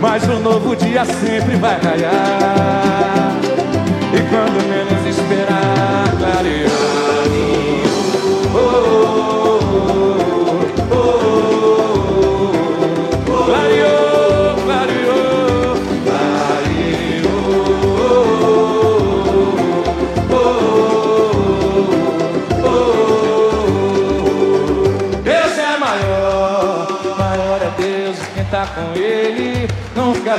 mas 0.00 0.28
um 0.28 0.38
novo 0.40 0.76
dia 0.76 1.04
sempre 1.04 1.56
vai 1.56 1.78
raiar. 1.80 3.47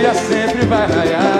dia 0.00 0.12
sempre 0.14 0.66
vai 0.66 0.86
raiar. 0.86 1.35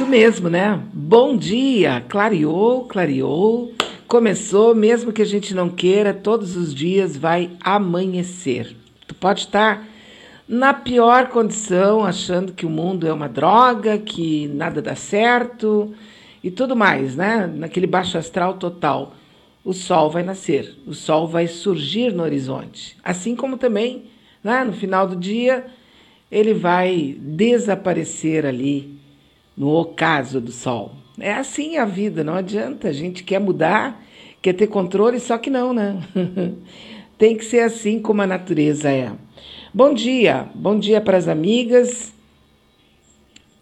Isso 0.00 0.08
mesmo, 0.08 0.48
né? 0.48 0.82
Bom 0.94 1.36
dia! 1.36 2.02
Clareou, 2.08 2.86
clareou. 2.86 3.74
Começou, 4.08 4.74
mesmo 4.74 5.12
que 5.12 5.20
a 5.20 5.26
gente 5.26 5.54
não 5.54 5.68
queira, 5.68 6.14
todos 6.14 6.56
os 6.56 6.74
dias 6.74 7.18
vai 7.18 7.50
amanhecer. 7.60 8.74
Tu 9.06 9.14
pode 9.14 9.40
estar 9.40 9.86
na 10.48 10.72
pior 10.72 11.28
condição, 11.28 12.02
achando 12.02 12.54
que 12.54 12.64
o 12.64 12.70
mundo 12.70 13.06
é 13.06 13.12
uma 13.12 13.28
droga, 13.28 13.98
que 13.98 14.48
nada 14.48 14.80
dá 14.80 14.94
certo 14.94 15.92
e 16.42 16.50
tudo 16.50 16.74
mais, 16.74 17.14
né? 17.14 17.46
Naquele 17.54 17.86
baixo 17.86 18.16
astral 18.16 18.54
total. 18.54 19.12
O 19.62 19.74
sol 19.74 20.08
vai 20.08 20.22
nascer, 20.22 20.78
o 20.86 20.94
sol 20.94 21.28
vai 21.28 21.46
surgir 21.46 22.10
no 22.10 22.22
horizonte. 22.22 22.96
Assim 23.04 23.36
como 23.36 23.58
também, 23.58 24.04
né, 24.42 24.64
no 24.64 24.72
final 24.72 25.06
do 25.06 25.14
dia, 25.14 25.66
ele 26.32 26.54
vai 26.54 27.18
desaparecer 27.20 28.46
ali 28.46 28.98
no 29.60 29.76
ocaso 29.76 30.40
do 30.40 30.50
sol. 30.50 30.92
É 31.20 31.34
assim 31.34 31.76
a 31.76 31.84
vida, 31.84 32.24
não 32.24 32.32
adianta. 32.32 32.88
A 32.88 32.92
gente 32.92 33.22
quer 33.22 33.38
mudar, 33.38 34.02
quer 34.40 34.54
ter 34.54 34.68
controle, 34.68 35.20
só 35.20 35.36
que 35.36 35.50
não, 35.50 35.74
né? 35.74 36.02
Tem 37.18 37.36
que 37.36 37.44
ser 37.44 37.60
assim 37.60 38.00
como 38.00 38.22
a 38.22 38.26
natureza 38.26 38.90
é. 38.90 39.12
Bom 39.74 39.92
dia, 39.92 40.48
bom 40.54 40.78
dia 40.78 40.98
para 40.98 41.18
as 41.18 41.28
amigas. 41.28 42.10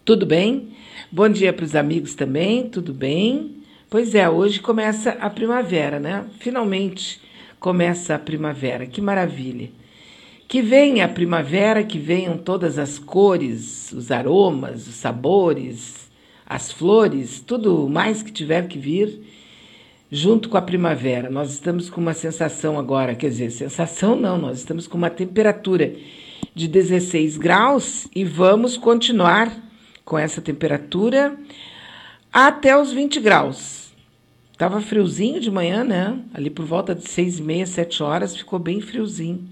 Tudo 0.05 0.25
bem? 0.25 0.69
Bom 1.11 1.27
dia 1.27 1.51
para 1.51 1.65
os 1.65 1.75
amigos 1.75 2.15
também, 2.15 2.69
tudo 2.69 2.93
bem? 2.93 3.57
Pois 3.89 4.15
é, 4.15 4.29
hoje 4.29 4.61
começa 4.61 5.17
a 5.19 5.29
primavera, 5.29 5.99
né? 5.99 6.25
Finalmente 6.39 7.19
começa 7.59 8.15
a 8.15 8.19
primavera, 8.19 8.87
que 8.87 9.01
maravilha. 9.01 9.69
Que 10.49 10.63
venha 10.63 11.05
a 11.05 11.07
primavera, 11.07 11.83
que 11.83 11.99
venham 11.99 12.35
todas 12.35 12.79
as 12.79 12.97
cores, 12.97 13.91
os 13.91 14.09
aromas, 14.09 14.87
os 14.87 14.95
sabores, 14.95 16.09
as 16.43 16.71
flores, 16.71 17.39
tudo 17.39 17.87
mais 17.87 18.23
que 18.23 18.31
tiver 18.31 18.67
que 18.67 18.79
vir 18.79 19.21
junto 20.11 20.49
com 20.49 20.57
a 20.57 20.61
primavera. 20.61 21.29
Nós 21.29 21.53
estamos 21.53 21.87
com 21.87 22.01
uma 22.01 22.15
sensação 22.15 22.79
agora, 22.79 23.13
quer 23.13 23.29
dizer, 23.29 23.51
sensação 23.51 24.15
não, 24.15 24.39
nós 24.39 24.57
estamos 24.57 24.87
com 24.87 24.97
uma 24.97 25.11
temperatura 25.11 25.93
de 26.55 26.67
16 26.67 27.37
graus 27.37 28.07
e 28.15 28.25
vamos 28.25 28.75
continuar 28.75 29.55
com 30.03 30.17
essa 30.17 30.41
temperatura 30.41 31.37
até 32.33 32.75
os 32.75 32.91
20 32.91 33.19
graus. 33.19 33.93
Tava 34.57 34.81
friozinho 34.81 35.39
de 35.39 35.51
manhã, 35.51 35.83
né? 35.83 36.19
Ali 36.33 36.49
por 36.49 36.65
volta 36.65 36.95
de 36.95 37.07
seis 37.07 37.37
e 37.37 37.41
meia, 37.43 37.67
sete 37.67 38.01
horas, 38.01 38.35
ficou 38.35 38.57
bem 38.57 38.81
friozinho. 38.81 39.47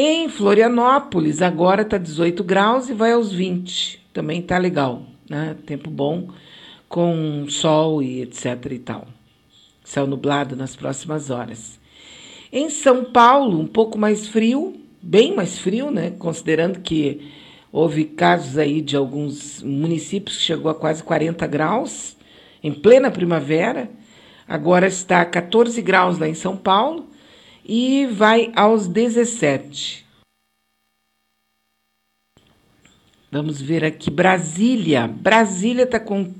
Em 0.00 0.28
Florianópolis, 0.28 1.42
agora 1.42 1.84
tá 1.84 1.98
18 1.98 2.44
graus 2.44 2.88
e 2.88 2.94
vai 2.94 3.10
aos 3.10 3.32
20. 3.32 4.00
Também 4.12 4.40
tá 4.40 4.56
legal, 4.56 5.02
né? 5.28 5.56
Tempo 5.66 5.90
bom, 5.90 6.28
com 6.88 7.46
sol 7.48 8.00
e 8.00 8.22
etc 8.22 8.64
e 8.70 8.78
tal. 8.78 9.08
Céu 9.82 10.06
nublado 10.06 10.54
nas 10.54 10.76
próximas 10.76 11.30
horas. 11.30 11.80
Em 12.52 12.70
São 12.70 13.06
Paulo, 13.06 13.58
um 13.58 13.66
pouco 13.66 13.98
mais 13.98 14.28
frio, 14.28 14.80
bem 15.02 15.34
mais 15.34 15.58
frio, 15.58 15.90
né? 15.90 16.12
Considerando 16.16 16.78
que 16.78 17.32
houve 17.72 18.04
casos 18.04 18.56
aí 18.56 18.80
de 18.80 18.94
alguns 18.94 19.64
municípios 19.64 20.36
que 20.36 20.44
chegou 20.44 20.70
a 20.70 20.76
quase 20.76 21.02
40 21.02 21.44
graus 21.48 22.16
em 22.62 22.72
plena 22.72 23.10
primavera. 23.10 23.90
Agora 24.46 24.86
está 24.86 25.24
14 25.24 25.82
graus 25.82 26.20
lá 26.20 26.28
em 26.28 26.34
São 26.34 26.56
Paulo 26.56 27.08
e 27.68 28.06
vai 28.06 28.50
aos 28.56 28.88
17. 28.88 30.06
Vamos 33.30 33.60
ver 33.60 33.84
aqui 33.84 34.10
Brasília. 34.10 35.06
Brasília 35.06 35.84
está 35.84 36.00
com 36.00 36.32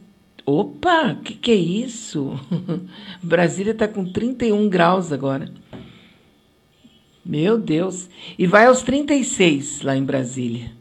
Opa, 0.47 1.15
que, 1.23 1.35
que 1.35 1.51
é 1.51 1.55
isso? 1.55 2.33
Brasília 3.23 3.73
está 3.73 3.87
com 3.87 4.11
31 4.11 4.67
graus 4.71 5.13
agora. 5.13 5.53
Meu 7.23 7.59
Deus. 7.59 8.09
E 8.39 8.47
vai 8.47 8.65
aos 8.65 8.83
36 8.83 9.83
lá 9.83 9.95
em 9.95 10.03
Brasília. 10.03 10.73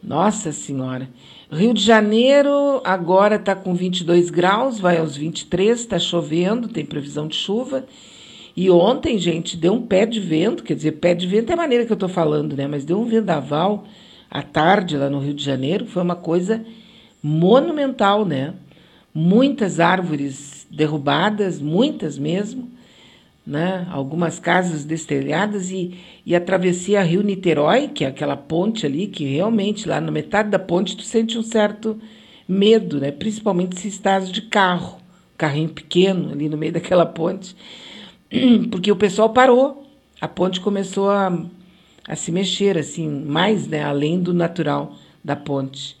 Nossa 0.00 0.52
Senhora. 0.52 1.10
Rio 1.50 1.74
de 1.74 1.82
Janeiro 1.82 2.80
agora 2.84 3.34
está 3.34 3.56
com 3.56 3.74
22 3.74 4.30
graus, 4.30 4.78
vai 4.78 4.98
aos 4.98 5.16
23, 5.16 5.80
está 5.80 5.98
chovendo, 5.98 6.68
tem 6.68 6.84
previsão 6.84 7.26
de 7.26 7.34
chuva. 7.34 7.84
E 8.56 8.70
ontem, 8.70 9.18
gente, 9.18 9.56
deu 9.56 9.74
um 9.74 9.82
pé 9.82 10.06
de 10.06 10.20
vento, 10.20 10.62
quer 10.62 10.74
dizer, 10.74 10.92
pé 10.92 11.14
de 11.14 11.26
vento 11.26 11.50
é 11.50 11.54
a 11.54 11.56
maneira 11.56 11.84
que 11.84 11.92
eu 11.92 11.94
estou 11.94 12.08
falando, 12.08 12.56
né? 12.56 12.68
Mas 12.68 12.84
deu 12.84 13.00
um 13.00 13.04
vendaval 13.04 13.84
à 14.30 14.42
tarde 14.42 14.96
lá 14.96 15.10
no 15.10 15.18
Rio 15.18 15.34
de 15.34 15.42
Janeiro, 15.44 15.86
foi 15.86 16.02
uma 16.02 16.14
coisa 16.14 16.64
monumental, 17.22 18.24
né? 18.24 18.54
Muitas 19.12 19.80
árvores 19.80 20.66
derrubadas, 20.70 21.60
muitas 21.60 22.16
mesmo, 22.16 22.70
né? 23.44 23.88
Algumas 23.90 24.38
casas 24.38 24.84
destelhadas 24.84 25.70
e, 25.70 25.94
e 26.24 26.36
a 26.36 26.40
travessia 26.40 27.02
Rio-Niterói, 27.02 27.88
que 27.88 28.04
é 28.04 28.08
aquela 28.08 28.36
ponte 28.36 28.86
ali, 28.86 29.08
que 29.08 29.24
realmente 29.24 29.88
lá 29.88 30.00
na 30.00 30.12
metade 30.12 30.50
da 30.50 30.58
ponte 30.60 30.96
tu 30.96 31.02
sente 31.02 31.36
um 31.36 31.42
certo 31.42 31.98
medo, 32.48 33.00
né? 33.00 33.10
Principalmente 33.10 33.80
se 33.80 33.88
estás 33.88 34.30
de 34.30 34.42
carro, 34.42 34.98
carrinho 35.36 35.70
pequeno 35.70 36.30
ali 36.30 36.48
no 36.48 36.56
meio 36.56 36.72
daquela 36.72 37.04
ponte, 37.04 37.56
porque 38.70 38.90
o 38.90 38.96
pessoal 38.96 39.30
parou. 39.30 39.84
A 40.20 40.28
ponte 40.28 40.60
começou 40.60 41.10
a, 41.10 41.36
a 42.06 42.16
se 42.16 42.32
mexer, 42.32 42.78
assim, 42.78 43.08
mais, 43.08 43.66
né, 43.66 43.82
além 43.82 44.20
do 44.20 44.32
natural 44.32 44.94
da 45.22 45.36
ponte. 45.36 45.96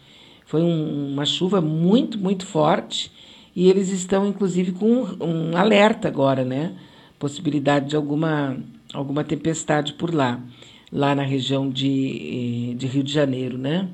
Foi 0.46 0.62
um, 0.62 1.12
uma 1.12 1.24
chuva 1.24 1.60
muito, 1.60 2.18
muito 2.18 2.46
forte 2.46 3.10
e 3.56 3.68
eles 3.68 3.90
estão, 3.90 4.26
inclusive, 4.26 4.72
com 4.72 4.86
um, 4.86 5.16
um 5.20 5.56
alerta 5.56 6.08
agora, 6.08 6.44
né? 6.44 6.74
Possibilidade 7.18 7.90
de 7.90 7.96
alguma, 7.96 8.56
alguma 8.92 9.24
tempestade 9.24 9.94
por 9.94 10.12
lá, 10.12 10.40
lá 10.92 11.14
na 11.14 11.22
região 11.22 11.70
de, 11.70 12.72
eh, 12.72 12.74
de 12.74 12.86
Rio 12.86 13.02
de 13.02 13.12
Janeiro, 13.12 13.56
né? 13.56 13.88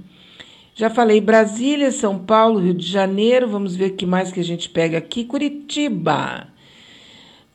Já 0.75 0.89
falei 0.89 1.21
Brasília, 1.21 1.91
São 1.91 2.19
Paulo, 2.19 2.59
Rio 2.59 2.75
de 2.75 2.87
Janeiro. 2.87 3.49
Vamos 3.49 3.77
ver 3.77 3.91
o 3.91 3.97
que 3.97 4.07
mais 4.07 4.33
que 4.33 4.41
a 4.41 4.45
gente 4.45 4.69
pega 4.69 4.97
aqui. 4.97 5.25
Curitiba. 5.25 6.49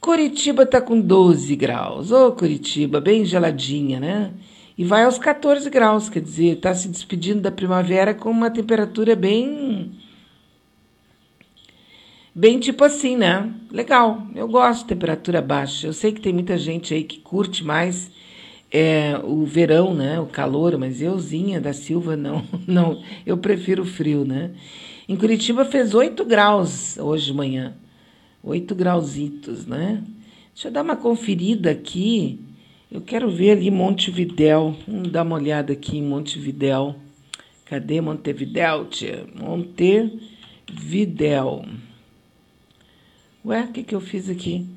Curitiba 0.05 0.61
está 0.61 0.79
com 0.79 1.01
12 1.01 1.55
graus. 1.55 2.11
Ô, 2.11 2.27
oh, 2.27 2.31
Curitiba, 2.33 3.01
bem 3.01 3.25
geladinha, 3.25 3.99
né? 3.99 4.33
E 4.77 4.83
vai 4.83 5.03
aos 5.03 5.17
14 5.17 5.67
graus, 5.67 6.09
quer 6.09 6.21
dizer, 6.21 6.57
está 6.57 6.75
se 6.75 6.87
despedindo 6.87 7.41
da 7.41 7.49
primavera 7.49 8.13
com 8.13 8.29
uma 8.29 8.51
temperatura 8.51 9.15
bem. 9.15 9.93
Bem 12.35 12.59
tipo 12.59 12.83
assim, 12.83 13.17
né? 13.17 13.51
Legal. 13.71 14.27
Eu 14.35 14.47
gosto 14.47 14.81
de 14.81 14.89
temperatura 14.89 15.41
baixa. 15.41 15.87
Eu 15.87 15.93
sei 15.93 16.11
que 16.11 16.21
tem 16.21 16.31
muita 16.31 16.55
gente 16.55 16.93
aí 16.93 17.03
que 17.03 17.17
curte 17.21 17.63
mais 17.63 18.11
é, 18.71 19.19
o 19.23 19.43
verão, 19.43 19.95
né? 19.95 20.19
O 20.19 20.27
calor, 20.27 20.77
mas 20.77 21.01
euzinha 21.01 21.59
da 21.59 21.73
Silva 21.73 22.13
não, 22.15 22.43
não. 22.67 23.01
Eu 23.25 23.39
prefiro 23.39 23.81
o 23.81 23.87
frio, 23.87 24.23
né? 24.23 24.51
Em 25.09 25.15
Curitiba 25.15 25.65
fez 25.65 25.95
8 25.95 26.23
graus 26.25 26.95
hoje 26.99 27.25
de 27.25 27.33
manhã. 27.33 27.75
8 28.45 28.75
grauzitos, 28.75 29.65
né? 29.65 30.03
Deixa 30.53 30.67
eu 30.67 30.71
dar 30.71 30.83
uma 30.83 30.95
conferida 30.95 31.71
aqui. 31.71 32.39
Eu 32.91 33.01
quero 33.01 33.29
ver 33.31 33.51
ali 33.51 33.71
Montevidéu. 33.71 34.77
Vamos 34.87 35.11
dar 35.11 35.23
uma 35.23 35.35
olhada 35.35 35.73
aqui 35.73 35.97
em 35.97 36.03
Montevidéu. 36.03 36.95
Cadê 37.65 37.99
Montevidéu, 37.99 38.85
tia? 38.85 39.25
Montevidéu. 39.33 40.15
Ué, 43.43 43.63
o 43.63 43.71
que, 43.71 43.81
que 43.83 43.95
eu 43.95 44.01
fiz 44.01 44.29
aqui? 44.29 44.67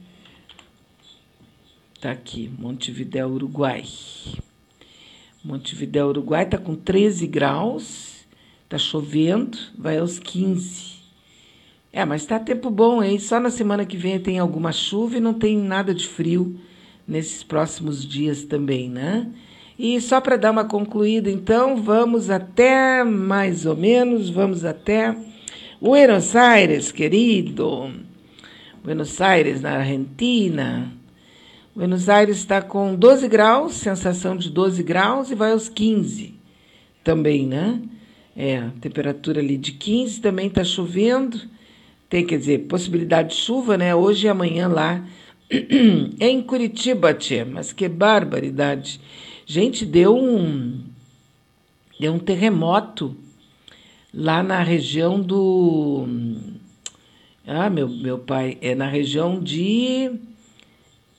Tá 2.00 2.10
aqui, 2.10 2.50
Montevidéu, 2.58 3.28
Uruguai. 3.28 3.84
Montevidéu, 5.44 6.08
Uruguai 6.08 6.48
tá 6.48 6.56
com 6.56 6.74
13 6.74 7.26
graus, 7.26 8.24
tá 8.68 8.78
chovendo, 8.78 9.58
vai 9.76 9.98
aos 9.98 10.18
15. 10.18 10.97
É, 11.92 12.04
mas 12.04 12.26
tá 12.26 12.38
tempo 12.38 12.70
bom, 12.70 13.02
hein? 13.02 13.18
Só 13.18 13.40
na 13.40 13.50
semana 13.50 13.86
que 13.86 13.96
vem 13.96 14.20
tem 14.20 14.38
alguma 14.38 14.72
chuva 14.72 15.16
e 15.16 15.20
não 15.20 15.34
tem 15.34 15.56
nada 15.56 15.94
de 15.94 16.06
frio 16.06 16.58
nesses 17.06 17.42
próximos 17.42 18.06
dias 18.06 18.44
também, 18.44 18.90
né? 18.90 19.26
E 19.78 20.00
só 20.00 20.20
para 20.20 20.36
dar 20.36 20.50
uma 20.50 20.64
concluída, 20.64 21.30
então, 21.30 21.80
vamos 21.80 22.30
até 22.30 23.04
mais 23.04 23.64
ou 23.64 23.76
menos, 23.76 24.28
vamos 24.28 24.64
até 24.64 25.16
Buenos 25.80 26.34
Aires, 26.34 26.90
querido. 26.90 27.90
Buenos 28.82 29.20
Aires, 29.20 29.60
na 29.60 29.78
Argentina. 29.78 30.92
Buenos 31.74 32.08
Aires 32.08 32.38
está 32.38 32.60
com 32.60 32.96
12 32.96 33.28
graus, 33.28 33.74
sensação 33.74 34.36
de 34.36 34.50
12 34.50 34.82
graus, 34.82 35.30
e 35.30 35.36
vai 35.36 35.52
aos 35.52 35.68
15 35.68 36.34
também, 37.04 37.46
né? 37.46 37.80
É, 38.36 38.68
temperatura 38.80 39.40
ali 39.40 39.56
de 39.56 39.72
15, 39.72 40.20
também 40.20 40.48
está 40.48 40.64
chovendo. 40.64 41.40
Tem, 42.08 42.24
quer 42.24 42.38
dizer, 42.38 42.60
possibilidade 42.60 43.30
de 43.30 43.36
chuva, 43.36 43.76
né? 43.76 43.94
Hoje 43.94 44.26
e 44.26 44.30
amanhã 44.30 44.66
lá 44.66 45.04
em 46.18 46.40
Curitiba, 46.42 47.12
tia. 47.12 47.44
Mas 47.44 47.72
que 47.72 47.86
barbaridade. 47.86 48.98
Gente, 49.44 49.84
deu 49.84 50.16
um, 50.16 50.80
deu 52.00 52.14
um 52.14 52.18
terremoto 52.18 53.14
lá 54.12 54.42
na 54.42 54.62
região 54.62 55.20
do. 55.20 56.06
Ah, 57.46 57.68
meu, 57.68 57.88
meu 57.88 58.18
pai, 58.18 58.56
é 58.60 58.74
na 58.74 58.86
região 58.86 59.40
de 59.40 60.10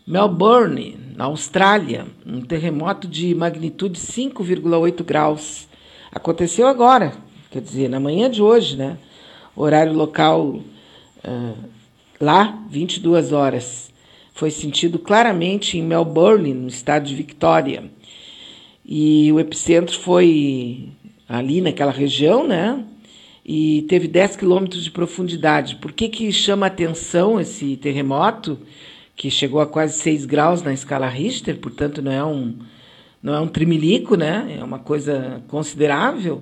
Melbourne, 0.07 0.97
na 1.15 1.25
Austrália, 1.25 2.07
um 2.25 2.41
terremoto 2.41 3.07
de 3.07 3.33
magnitude 3.35 3.99
5,8 3.99 5.03
graus. 5.03 5.67
Aconteceu 6.11 6.67
agora, 6.67 7.13
quer 7.51 7.61
dizer, 7.61 7.89
na 7.89 7.99
manhã 7.99 8.29
de 8.29 8.41
hoje, 8.41 8.75
né? 8.75 8.97
Horário 9.55 9.93
local 9.93 10.61
uh, 11.23 11.69
lá, 12.19 12.63
22 12.69 13.31
horas. 13.31 13.91
Foi 14.33 14.51
sentido 14.51 14.97
claramente 14.99 15.77
em 15.77 15.83
Melbourne, 15.83 16.53
no 16.53 16.67
estado 16.67 17.05
de 17.05 17.15
Victoria. 17.15 17.91
E 18.85 19.31
o 19.31 19.39
epicentro 19.39 19.99
foi 19.99 20.89
ali 21.27 21.61
naquela 21.61 21.91
região, 21.91 22.47
né? 22.47 22.83
E 23.45 23.83
teve 23.89 24.07
10 24.07 24.35
quilômetros 24.35 24.83
de 24.83 24.91
profundidade. 24.91 25.75
Por 25.77 25.91
que, 25.91 26.07
que 26.07 26.31
chama 26.31 26.67
atenção 26.67 27.39
esse 27.39 27.75
terremoto? 27.77 28.57
que 29.19 29.29
chegou 29.29 29.59
a 29.59 29.67
quase 29.67 29.99
6 29.99 30.25
graus 30.25 30.63
na 30.63 30.71
escala 30.71 31.05
Richter, 31.05 31.57
portanto 31.57 32.01
não 32.01 32.09
é 32.09 32.23
um, 32.23 32.55
não 33.21 33.35
é 33.35 33.39
um 33.41 33.49
trimilico, 33.49 34.15
né? 34.15 34.55
é 34.57 34.63
uma 34.63 34.79
coisa 34.79 35.43
considerável, 35.49 36.41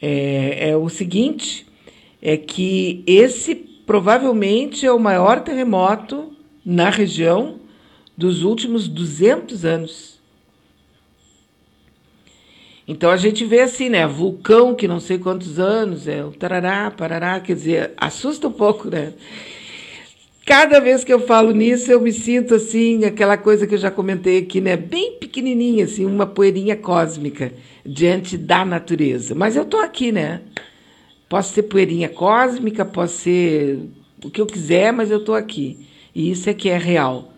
é, 0.00 0.70
é 0.70 0.76
o 0.78 0.88
seguinte, 0.88 1.66
é 2.22 2.38
que 2.38 3.04
esse 3.06 3.54
provavelmente 3.86 4.86
é 4.86 4.92
o 4.92 4.98
maior 4.98 5.40
terremoto 5.40 6.32
na 6.64 6.90
região 6.90 7.56
dos 8.16 8.42
últimos 8.42 8.88
200 8.88 9.64
anos. 9.64 10.14
Então 12.86 13.10
a 13.10 13.16
gente 13.16 13.44
vê 13.44 13.60
assim, 13.60 13.88
né? 13.88 14.06
Vulcão 14.06 14.74
que 14.74 14.86
não 14.86 15.00
sei 15.00 15.18
quantos 15.18 15.58
anos, 15.58 16.06
é 16.06 16.22
o 16.22 16.30
tarará, 16.30 16.90
parará, 16.90 17.40
quer 17.40 17.54
dizer, 17.54 17.92
assusta 17.96 18.46
um 18.48 18.52
pouco, 18.52 18.90
né? 18.90 19.14
Cada 20.44 20.78
vez 20.78 21.02
que 21.02 21.12
eu 21.12 21.20
falo 21.20 21.52
nisso, 21.52 21.90
eu 21.90 21.98
me 21.98 22.12
sinto 22.12 22.54
assim, 22.54 23.02
aquela 23.06 23.38
coisa 23.38 23.66
que 23.66 23.74
eu 23.74 23.78
já 23.78 23.90
comentei 23.90 24.38
aqui, 24.38 24.60
né? 24.60 24.76
Bem 24.76 25.12
pequenininha, 25.18 25.86
assim, 25.86 26.04
uma 26.04 26.26
poeirinha 26.26 26.76
cósmica 26.76 27.50
diante 27.84 28.36
da 28.36 28.62
natureza. 28.62 29.34
Mas 29.34 29.56
eu 29.56 29.64
tô 29.64 29.78
aqui, 29.78 30.12
né? 30.12 30.42
Posso 31.28 31.52
ser 31.52 31.64
poeirinha 31.64 32.08
cósmica, 32.08 32.84
posso 32.84 33.18
ser 33.18 33.80
o 34.22 34.30
que 34.30 34.40
eu 34.40 34.46
quiser, 34.46 34.92
mas 34.92 35.10
eu 35.10 35.24
tô 35.24 35.34
aqui. 35.34 35.86
E 36.14 36.30
isso 36.30 36.48
é 36.48 36.54
que 36.54 36.68
é 36.68 36.78
real. 36.78 37.32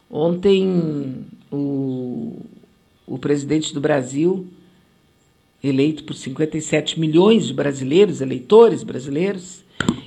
Ontem 0.10 1.26
o, 1.52 2.40
o 3.08 3.18
presidente 3.18 3.74
do 3.74 3.82
Brasil 3.82 4.48
eleito 5.64 6.04
por 6.04 6.16
57 6.16 7.00
milhões 7.00 7.48
de 7.48 7.54
brasileiros, 7.54 8.20
eleitores 8.20 8.84
brasileiros, 8.84 9.64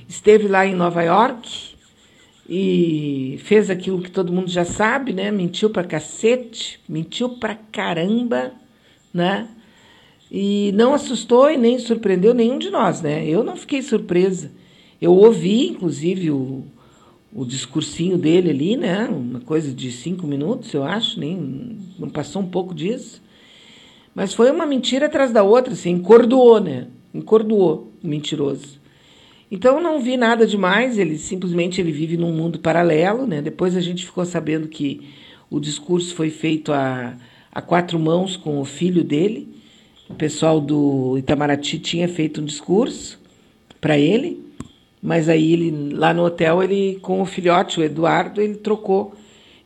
esteve 0.07 0.47
lá 0.47 0.65
em 0.65 0.75
Nova 0.75 1.01
York 1.01 1.75
e 2.47 3.39
fez 3.43 3.69
aquilo 3.69 4.01
que 4.01 4.11
todo 4.11 4.33
mundo 4.33 4.49
já 4.49 4.65
sabe, 4.65 5.13
né? 5.13 5.31
Mentiu 5.31 5.69
pra 5.69 5.83
cacete, 5.83 6.79
mentiu 6.87 7.29
pra 7.29 7.55
caramba, 7.55 8.51
né? 9.13 9.47
E 10.31 10.71
não 10.73 10.93
assustou 10.93 11.49
e 11.49 11.57
nem 11.57 11.77
surpreendeu 11.79 12.33
nenhum 12.33 12.57
de 12.57 12.69
nós, 12.69 13.01
né? 13.01 13.27
Eu 13.27 13.43
não 13.43 13.55
fiquei 13.55 13.81
surpresa. 13.81 14.51
Eu 15.01 15.13
ouvi, 15.13 15.67
inclusive, 15.67 16.31
o, 16.31 16.63
o 17.33 17.45
discursinho 17.45 18.17
dele 18.17 18.49
ali, 18.49 18.77
né? 18.77 19.07
Uma 19.07 19.39
coisa 19.39 19.73
de 19.73 19.91
cinco 19.91 20.25
minutos, 20.25 20.73
eu 20.73 20.83
acho, 20.83 21.19
nem 21.19 21.77
não 21.99 22.09
passou 22.09 22.41
um 22.41 22.47
pouco 22.47 22.73
disso. 22.73 23.21
Mas 24.15 24.33
foi 24.33 24.49
uma 24.49 24.65
mentira 24.65 25.07
atrás 25.07 25.31
da 25.31 25.43
outra, 25.43 25.73
assim, 25.73 25.91
encordoou, 25.91 26.59
né? 26.59 26.87
Encordoou 27.13 27.91
o 28.03 28.07
mentiroso. 28.07 28.79
Então 29.51 29.81
não 29.81 30.01
vi 30.01 30.17
nada 30.17 30.47
demais, 30.47 30.97
ele 30.97 31.17
simplesmente 31.17 31.79
ele 31.79 31.91
vive 31.91 32.17
num 32.17 32.31
mundo 32.31 32.59
paralelo, 32.59 33.27
né? 33.27 33.41
Depois 33.41 33.75
a 33.75 33.81
gente 33.81 34.05
ficou 34.05 34.25
sabendo 34.25 34.67
que 34.67 35.01
o 35.49 35.59
discurso 35.59 36.15
foi 36.15 36.29
feito 36.29 36.71
a, 36.73 37.15
a 37.51 37.61
quatro 37.61 37.99
mãos 37.99 38.35
com 38.35 38.59
o 38.59 38.65
filho 38.65 39.03
dele. 39.03 39.53
O 40.09 40.13
pessoal 40.13 40.61
do 40.61 41.17
Itamaraty 41.17 41.79
tinha 41.79 42.07
feito 42.07 42.41
um 42.41 42.45
discurso 42.45 43.19
para 43.81 43.97
ele, 43.97 44.43
mas 45.01 45.29
aí 45.29 45.53
ele 45.53 45.93
lá 45.93 46.13
no 46.13 46.23
hotel 46.23 46.61
ele 46.63 46.99
com 47.01 47.21
o 47.21 47.25
filhote, 47.25 47.79
o 47.79 47.83
Eduardo, 47.83 48.41
ele 48.41 48.55
trocou 48.55 49.15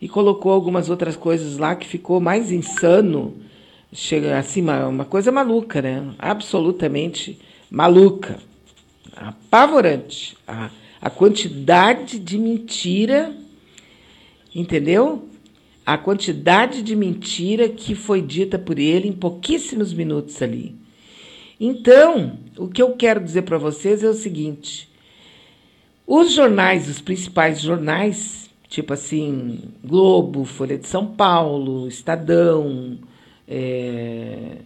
e 0.01 0.07
colocou 0.07 0.51
algumas 0.51 0.89
outras 0.89 1.15
coisas 1.15 1.57
lá 1.57 1.75
que 1.75 1.85
ficou 1.85 2.21
mais 2.21 2.51
insano, 2.51 3.35
chega 3.91 4.37
assim 4.37 4.61
uma, 4.61 4.87
uma 4.87 5.05
coisa 5.05 5.31
maluca, 5.31 5.81
né? 5.81 6.13
Absolutamente 6.17 7.37
maluca, 7.69 8.39
apavorante. 9.15 10.37
A, 10.47 10.69
a 11.01 11.09
quantidade 11.09 12.19
de 12.19 12.37
mentira, 12.37 13.33
entendeu? 14.53 15.27
A 15.89 15.97
quantidade 15.97 16.83
de 16.83 16.95
mentira 16.95 17.67
que 17.67 17.95
foi 17.95 18.21
dita 18.21 18.59
por 18.59 18.77
ele 18.77 19.07
em 19.07 19.11
pouquíssimos 19.11 19.91
minutos 19.91 20.39
ali. 20.39 20.75
Então, 21.59 22.37
o 22.55 22.67
que 22.67 22.79
eu 22.79 22.95
quero 22.95 23.19
dizer 23.19 23.41
para 23.41 23.57
vocês 23.57 24.03
é 24.03 24.07
o 24.07 24.13
seguinte: 24.13 24.87
os 26.05 26.31
jornais, 26.31 26.87
os 26.87 27.01
principais 27.01 27.59
jornais, 27.59 28.51
tipo 28.67 28.93
assim, 28.93 29.61
Globo, 29.83 30.45
Folha 30.45 30.77
de 30.77 30.87
São 30.87 31.07
Paulo, 31.07 31.87
Estadão, 31.87 32.99
é, 33.47 34.57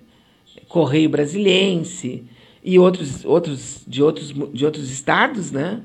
Correio 0.67 1.07
Brasiliense 1.07 2.25
e 2.61 2.77
outros, 2.77 3.23
outros, 3.23 3.81
de, 3.87 4.03
outros, 4.03 4.33
de 4.51 4.65
outros 4.65 4.91
estados, 4.91 5.53
né? 5.53 5.81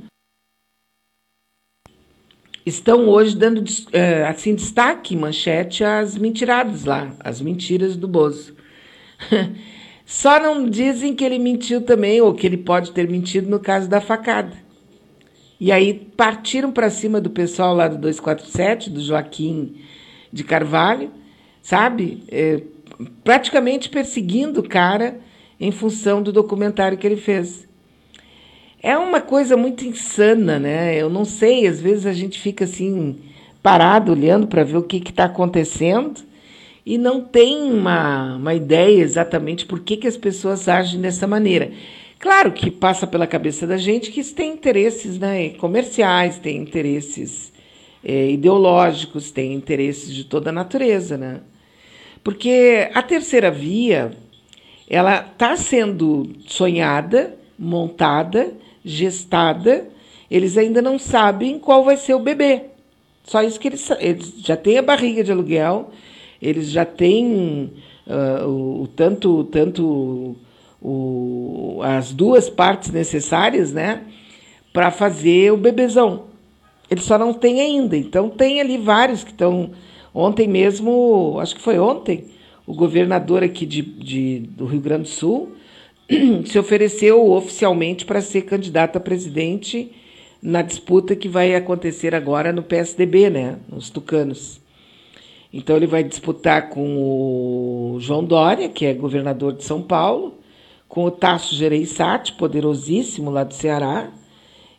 Estão 2.69 3.09
hoje 3.09 3.35
dando 3.35 3.65
é, 3.93 4.25
assim 4.25 4.55
destaque, 4.55 5.17
manchete, 5.17 5.83
às 5.83 6.17
mentiradas 6.17 6.85
lá, 6.85 7.13
as 7.21 7.41
mentiras 7.41 7.97
do 7.97 8.07
Bozo. 8.07 8.55
Só 10.05 10.41
não 10.41 10.69
dizem 10.69 11.15
que 11.15 11.25
ele 11.25 11.39
mentiu 11.39 11.83
também, 11.83 12.21
ou 12.21 12.35
que 12.35 12.47
ele 12.47 12.57
pode 12.57 12.93
ter 12.93 13.09
mentido 13.09 13.49
no 13.49 13.59
caso 13.59 13.89
da 13.89 14.01
facada. 14.01 14.57
E 15.61 15.71
aí 15.73 15.95
partiram 16.17 16.71
para 16.71 16.89
cima 16.89 17.21
do 17.21 17.31
pessoal 17.31 17.75
lá 17.75 17.89
do 17.89 17.99
247, 17.99 18.91
do 18.91 19.01
Joaquim 19.01 19.77
de 20.33 20.45
Carvalho, 20.45 21.11
sabe? 21.61 22.23
É, 22.29 22.63
praticamente 23.23 23.89
perseguindo 23.89 24.61
o 24.61 24.69
cara 24.69 25.21
em 25.61 25.71
função 25.71 26.23
do 26.23 26.33
documentário 26.33 26.97
que 26.97 27.07
ele 27.07 27.17
fez. 27.17 27.68
É 28.83 28.97
uma 28.97 29.21
coisa 29.21 29.57
muito 29.57 29.85
insana, 29.85 30.59
né? 30.59 30.97
Eu 30.97 31.11
não 31.11 31.25
sei, 31.25 31.67
às 31.67 31.81
vezes 31.81 32.07
a 32.07 32.13
gente 32.13 32.39
fica 32.39 32.65
assim, 32.65 33.17
parado, 33.63 34.13
olhando 34.13 34.47
para 34.47 34.63
ver 34.63 34.77
o 34.77 34.83
que 34.83 34.99
está 34.99 35.25
acontecendo 35.25 36.21
e 36.87 36.97
não 36.97 37.21
tem 37.21 37.71
uma, 37.71 38.37
uma 38.37 38.55
ideia 38.55 39.03
exatamente 39.03 39.67
por 39.67 39.81
que, 39.81 39.97
que 39.97 40.07
as 40.07 40.17
pessoas 40.17 40.69
agem 40.69 41.01
dessa 41.01 41.27
maneira. 41.27 41.73
Claro 42.19 42.53
que 42.53 42.71
passa 42.71 43.07
pela 43.07 43.27
cabeça 43.27 43.67
da 43.67 43.77
gente 43.77 44.11
que 44.11 44.21
isso 44.21 44.35
tem 44.35 44.53
interesses 44.53 45.19
né, 45.19 45.51
comerciais, 45.51 46.39
tem 46.39 46.57
interesses 46.57 47.53
é, 48.03 48.31
ideológicos, 48.31 49.31
tem 49.31 49.53
interesses 49.55 50.15
de 50.15 50.25
toda 50.25 50.51
a 50.51 50.53
natureza, 50.53 51.19
né? 51.19 51.41
Porque 52.25 52.89
a 52.95 53.03
terceira 53.03 53.51
via, 53.51 54.13
ela 54.89 55.21
está 55.21 55.57
sendo 55.57 56.31
sonhada, 56.47 57.37
montada, 57.59 58.53
gestada, 58.89 59.87
eles 60.31 60.57
ainda 60.57 60.83
não 60.83 60.99
sabem 60.99 61.59
qual 61.59 61.85
vai 61.85 61.97
ser 61.97 62.15
o 62.15 62.19
bebê. 62.19 62.63
Só 63.25 63.43
isso 63.43 63.61
que 63.61 63.69
eles, 63.69 63.91
eles 63.99 64.35
já 64.39 64.57
têm 64.57 64.79
a 64.79 64.83
barriga 64.83 65.23
de 65.23 65.31
aluguel, 65.31 65.91
eles 66.41 66.71
já 66.71 66.85
têm 66.85 67.73
uh, 68.07 68.47
o, 68.49 68.83
o 68.83 68.89
tanto, 68.89 69.45
tanto 69.45 70.37
o, 70.81 71.81
as 71.83 72.13
duas 72.13 72.49
partes 72.49 72.91
necessárias, 72.91 73.73
né, 73.73 74.03
para 74.73 74.91
fazer 74.91 75.53
o 75.53 75.57
bebezão. 75.57 76.25
Ele 76.91 77.01
só 77.01 77.19
não 77.19 77.35
tem 77.35 77.61
ainda. 77.61 77.97
Então 77.97 78.31
tem 78.31 78.61
ali 78.61 78.79
vários 78.79 79.23
que 79.23 79.31
estão. 79.31 79.71
Ontem 80.15 80.49
mesmo, 80.49 81.39
acho 81.39 81.55
que 81.55 81.61
foi 81.61 81.79
ontem, 81.79 82.25
o 82.67 82.75
governador 82.75 83.43
aqui 83.43 83.67
de, 83.67 83.83
de 83.83 84.39
do 84.39 84.65
Rio 84.65 84.81
Grande 84.81 85.03
do 85.03 85.09
Sul 85.09 85.53
se 86.47 86.59
ofereceu 86.59 87.31
oficialmente 87.31 88.05
para 88.05 88.21
ser 88.21 88.43
candidato 88.43 88.97
a 88.97 89.01
presidente 89.01 89.93
na 90.43 90.63
disputa 90.63 91.17
que 91.17 91.29
vai 91.29 91.55
acontecer 91.55 92.15
agora 92.15 92.53
no 92.53 92.63
PSDB, 92.63 93.29
né, 93.29 93.59
nos 93.69 93.91
tucanos. 93.91 94.61
Então 95.53 95.77
ele 95.77 95.87
vai 95.87 96.05
disputar 96.05 96.69
com 96.69 96.97
o 96.97 98.01
João 98.01 98.25
Dória, 98.25 98.69
que 98.69 98.85
é 98.87 98.95
governador 98.95 99.55
de 99.55 99.65
São 99.65 99.83
Paulo, 99.83 100.39
com 100.89 101.05
o 101.05 101.11
Tasso 101.11 101.55
Gereissati, 101.55 102.35
poderosíssimo 102.35 103.31
lá 103.31 103.45
do 103.45 103.55
Ceará. 103.55 104.11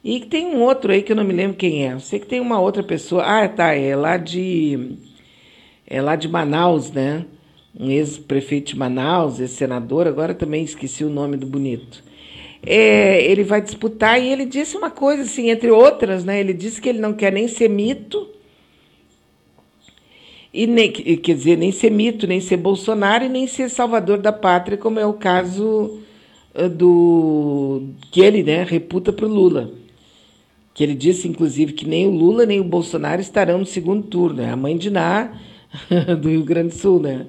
E 0.04 0.22
tem 0.22 0.48
um 0.48 0.62
outro 0.62 0.92
aí 0.92 1.02
que 1.02 1.12
eu 1.12 1.16
não 1.16 1.24
me 1.24 1.34
lembro 1.34 1.58
quem 1.58 1.88
é. 1.88 1.94
Eu 1.94 2.00
sei 2.00 2.20
que 2.20 2.28
tem 2.28 2.40
uma 2.40 2.60
outra 2.60 2.84
pessoa. 2.84 3.24
Ah, 3.24 3.48
tá, 3.50 3.74
é 3.74 3.96
lá 3.96 4.16
de 4.18 4.98
é 5.86 6.02
lá 6.02 6.16
de 6.16 6.28
Manaus, 6.28 6.92
né? 6.92 7.26
Um 7.80 7.90
ex-prefeito 7.90 8.74
de 8.74 8.78
Manaus, 8.78 9.40
ex-senador, 9.40 10.06
agora 10.06 10.34
também 10.34 10.64
esqueci 10.64 11.04
o 11.04 11.10
nome 11.10 11.38
do 11.38 11.46
bonito. 11.46 12.04
É, 12.62 13.24
ele 13.24 13.44
vai 13.44 13.62
disputar 13.62 14.22
e 14.22 14.28
ele 14.28 14.46
disse 14.46 14.76
uma 14.76 14.92
coisa 14.92 15.22
assim, 15.22 15.50
entre 15.50 15.72
outras, 15.72 16.26
né? 16.26 16.40
Ele 16.40 16.54
disse 16.54 16.82
que 16.82 16.90
ele 16.90 17.00
não 17.00 17.14
quer 17.14 17.32
nem 17.32 17.48
ser 17.48 17.70
mito, 17.70 18.28
e 20.54 20.66
nem, 20.66 20.92
quer 20.92 21.36
dizer, 21.36 21.58
nem 21.58 21.72
ser 21.72 21.92
mito, 21.92 22.26
nem 22.26 22.42
ser 22.42 22.58
Bolsonaro 22.58 23.24
e 23.24 23.30
nem 23.30 23.46
ser 23.46 23.70
salvador 23.70 24.18
da 24.18 24.32
pátria, 24.32 24.78
como 24.78 25.00
é 25.00 25.06
o 25.06 25.14
caso 25.14 26.00
eh, 26.56 26.68
do 26.68 27.84
que 28.12 28.22
ele 28.22 28.42
né, 28.44 28.64
reputa 28.64 29.14
para 29.14 29.26
o 29.26 29.30
Lula. 29.30 29.72
Que 30.74 30.84
ele 30.84 30.96
disse, 30.96 31.28
inclusive, 31.28 31.74
que 31.74 31.88
nem 31.88 32.08
o 32.08 32.12
Lula 32.12 32.46
nem 32.46 32.60
o 32.60 32.64
Bolsonaro 32.64 33.22
estarão 33.22 33.60
no 33.60 33.66
segundo 33.66 34.04
turno. 34.08 34.42
É 34.42 34.50
a 34.50 34.56
mãe 34.56 34.76
de 34.76 34.90
Ná 34.90 35.34
do 36.20 36.30
Rio 36.30 36.44
Grande 36.44 36.70
do 36.70 36.76
Sul, 36.76 37.00
né? 37.00 37.28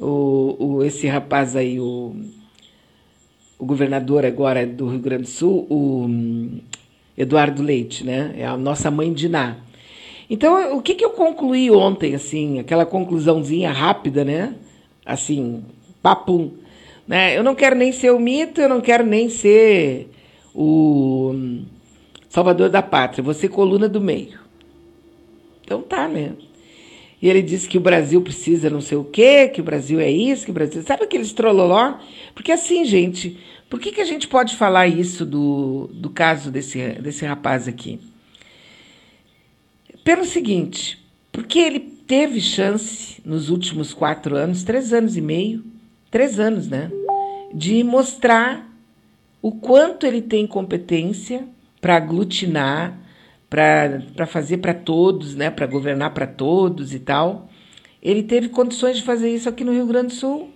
O, 0.00 0.56
o, 0.58 0.84
esse 0.84 1.06
rapaz 1.06 1.54
aí, 1.54 1.78
o, 1.78 2.14
o 3.58 3.66
governador 3.66 4.24
agora 4.24 4.66
do 4.66 4.88
Rio 4.88 5.00
Grande 5.00 5.24
do 5.24 5.28
Sul, 5.28 5.66
o 5.68 6.06
hum, 6.06 6.60
Eduardo 7.16 7.62
Leite, 7.62 8.04
né? 8.04 8.34
É 8.38 8.46
a 8.46 8.56
nossa 8.56 8.90
mãe 8.90 9.12
de 9.12 9.28
Ná. 9.28 9.56
Então, 10.28 10.76
o 10.76 10.80
que, 10.80 10.94
que 10.94 11.04
eu 11.04 11.10
concluí 11.10 11.70
ontem, 11.70 12.14
assim, 12.14 12.58
aquela 12.58 12.86
conclusãozinha 12.86 13.70
rápida, 13.70 14.24
né? 14.24 14.54
Assim, 15.04 15.62
papum. 16.00 16.52
Né? 17.06 17.36
Eu 17.36 17.42
não 17.42 17.54
quero 17.54 17.76
nem 17.76 17.92
ser 17.92 18.12
o 18.12 18.20
mito, 18.20 18.60
eu 18.60 18.68
não 18.68 18.80
quero 18.80 19.04
nem 19.04 19.28
ser 19.28 20.08
o 20.54 21.34
salvador 22.28 22.68
da 22.70 22.80
pátria, 22.80 23.22
você 23.22 23.48
coluna 23.48 23.88
do 23.88 24.00
meio. 24.00 24.38
Então 25.64 25.82
tá, 25.82 26.08
né? 26.08 26.32
E 27.20 27.28
ele 27.28 27.42
disse 27.42 27.68
que 27.68 27.76
o 27.76 27.82
Brasil 27.82 28.22
precisa 28.22 28.70
não 28.70 28.80
sei 28.80 28.96
o 28.96 29.04
quê, 29.04 29.48
que 29.48 29.60
o 29.60 29.64
Brasil 29.64 30.00
é 30.00 30.10
isso, 30.10 30.44
que 30.44 30.50
o 30.50 30.54
Brasil. 30.54 30.82
Sabe 30.82 31.04
aqueles 31.04 31.32
trololó? 31.32 31.94
Porque 32.34 32.50
assim, 32.50 32.84
gente, 32.84 33.38
por 33.68 33.78
que, 33.78 33.92
que 33.92 34.00
a 34.00 34.04
gente 34.04 34.26
pode 34.26 34.56
falar 34.56 34.88
isso 34.88 35.26
do, 35.26 35.90
do 35.92 36.08
caso 36.10 36.50
desse, 36.50 36.92
desse 36.94 37.26
rapaz 37.26 37.68
aqui? 37.68 38.00
Pelo 40.02 40.24
seguinte, 40.24 40.98
porque 41.30 41.58
ele 41.58 41.78
teve 41.78 42.40
chance 42.40 43.20
nos 43.24 43.50
últimos 43.50 43.92
quatro 43.92 44.34
anos, 44.34 44.64
três 44.64 44.92
anos 44.92 45.16
e 45.16 45.20
meio, 45.20 45.62
três 46.10 46.40
anos, 46.40 46.66
né? 46.66 46.90
De 47.54 47.84
mostrar 47.84 48.68
o 49.42 49.52
quanto 49.52 50.06
ele 50.06 50.22
tem 50.22 50.46
competência 50.46 51.46
para 51.80 51.96
aglutinar, 51.96 52.98
para 53.50 54.26
fazer 54.26 54.58
para 54.58 54.72
todos, 54.72 55.34
né? 55.34 55.50
Para 55.50 55.66
governar 55.66 56.14
para 56.14 56.26
todos 56.26 56.94
e 56.94 57.00
tal. 57.00 57.50
Ele 58.00 58.22
teve 58.22 58.48
condições 58.48 58.96
de 58.96 59.02
fazer 59.02 59.34
isso 59.34 59.48
aqui 59.48 59.64
no 59.64 59.72
Rio 59.72 59.86
Grande 59.86 60.08
do 60.08 60.14
Sul. 60.14 60.50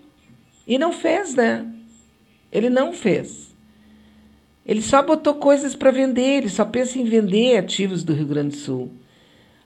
E 0.66 0.78
não 0.78 0.92
fez, 0.92 1.34
né? 1.34 1.66
Ele 2.52 2.70
não 2.70 2.92
fez. 2.92 3.52
Ele 4.64 4.80
só 4.80 5.02
botou 5.02 5.34
coisas 5.34 5.74
para 5.74 5.90
vender, 5.90 6.38
ele 6.38 6.48
só 6.48 6.64
pensa 6.64 6.98
em 6.98 7.04
vender 7.04 7.58
ativos 7.58 8.02
do 8.02 8.14
Rio 8.14 8.26
Grande 8.26 8.50
do 8.50 8.56
Sul. 8.56 8.92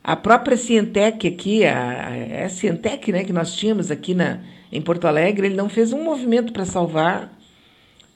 A 0.03 0.17
própria 0.17 0.57
Cientec 0.57 1.29
aqui, 1.29 1.65
a, 1.65 2.17
é 2.17 2.45
a 2.47 2.49
Cientec 2.49 3.13
né, 3.13 3.23
que 3.23 3.33
nós 3.33 3.55
tínhamos 3.55 3.91
aqui 3.91 4.15
na, 4.15 4.41
em 4.73 4.81
Porto 4.81 5.07
Alegre, 5.07 5.47
ele 5.47 5.55
não 5.55 5.69
fez 5.69 5.93
um 5.93 6.03
movimento 6.03 6.53
para 6.53 6.65
salvar. 6.65 7.39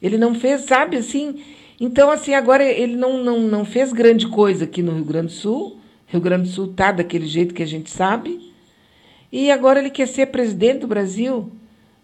Ele 0.00 0.18
não 0.18 0.34
fez, 0.34 0.62
sabe, 0.62 0.96
assim. 0.96 1.40
Então, 1.84 2.12
assim, 2.12 2.32
agora 2.32 2.62
ele 2.62 2.94
não, 2.94 3.24
não, 3.24 3.40
não 3.40 3.64
fez 3.64 3.92
grande 3.92 4.28
coisa 4.28 4.66
aqui 4.66 4.84
no 4.84 4.92
Rio 4.92 5.04
Grande 5.04 5.26
do 5.26 5.32
Sul. 5.32 5.80
Rio 6.06 6.20
Grande 6.20 6.44
do 6.44 6.48
Sul 6.48 6.68
tá 6.68 6.92
daquele 6.92 7.26
jeito 7.26 7.52
que 7.52 7.62
a 7.62 7.66
gente 7.66 7.90
sabe. 7.90 8.52
E 9.32 9.50
agora 9.50 9.80
ele 9.80 9.90
quer 9.90 10.06
ser 10.06 10.26
presidente 10.26 10.82
do 10.82 10.86
Brasil. 10.86 11.50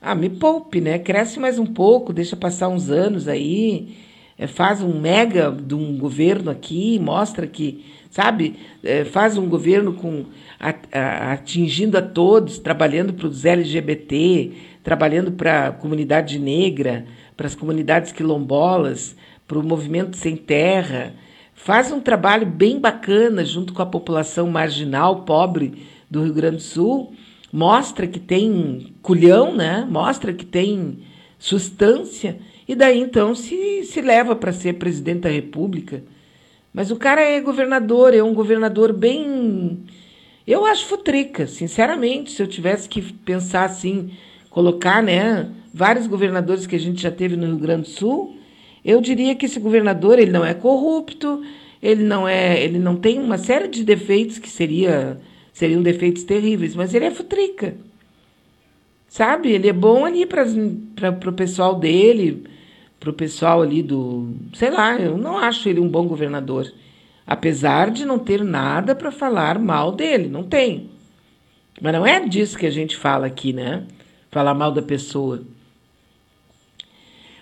Ah, 0.02 0.16
me 0.16 0.28
poupe, 0.28 0.80
né? 0.80 0.98
Cresce 0.98 1.38
mais 1.38 1.60
um 1.60 1.64
pouco, 1.64 2.12
deixa 2.12 2.34
passar 2.34 2.66
uns 2.66 2.90
anos 2.90 3.28
aí, 3.28 3.96
é, 4.36 4.48
faz 4.48 4.82
um 4.82 4.98
mega 4.98 5.52
de 5.52 5.76
um 5.76 5.96
governo 5.96 6.50
aqui, 6.50 6.98
mostra 6.98 7.46
que, 7.46 7.84
sabe, 8.10 8.56
é, 8.82 9.04
faz 9.04 9.38
um 9.38 9.48
governo 9.48 9.92
com 9.92 10.24
a, 10.58 10.74
a, 10.90 11.32
atingindo 11.34 11.96
a 11.96 12.02
todos, 12.02 12.58
trabalhando 12.58 13.12
para 13.12 13.28
os 13.28 13.44
LGBT, 13.44 14.50
trabalhando 14.82 15.30
para 15.30 15.68
a 15.68 15.72
comunidade 15.72 16.36
negra, 16.36 17.06
para 17.36 17.46
as 17.46 17.54
comunidades 17.54 18.10
quilombolas, 18.10 19.14
para 19.48 19.58
o 19.58 19.62
movimento 19.64 20.16
sem 20.16 20.36
terra. 20.36 21.14
Faz 21.54 21.90
um 21.90 22.00
trabalho 22.00 22.46
bem 22.46 22.78
bacana 22.78 23.44
junto 23.44 23.72
com 23.72 23.82
a 23.82 23.86
população 23.86 24.48
marginal, 24.48 25.22
pobre 25.22 25.86
do 26.08 26.22
Rio 26.22 26.34
Grande 26.34 26.56
do 26.56 26.62
Sul. 26.62 27.14
Mostra 27.50 28.06
que 28.06 28.20
tem 28.20 28.94
culhão, 29.00 29.56
né? 29.56 29.88
Mostra 29.90 30.34
que 30.34 30.44
tem 30.44 30.98
substância. 31.38 32.38
E 32.68 32.74
daí 32.74 33.00
então 33.00 33.34
se, 33.34 33.82
se 33.84 34.02
leva 34.02 34.36
para 34.36 34.52
ser 34.52 34.74
presidente 34.74 35.20
da 35.20 35.30
República. 35.30 36.04
Mas 36.72 36.90
o 36.90 36.96
cara 36.96 37.22
é 37.22 37.40
governador, 37.40 38.14
é 38.14 38.22
um 38.22 38.34
governador 38.34 38.92
bem. 38.92 39.84
Eu 40.46 40.66
acho 40.66 40.84
futrica, 40.84 41.46
sinceramente. 41.46 42.30
Se 42.30 42.42
eu 42.42 42.46
tivesse 42.46 42.88
que 42.88 43.00
pensar 43.00 43.64
assim, 43.64 44.10
colocar, 44.50 45.02
né, 45.02 45.50
vários 45.72 46.06
governadores 46.06 46.66
que 46.66 46.76
a 46.76 46.80
gente 46.80 47.02
já 47.02 47.10
teve 47.10 47.36
no 47.36 47.46
Rio 47.46 47.58
Grande 47.58 47.82
do 47.82 47.88
Sul, 47.88 48.37
eu 48.88 49.02
diria 49.02 49.34
que 49.34 49.44
esse 49.44 49.60
governador 49.60 50.18
ele 50.18 50.30
não 50.30 50.42
é 50.42 50.54
corrupto, 50.54 51.42
ele 51.82 52.02
não 52.02 52.26
é, 52.26 52.58
ele 52.62 52.78
não 52.78 52.96
tem 52.96 53.18
uma 53.18 53.36
série 53.36 53.68
de 53.68 53.84
defeitos 53.84 54.38
que 54.38 54.48
seria 54.48 55.20
seriam 55.52 55.82
defeitos 55.82 56.22
terríveis, 56.22 56.74
mas 56.74 56.94
ele 56.94 57.04
é 57.04 57.10
futrica. 57.10 57.74
Sabe? 59.08 59.50
Ele 59.50 59.68
é 59.68 59.72
bom 59.72 60.04
ali 60.04 60.24
para 60.24 61.30
o 61.30 61.32
pessoal 61.32 61.74
dele, 61.74 62.44
para 62.98 63.10
o 63.10 63.12
pessoal 63.12 63.60
ali 63.60 63.82
do. 63.82 64.34
Sei 64.54 64.70
lá, 64.70 64.96
eu 64.96 65.18
não 65.18 65.36
acho 65.36 65.68
ele 65.68 65.80
um 65.80 65.88
bom 65.88 66.06
governador. 66.06 66.72
Apesar 67.26 67.90
de 67.90 68.06
não 68.06 68.18
ter 68.18 68.42
nada 68.42 68.94
para 68.94 69.10
falar 69.10 69.58
mal 69.58 69.92
dele, 69.92 70.28
não 70.28 70.44
tem. 70.44 70.88
Mas 71.80 71.92
não 71.92 72.06
é 72.06 72.26
disso 72.26 72.56
que 72.56 72.66
a 72.66 72.70
gente 72.70 72.96
fala 72.96 73.26
aqui, 73.26 73.52
né? 73.52 73.84
Falar 74.30 74.54
mal 74.54 74.72
da 74.72 74.80
pessoa. 74.80 75.42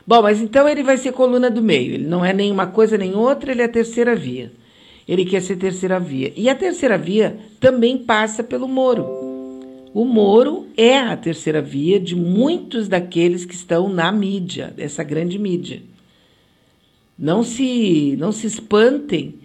Bom, 0.06 0.22
mas 0.22 0.40
então 0.40 0.68
ele 0.68 0.84
vai 0.84 0.96
ser 0.96 1.12
coluna 1.12 1.50
do 1.50 1.60
meio. 1.60 1.94
Ele 1.94 2.06
não 2.06 2.24
é 2.24 2.32
nem 2.32 2.52
uma 2.52 2.66
coisa 2.66 2.96
nem 2.96 3.14
outra, 3.14 3.50
ele 3.50 3.62
é 3.62 3.64
a 3.64 3.68
terceira 3.68 4.14
via. 4.14 4.52
Ele 5.06 5.24
quer 5.24 5.42
ser 5.42 5.56
terceira 5.56 5.98
via. 5.98 6.32
E 6.36 6.48
a 6.48 6.54
terceira 6.54 6.96
via 6.96 7.38
também 7.58 7.98
passa 7.98 8.44
pelo 8.44 8.68
Moro. 8.68 9.04
O 9.92 10.04
Moro 10.04 10.66
é 10.76 10.98
a 10.98 11.16
terceira 11.16 11.60
via 11.60 11.98
de 11.98 12.14
muitos 12.14 12.86
daqueles 12.86 13.44
que 13.44 13.54
estão 13.54 13.88
na 13.88 14.12
mídia, 14.12 14.72
dessa 14.76 15.02
grande 15.02 15.38
mídia. 15.38 15.82
Não 17.18 17.42
se, 17.42 18.14
não 18.18 18.30
se 18.30 18.46
espantem 18.46 19.36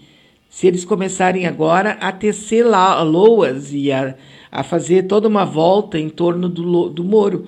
se 0.49 0.67
eles 0.67 0.83
começarem 0.83 1.47
agora 1.47 1.91
a 1.91 2.11
tecer 2.11 2.65
loas 2.65 3.73
e 3.73 3.91
a, 3.91 4.15
a 4.51 4.61
fazer 4.61 5.03
toda 5.03 5.27
uma 5.27 5.45
volta 5.45 5.97
em 5.97 6.09
torno 6.09 6.49
do, 6.49 6.89
do 6.89 7.03
Moro 7.03 7.47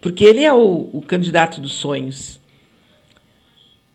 porque 0.00 0.24
ele 0.24 0.44
é 0.44 0.52
o, 0.52 0.88
o 0.92 1.02
candidato 1.02 1.60
dos 1.60 1.72
sonhos. 1.72 2.40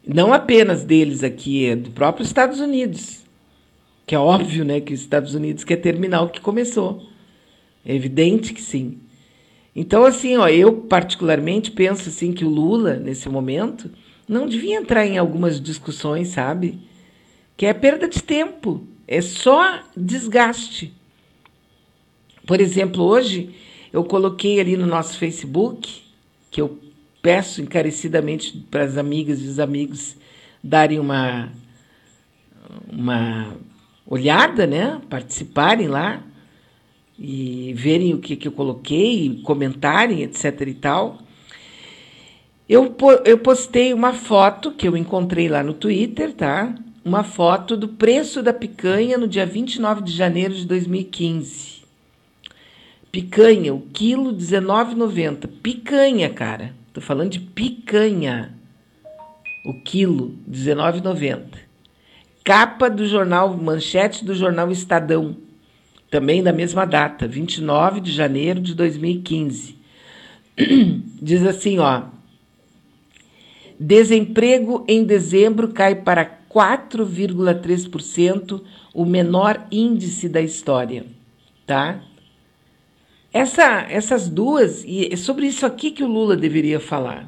Não 0.06 0.34
apenas 0.34 0.84
deles 0.84 1.24
aqui, 1.24 1.66
é 1.66 1.76
do 1.76 1.92
próprio 1.92 2.24
Estados 2.24 2.60
Unidos. 2.60 3.24
Que 4.06 4.16
é 4.16 4.20
óbvio, 4.20 4.66
né, 4.66 4.82
que 4.82 4.94
os 4.94 5.00
Estados 5.00 5.34
Unidos 5.34 5.64
quer 5.64 5.78
terminar 5.78 6.24
o 6.24 6.30
que 6.30 6.42
começou. 6.42 7.08
É 7.86 7.96
evidente 7.96 8.54
que 8.54 8.62
sim. 8.62 8.98
Então, 9.76 10.04
assim, 10.06 10.38
ó, 10.38 10.48
eu 10.48 10.74
particularmente 10.74 11.72
penso 11.72 12.10
assim 12.10 12.32
que 12.32 12.46
o 12.46 12.50
Lula, 12.50 12.96
nesse 12.96 13.28
momento, 13.30 13.90
não 14.28 14.48
devia 14.48 14.76
entrar 14.76 15.06
em 15.06 15.18
algumas 15.18 15.60
discussões, 15.60 16.30
sabe? 16.30 16.80
Que 17.58 17.66
é 17.66 17.74
perda 17.74 18.08
de 18.08 18.22
tempo, 18.22 18.86
é 19.08 19.22
só 19.22 19.82
desgaste. 19.96 20.94
Por 22.46 22.60
exemplo, 22.60 23.04
hoje 23.04 23.56
eu 23.94 24.04
coloquei 24.04 24.60
ali 24.60 24.76
no 24.76 24.88
nosso 24.88 25.20
Facebook, 25.20 26.02
que 26.50 26.60
eu 26.60 26.80
peço 27.22 27.62
encarecidamente 27.62 28.58
para 28.72 28.84
as 28.84 28.98
amigas 28.98 29.40
e 29.40 29.48
os 29.48 29.60
amigos 29.60 30.18
darem 30.64 30.98
uma, 30.98 31.50
uma 32.92 33.56
olhada, 34.08 34.66
né? 34.66 35.00
participarem 35.08 35.88
lá 35.88 36.24
e 37.20 37.72
verem 37.76 38.16
o 38.16 38.20
que, 38.20 38.36
que 38.36 38.48
eu 38.48 38.52
coloquei, 38.52 39.40
comentarem, 39.44 40.24
etc. 40.24 40.62
e 40.62 40.74
tal. 40.74 41.20
Eu, 42.68 42.96
eu 43.26 43.38
postei 43.38 43.94
uma 43.94 44.14
foto 44.14 44.72
que 44.72 44.88
eu 44.88 44.98
encontrei 44.98 45.48
lá 45.48 45.62
no 45.62 45.74
Twitter, 45.74 46.34
tá? 46.34 46.74
Uma 47.06 47.24
foto 47.24 47.78
do 47.78 47.90
preço 47.90 48.42
da 48.42 48.54
picanha 48.54 49.20
no 49.20 49.28
dia 49.28 49.46
29 49.46 50.02
de 50.02 50.12
janeiro 50.12 50.56
de 50.56 50.66
2015. 50.66 51.83
Picanha, 53.14 53.74
o 53.76 53.80
quilo 53.80 54.32
R$19,90. 54.32 55.48
Picanha, 55.62 56.32
cara. 56.32 56.74
Tô 56.92 57.00
falando 57.00 57.30
de 57.30 57.40
picanha. 57.40 58.58
O 59.68 59.84
quilo 59.84 60.34
R$19,90. 60.48 61.60
Capa 62.44 62.90
do 62.90 63.06
jornal, 63.06 63.56
manchete 63.56 64.26
do 64.26 64.34
jornal 64.34 64.72
Estadão. 64.72 65.38
Também 66.10 66.42
da 66.42 66.52
mesma 66.52 66.88
data, 66.88 67.28
29 67.28 68.02
de 68.02 68.12
janeiro 68.12 68.60
de 68.60 68.74
2015. 68.74 69.76
Diz 71.22 71.46
assim, 71.46 71.78
ó. 71.78 72.06
Desemprego 73.80 74.84
em 74.88 75.04
dezembro 75.04 75.68
cai 75.68 75.94
para 75.94 76.26
4,3%, 76.50 78.60
o 78.92 79.06
menor 79.06 79.68
índice 79.72 80.28
da 80.28 80.42
história, 80.42 81.06
tá? 81.68 82.02
Essa, 83.34 83.88
essas 83.90 84.30
duas, 84.30 84.84
e 84.86 85.12
é 85.12 85.16
sobre 85.16 85.48
isso 85.48 85.66
aqui 85.66 85.90
que 85.90 86.04
o 86.04 86.08
Lula 86.08 86.38
deveria 86.38 86.80
falar. 86.80 87.28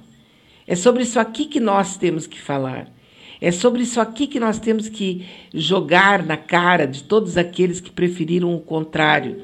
É 0.67 0.75
sobre 0.75 1.01
isso 1.01 1.19
aqui 1.19 1.45
que 1.45 1.59
nós 1.59 1.97
temos 1.97 2.27
que 2.27 2.39
falar. 2.39 2.93
É 3.41 3.51
sobre 3.51 3.81
isso 3.81 3.99
aqui 3.99 4.27
que 4.27 4.39
nós 4.39 4.59
temos 4.59 4.87
que 4.87 5.25
jogar 5.51 6.23
na 6.23 6.37
cara 6.37 6.85
de 6.85 7.01
todos 7.03 7.37
aqueles 7.37 7.81
que 7.81 7.89
preferiram 7.89 8.55
o 8.55 8.59
contrário, 8.59 9.41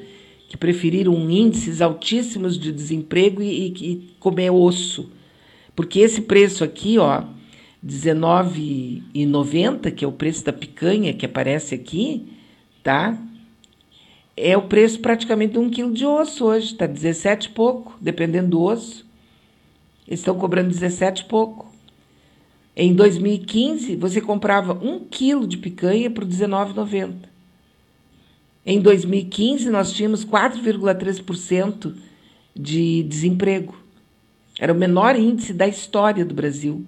que 0.48 0.56
preferiram 0.56 1.28
índices 1.28 1.82
altíssimos 1.82 2.56
de 2.58 2.70
desemprego 2.70 3.42
e, 3.42 3.66
e 3.66 4.14
comer 4.20 4.50
osso. 4.50 5.10
Porque 5.74 5.98
esse 5.98 6.22
preço 6.22 6.62
aqui, 6.62 6.96
ó, 6.96 7.24
R$19,90, 7.82 9.92
que 9.92 10.04
é 10.04 10.08
o 10.08 10.12
preço 10.12 10.44
da 10.44 10.52
picanha 10.52 11.12
que 11.12 11.26
aparece 11.26 11.74
aqui, 11.74 12.28
tá? 12.84 13.18
É 14.36 14.56
o 14.56 14.62
preço 14.62 15.00
praticamente 15.00 15.52
de 15.54 15.58
um 15.58 15.70
quilo 15.70 15.92
de 15.92 16.06
osso 16.06 16.46
hoje, 16.46 16.72
está 16.72 16.86
17 16.86 17.48
e 17.48 17.50
pouco, 17.50 17.96
dependendo 18.00 18.50
do 18.50 18.62
osso. 18.62 19.06
Eles 20.06 20.20
estão 20.20 20.36
cobrando 20.36 20.68
17 20.68 21.22
e 21.22 21.24
pouco. 21.26 21.70
Em 22.74 22.94
2015, 22.94 23.96
você 23.96 24.20
comprava 24.20 24.72
um 24.72 25.00
quilo 25.00 25.46
de 25.46 25.58
picanha 25.58 26.10
por 26.10 26.24
R$19,90. 26.24 27.12
Em 28.64 28.80
2015, 28.80 29.68
nós 29.70 29.92
tínhamos 29.92 30.24
4,3% 30.24 31.94
de 32.54 33.02
desemprego. 33.02 33.76
Era 34.58 34.72
o 34.72 34.76
menor 34.76 35.16
índice 35.16 35.52
da 35.52 35.66
história 35.66 36.24
do 36.24 36.34
Brasil. 36.34 36.84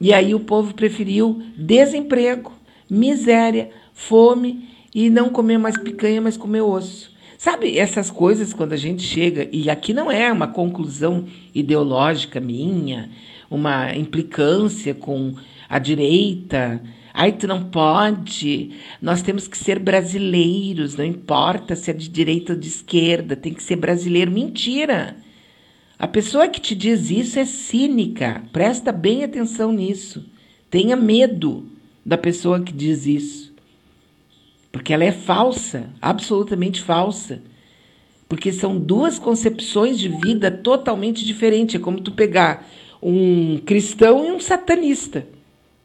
E 0.00 0.12
aí 0.12 0.34
o 0.34 0.40
povo 0.40 0.74
preferiu 0.74 1.42
desemprego, 1.56 2.52
miséria, 2.88 3.70
fome 3.92 4.75
e 4.96 5.10
não 5.10 5.28
comer 5.28 5.58
mais 5.58 5.76
picanha, 5.76 6.22
mas 6.22 6.38
comer 6.38 6.62
osso. 6.62 7.14
Sabe, 7.36 7.78
essas 7.78 8.10
coisas 8.10 8.54
quando 8.54 8.72
a 8.72 8.78
gente 8.78 9.02
chega, 9.02 9.46
e 9.52 9.68
aqui 9.68 9.92
não 9.92 10.10
é 10.10 10.32
uma 10.32 10.48
conclusão 10.48 11.26
ideológica 11.54 12.40
minha, 12.40 13.10
uma 13.50 13.94
implicância 13.94 14.94
com 14.94 15.34
a 15.68 15.78
direita. 15.78 16.80
Ai, 17.12 17.32
tu 17.32 17.46
não 17.46 17.64
pode. 17.64 18.70
Nós 19.02 19.20
temos 19.20 19.46
que 19.46 19.58
ser 19.58 19.78
brasileiros, 19.78 20.96
não 20.96 21.04
importa 21.04 21.76
se 21.76 21.90
é 21.90 21.94
de 21.94 22.08
direita 22.08 22.54
ou 22.54 22.58
de 22.58 22.68
esquerda, 22.68 23.36
tem 23.36 23.52
que 23.52 23.62
ser 23.62 23.76
brasileiro. 23.76 24.30
Mentira! 24.30 25.14
A 25.98 26.08
pessoa 26.08 26.48
que 26.48 26.60
te 26.60 26.74
diz 26.74 27.10
isso 27.10 27.38
é 27.38 27.44
cínica. 27.44 28.42
Presta 28.50 28.92
bem 28.92 29.24
atenção 29.24 29.72
nisso. 29.72 30.24
Tenha 30.70 30.96
medo 30.96 31.66
da 32.04 32.16
pessoa 32.16 32.60
que 32.60 32.72
diz 32.72 33.04
isso. 33.04 33.45
Porque 34.70 34.92
ela 34.92 35.04
é 35.04 35.12
falsa, 35.12 35.90
absolutamente 36.00 36.82
falsa. 36.82 37.42
Porque 38.28 38.52
são 38.52 38.78
duas 38.78 39.18
concepções 39.18 39.98
de 39.98 40.08
vida 40.08 40.50
totalmente 40.50 41.24
diferentes. 41.24 41.76
É 41.76 41.78
como 41.78 42.00
tu 42.00 42.12
pegar 42.12 42.66
um 43.02 43.58
cristão 43.58 44.26
e 44.26 44.32
um 44.32 44.40
satanista. 44.40 45.26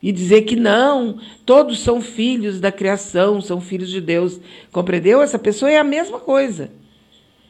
e 0.01 0.11
dizer 0.11 0.41
que 0.41 0.55
não, 0.55 1.19
todos 1.45 1.79
são 1.79 2.01
filhos 2.01 2.59
da 2.59 2.71
criação, 2.71 3.39
são 3.39 3.61
filhos 3.61 3.89
de 3.89 4.01
Deus. 4.01 4.39
Compreendeu? 4.71 5.21
Essa 5.21 5.37
pessoa 5.37 5.69
é 5.69 5.77
a 5.77 5.83
mesma 5.83 6.19
coisa. 6.19 6.71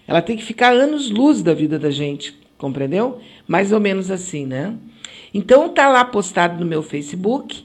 Ela 0.05 0.21
tem 0.21 0.35
que 0.35 0.43
ficar 0.43 0.73
anos-luz 0.73 1.41
da 1.41 1.53
vida 1.53 1.79
da 1.79 1.89
gente, 1.89 2.37
compreendeu? 2.57 3.19
Mais 3.47 3.71
ou 3.71 3.79
menos 3.79 4.11
assim, 4.11 4.45
né? 4.45 4.75
Então 5.33 5.69
tá 5.69 5.87
lá 5.87 6.03
postado 6.03 6.59
no 6.59 6.65
meu 6.65 6.83
Facebook 6.83 7.63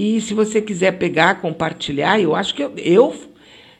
e 0.00 0.20
se 0.20 0.32
você 0.32 0.62
quiser 0.62 0.92
pegar, 0.92 1.40
compartilhar, 1.40 2.20
eu 2.20 2.36
acho 2.36 2.54
que 2.54 2.62
eu 2.62 2.72
eu, 2.76 3.16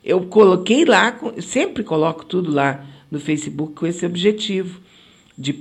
eu 0.05 0.27
coloquei 0.27 0.85
lá, 0.85 1.17
sempre 1.41 1.85
coloco 1.85 2.25
tudo 2.25 2.51
lá 2.51 2.85
no 3.09 3.21
Facebook 3.21 3.75
com 3.75 3.87
esse 3.87 4.05
objetivo 4.05 4.81
de 5.39 5.53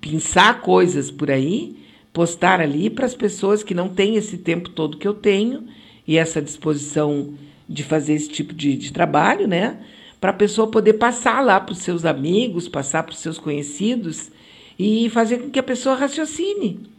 pensar 0.00 0.62
coisas 0.62 1.10
por 1.10 1.30
aí 1.30 1.76
postar 2.14 2.62
ali 2.62 2.88
para 2.88 3.04
as 3.04 3.14
pessoas 3.14 3.62
que 3.62 3.74
não 3.74 3.90
têm 3.90 4.16
esse 4.16 4.38
tempo 4.38 4.70
todo 4.70 4.96
que 4.96 5.06
eu 5.06 5.12
tenho 5.12 5.64
e 6.08 6.16
essa 6.16 6.40
disposição 6.40 7.34
de 7.68 7.82
fazer 7.82 8.14
esse 8.14 8.30
tipo 8.30 8.54
de, 8.54 8.76
de 8.76 8.90
trabalho, 8.90 9.46
né? 9.46 9.84
Para 10.18 10.30
a 10.30 10.34
pessoa 10.34 10.70
poder 10.70 10.94
passar 10.94 11.44
lá 11.44 11.60
para 11.60 11.74
os 11.74 11.80
seus 11.80 12.06
amigos, 12.06 12.68
passar 12.68 13.02
para 13.02 13.12
os 13.12 13.18
seus 13.18 13.36
conhecidos 13.36 14.30
e 14.78 15.10
fazer 15.10 15.40
com 15.40 15.50
que 15.50 15.58
a 15.58 15.62
pessoa 15.62 15.94
raciocine. 15.94 16.93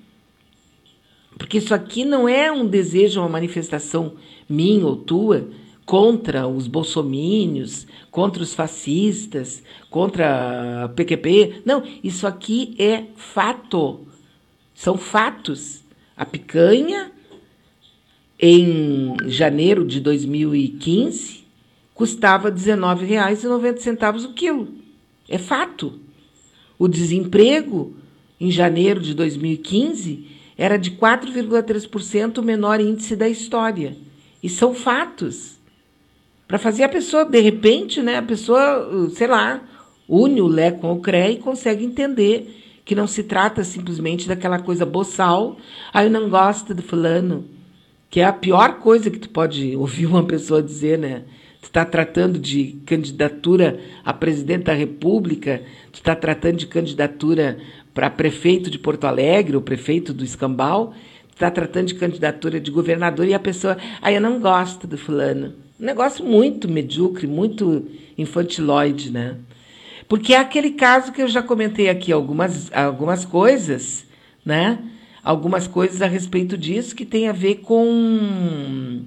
Porque 1.37 1.57
isso 1.57 1.73
aqui 1.73 2.05
não 2.05 2.27
é 2.27 2.51
um 2.51 2.65
desejo, 2.65 3.19
uma 3.19 3.29
manifestação 3.29 4.13
minha 4.47 4.85
ou 4.85 4.95
tua 4.95 5.49
contra 5.85 6.47
os 6.47 6.67
bolsomínios, 6.67 7.85
contra 8.09 8.41
os 8.41 8.53
fascistas, 8.53 9.61
contra 9.89 10.85
a 10.85 10.89
PQP. 10.89 11.61
Não, 11.63 11.83
isso 12.03 12.25
aqui 12.25 12.75
é 12.79 13.03
fato. 13.15 14.01
São 14.73 14.97
fatos. 14.97 15.83
A 16.17 16.25
picanha, 16.25 17.11
em 18.39 19.15
janeiro 19.27 19.85
de 19.85 19.99
2015, 19.99 21.43
custava 21.93 22.49
R$ 22.49 22.55
19,90 22.55 24.25
o 24.25 24.33
quilo. 24.33 24.67
É 25.29 25.37
fato. 25.37 25.99
O 26.79 26.87
desemprego, 26.87 27.93
em 28.39 28.49
janeiro 28.49 28.99
de 28.99 29.13
2015, 29.13 30.34
era 30.57 30.77
de 30.77 30.91
4,3% 30.91 32.37
o 32.37 32.43
menor 32.43 32.79
índice 32.79 33.15
da 33.15 33.27
história. 33.27 33.95
E 34.41 34.49
são 34.49 34.73
fatos. 34.73 35.57
Para 36.47 36.59
fazer 36.59 36.83
a 36.83 36.89
pessoa, 36.89 37.25
de 37.25 37.39
repente, 37.39 38.01
né, 38.01 38.17
a 38.17 38.21
pessoa, 38.21 39.09
sei 39.15 39.27
lá, 39.27 39.61
une 40.07 40.41
o 40.41 40.47
Lé 40.47 40.71
com 40.71 40.93
o 40.93 41.01
CRE 41.01 41.31
e 41.31 41.37
consegue 41.37 41.83
entender 41.83 42.61
que 42.85 42.93
não 42.93 43.07
se 43.07 43.23
trata 43.23 43.63
simplesmente 43.63 44.27
daquela 44.27 44.59
coisa 44.59 44.85
boçal, 44.85 45.57
aí 45.91 46.03
ah, 46.03 46.07
eu 46.07 46.11
não 46.11 46.29
gosto 46.29 46.73
do 46.73 46.83
fulano, 46.83 47.45
que 48.11 48.19
é 48.19 48.25
a 48.25 48.31
pior 48.31 48.75
coisa 48.75 49.09
que 49.09 49.17
tu 49.17 49.29
pode 49.29 49.75
ouvir 49.75 50.05
uma 50.05 50.23
pessoa 50.23 50.61
dizer, 50.61 50.99
né? 50.99 51.23
Tu 51.61 51.65
está 51.65 51.83
tratando 51.83 52.37
de 52.37 52.77
candidatura 52.85 53.79
a 54.05 54.13
presidente 54.13 54.65
da 54.65 54.73
República, 54.73 55.63
tu 55.91 55.95
está 55.95 56.15
tratando 56.15 56.57
de 56.57 56.67
candidatura 56.67 57.57
para 57.95 58.09
prefeito 58.09 58.69
de 58.69 58.77
Porto 58.77 59.05
Alegre, 59.05 59.55
ou 59.55 59.61
prefeito 59.61 60.13
do 60.13 60.25
Escambau, 60.25 60.93
está 61.31 61.49
tratando 61.49 61.87
de 61.87 61.95
candidatura 61.95 62.59
de 62.59 62.69
governador 62.69 63.25
e 63.25 63.33
a 63.33 63.39
pessoa, 63.39 63.77
ah, 64.01 64.11
eu 64.11 64.19
não 64.19 64.37
gosto 64.39 64.85
do 64.85 64.97
fulano. 64.97 65.53
Um 65.79 65.85
negócio 65.85 66.23
muito 66.23 66.67
medíocre, 66.69 67.25
muito 67.25 67.87
infantiloide, 68.17 69.11
né? 69.11 69.37
Porque 70.09 70.33
é 70.33 70.37
aquele 70.37 70.71
caso 70.71 71.11
que 71.13 71.21
eu 71.21 71.27
já 71.27 71.41
comentei 71.41 71.89
aqui 71.89 72.11
algumas, 72.11 72.71
algumas 72.73 73.23
coisas, 73.23 74.05
né? 74.45 74.77
Algumas 75.23 75.65
coisas 75.65 76.01
a 76.01 76.07
respeito 76.07 76.57
disso 76.57 76.95
que 76.95 77.05
tem 77.05 77.29
a 77.29 77.31
ver 77.31 77.55
com. 77.55 79.03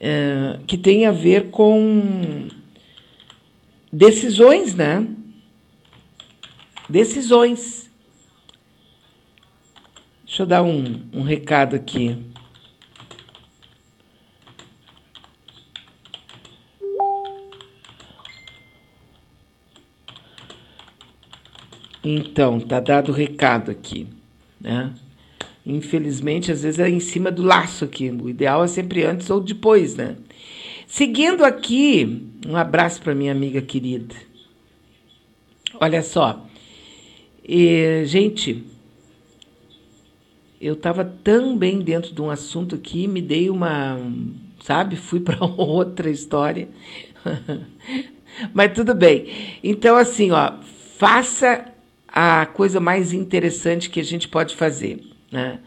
É, 0.00 0.58
que 0.66 0.76
tem 0.76 1.06
a 1.06 1.10
ver 1.10 1.50
com 1.50 2.48
decisões, 3.92 4.74
né? 4.74 5.06
Decisões. 6.88 7.90
Deixa 10.24 10.42
eu 10.42 10.46
dar 10.46 10.62
um, 10.62 11.02
um 11.12 11.22
recado 11.22 11.76
aqui. 11.76 12.16
Então, 22.02 22.58
tá 22.58 22.80
dado 22.80 23.10
o 23.10 23.14
recado 23.14 23.70
aqui, 23.70 24.06
né? 24.58 24.94
Infelizmente, 25.66 26.50
às 26.50 26.62
vezes 26.62 26.80
é 26.80 26.88
em 26.88 27.00
cima 27.00 27.30
do 27.30 27.42
laço 27.42 27.84
aqui. 27.84 28.08
O 28.10 28.30
ideal 28.30 28.64
é 28.64 28.66
sempre 28.66 29.04
antes 29.04 29.28
ou 29.28 29.40
depois, 29.40 29.94
né? 29.94 30.16
Seguindo 30.86 31.44
aqui, 31.44 32.26
um 32.46 32.56
abraço 32.56 33.02
para 33.02 33.14
minha 33.14 33.32
amiga 33.32 33.60
querida. 33.60 34.14
Olha 35.78 36.02
só, 36.02 36.47
e, 37.48 38.04
gente, 38.04 38.62
eu 40.60 40.74
estava 40.74 41.02
tão 41.02 41.56
bem 41.56 41.78
dentro 41.78 42.14
de 42.14 42.20
um 42.20 42.28
assunto 42.28 42.74
aqui, 42.74 43.08
me 43.08 43.22
dei 43.22 43.48
uma, 43.48 43.98
sabe, 44.62 44.96
fui 44.96 45.18
para 45.18 45.42
outra 45.56 46.10
história. 46.10 46.68
Mas 48.52 48.74
tudo 48.74 48.94
bem. 48.94 49.58
Então, 49.64 49.96
assim, 49.96 50.30
ó, 50.30 50.58
faça 50.98 51.72
a 52.06 52.44
coisa 52.44 52.78
mais 52.80 53.14
interessante 53.14 53.88
que 53.88 53.98
a 53.98 54.04
gente 54.04 54.28
pode 54.28 54.54
fazer. 54.54 55.02
Né? 55.32 55.58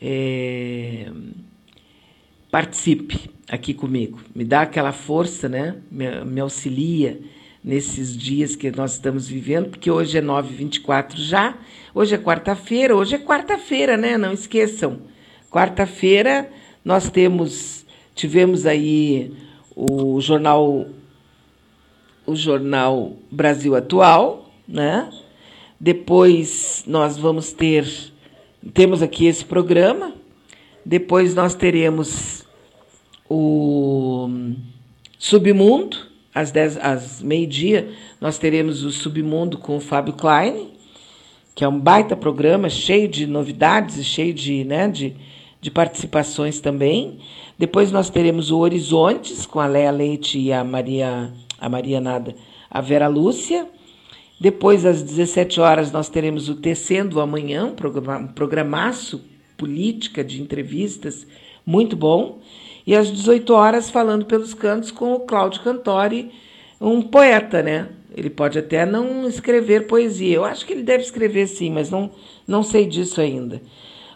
É... 0.00 1.10
Participe 2.50 3.30
aqui 3.48 3.72
comigo, 3.72 4.20
me 4.34 4.44
dá 4.44 4.62
aquela 4.62 4.92
força, 4.92 5.48
né? 5.48 5.76
me, 5.90 6.24
me 6.24 6.40
auxilia 6.40 7.18
nesses 7.62 8.16
dias 8.16 8.56
que 8.56 8.70
nós 8.70 8.94
estamos 8.94 9.28
vivendo, 9.28 9.70
porque 9.70 9.90
hoje 9.90 10.18
é 10.18 10.22
9h24 10.22 11.16
já, 11.16 11.56
hoje 11.94 12.14
é 12.14 12.18
quarta-feira, 12.18 12.96
hoje 12.96 13.16
é 13.16 13.18
quarta-feira, 13.18 13.96
né? 13.96 14.16
Não 14.16 14.32
esqueçam. 14.32 15.00
Quarta-feira 15.50 16.50
nós 16.84 17.10
temos, 17.10 17.84
tivemos 18.14 18.66
aí 18.66 19.32
o 19.74 20.20
jornal, 20.20 20.86
o 22.26 22.34
jornal 22.34 23.12
Brasil 23.30 23.74
Atual, 23.74 24.50
né? 24.66 25.10
Depois 25.80 26.82
nós 26.86 27.16
vamos 27.16 27.52
ter, 27.52 27.86
temos 28.74 29.02
aqui 29.02 29.26
esse 29.26 29.44
programa. 29.44 30.14
Depois 30.84 31.34
nós 31.34 31.54
teremos 31.54 32.44
o 33.28 34.28
Submundo, 35.18 36.07
às, 36.38 36.76
às 36.76 37.20
meio-dia, 37.20 37.88
nós 38.20 38.38
teremos 38.38 38.84
o 38.84 38.92
Submundo 38.92 39.58
com 39.58 39.76
o 39.76 39.80
Fábio 39.80 40.14
Klein, 40.14 40.68
que 41.54 41.64
é 41.64 41.68
um 41.68 41.78
baita 41.78 42.14
programa, 42.14 42.70
cheio 42.70 43.08
de 43.08 43.26
novidades, 43.26 44.04
cheio 44.06 44.32
de, 44.32 44.62
né, 44.62 44.86
de, 44.86 45.16
de 45.60 45.70
participações 45.70 46.60
também. 46.60 47.18
Depois 47.58 47.90
nós 47.90 48.08
teremos 48.08 48.52
o 48.52 48.58
Horizontes, 48.58 49.44
com 49.44 49.58
a 49.58 49.66
Léa 49.66 49.90
Leite 49.90 50.38
e 50.38 50.52
a 50.52 50.62
Maria, 50.62 51.32
a 51.60 51.68
Maria 51.68 52.00
Nada, 52.00 52.36
a 52.70 52.80
Vera 52.80 53.08
Lúcia. 53.08 53.66
Depois, 54.40 54.86
às 54.86 55.02
17 55.02 55.60
horas, 55.60 55.90
nós 55.90 56.08
teremos 56.08 56.48
o 56.48 56.54
Tecendo 56.54 57.20
Amanhã, 57.20 57.64
um 57.64 58.26
programaço 58.28 59.20
política 59.56 60.22
de 60.22 60.40
entrevistas 60.40 61.26
muito 61.66 61.96
bom. 61.96 62.38
E 62.88 62.96
às 62.96 63.12
18 63.12 63.52
horas, 63.52 63.90
falando 63.90 64.24
pelos 64.24 64.54
cantos 64.54 64.90
com 64.90 65.12
o 65.12 65.20
Cláudio 65.20 65.60
Cantori, 65.60 66.32
um 66.80 67.02
poeta, 67.02 67.62
né? 67.62 67.90
Ele 68.16 68.30
pode 68.30 68.58
até 68.58 68.86
não 68.86 69.28
escrever 69.28 69.86
poesia. 69.86 70.36
Eu 70.36 70.44
acho 70.46 70.64
que 70.64 70.72
ele 70.72 70.82
deve 70.82 71.04
escrever 71.04 71.46
sim, 71.48 71.70
mas 71.70 71.90
não, 71.90 72.10
não 72.46 72.62
sei 72.62 72.86
disso 72.86 73.20
ainda. 73.20 73.60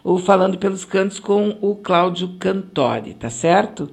O 0.03 0.17
Falando 0.17 0.57
pelos 0.57 0.83
Cantos 0.85 1.19
com 1.19 1.55
o 1.61 1.75
Cláudio 1.75 2.29
Cantori, 2.39 3.13
tá 3.13 3.29
certo? 3.29 3.91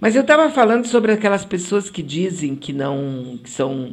Mas 0.00 0.14
eu 0.14 0.22
estava 0.22 0.48
falando 0.50 0.86
sobre 0.86 1.10
aquelas 1.10 1.44
pessoas 1.44 1.90
que 1.90 2.00
dizem 2.00 2.54
que 2.54 2.72
não 2.72 3.36
que 3.42 3.50
são 3.50 3.92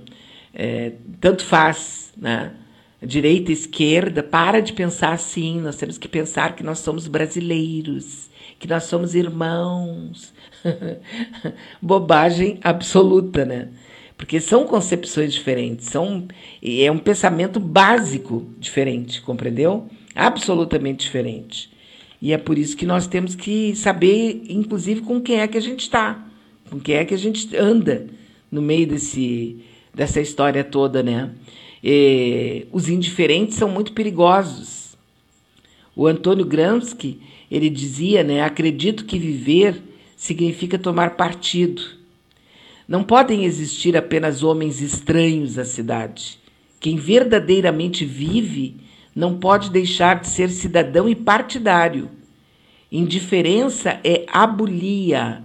é, 0.54 0.92
tanto 1.20 1.44
faz, 1.44 2.14
né? 2.16 2.54
Direita, 3.02 3.52
esquerda, 3.52 4.22
para 4.22 4.62
de 4.62 4.74
pensar 4.74 5.14
assim. 5.14 5.60
Nós 5.60 5.76
temos 5.76 5.98
que 5.98 6.08
pensar 6.08 6.56
que 6.56 6.62
nós 6.62 6.78
somos 6.78 7.08
brasileiros, 7.08 8.30
que 8.64 8.70
nós 8.70 8.86
somos 8.86 9.14
irmãos. 9.14 10.34
Bobagem 11.82 12.60
absoluta, 12.64 13.44
né? 13.44 13.68
Porque 14.16 14.40
são 14.40 14.66
concepções 14.66 15.34
diferentes, 15.34 15.88
são 15.88 16.26
é 16.64 16.90
um 16.90 16.98
pensamento 16.98 17.60
básico 17.60 18.48
diferente, 18.58 19.22
compreendeu? 19.22 19.90
Absolutamente 20.16 21.04
diferente. 21.04 21.70
E 22.22 22.32
é 22.32 22.38
por 22.38 22.58
isso 22.58 22.78
que 22.78 22.86
nós 22.86 23.06
temos 23.06 23.36
que 23.36 23.76
saber, 23.76 24.46
inclusive, 24.48 25.02
com 25.02 25.20
quem 25.20 25.42
é 25.42 25.48
que 25.48 25.58
a 25.58 25.62
gente 25.62 25.82
está, 25.82 26.26
com 26.70 26.80
quem 26.80 26.96
é 26.96 27.04
que 27.04 27.14
a 27.14 27.18
gente 27.18 27.54
anda 27.58 28.08
no 28.50 28.62
meio 28.62 28.88
desse 28.88 29.58
dessa 29.94 30.22
história 30.22 30.64
toda, 30.64 31.04
né? 31.04 31.32
E, 31.84 32.66
os 32.72 32.88
indiferentes 32.88 33.58
são 33.58 33.68
muito 33.68 33.92
perigosos. 33.92 34.96
O 35.94 36.08
Antônio 36.08 36.46
Gramsci, 36.46 37.20
ele 37.54 37.70
dizia, 37.70 38.24
né? 38.24 38.42
Acredito 38.42 39.06
que 39.06 39.20
viver 39.20 39.80
significa 40.18 40.80
tomar 40.80 41.12
partido. 41.12 41.84
Não 42.88 43.04
podem 43.04 43.46
existir 43.46 43.96
apenas 43.96 44.42
homens 44.42 44.82
estranhos 44.82 45.60
à 45.60 45.64
cidade. 45.64 46.40
Quem 46.80 46.96
verdadeiramente 46.96 48.06
vive 48.06 48.78
não 49.16 49.38
pode 49.38 49.70
deixar 49.70 50.20
de 50.20 50.30
ser 50.30 50.50
cidadão 50.50 51.08
e 51.08 51.14
partidário. 51.14 52.10
Indiferença 52.92 54.00
é 54.04 54.26
abulia, 54.28 55.44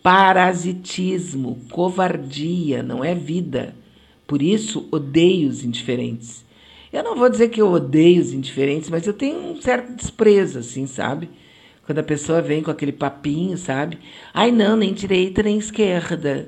parasitismo, 0.00 1.58
covardia, 1.72 2.84
não 2.84 3.04
é 3.04 3.16
vida. 3.16 3.74
Por 4.28 4.42
isso, 4.42 4.86
odeio 4.92 5.48
os 5.48 5.64
indiferentes. 5.64 6.44
Eu 6.92 7.02
não 7.02 7.16
vou 7.16 7.28
dizer 7.28 7.48
que 7.48 7.60
eu 7.60 7.72
odeio 7.72 8.22
os 8.22 8.32
indiferentes, 8.32 8.88
mas 8.88 9.04
eu 9.08 9.12
tenho 9.12 9.38
um 9.40 9.60
certo 9.60 9.92
desprezo, 9.96 10.60
assim, 10.60 10.86
sabe? 10.86 11.28
Quando 11.88 12.00
a 12.00 12.02
pessoa 12.02 12.42
vem 12.42 12.62
com 12.62 12.70
aquele 12.70 12.92
papinho, 12.92 13.56
sabe? 13.56 13.96
Ai, 14.34 14.52
não, 14.52 14.76
nem 14.76 14.92
direita 14.92 15.42
nem 15.42 15.56
esquerda. 15.56 16.46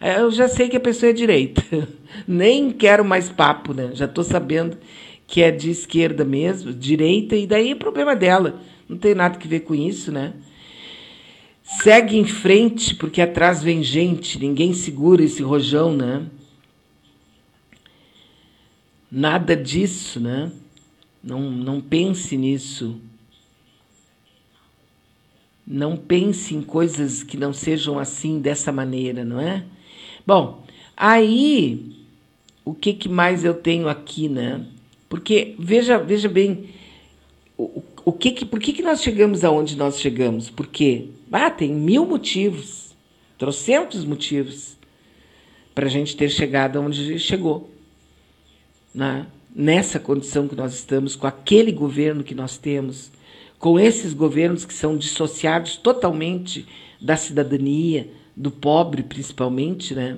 Eu 0.00 0.32
já 0.32 0.48
sei 0.48 0.68
que 0.68 0.76
a 0.76 0.80
pessoa 0.80 1.10
é 1.10 1.12
direita. 1.12 1.62
Nem 2.26 2.72
quero 2.72 3.04
mais 3.04 3.28
papo, 3.28 3.72
né? 3.72 3.92
Já 3.94 4.06
estou 4.06 4.24
sabendo 4.24 4.76
que 5.28 5.42
é 5.42 5.52
de 5.52 5.70
esquerda 5.70 6.24
mesmo, 6.24 6.72
direita, 6.72 7.36
e 7.36 7.46
daí 7.46 7.70
é 7.70 7.74
problema 7.76 8.16
dela. 8.16 8.60
Não 8.88 8.98
tem 8.98 9.14
nada 9.14 9.38
que 9.38 9.46
ver 9.46 9.60
com 9.60 9.76
isso, 9.76 10.10
né? 10.10 10.32
Segue 11.62 12.16
em 12.16 12.26
frente, 12.26 12.92
porque 12.96 13.22
atrás 13.22 13.62
vem 13.62 13.84
gente, 13.84 14.40
ninguém 14.40 14.72
segura 14.72 15.22
esse 15.22 15.40
rojão, 15.40 15.96
né? 15.96 16.26
Nada 19.08 19.54
disso, 19.54 20.18
né? 20.18 20.50
Não, 21.22 21.48
não 21.48 21.80
pense 21.80 22.36
nisso. 22.36 23.00
Não 25.72 25.96
pense 25.96 26.52
em 26.52 26.62
coisas 26.62 27.22
que 27.22 27.36
não 27.36 27.52
sejam 27.52 27.96
assim, 27.96 28.40
dessa 28.40 28.72
maneira, 28.72 29.24
não 29.24 29.40
é? 29.40 29.64
Bom, 30.26 30.64
aí 30.96 31.94
o 32.64 32.74
que, 32.74 32.92
que 32.92 33.08
mais 33.08 33.44
eu 33.44 33.54
tenho 33.54 33.88
aqui, 33.88 34.28
né? 34.28 34.66
Porque 35.08 35.54
veja, 35.56 35.96
veja 35.96 36.28
bem, 36.28 36.70
o, 37.56 37.84
o 38.04 38.12
que 38.12 38.32
que, 38.32 38.44
por 38.44 38.58
que, 38.58 38.72
que 38.72 38.82
nós 38.82 39.00
chegamos 39.00 39.44
aonde 39.44 39.76
nós 39.76 40.00
chegamos? 40.00 40.50
Porque 40.50 41.10
ah, 41.30 41.48
tem 41.48 41.72
mil 41.72 42.04
motivos, 42.04 42.92
trocentos 43.38 44.04
motivos 44.04 44.76
para 45.72 45.86
a 45.86 45.88
gente 45.88 46.16
ter 46.16 46.30
chegado 46.30 46.80
aonde 46.80 47.16
chegou. 47.20 47.70
Né? 48.92 49.24
Nessa 49.54 50.00
condição 50.00 50.48
que 50.48 50.56
nós 50.56 50.74
estamos, 50.74 51.14
com 51.14 51.28
aquele 51.28 51.70
governo 51.70 52.24
que 52.24 52.34
nós 52.34 52.58
temos, 52.58 53.12
com 53.60 53.78
esses 53.78 54.14
governos 54.14 54.64
que 54.64 54.72
são 54.72 54.96
dissociados 54.96 55.76
totalmente 55.76 56.66
da 56.98 57.14
cidadania, 57.14 58.10
do 58.34 58.50
pobre 58.50 59.02
principalmente, 59.02 59.94
né? 59.94 60.16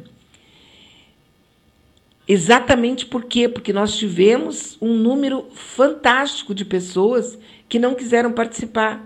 Exatamente 2.27 3.05
por 3.05 3.25
quê? 3.25 3.49
Porque 3.49 3.73
nós 3.73 3.97
tivemos 3.97 4.79
um 4.81 4.95
número 4.95 5.49
fantástico 5.55 6.55
de 6.55 6.65
pessoas 6.65 7.37
que 7.69 7.81
não 7.81 7.97
quiseram 7.97 8.31
participar. 8.31 9.05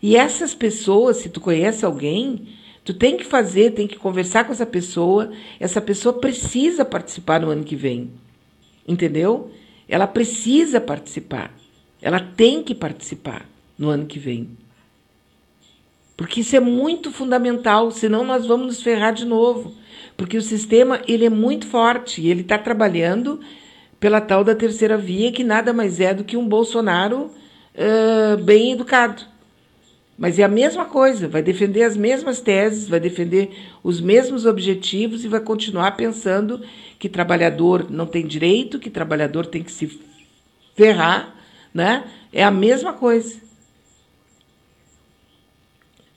E 0.00 0.16
essas 0.16 0.54
pessoas, 0.54 1.16
se 1.16 1.28
tu 1.28 1.40
conhece 1.40 1.84
alguém, 1.84 2.50
tu 2.84 2.94
tem 2.94 3.16
que 3.16 3.24
fazer, 3.24 3.72
tem 3.72 3.88
que 3.88 3.98
conversar 3.98 4.44
com 4.44 4.52
essa 4.52 4.64
pessoa. 4.64 5.32
Essa 5.58 5.80
pessoa 5.80 6.20
precisa 6.20 6.84
participar 6.84 7.40
no 7.40 7.50
ano 7.50 7.64
que 7.64 7.74
vem. 7.74 8.12
Entendeu? 8.86 9.50
Ela 9.88 10.06
precisa 10.06 10.80
participar. 10.80 11.52
Ela 12.00 12.20
tem 12.20 12.62
que 12.62 12.76
participar 12.76 13.51
no 13.82 13.90
ano 13.90 14.06
que 14.06 14.18
vem. 14.20 14.56
Porque 16.16 16.40
isso 16.40 16.54
é 16.54 16.60
muito 16.60 17.10
fundamental, 17.10 17.90
senão 17.90 18.24
nós 18.24 18.46
vamos 18.46 18.66
nos 18.66 18.82
ferrar 18.82 19.12
de 19.12 19.24
novo. 19.24 19.74
Porque 20.16 20.36
o 20.36 20.42
sistema 20.42 21.02
ele 21.08 21.24
é 21.24 21.30
muito 21.30 21.66
forte 21.66 22.20
e 22.20 22.30
ele 22.30 22.42
está 22.42 22.56
trabalhando 22.56 23.40
pela 23.98 24.20
tal 24.20 24.44
da 24.44 24.54
terceira 24.54 24.96
via, 24.96 25.32
que 25.32 25.42
nada 25.42 25.72
mais 25.72 25.98
é 25.98 26.14
do 26.14 26.22
que 26.22 26.36
um 26.36 26.46
Bolsonaro 26.46 27.28
uh, 27.74 28.40
bem 28.44 28.70
educado. 28.70 29.24
Mas 30.16 30.38
é 30.38 30.44
a 30.44 30.48
mesma 30.48 30.84
coisa, 30.84 31.26
vai 31.26 31.42
defender 31.42 31.82
as 31.82 31.96
mesmas 31.96 32.40
teses, 32.40 32.88
vai 32.88 33.00
defender 33.00 33.50
os 33.82 34.00
mesmos 34.00 34.46
objetivos 34.46 35.24
e 35.24 35.28
vai 35.28 35.40
continuar 35.40 35.96
pensando 35.96 36.60
que 37.00 37.08
trabalhador 37.08 37.90
não 37.90 38.06
tem 38.06 38.24
direito, 38.24 38.78
que 38.78 38.90
trabalhador 38.90 39.46
tem 39.46 39.64
que 39.64 39.72
se 39.72 40.00
ferrar, 40.76 41.34
né? 41.74 42.04
É 42.32 42.44
a 42.44 42.50
mesma 42.50 42.92
coisa. 42.92 43.41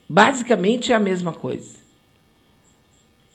Basicamente 0.07 0.91
é 0.91 0.95
a 0.95 0.99
mesma 0.99 1.33
coisa. 1.33 1.85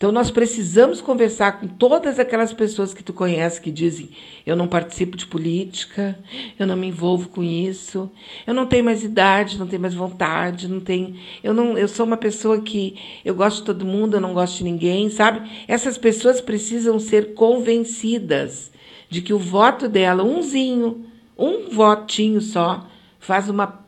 Então 0.00 0.11
nós 0.11 0.30
precisamos 0.30 1.02
conversar 1.02 1.61
com 1.61 1.68
todas 1.68 2.18
aquelas 2.18 2.54
pessoas 2.54 2.94
que 2.94 3.02
tu 3.02 3.12
conhece 3.12 3.61
que 3.61 3.70
dizem: 3.70 4.09
eu 4.46 4.56
não 4.56 4.66
participo 4.66 5.14
de 5.14 5.26
política, 5.26 6.18
eu 6.59 6.66
não 6.66 6.74
me 6.74 6.87
envolvo 6.87 7.28
com 7.28 7.42
isso, 7.42 8.11
eu 8.46 8.54
não 8.54 8.64
tenho 8.64 8.83
mais 8.83 9.04
idade, 9.04 9.59
não 9.59 9.66
tenho 9.66 9.83
mais 9.83 9.92
vontade, 9.92 10.68
não 10.68 10.80
tenho, 10.80 11.16
eu 11.44 11.52
não, 11.52 11.76
eu 11.76 11.87
sou 11.87 12.06
uma 12.06 12.16
pessoa 12.16 12.62
que 12.62 12.96
eu 13.22 13.35
gosto 13.35 13.59
de 13.59 13.64
todo 13.66 13.85
mundo, 13.85 14.16
eu 14.16 14.22
não 14.22 14.33
gosto 14.33 14.56
de 14.56 14.64
ninguém, 14.64 15.11
sabe? 15.11 15.46
Essas 15.68 15.98
pessoas 15.98 16.40
precisam 16.40 16.98
ser 16.98 17.35
convencidas 17.35 18.70
de 19.11 19.20
que 19.20 19.35
o 19.35 19.38
voto 19.38 19.87
dela, 19.87 20.24
umzinho, 20.24 21.04
um 21.37 21.68
votinho 21.68 22.40
só, 22.40 22.87
faz 23.18 23.50
uma 23.50 23.85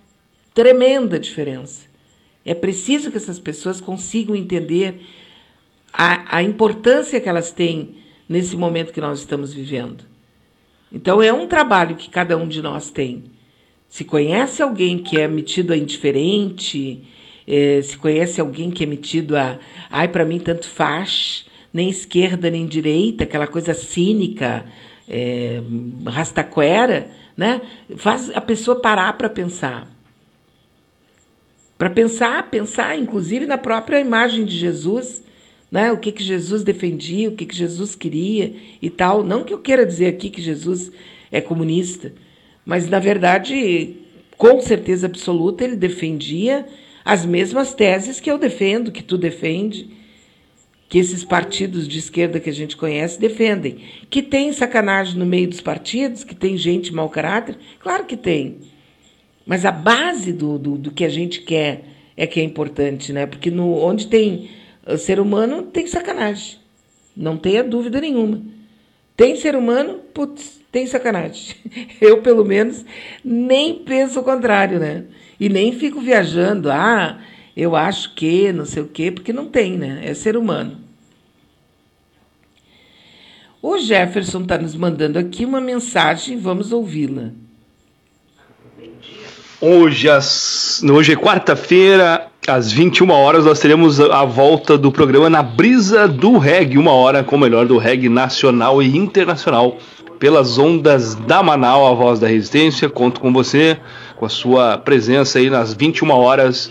tremenda 0.53 1.19
diferença. 1.19 1.92
É 2.45 2.55
preciso 2.55 3.11
que 3.11 3.17
essas 3.17 3.39
pessoas 3.39 3.81
consigam 3.81 4.35
entender 4.35 5.01
a, 5.93 6.39
a 6.39 6.43
importância 6.43 7.21
que 7.21 7.29
elas 7.29 7.53
têm 7.53 7.97
nesse 8.29 8.57
momento 8.57 8.93
que 8.93 9.01
nós 9.01 9.21
estamos 9.21 9.53
vivendo. 9.53 10.05
Então, 10.93 11.23
é 11.23 11.33
um 11.33 11.47
trabalho 11.47 11.97
que 11.97 12.11
cada 12.11 12.37
um 12.37 12.49
de 12.49 12.61
nós 12.61 12.91
tem. 12.91 13.25
Se 13.89 14.05
conhece 14.05 14.63
alguém 14.63 14.99
que 14.99 15.21
é 15.21 15.29
metido 15.29 15.73
a 15.73 15.77
indiferente, 15.77 17.05
é, 17.47 17.81
se 17.83 17.97
conhece 17.97 18.41
alguém 18.41 18.71
que 18.71 18.85
é 18.85 18.87
metido 18.87 19.37
a. 19.37 19.59
Ai, 19.91 20.09
para 20.09 20.25
mim 20.25 20.39
tanto 20.39 20.67
faz, 20.69 21.47
nem 21.73 21.89
esquerda 21.91 22.51
nem 22.51 22.67
direita, 22.67 23.25
aquela 23.25 23.47
coisa 23.47 23.75
cínica, 23.75 24.65
é, 25.09 25.61
rastaquera, 26.07 27.11
né? 27.37 27.61
faz 27.97 28.31
a 28.35 28.41
pessoa 28.41 28.81
parar 28.81 29.13
para 29.15 29.29
pensar 29.29 29.92
para 31.83 31.91
pensar, 31.91 32.49
pensar 32.49 32.97
inclusive 32.97 33.45
na 33.45 33.59
própria 33.59 33.99
imagem 33.99 34.45
de 34.45 34.57
Jesus, 34.57 35.21
né? 35.69 35.91
O 35.91 35.97
que 35.97 36.13
que 36.13 36.23
Jesus 36.23 36.63
defendia, 36.63 37.29
o 37.29 37.33
que 37.33 37.45
que 37.45 37.57
Jesus 37.57 37.97
queria 37.97 38.55
e 38.81 38.89
tal. 38.89 39.25
Não 39.25 39.43
que 39.43 39.53
eu 39.53 39.59
queira 39.59 39.85
dizer 39.85 40.07
aqui 40.07 40.31
que 40.31 40.41
Jesus 40.41 40.93
é 41.29 41.41
comunista, 41.41 42.13
mas 42.65 42.89
na 42.89 43.01
verdade, 43.01 43.97
com 44.39 44.61
certeza 44.61 45.09
absoluta, 45.09 45.65
ele 45.65 45.75
defendia 45.75 46.69
as 47.05 47.27
mesmas 47.27 47.75
teses 47.75 48.21
que 48.21 48.31
eu 48.31 48.39
defendo, 48.39 48.93
que 48.93 49.03
tu 49.03 49.19
defende, 49.19 49.91
que 50.89 51.01
esses 51.01 51.25
partidos 51.25 51.89
de 51.89 51.99
esquerda 51.99 52.39
que 52.39 52.51
a 52.51 52.55
gente 52.55 52.77
conhece 52.77 53.19
defendem. 53.19 53.79
Que 54.09 54.23
tem 54.23 54.53
sacanagem 54.53 55.19
no 55.19 55.27
meio 55.27 55.49
dos 55.49 55.61
partidos, 55.61 56.23
que 56.23 56.37
tem 56.37 56.57
gente 56.57 56.95
mau 56.95 57.09
caráter, 57.09 57.59
claro 57.81 58.05
que 58.05 58.17
tem. 58.17 58.71
Mas 59.47 59.65
a 59.65 59.73
base 59.73 60.33
do, 60.33 60.59
do, 60.59 60.79
do, 60.79 60.91
que 60.91 61.05
a 61.05 61.09
gente 61.09 61.41
quer 61.41 61.85
é 62.17 62.27
que 62.27 62.41
é 62.41 62.43
importante, 62.43 63.13
né? 63.13 63.27
Porque 63.27 63.51
no, 63.51 63.77
onde 63.79 64.07
tem 64.07 64.51
ser 64.99 65.19
humano, 65.19 65.63
tem 65.63 65.87
sacanagem. 65.87 66.59
Não 67.17 67.37
tenha 67.37 67.63
dúvida 67.63 68.01
nenhuma. 68.01 68.43
Tem 69.17 69.37
ser 69.37 69.55
humano, 69.55 70.01
putz, 70.15 70.61
tem 70.71 70.87
sacanagem. 70.87 71.57
Eu, 72.01 72.23
pelo 72.23 72.45
menos, 72.45 72.85
nem 73.25 73.75
penso 73.81 74.21
o 74.21 74.25
contrário, 74.25 74.79
né? 74.79 75.05
E 75.39 75.49
nem 75.49 75.73
fico 75.73 76.01
viajando, 76.01 76.71
ah, 76.71 77.21
eu 77.57 77.75
acho 77.75 78.15
que, 78.15 78.53
não 78.53 78.65
sei 78.65 78.83
o 78.83 78.89
quê, 78.89 79.11
porque 79.11 79.33
não 79.33 79.47
tem, 79.47 79.77
né? 79.77 80.01
É 80.05 80.15
ser 80.15 80.37
humano. 80.37 80.79
O 83.61 83.79
Jefferson 83.79 84.43
está 84.43 84.59
nos 84.59 84.75
mandando 84.75 85.19
aqui 85.19 85.45
uma 85.45 85.61
mensagem, 85.61 86.39
vamos 86.39 86.73
ouvi-la. 86.73 87.33
Hoje, 89.65 90.09
as, 90.09 90.83
hoje 90.83 91.13
é 91.13 91.17
quarta-feira, 91.17 92.27
às 92.49 92.73
21 92.73 93.09
horas, 93.13 93.45
nós 93.45 93.61
teremos 93.61 94.01
a 94.01 94.25
volta 94.25 94.77
do 94.77 94.91
programa 94.91 95.31
Na 95.31 95.41
Brisa 95.41 96.09
do 96.09 96.37
Reggae, 96.37 96.77
uma 96.77 96.91
hora 96.91 97.23
com 97.23 97.37
o 97.37 97.39
melhor 97.39 97.65
do 97.65 97.79
reggae 97.79 98.09
nacional 98.09 98.83
e 98.83 98.97
internacional, 98.99 99.77
pelas 100.19 100.59
ondas 100.59 101.15
da 101.15 101.45
Manaus, 101.45 101.93
a 101.93 101.95
voz 101.95 102.19
da 102.19 102.27
resistência. 102.27 102.91
Conto 102.91 103.21
com 103.21 103.33
você, 103.33 103.79
com 104.17 104.27
a 104.27 104.29
sua 104.29 104.79
presença 104.79 105.39
aí 105.39 105.49
nas 105.49 105.73
21 105.73 106.11
horas, 106.11 106.69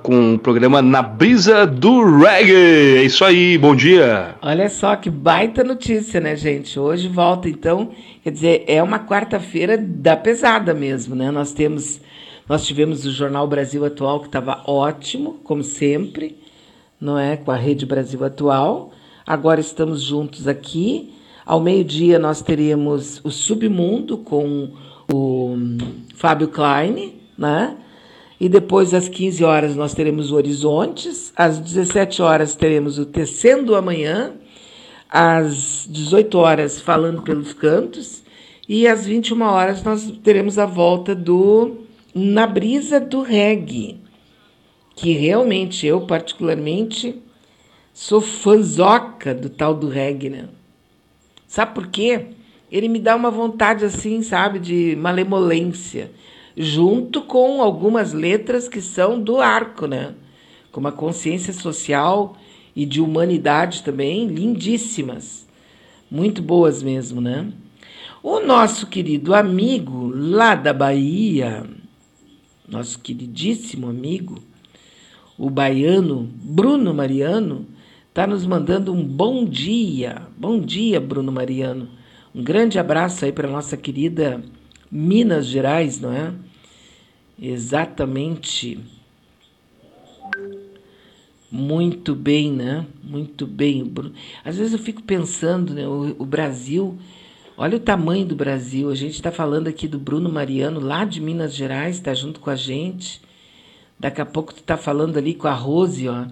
com 0.00 0.34
o 0.34 0.38
programa 0.38 0.80
Na 0.80 1.02
Brisa 1.02 1.66
do 1.66 2.16
Reggae. 2.16 2.98
É 2.98 3.02
isso 3.02 3.24
aí, 3.24 3.58
bom 3.58 3.74
dia. 3.74 4.36
Olha 4.40 4.68
só 4.68 4.94
que 4.94 5.10
baita 5.10 5.64
notícia, 5.64 6.20
né, 6.20 6.36
gente? 6.36 6.78
Hoje 6.78 7.08
volta, 7.08 7.48
então, 7.48 7.90
quer 8.22 8.30
dizer, 8.30 8.64
é 8.68 8.80
uma 8.80 9.00
quarta-feira 9.00 9.76
da 9.76 10.16
pesada 10.16 10.72
mesmo, 10.72 11.16
né? 11.16 11.32
Nós 11.32 11.52
temos 11.52 12.03
Nós 12.48 12.66
tivemos 12.66 13.06
o 13.06 13.10
Jornal 13.10 13.46
Brasil 13.46 13.82
Atual, 13.86 14.20
que 14.20 14.26
estava 14.26 14.62
ótimo, 14.66 15.40
como 15.44 15.64
sempre, 15.64 16.36
não 17.00 17.18
é? 17.18 17.38
Com 17.38 17.50
a 17.50 17.56
Rede 17.56 17.86
Brasil 17.86 18.22
Atual. 18.22 18.92
Agora 19.26 19.60
estamos 19.60 20.02
juntos 20.02 20.46
aqui. 20.46 21.14
Ao 21.46 21.58
meio-dia 21.58 22.18
nós 22.18 22.42
teremos 22.42 23.18
o 23.24 23.30
Submundo 23.30 24.18
com 24.18 24.70
o 25.10 25.56
Fábio 26.14 26.48
Klein, 26.48 27.14
né? 27.36 27.78
E 28.38 28.46
depois, 28.46 28.92
às 28.92 29.08
15 29.08 29.42
horas, 29.42 29.74
nós 29.74 29.94
teremos 29.94 30.30
o 30.30 30.34
Horizontes. 30.34 31.32
Às 31.34 31.58
17 31.58 32.20
horas, 32.20 32.54
teremos 32.54 32.98
o 32.98 33.06
Tecendo 33.06 33.74
Amanhã. 33.74 34.32
Às 35.08 35.88
18 35.88 36.36
horas, 36.36 36.78
Falando 36.78 37.22
pelos 37.22 37.54
Cantos. 37.54 38.22
E 38.68 38.86
às 38.86 39.06
21 39.06 39.40
horas, 39.42 39.82
nós 39.82 40.12
teremos 40.22 40.58
a 40.58 40.66
volta 40.66 41.14
do 41.14 41.83
Na 42.14 42.46
Brisa 42.46 43.00
do 43.00 43.22
Reggae. 43.22 44.00
Que 44.94 45.12
realmente, 45.12 45.86
eu 45.86 46.06
particularmente, 46.06 47.20
sou 47.92 48.20
fanzoca 48.20 49.34
do 49.34 49.50
tal 49.50 49.74
do 49.74 49.88
reggae, 49.88 50.30
né? 50.30 50.48
Sabe 51.48 51.74
por 51.74 51.88
quê? 51.88 52.26
Ele 52.70 52.88
me 52.88 53.00
dá 53.00 53.16
uma 53.16 53.30
vontade 53.30 53.84
assim, 53.84 54.22
sabe, 54.22 54.60
de 54.60 54.96
malemolência 54.96 56.10
junto 56.56 57.22
com 57.22 57.60
algumas 57.60 58.12
letras 58.12 58.68
que 58.68 58.80
são 58.80 59.20
do 59.20 59.40
arco, 59.40 59.86
né? 59.86 60.14
Com 60.70 60.80
uma 60.80 60.92
consciência 60.92 61.52
social 61.52 62.36
e 62.74 62.86
de 62.86 63.00
humanidade 63.00 63.82
também 63.82 64.26
lindíssimas. 64.26 65.46
Muito 66.10 66.42
boas 66.42 66.82
mesmo, 66.82 67.20
né? 67.20 67.46
O 68.22 68.40
nosso 68.40 68.86
querido 68.86 69.34
amigo 69.34 70.10
lá 70.14 70.54
da 70.54 70.72
Bahia, 70.72 71.64
nosso 72.68 72.98
queridíssimo 72.98 73.88
amigo, 73.88 74.42
o 75.36 75.50
baiano 75.50 76.28
Bruno 76.34 76.94
Mariano, 76.94 77.66
está 78.08 78.26
nos 78.26 78.46
mandando 78.46 78.92
um 78.92 79.02
bom 79.02 79.44
dia. 79.44 80.22
Bom 80.36 80.60
dia, 80.60 81.00
Bruno 81.00 81.30
Mariano. 81.30 81.88
Um 82.34 82.42
grande 82.42 82.78
abraço 82.78 83.24
aí 83.24 83.32
para 83.32 83.50
nossa 83.50 83.76
querida 83.76 84.42
Minas 84.90 85.46
Gerais, 85.46 86.00
não 86.00 86.12
é? 86.12 86.32
Exatamente. 87.40 88.78
Muito 91.50 92.14
bem, 92.14 92.52
né? 92.52 92.86
Muito 93.02 93.46
bem. 93.46 93.92
Às 94.44 94.56
vezes 94.56 94.72
eu 94.72 94.78
fico 94.78 95.02
pensando, 95.02 95.74
né? 95.74 95.86
O, 95.86 96.16
o 96.18 96.26
Brasil, 96.26 96.98
olha 97.56 97.76
o 97.76 97.80
tamanho 97.80 98.26
do 98.26 98.34
Brasil. 98.36 98.90
A 98.90 98.94
gente 98.94 99.14
está 99.14 99.30
falando 99.30 99.68
aqui 99.68 99.88
do 99.88 99.98
Bruno 99.98 100.30
Mariano, 100.30 100.80
lá 100.80 101.04
de 101.04 101.20
Minas 101.20 101.54
Gerais, 101.54 101.96
está 101.96 102.14
junto 102.14 102.40
com 102.40 102.50
a 102.50 102.56
gente. 102.56 103.20
Daqui 103.98 104.20
a 104.20 104.26
pouco 104.26 104.52
tu 104.52 104.60
está 104.60 104.76
falando 104.76 105.16
ali 105.16 105.34
com 105.34 105.48
a 105.48 105.52
Rose, 105.52 106.08
ó. 106.08 106.26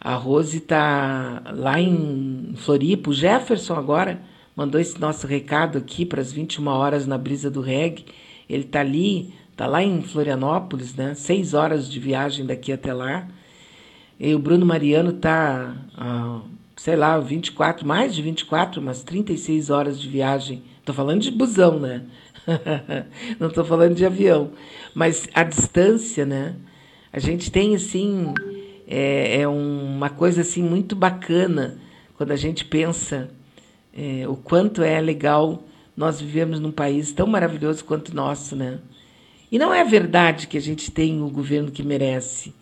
A 0.00 0.14
Rose 0.14 0.58
está 0.58 1.42
lá 1.54 1.80
em 1.80 2.52
Floripa. 2.56 3.10
O 3.10 3.14
Jefferson 3.14 3.74
agora 3.74 4.20
mandou 4.54 4.80
esse 4.80 5.00
nosso 5.00 5.26
recado 5.26 5.78
aqui 5.78 6.04
para 6.04 6.20
as 6.20 6.30
21 6.30 6.66
horas 6.66 7.06
na 7.06 7.16
brisa 7.16 7.50
do 7.50 7.60
reggae. 7.60 8.04
Ele 8.48 8.64
está 8.64 8.80
ali, 8.80 9.32
está 9.50 9.66
lá 9.66 9.82
em 9.82 10.02
Florianópolis, 10.02 10.94
né? 10.94 11.14
Seis 11.14 11.54
horas 11.54 11.90
de 11.90 11.98
viagem 11.98 12.44
daqui 12.44 12.72
até 12.72 12.92
lá. 12.92 13.26
E 14.18 14.34
o 14.34 14.38
Bruno 14.38 14.66
Mariano 14.66 15.10
está, 15.10 15.74
ah, 15.96 16.40
sei 16.84 16.96
lá, 16.96 17.18
24, 17.18 17.88
mais 17.88 18.14
de 18.14 18.20
24, 18.20 18.78
umas 18.78 19.02
36 19.02 19.70
horas 19.70 19.98
de 19.98 20.06
viagem. 20.06 20.62
Estou 20.78 20.94
falando 20.94 21.22
de 21.22 21.30
busão, 21.30 21.80
né? 21.80 22.02
Não 23.40 23.48
estou 23.48 23.64
falando 23.64 23.94
de 23.94 24.04
avião. 24.04 24.50
Mas 24.94 25.26
a 25.32 25.44
distância, 25.44 26.26
né? 26.26 26.56
A 27.10 27.18
gente 27.18 27.50
tem, 27.50 27.74
assim, 27.74 28.34
é, 28.86 29.40
é 29.40 29.48
uma 29.48 30.10
coisa, 30.10 30.42
assim, 30.42 30.62
muito 30.62 30.94
bacana 30.94 31.78
quando 32.18 32.32
a 32.32 32.36
gente 32.36 32.66
pensa 32.66 33.30
é, 33.96 34.28
o 34.28 34.36
quanto 34.36 34.82
é 34.82 35.00
legal 35.00 35.62
nós 35.96 36.20
vivemos 36.20 36.60
num 36.60 36.70
país 36.70 37.12
tão 37.12 37.26
maravilhoso 37.26 37.82
quanto 37.82 38.10
o 38.10 38.14
nosso, 38.14 38.54
né? 38.54 38.78
E 39.50 39.58
não 39.58 39.72
é 39.72 39.82
verdade 39.84 40.46
que 40.46 40.58
a 40.58 40.60
gente 40.60 40.90
tem 40.90 41.22
o 41.22 41.30
governo 41.30 41.70
que 41.70 41.82
merece. 41.82 42.54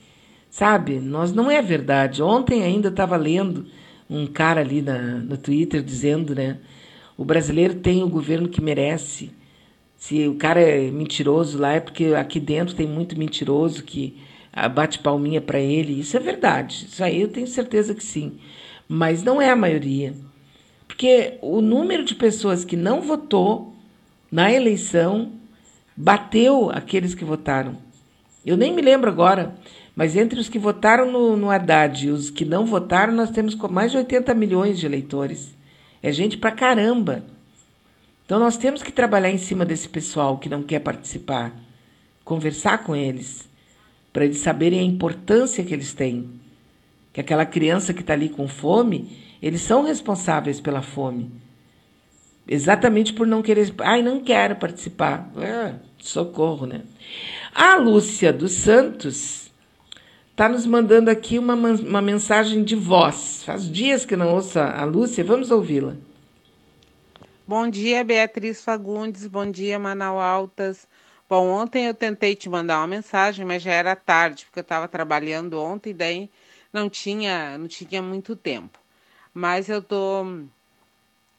Sabe? 0.49 1.01
Nós 1.01 1.33
não 1.33 1.51
é 1.51 1.61
verdade. 1.61 2.23
Ontem 2.23 2.63
ainda 2.63 2.87
estava 2.87 3.17
lendo 3.17 3.67
um 4.12 4.27
cara 4.27 4.61
ali 4.61 4.83
na, 4.83 4.98
no 4.98 5.37
Twitter 5.37 5.83
dizendo, 5.83 6.35
né? 6.35 6.59
O 7.16 7.25
brasileiro 7.25 7.75
tem 7.75 8.03
o 8.03 8.09
governo 8.09 8.48
que 8.48 8.61
merece. 8.61 9.31
Se 9.96 10.27
o 10.27 10.35
cara 10.35 10.61
é 10.61 10.90
mentiroso 10.90 11.59
lá, 11.59 11.72
é 11.72 11.81
porque 11.81 12.07
aqui 12.07 12.38
dentro 12.38 12.75
tem 12.75 12.87
muito 12.87 13.18
mentiroso 13.18 13.83
que 13.83 14.20
ah, 14.53 14.68
bate 14.68 14.98
palminha 14.98 15.40
para 15.40 15.59
ele. 15.59 15.98
Isso 15.98 16.16
é 16.16 16.20
verdade. 16.20 16.87
Isso 16.88 17.03
aí 17.03 17.20
eu 17.20 17.29
tenho 17.29 17.46
certeza 17.46 17.94
que 17.94 18.05
sim. 18.05 18.38
Mas 18.88 19.22
não 19.22 19.40
é 19.40 19.51
a 19.51 19.57
maioria. 19.57 20.14
Porque 20.87 21.38
o 21.40 21.62
número 21.62 22.05
de 22.05 22.14
pessoas 22.14 22.64
que 22.64 22.77
não 22.77 23.01
votou 23.01 23.75
na 24.31 24.53
eleição 24.53 25.33
bateu 25.96 26.70
aqueles 26.70 27.14
que 27.14 27.25
votaram. 27.25 27.79
Eu 28.44 28.57
nem 28.57 28.75
me 28.75 28.83
lembro 28.83 29.09
agora, 29.09 29.55
mas 29.94 30.16
entre 30.16 30.40
os 30.40 30.48
que 30.48 30.59
votaram 30.59 31.11
no, 31.11 31.37
no 31.37 31.50
Haddad 31.50 32.07
e 32.07 32.11
os 32.11 32.31
que 32.31 32.44
não 32.44 32.64
votaram, 32.64 33.12
nós 33.12 33.31
temos 33.31 33.55
mais 33.55 33.90
de 33.90 33.98
80 33.98 34.33
milhões 34.35 34.78
de 34.78 34.87
eleitores. 34.87 35.55
É 36.02 36.11
gente 36.11 36.38
pra 36.38 36.50
caramba. 36.50 37.24
Então 38.24 38.38
nós 38.38 38.57
temos 38.57 38.83
que 38.83 38.90
trabalhar 38.90 39.31
em 39.31 39.38
cima 39.38 39.64
desse 39.64 39.88
pessoal 39.88 40.38
que 40.38 40.48
não 40.48 40.62
quer 40.62 40.81
participar, 40.81 41.52
conversar 42.24 42.78
com 42.78 42.96
eles, 42.96 43.46
para 44.12 44.24
eles 44.24 44.38
saberem 44.38 44.81
a 44.81 44.85
importância 44.85 45.62
que 45.62 45.74
eles 45.74 45.92
têm. 45.92 46.31
Que 47.12 47.20
aquela 47.20 47.44
criança 47.44 47.92
que 47.92 48.00
está 48.00 48.14
ali 48.14 48.31
com 48.31 48.48
fome, 48.48 49.18
eles 49.42 49.61
são 49.61 49.85
responsáveis 49.85 50.61
pela 50.61 50.81
fome. 50.81 51.31
Exatamente 52.48 53.12
por 53.12 53.26
não 53.26 53.42
querer. 53.42 53.72
Ai, 53.81 54.02
não 54.02 54.20
quero 54.20 54.57
participar. 54.57 55.31
É, 55.37 55.74
socorro, 55.98 56.66
né? 56.66 56.81
A 57.55 57.76
Lúcia 57.76 58.33
dos 58.33 58.52
Santos 58.52 59.41
está 60.33 60.49
nos 60.49 60.64
mandando 60.64 61.11
aqui 61.11 61.38
uma, 61.38 61.55
uma 61.55 62.01
mensagem 62.01 62.64
de 62.64 62.75
voz. 62.75 63.42
Faz 63.45 63.71
dias 63.71 64.07
que 64.07 64.16
não 64.16 64.35
ouço 64.35 64.59
a 64.59 64.83
Lúcia, 64.85 65.23
vamos 65.23 65.51
ouvi-la. 65.51 65.95
Bom 67.47 67.68
dia, 67.68 68.03
Beatriz 68.03 68.64
Fagundes. 68.64 69.27
Bom 69.27 69.51
dia, 69.51 69.79
Manau 69.79 70.18
Altas. 70.18 70.88
Bom, 71.29 71.49
ontem 71.49 71.87
eu 71.87 71.95
tentei 71.95 72.35
te 72.35 72.49
mandar 72.49 72.79
uma 72.79 72.87
mensagem, 72.87 73.45
mas 73.45 73.62
já 73.62 73.73
era 73.73 73.95
tarde, 73.95 74.47
porque 74.47 74.61
eu 74.61 74.62
estava 74.62 74.88
trabalhando 74.88 75.61
ontem, 75.61 75.90
e 75.90 75.95
daí 75.95 76.31
não 76.73 76.88
tinha, 76.88 77.59
não 77.59 77.68
tinha 77.68 78.01
muito 78.01 78.35
tempo. 78.35 78.79
Mas 79.35 79.68
eu 79.68 79.83
tô 79.83 80.25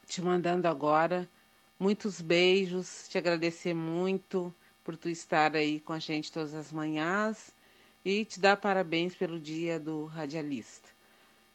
te 0.07 0.21
mandando 0.21 0.67
agora 0.67 1.27
muitos 1.79 2.21
beijos, 2.21 3.07
te 3.09 3.17
agradecer 3.17 3.73
muito 3.73 4.53
por 4.83 4.95
tu 4.95 5.09
estar 5.09 5.55
aí 5.55 5.79
com 5.79 5.93
a 5.93 5.99
gente 5.99 6.31
todas 6.31 6.53
as 6.53 6.71
manhãs 6.71 7.51
e 8.03 8.25
te 8.25 8.39
dar 8.39 8.57
parabéns 8.57 9.15
pelo 9.15 9.39
dia 9.39 9.79
do 9.79 10.05
radialista, 10.05 10.89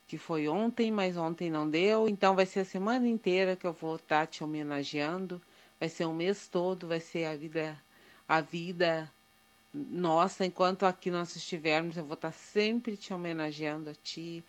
que 0.06 0.16
foi 0.18 0.48
ontem, 0.48 0.90
mas 0.90 1.16
ontem 1.16 1.50
não 1.50 1.68
deu, 1.68 2.08
então 2.08 2.34
vai 2.34 2.46
ser 2.46 2.60
a 2.60 2.64
semana 2.64 3.06
inteira 3.06 3.56
que 3.56 3.66
eu 3.66 3.72
vou 3.72 3.96
estar 3.96 4.26
te 4.26 4.42
homenageando, 4.42 5.40
vai 5.78 5.88
ser 5.88 6.06
o 6.06 6.14
mês 6.14 6.48
todo, 6.48 6.88
vai 6.88 7.00
ser 7.00 7.26
a 7.26 7.36
vida 7.36 7.78
a 8.26 8.40
vida 8.42 9.10
nossa, 9.72 10.46
enquanto 10.46 10.86
aqui 10.86 11.10
nós 11.10 11.36
estivermos, 11.36 11.96
eu 11.96 12.04
vou 12.04 12.14
estar 12.14 12.32
sempre 12.32 12.96
te 12.96 13.12
homenageando 13.12 13.90
a 13.90 13.94
ti, 13.94 14.42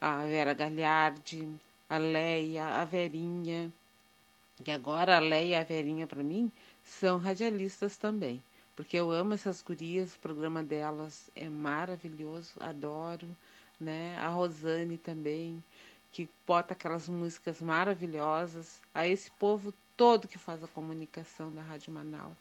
a 0.00 0.24
Vera 0.24 0.54
Galhardi, 0.54 1.48
a 1.88 1.98
Leia, 1.98 2.64
a 2.64 2.84
Verinha. 2.84 3.72
E 4.64 4.70
agora 4.70 5.16
a 5.16 5.20
Leia 5.20 5.46
e 5.48 5.54
a 5.56 5.64
Verinha, 5.64 6.06
para 6.06 6.22
mim, 6.22 6.50
são 6.84 7.18
radialistas 7.18 7.96
também. 7.96 8.42
Porque 8.76 8.96
eu 8.96 9.10
amo 9.10 9.34
essas 9.34 9.62
gurias, 9.62 10.14
o 10.14 10.18
programa 10.18 10.62
delas 10.62 11.30
é 11.34 11.48
maravilhoso, 11.48 12.52
adoro. 12.60 13.26
Né? 13.80 14.16
A 14.18 14.28
Rosane 14.28 14.98
também, 14.98 15.62
que 16.12 16.28
bota 16.46 16.74
aquelas 16.74 17.08
músicas 17.08 17.60
maravilhosas. 17.60 18.80
A 18.92 19.06
esse 19.06 19.30
povo 19.32 19.72
todo 19.96 20.28
que 20.28 20.38
faz 20.38 20.62
a 20.62 20.68
comunicação 20.68 21.52
da 21.52 21.62
Rádio 21.62 21.92
Manaus. 21.92 22.34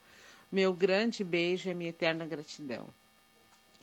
Meu 0.52 0.74
grande 0.74 1.24
beijo 1.24 1.70
e 1.70 1.74
minha 1.74 1.90
eterna 1.90 2.26
gratidão. 2.26 2.88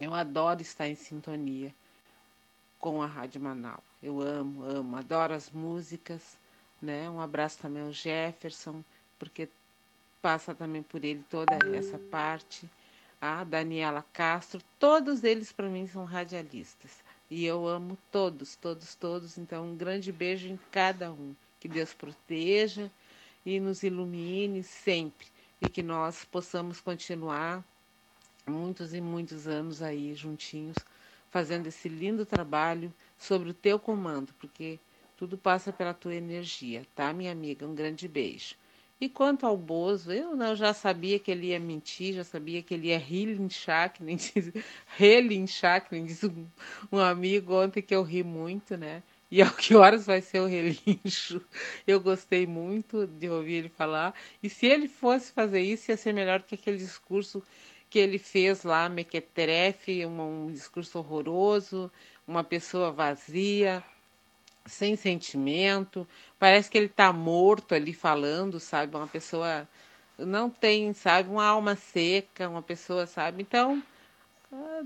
Eu 0.00 0.14
adoro 0.14 0.62
estar 0.62 0.88
em 0.88 0.94
sintonia 0.94 1.74
com 2.78 3.02
a 3.02 3.06
Rádio 3.06 3.40
Manaus. 3.40 3.84
Eu 4.02 4.20
amo, 4.20 4.64
amo, 4.64 4.96
adoro 4.96 5.34
as 5.34 5.50
músicas, 5.50 6.38
né? 6.80 7.10
Um 7.10 7.20
abraço 7.20 7.58
também 7.58 7.82
ao 7.82 7.92
Jefferson, 7.92 8.82
porque 9.18 9.48
passa 10.20 10.54
também 10.54 10.82
por 10.82 11.04
ele 11.04 11.24
toda 11.28 11.58
essa 11.74 11.98
parte. 11.98 12.68
A 13.20 13.44
Daniela 13.44 14.04
Castro, 14.12 14.62
todos 14.78 15.24
eles 15.24 15.52
para 15.52 15.68
mim 15.68 15.86
são 15.86 16.04
radialistas. 16.04 16.90
E 17.30 17.44
eu 17.44 17.68
amo 17.68 17.98
todos, 18.10 18.56
todos, 18.56 18.94
todos. 18.94 19.36
Então, 19.36 19.66
um 19.66 19.76
grande 19.76 20.10
beijo 20.10 20.48
em 20.48 20.58
cada 20.70 21.12
um. 21.12 21.34
Que 21.58 21.68
Deus 21.68 21.92
proteja 21.92 22.90
e 23.44 23.60
nos 23.60 23.82
ilumine 23.82 24.62
sempre. 24.62 25.26
E 25.60 25.68
que 25.68 25.82
nós 25.82 26.24
possamos 26.24 26.80
continuar 26.80 27.62
muitos 28.46 28.94
e 28.94 29.00
muitos 29.00 29.46
anos 29.46 29.82
aí 29.82 30.14
juntinhos, 30.14 30.76
fazendo 31.30 31.66
esse 31.66 31.88
lindo 31.88 32.26
trabalho 32.26 32.92
sobre 33.18 33.50
o 33.50 33.54
teu 33.54 33.78
comando, 33.78 34.32
porque 34.40 34.78
tudo 35.16 35.38
passa 35.38 35.72
pela 35.72 35.94
tua 35.94 36.14
energia, 36.14 36.86
tá, 36.94 37.12
minha 37.12 37.30
amiga? 37.30 37.66
Um 37.66 37.74
grande 37.74 38.08
beijo. 38.08 38.56
E 39.00 39.08
quanto 39.08 39.46
ao 39.46 39.56
Bozo, 39.56 40.12
eu 40.12 40.36
não 40.36 40.54
já 40.54 40.74
sabia 40.74 41.18
que 41.18 41.30
ele 41.30 41.46
ia 41.48 41.58
mentir, 41.58 42.14
já 42.14 42.24
sabia 42.24 42.62
que 42.62 42.74
ele 42.74 42.88
ia 42.88 42.98
relinchar, 42.98 43.92
que 43.92 44.04
nem 44.04 44.16
diz, 44.20 44.52
relinchar, 44.86 45.88
que 45.88 45.94
nem 45.94 46.04
diz 46.04 46.22
um, 46.22 46.46
um 46.92 46.98
amigo 46.98 47.54
ontem 47.54 47.80
que 47.80 47.94
eu 47.94 48.02
ri 48.02 48.22
muito, 48.22 48.76
né? 48.76 49.02
E 49.30 49.40
a 49.40 49.50
que 49.50 49.74
horas 49.74 50.04
vai 50.06 50.20
ser 50.20 50.40
o 50.40 50.46
relincho? 50.46 51.40
Eu 51.86 52.00
gostei 52.00 52.46
muito 52.46 53.06
de 53.06 53.28
ouvir 53.30 53.54
ele 53.54 53.68
falar. 53.70 54.14
E 54.42 54.50
se 54.50 54.66
ele 54.66 54.88
fosse 54.88 55.32
fazer 55.32 55.62
isso, 55.62 55.90
ia 55.90 55.96
ser 55.96 56.12
melhor 56.12 56.42
que 56.42 56.54
aquele 56.54 56.76
discurso 56.76 57.42
que 57.88 57.98
ele 57.98 58.18
fez 58.18 58.64
lá, 58.64 58.88
Mequetrefe, 58.88 60.04
um, 60.04 60.46
um 60.46 60.52
discurso 60.52 60.98
horroroso, 60.98 61.90
uma 62.26 62.44
pessoa 62.44 62.92
vazia, 62.92 63.82
sem 64.66 64.96
sentimento, 64.96 66.06
parece 66.38 66.70
que 66.70 66.78
ele 66.78 66.86
está 66.86 67.12
morto 67.12 67.74
ali 67.74 67.92
falando, 67.92 68.60
sabe? 68.60 68.96
Uma 68.96 69.06
pessoa 69.06 69.68
não 70.18 70.50
tem, 70.50 70.92
sabe, 70.92 71.28
uma 71.28 71.44
alma 71.44 71.76
seca, 71.76 72.48
uma 72.48 72.62
pessoa, 72.62 73.06
sabe? 73.06 73.42
Então, 73.42 73.82
ah, 74.52 74.82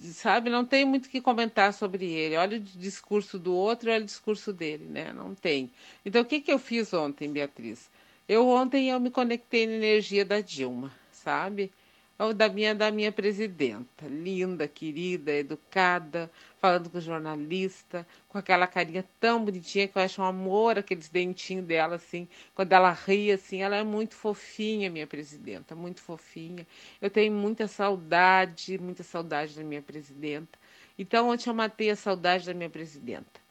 sabe, 0.00 0.50
não 0.50 0.64
tem 0.64 0.84
muito 0.84 1.06
o 1.06 1.08
que 1.08 1.20
comentar 1.20 1.72
sobre 1.72 2.10
ele. 2.10 2.36
Olha 2.36 2.56
o 2.58 2.60
discurso 2.60 3.38
do 3.38 3.54
outro, 3.54 3.90
olha 3.90 4.02
o 4.02 4.06
discurso 4.06 4.52
dele, 4.52 4.86
né? 4.86 5.12
Não 5.12 5.34
tem. 5.34 5.70
Então, 6.04 6.22
o 6.22 6.24
que, 6.24 6.40
que 6.40 6.52
eu 6.52 6.58
fiz 6.58 6.92
ontem, 6.92 7.30
Beatriz? 7.30 7.90
Eu 8.28 8.48
ontem 8.48 8.90
eu 8.90 8.98
me 8.98 9.10
conectei 9.10 9.66
na 9.66 9.74
energia 9.74 10.24
da 10.24 10.40
Dilma, 10.40 10.92
sabe? 11.12 11.72
Ou 12.18 12.32
da 12.32 12.48
minha, 12.48 12.74
da 12.74 12.90
minha 12.90 13.12
presidenta, 13.12 14.06
linda, 14.06 14.66
querida, 14.66 15.32
educada, 15.32 16.30
falando 16.58 16.88
com 16.88 16.98
o 16.98 17.00
jornalista, 17.00 18.06
com 18.28 18.38
aquela 18.38 18.66
carinha 18.66 19.04
tão 19.20 19.44
bonitinha 19.44 19.86
que 19.86 19.98
eu 19.98 20.02
acho 20.02 20.22
um 20.22 20.24
amor, 20.24 20.78
aqueles 20.78 21.08
dentinhos 21.08 21.66
dela, 21.66 21.96
assim, 21.96 22.26
quando 22.54 22.72
ela 22.72 22.90
ri, 22.90 23.30
assim, 23.30 23.60
ela 23.62 23.76
é 23.76 23.84
muito 23.84 24.14
fofinha, 24.14 24.90
minha 24.90 25.06
presidenta, 25.06 25.74
muito 25.74 26.00
fofinha. 26.00 26.66
Eu 27.00 27.10
tenho 27.10 27.32
muita 27.32 27.68
saudade, 27.68 28.78
muita 28.78 29.02
saudade 29.02 29.54
da 29.54 29.62
minha 29.62 29.82
presidenta. 29.82 30.58
Então, 30.98 31.28
ontem 31.28 31.50
eu 31.50 31.54
matei 31.54 31.90
a 31.90 31.96
saudade 31.96 32.46
da 32.46 32.54
minha 32.54 32.70
presidenta. 32.70 33.46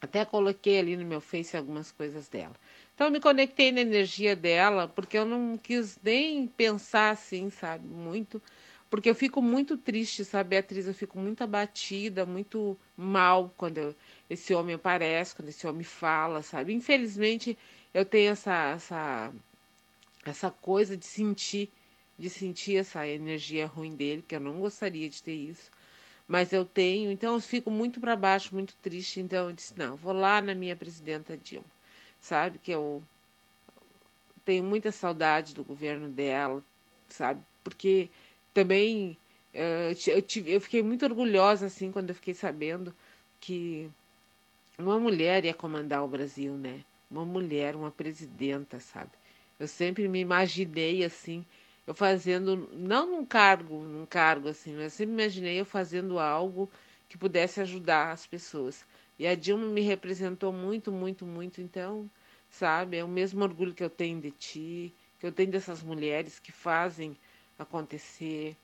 Até 0.00 0.24
coloquei 0.24 0.78
ali 0.78 0.96
no 0.96 1.04
meu 1.04 1.20
Face 1.20 1.56
algumas 1.56 1.92
coisas 1.92 2.28
dela. 2.28 2.54
Então 3.00 3.08
eu 3.08 3.12
me 3.12 3.18
conectei 3.20 3.72
na 3.72 3.80
energia 3.80 4.36
dela, 4.36 4.86
porque 4.86 5.16
eu 5.16 5.24
não 5.24 5.56
quis 5.56 5.98
nem 6.02 6.46
pensar 6.46 7.08
assim, 7.08 7.48
sabe, 7.48 7.88
muito, 7.88 8.42
porque 8.90 9.08
eu 9.08 9.14
fico 9.14 9.40
muito 9.40 9.78
triste, 9.78 10.22
sabe, 10.22 10.50
Beatriz, 10.50 10.86
eu 10.86 10.92
fico 10.92 11.18
muito 11.18 11.42
abatida, 11.42 12.26
muito 12.26 12.78
mal 12.94 13.54
quando 13.56 13.78
eu, 13.78 13.94
esse 14.28 14.52
homem 14.52 14.74
aparece, 14.74 15.34
quando 15.34 15.48
esse 15.48 15.66
homem 15.66 15.82
fala, 15.82 16.42
sabe? 16.42 16.74
Infelizmente, 16.74 17.56
eu 17.94 18.04
tenho 18.04 18.32
essa 18.32 18.72
essa 18.76 19.32
essa 20.26 20.50
coisa 20.50 20.94
de 20.94 21.06
sentir 21.06 21.70
de 22.18 22.28
sentir 22.28 22.76
essa 22.76 23.08
energia 23.08 23.66
ruim 23.66 23.96
dele, 23.96 24.22
que 24.28 24.36
eu 24.36 24.40
não 24.40 24.60
gostaria 24.60 25.08
de 25.08 25.22
ter 25.22 25.34
isso. 25.34 25.70
Mas 26.28 26.52
eu 26.52 26.66
tenho, 26.66 27.10
então 27.10 27.34
eu 27.34 27.40
fico 27.40 27.70
muito 27.70 27.98
para 28.00 28.14
baixo, 28.16 28.54
muito 28.54 28.76
triste, 28.82 29.20
então 29.20 29.48
eu 29.48 29.54
disse, 29.54 29.72
não, 29.78 29.96
vou 29.96 30.12
lá 30.12 30.42
na 30.42 30.54
minha 30.54 30.76
presidenta 30.76 31.34
Dilma 31.36 31.79
sabe? 32.20 32.58
Que 32.58 32.72
eu 32.72 33.02
tenho 34.44 34.64
muita 34.64 34.92
saudade 34.92 35.54
do 35.54 35.64
governo 35.64 36.08
dela, 36.08 36.62
sabe? 37.08 37.42
Porque 37.62 38.08
também 38.54 39.16
uh, 39.54 40.10
eu, 40.10 40.22
tive, 40.22 40.52
eu 40.52 40.60
fiquei 40.60 40.82
muito 40.82 41.04
orgulhosa 41.04 41.66
assim 41.66 41.92
quando 41.92 42.10
eu 42.10 42.14
fiquei 42.14 42.34
sabendo 42.34 42.94
que 43.40 43.90
uma 44.78 44.98
mulher 44.98 45.44
ia 45.44 45.54
comandar 45.54 46.02
o 46.04 46.08
Brasil, 46.08 46.54
né? 46.54 46.84
Uma 47.10 47.24
mulher, 47.24 47.76
uma 47.76 47.90
presidenta, 47.90 48.80
sabe? 48.80 49.10
Eu 49.58 49.68
sempre 49.68 50.08
me 50.08 50.20
imaginei 50.20 51.04
assim, 51.04 51.44
eu 51.86 51.94
fazendo, 51.94 52.68
não 52.72 53.10
num 53.10 53.26
cargo, 53.26 53.82
num 53.82 54.06
cargo 54.06 54.48
assim, 54.48 54.72
mas 54.74 54.84
eu 54.84 54.90
sempre 54.90 55.14
imaginei 55.14 55.60
eu 55.60 55.64
fazendo 55.66 56.18
algo 56.18 56.70
que 57.08 57.18
pudesse 57.18 57.60
ajudar 57.60 58.12
as 58.12 58.26
pessoas. 58.26 58.84
E 59.20 59.26
a 59.26 59.34
Dilma 59.34 59.66
me 59.66 59.82
representou 59.82 60.50
muito, 60.50 60.90
muito, 60.90 61.26
muito. 61.26 61.60
Então, 61.60 62.10
sabe, 62.48 62.96
é 62.96 63.04
o 63.04 63.08
mesmo 63.08 63.42
orgulho 63.42 63.74
que 63.74 63.84
eu 63.84 63.90
tenho 63.90 64.18
de 64.18 64.30
ti, 64.30 64.94
que 65.18 65.26
eu 65.26 65.30
tenho 65.30 65.50
dessas 65.50 65.82
mulheres 65.82 66.38
que 66.38 66.50
fazem 66.50 67.14
acontecer, 67.58 68.56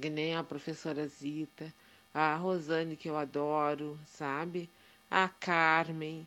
que 0.00 0.08
nem 0.08 0.36
a 0.36 0.44
professora 0.44 1.08
Zita, 1.08 1.74
a 2.14 2.36
Rosane, 2.36 2.94
que 2.94 3.08
eu 3.08 3.16
adoro, 3.16 3.98
sabe? 4.06 4.70
A 5.10 5.28
Carmen, 5.28 6.24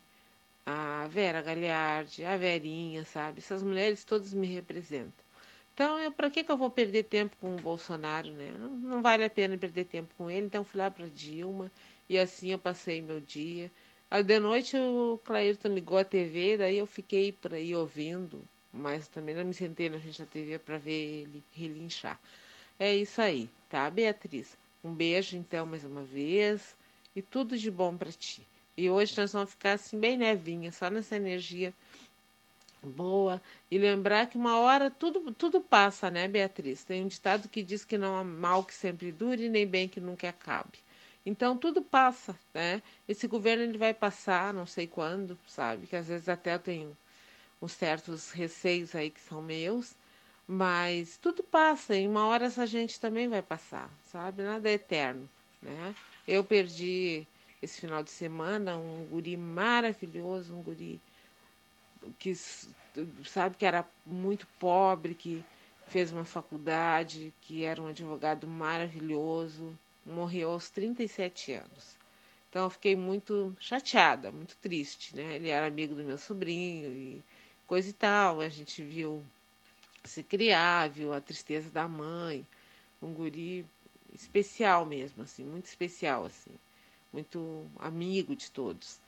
a 0.66 1.06
Vera 1.08 1.40
Galhardi, 1.40 2.22
a 2.22 2.36
Verinha, 2.36 3.06
sabe? 3.06 3.38
Essas 3.38 3.62
mulheres 3.62 4.04
todas 4.04 4.34
me 4.34 4.46
representam. 4.46 5.24
Então, 5.72 6.12
para 6.12 6.28
que, 6.28 6.44
que 6.44 6.52
eu 6.52 6.56
vou 6.58 6.70
perder 6.70 7.04
tempo 7.04 7.34
com 7.40 7.56
o 7.56 7.60
Bolsonaro, 7.62 8.30
né? 8.32 8.52
Não, 8.58 8.68
não 8.68 9.02
vale 9.02 9.24
a 9.24 9.30
pena 9.30 9.56
perder 9.56 9.86
tempo 9.86 10.12
com 10.18 10.30
ele. 10.30 10.46
Então, 10.46 10.64
fui 10.64 10.78
lá 10.78 10.90
para 10.90 11.06
Dilma 11.08 11.72
e 12.08 12.18
assim 12.18 12.50
eu 12.52 12.58
passei 12.58 13.00
meu 13.00 13.20
dia. 13.20 13.70
Aí 14.10 14.22
de 14.22 14.38
noite 14.38 14.76
o 14.76 15.20
Clairton 15.24 15.68
ligou 15.68 15.98
a 15.98 16.04
TV, 16.04 16.56
daí 16.56 16.78
eu 16.78 16.86
fiquei 16.86 17.32
por 17.32 17.54
aí 17.54 17.74
ouvindo, 17.74 18.40
mas 18.72 19.08
também 19.08 19.34
não 19.34 19.44
me 19.44 19.54
sentei 19.54 19.88
na 19.88 19.98
frente 19.98 20.20
da 20.20 20.26
TV 20.26 20.58
para 20.58 20.78
ver 20.78 21.22
ele 21.22 21.42
relinchar. 21.52 22.20
É 22.78 22.94
isso 22.94 23.20
aí, 23.20 23.48
tá, 23.68 23.90
Beatriz? 23.90 24.56
Um 24.84 24.94
beijo 24.94 25.36
então 25.36 25.66
mais 25.66 25.84
uma 25.84 26.02
vez 26.02 26.76
e 27.14 27.22
tudo 27.22 27.58
de 27.58 27.70
bom 27.70 27.96
para 27.96 28.12
ti. 28.12 28.42
E 28.76 28.90
hoje 28.90 29.14
nós 29.16 29.32
vamos 29.32 29.50
ficar 29.50 29.72
assim 29.72 29.98
bem 29.98 30.16
nevinha, 30.16 30.70
só 30.70 30.90
nessa 30.90 31.16
energia 31.16 31.72
boa 32.82 33.42
e 33.70 33.78
lembrar 33.78 34.26
que 34.26 34.36
uma 34.36 34.58
hora 34.58 34.90
tudo 34.90 35.32
tudo 35.32 35.60
passa, 35.60 36.10
né, 36.10 36.28
Beatriz? 36.28 36.84
Tem 36.84 37.02
um 37.02 37.08
ditado 37.08 37.48
que 37.48 37.62
diz 37.62 37.84
que 37.84 37.98
não 37.98 38.16
há 38.16 38.22
mal 38.22 38.62
que 38.62 38.74
sempre 38.74 39.10
dure 39.10 39.48
nem 39.48 39.66
bem 39.66 39.88
que 39.88 40.00
nunca 40.00 40.28
acabe. 40.28 40.78
Então 41.26 41.58
tudo 41.58 41.82
passa, 41.82 42.38
né? 42.54 42.80
Esse 43.08 43.26
governo 43.26 43.64
ele 43.64 43.76
vai 43.76 43.92
passar, 43.92 44.54
não 44.54 44.64
sei 44.64 44.86
quando, 44.86 45.36
sabe? 45.48 45.86
Que 45.88 45.96
às 45.96 46.06
vezes 46.06 46.28
até 46.28 46.54
eu 46.54 46.58
tenho 46.60 46.96
uns 47.60 47.72
certos 47.72 48.30
receios 48.30 48.94
aí 48.94 49.10
que 49.10 49.20
são 49.20 49.42
meus, 49.42 49.96
mas 50.46 51.18
tudo 51.18 51.42
passa 51.42 51.96
e 51.96 52.06
uma 52.06 52.26
hora 52.28 52.46
essa 52.46 52.64
gente 52.64 53.00
também 53.00 53.28
vai 53.28 53.42
passar, 53.42 53.90
sabe? 54.04 54.44
Nada 54.44 54.70
é 54.70 54.74
eterno, 54.74 55.28
né? 55.60 55.94
Eu 56.28 56.44
perdi 56.44 57.26
esse 57.60 57.80
final 57.80 58.04
de 58.04 58.10
semana 58.10 58.76
um 58.76 59.04
guri 59.06 59.36
maravilhoso, 59.36 60.54
um 60.54 60.62
guri 60.62 61.00
que 62.18 62.34
sabe 63.24 63.56
que 63.56 63.66
era 63.66 63.84
muito 64.04 64.46
pobre, 64.60 65.14
que 65.14 65.44
fez 65.88 66.12
uma 66.12 66.24
faculdade, 66.24 67.32
que 67.40 67.64
era 67.64 67.82
um 67.82 67.88
advogado 67.88 68.46
maravilhoso, 68.46 69.76
morreu 70.06 70.50
aos 70.50 70.70
37 70.70 71.52
anos. 71.52 71.96
Então 72.48 72.64
eu 72.64 72.70
fiquei 72.70 72.96
muito 72.96 73.54
chateada, 73.60 74.32
muito 74.32 74.56
triste, 74.56 75.14
né? 75.14 75.36
Ele 75.36 75.48
era 75.48 75.66
amigo 75.66 75.94
do 75.94 76.04
meu 76.04 76.16
sobrinho 76.16 76.90
e 76.90 77.22
coisa 77.66 77.90
e 77.90 77.92
tal. 77.92 78.40
A 78.40 78.48
gente 78.48 78.82
viu 78.82 79.22
se 80.04 80.22
criar, 80.22 80.88
viu 80.88 81.12
a 81.12 81.20
tristeza 81.20 81.68
da 81.70 81.86
mãe, 81.88 82.46
um 83.02 83.12
guri 83.12 83.66
especial 84.14 84.86
mesmo, 84.86 85.22
assim, 85.22 85.44
muito 85.44 85.66
especial, 85.66 86.24
assim, 86.24 86.52
muito 87.12 87.66
amigo 87.78 88.34
de 88.34 88.50
todos. 88.50 88.98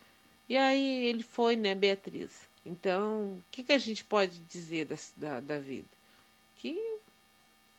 E 0.49 0.57
aí 0.57 1.07
ele 1.07 1.23
foi, 1.23 1.57
né, 1.57 1.75
Beatriz? 1.75 2.49
Então, 2.67 3.35
o 3.35 3.45
que, 3.51 3.63
que 3.63 3.73
a 3.73 3.79
gente 3.79 4.05
pode 4.05 4.39
dizer 4.41 4.87
da, 4.87 4.97
da, 5.17 5.41
da 5.41 5.59
vida? 5.59 5.89
Que 6.57 6.99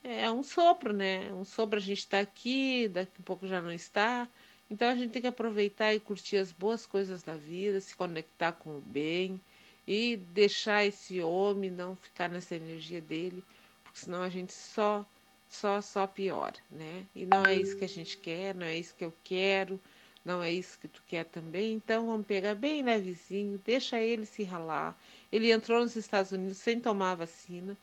é 0.04 0.32
um 0.32 0.44
sopro, 0.44 0.94
né? 0.94 1.32
Um 1.34 1.44
sopro 1.44 1.78
a 1.78 1.82
gente 1.82 2.00
está 2.00 2.20
aqui, 2.20 2.88
daqui 2.88 3.12
a 3.20 3.24
pouco 3.24 3.48
já 3.48 3.62
não 3.62 3.72
está. 3.72 4.28
Então 4.70 4.90
a 4.90 4.96
gente 4.96 5.12
tem 5.12 5.22
que 5.22 5.28
aproveitar 5.28 5.94
e 5.94 6.00
curtir 6.00 6.38
as 6.38 6.52
boas 6.52 6.86
coisas 6.86 7.24
da 7.24 7.36
vida, 7.36 7.80
se 7.82 7.96
conectar 7.96 8.52
com 8.54 8.78
o 8.78 8.82
bem 8.82 9.42
e 9.88 10.18
deixar 10.18 10.86
esse 10.86 11.20
homem 11.22 11.72
não 11.72 11.96
ficar 11.96 12.30
nessa 12.30 12.56
energia 12.56 13.02
dele, 13.02 13.44
porque 13.84 14.00
senão 14.00 14.22
a 14.22 14.30
gente 14.30 14.54
só 14.54 15.06
só 15.50 15.82
só 15.82 16.06
piora, 16.06 16.56
né? 16.70 17.06
E 17.16 17.26
não 17.26 17.44
é 17.44 17.56
isso 17.56 17.76
que 17.76 17.86
a 17.86 17.90
gente 17.90 18.18
quer, 18.18 18.54
não 18.54 18.68
é 18.68 18.78
isso 18.78 18.94
que 18.96 19.04
eu 19.04 19.14
quero, 19.24 19.80
não 20.24 20.44
é 20.44 20.52
isso 20.52 20.78
que 20.80 20.88
tu 20.88 21.02
quer 21.08 21.26
também. 21.26 21.74
Então 21.74 22.06
vamos 22.06 22.28
pegar 22.28 22.54
bem 22.54 22.84
levezinho, 22.84 23.60
deixa 23.66 24.00
ele 24.00 24.26
se 24.28 24.44
ralar. 24.44 24.96
Ele 25.32 25.52
entrou 25.52 25.82
nos 25.82 25.96
Estados 25.96 26.32
Unidos 26.32 26.58
sem 26.58 26.80
tomar 26.80 27.16
vacina 27.16 27.76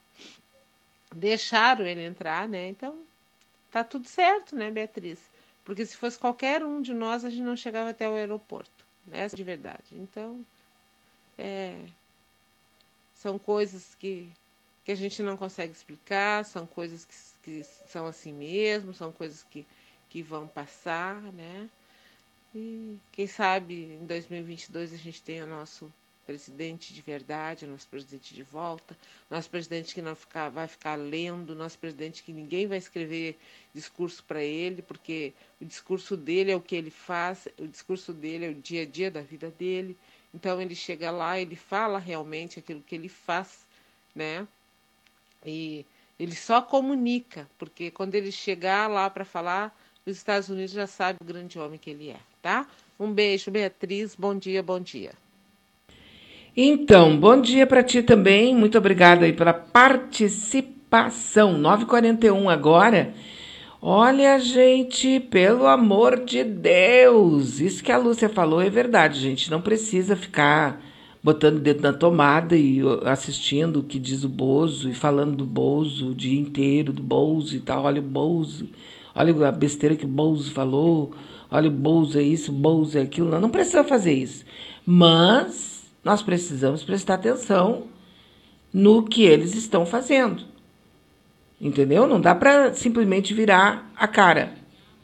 deixaram 1.14 1.86
ele 1.86 2.04
entrar, 2.04 2.48
né? 2.48 2.68
Então 2.68 3.04
tá 3.70 3.84
tudo 3.84 4.08
certo, 4.08 4.54
né, 4.56 4.70
Beatriz? 4.70 5.20
Porque 5.64 5.84
se 5.84 5.96
fosse 5.96 6.18
qualquer 6.18 6.64
um 6.64 6.80
de 6.80 6.94
nós, 6.94 7.24
a 7.24 7.30
gente 7.30 7.42
não 7.42 7.56
chegava 7.56 7.90
até 7.90 8.08
o 8.08 8.14
aeroporto, 8.14 8.86
né? 9.06 9.26
De 9.28 9.42
verdade. 9.42 9.84
Então, 9.92 10.44
é, 11.36 11.78
são 13.14 13.38
coisas 13.38 13.94
que 13.96 14.30
que 14.86 14.92
a 14.92 14.94
gente 14.94 15.20
não 15.20 15.36
consegue 15.36 15.72
explicar, 15.72 16.44
são 16.44 16.64
coisas 16.64 17.04
que, 17.04 17.14
que 17.42 17.64
são 17.88 18.06
assim 18.06 18.32
mesmo, 18.32 18.94
são 18.94 19.10
coisas 19.10 19.42
que, 19.50 19.66
que 20.08 20.22
vão 20.22 20.46
passar, 20.46 21.20
né? 21.32 21.68
E 22.54 22.96
quem 23.10 23.26
sabe 23.26 23.98
em 24.00 24.06
2022 24.06 24.94
a 24.94 24.96
gente 24.96 25.20
tenha 25.20 25.44
nosso 25.44 25.92
presidente 26.26 26.92
de 26.92 27.00
verdade, 27.00 27.66
nosso 27.66 27.86
presidente 27.86 28.34
de 28.34 28.42
volta, 28.42 28.96
nosso 29.30 29.48
presidente 29.48 29.94
que 29.94 30.02
não 30.02 30.16
vai 30.52 30.66
ficar 30.66 30.96
lendo, 30.96 31.54
nosso 31.54 31.78
presidente 31.78 32.22
que 32.22 32.32
ninguém 32.32 32.66
vai 32.66 32.78
escrever 32.78 33.38
discurso 33.72 34.24
para 34.24 34.42
ele, 34.42 34.82
porque 34.82 35.32
o 35.60 35.64
discurso 35.64 36.16
dele 36.16 36.50
é 36.50 36.56
o 36.56 36.60
que 36.60 36.74
ele 36.74 36.90
faz, 36.90 37.46
o 37.58 37.66
discurso 37.66 38.12
dele 38.12 38.46
é 38.46 38.48
o 38.50 38.54
dia 38.54 38.82
a 38.82 38.86
dia 38.86 39.10
da 39.10 39.22
vida 39.22 39.50
dele. 39.50 39.96
Então 40.34 40.60
ele 40.60 40.74
chega 40.74 41.10
lá, 41.10 41.40
ele 41.40 41.56
fala 41.56 41.98
realmente 41.98 42.58
aquilo 42.58 42.82
que 42.82 42.94
ele 42.94 43.08
faz, 43.08 43.64
né? 44.14 44.46
E 45.44 45.86
ele 46.18 46.34
só 46.34 46.60
comunica, 46.60 47.48
porque 47.56 47.90
quando 47.90 48.14
ele 48.14 48.32
chegar 48.32 48.90
lá 48.90 49.08
para 49.08 49.24
falar, 49.24 49.74
os 50.04 50.16
Estados 50.16 50.48
Unidos 50.48 50.72
já 50.72 50.86
sabe 50.86 51.18
o 51.20 51.24
grande 51.24 51.58
homem 51.58 51.78
que 51.78 51.90
ele 51.90 52.10
é, 52.10 52.18
tá? 52.42 52.68
Um 52.98 53.12
beijo, 53.12 53.50
Beatriz. 53.50 54.14
Bom 54.14 54.36
dia, 54.36 54.62
bom 54.62 54.80
dia. 54.80 55.12
Então, 56.58 57.18
bom 57.18 57.38
dia 57.38 57.66
para 57.66 57.82
ti 57.82 58.02
também. 58.02 58.56
Muito 58.56 58.78
obrigada 58.78 59.26
aí 59.26 59.32
pela 59.34 59.52
participação. 59.52 61.60
9h41 61.60 62.50
agora. 62.50 63.12
Olha, 63.82 64.38
gente, 64.38 65.20
pelo 65.20 65.66
amor 65.66 66.24
de 66.24 66.42
Deus. 66.42 67.60
Isso 67.60 67.84
que 67.84 67.92
a 67.92 67.98
Lúcia 67.98 68.30
falou 68.30 68.62
é 68.62 68.70
verdade, 68.70 69.20
gente. 69.20 69.50
Não 69.50 69.60
precisa 69.60 70.16
ficar 70.16 70.82
botando 71.22 71.58
o 71.58 71.60
dedo 71.60 71.82
na 71.82 71.92
tomada 71.92 72.56
e 72.56 72.80
assistindo 73.04 73.80
o 73.80 73.82
que 73.82 73.98
diz 73.98 74.24
o 74.24 74.28
Bozo 74.30 74.88
e 74.88 74.94
falando 74.94 75.36
do 75.36 75.44
Bozo 75.44 76.12
o 76.12 76.14
dia 76.14 76.40
inteiro, 76.40 76.90
do 76.90 77.02
Bozo 77.02 77.54
e 77.54 77.60
tal. 77.60 77.84
Olha 77.84 78.00
o 78.00 78.04
Bozo, 78.04 78.66
olha 79.14 79.46
a 79.46 79.52
besteira 79.52 79.94
que 79.94 80.06
o 80.06 80.08
Bozo 80.08 80.50
falou, 80.52 81.12
olha 81.50 81.68
o 81.68 81.72
Bozo 81.72 82.18
é 82.18 82.22
isso, 82.22 82.50
o 82.50 82.54
Bozo 82.54 82.96
é 82.96 83.02
aquilo. 83.02 83.38
Não 83.38 83.50
precisa 83.50 83.84
fazer 83.84 84.14
isso. 84.14 84.42
Mas 84.86 85.75
nós 86.06 86.22
precisamos 86.22 86.84
prestar 86.84 87.14
atenção 87.14 87.88
no 88.72 89.02
que 89.02 89.24
eles 89.24 89.56
estão 89.56 89.84
fazendo. 89.84 90.44
Entendeu? 91.60 92.06
Não 92.06 92.20
dá 92.20 92.32
para 92.32 92.72
simplesmente 92.74 93.34
virar 93.34 93.90
a 93.96 94.06
cara. 94.06 94.52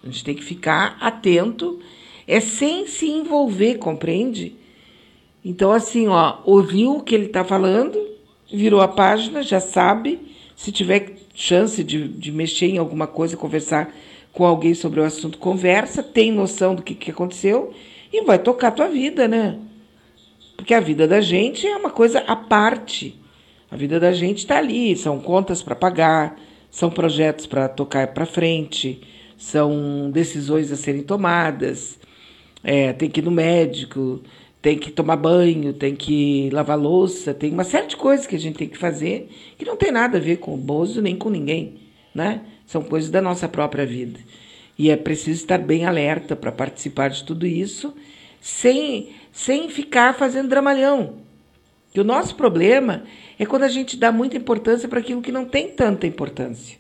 A 0.00 0.06
gente 0.06 0.22
tem 0.22 0.36
que 0.36 0.44
ficar 0.44 0.96
atento, 1.00 1.80
é 2.24 2.38
sem 2.38 2.86
se 2.86 3.10
envolver, 3.10 3.78
compreende? 3.78 4.54
Então, 5.44 5.72
assim, 5.72 6.06
ó, 6.06 6.38
ouviu 6.44 6.98
o 6.98 7.02
que 7.02 7.16
ele 7.16 7.26
está 7.26 7.42
falando, 7.42 7.98
virou 8.52 8.80
a 8.80 8.86
página, 8.86 9.42
já 9.42 9.58
sabe. 9.58 10.20
Se 10.54 10.70
tiver 10.70 11.16
chance 11.34 11.82
de, 11.82 12.06
de 12.06 12.30
mexer 12.30 12.66
em 12.66 12.78
alguma 12.78 13.08
coisa, 13.08 13.36
conversar 13.36 13.92
com 14.32 14.44
alguém 14.44 14.72
sobre 14.72 15.00
o 15.00 15.04
assunto, 15.04 15.36
conversa, 15.36 16.00
tem 16.00 16.30
noção 16.30 16.76
do 16.76 16.82
que, 16.82 16.94
que 16.94 17.10
aconteceu 17.10 17.74
e 18.12 18.22
vai 18.22 18.38
tocar 18.38 18.68
a 18.68 18.70
tua 18.70 18.86
vida, 18.86 19.26
né? 19.26 19.58
Porque 20.62 20.74
a 20.74 20.80
vida 20.80 21.08
da 21.08 21.20
gente 21.20 21.66
é 21.66 21.76
uma 21.76 21.90
coisa 21.90 22.20
à 22.20 22.36
parte. 22.36 23.20
A 23.68 23.74
vida 23.74 23.98
da 23.98 24.12
gente 24.12 24.38
está 24.38 24.58
ali, 24.58 24.96
são 24.96 25.18
contas 25.18 25.60
para 25.60 25.74
pagar, 25.74 26.40
são 26.70 26.88
projetos 26.88 27.46
para 27.46 27.68
tocar 27.68 28.14
para 28.14 28.24
frente, 28.24 29.00
são 29.36 30.08
decisões 30.12 30.70
a 30.70 30.76
serem 30.76 31.02
tomadas, 31.02 31.98
é, 32.62 32.92
tem 32.92 33.10
que 33.10 33.18
ir 33.18 33.24
no 33.24 33.32
médico, 33.32 34.22
tem 34.62 34.78
que 34.78 34.92
tomar 34.92 35.16
banho, 35.16 35.72
tem 35.72 35.96
que 35.96 36.48
lavar 36.52 36.78
louça, 36.78 37.34
tem 37.34 37.50
uma 37.50 37.64
série 37.64 37.88
de 37.88 37.96
coisas 37.96 38.24
que 38.24 38.36
a 38.36 38.38
gente 38.38 38.56
tem 38.56 38.68
que 38.68 38.78
fazer 38.78 39.30
que 39.58 39.64
não 39.64 39.76
tem 39.76 39.90
nada 39.90 40.18
a 40.18 40.20
ver 40.20 40.36
com 40.36 40.54
o 40.54 40.56
Bozo 40.56 41.02
nem 41.02 41.16
com 41.16 41.28
ninguém, 41.28 41.74
né? 42.14 42.42
São 42.68 42.84
coisas 42.84 43.10
da 43.10 43.20
nossa 43.20 43.48
própria 43.48 43.84
vida. 43.84 44.20
E 44.78 44.92
é 44.92 44.96
preciso 44.96 45.40
estar 45.40 45.58
bem 45.58 45.86
alerta 45.86 46.36
para 46.36 46.52
participar 46.52 47.08
de 47.08 47.24
tudo 47.24 47.48
isso, 47.48 47.92
sem 48.40 49.10
sem 49.32 49.70
ficar 49.70 50.14
fazendo 50.14 50.48
dramalhão. 50.48 51.22
Que 51.92 52.00
o 52.00 52.04
nosso 52.04 52.34
problema 52.36 53.04
é 53.38 53.44
quando 53.44 53.64
a 53.64 53.68
gente 53.68 53.96
dá 53.96 54.12
muita 54.12 54.36
importância 54.36 54.88
para 54.88 55.00
aquilo 55.00 55.22
que 55.22 55.32
não 55.32 55.44
tem 55.44 55.68
tanta 55.68 56.06
importância. 56.06 56.78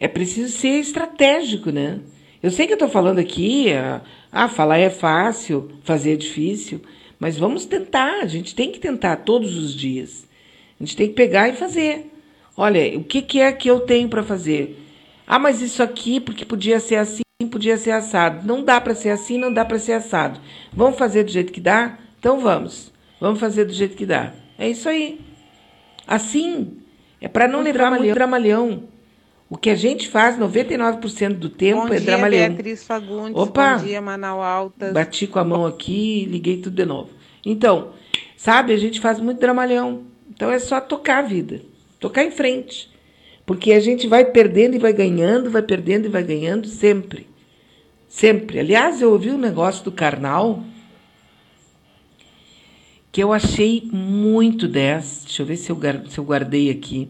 É 0.00 0.08
preciso 0.08 0.56
ser 0.56 0.80
estratégico, 0.80 1.70
né? 1.70 2.00
Eu 2.42 2.50
sei 2.50 2.66
que 2.66 2.72
eu 2.72 2.76
estou 2.76 2.88
falando 2.88 3.20
aqui, 3.20 3.72
ah, 3.72 4.00
ah, 4.32 4.48
falar 4.48 4.78
é 4.78 4.90
fácil, 4.90 5.70
fazer 5.84 6.14
é 6.14 6.16
difícil, 6.16 6.80
mas 7.20 7.38
vamos 7.38 7.64
tentar, 7.64 8.20
a 8.20 8.26
gente 8.26 8.52
tem 8.52 8.72
que 8.72 8.80
tentar 8.80 9.18
todos 9.18 9.56
os 9.56 9.72
dias. 9.72 10.26
A 10.80 10.82
gente 10.82 10.96
tem 10.96 11.06
que 11.06 11.14
pegar 11.14 11.48
e 11.48 11.52
fazer. 11.52 12.10
Olha, 12.56 12.98
o 12.98 13.04
que, 13.04 13.22
que 13.22 13.40
é 13.40 13.52
que 13.52 13.70
eu 13.70 13.80
tenho 13.80 14.08
para 14.08 14.24
fazer? 14.24 14.76
Ah, 15.24 15.38
mas 15.38 15.62
isso 15.62 15.82
aqui, 15.84 16.18
porque 16.18 16.44
podia 16.44 16.80
ser 16.80 16.96
assim 16.96 17.22
podia 17.46 17.76
ser 17.76 17.92
assado. 17.92 18.46
Não 18.46 18.64
dá 18.64 18.80
para 18.80 18.94
ser 18.94 19.10
assim, 19.10 19.38
não 19.38 19.52
dá 19.52 19.64
para 19.64 19.78
ser 19.78 19.92
assado. 19.92 20.40
Vamos 20.72 20.98
fazer 20.98 21.24
do 21.24 21.30
jeito 21.30 21.52
que 21.52 21.60
dá? 21.60 21.98
Então 22.18 22.40
vamos. 22.40 22.92
Vamos 23.20 23.40
fazer 23.40 23.64
do 23.64 23.72
jeito 23.72 23.96
que 23.96 24.06
dá. 24.06 24.32
É 24.58 24.68
isso 24.68 24.88
aí. 24.88 25.20
Assim, 26.06 26.78
é 27.20 27.28
para 27.28 27.46
não 27.46 27.62
levar 27.62 27.90
muito 27.90 28.12
dramalhão. 28.12 28.84
O 29.48 29.56
que 29.56 29.68
a 29.68 29.74
gente 29.74 30.08
faz 30.08 30.38
99% 30.38 31.34
do 31.34 31.50
tempo 31.50 31.82
bom 31.82 31.88
é 31.88 31.98
dia, 31.98 32.06
dramalhão. 32.06 32.48
Beatriz 32.48 32.84
Fagundes. 32.84 33.36
Opa, 33.36 33.76
bom 33.76 33.84
dia, 33.84 34.00
Manaus 34.00 34.42
Altas. 34.42 34.92
Bati 34.92 35.26
com 35.26 35.38
a 35.38 35.44
mão 35.44 35.66
aqui, 35.66 36.24
liguei 36.24 36.56
tudo 36.56 36.74
de 36.74 36.86
novo. 36.86 37.10
Então, 37.44 37.90
sabe, 38.36 38.72
a 38.72 38.76
gente 38.76 39.00
faz 39.00 39.20
muito 39.20 39.38
dramalhão. 39.38 40.04
Então 40.30 40.50
é 40.50 40.58
só 40.58 40.80
tocar 40.80 41.18
a 41.18 41.22
vida. 41.22 41.60
Tocar 42.00 42.24
em 42.24 42.30
frente. 42.30 42.90
Porque 43.44 43.72
a 43.72 43.80
gente 43.80 44.06
vai 44.06 44.24
perdendo 44.24 44.74
e 44.76 44.78
vai 44.78 44.92
ganhando, 44.92 45.50
vai 45.50 45.62
perdendo 45.62 46.06
e 46.06 46.08
vai 46.08 46.22
ganhando 46.22 46.66
sempre. 46.66 47.26
Sempre. 48.12 48.60
Aliás, 48.60 49.00
eu 49.00 49.10
ouvi 49.10 49.30
um 49.30 49.38
negócio 49.38 49.82
do 49.82 49.90
Karnal 49.90 50.62
que 53.10 53.22
eu 53.22 53.32
achei 53.32 53.88
muito 53.90 54.68
10. 54.68 55.22
Deixa 55.24 55.42
eu 55.42 55.46
ver 55.46 55.56
se 55.56 55.72
eu, 55.72 55.80
se 56.10 56.18
eu 56.18 56.24
guardei 56.24 56.70
aqui. 56.70 57.08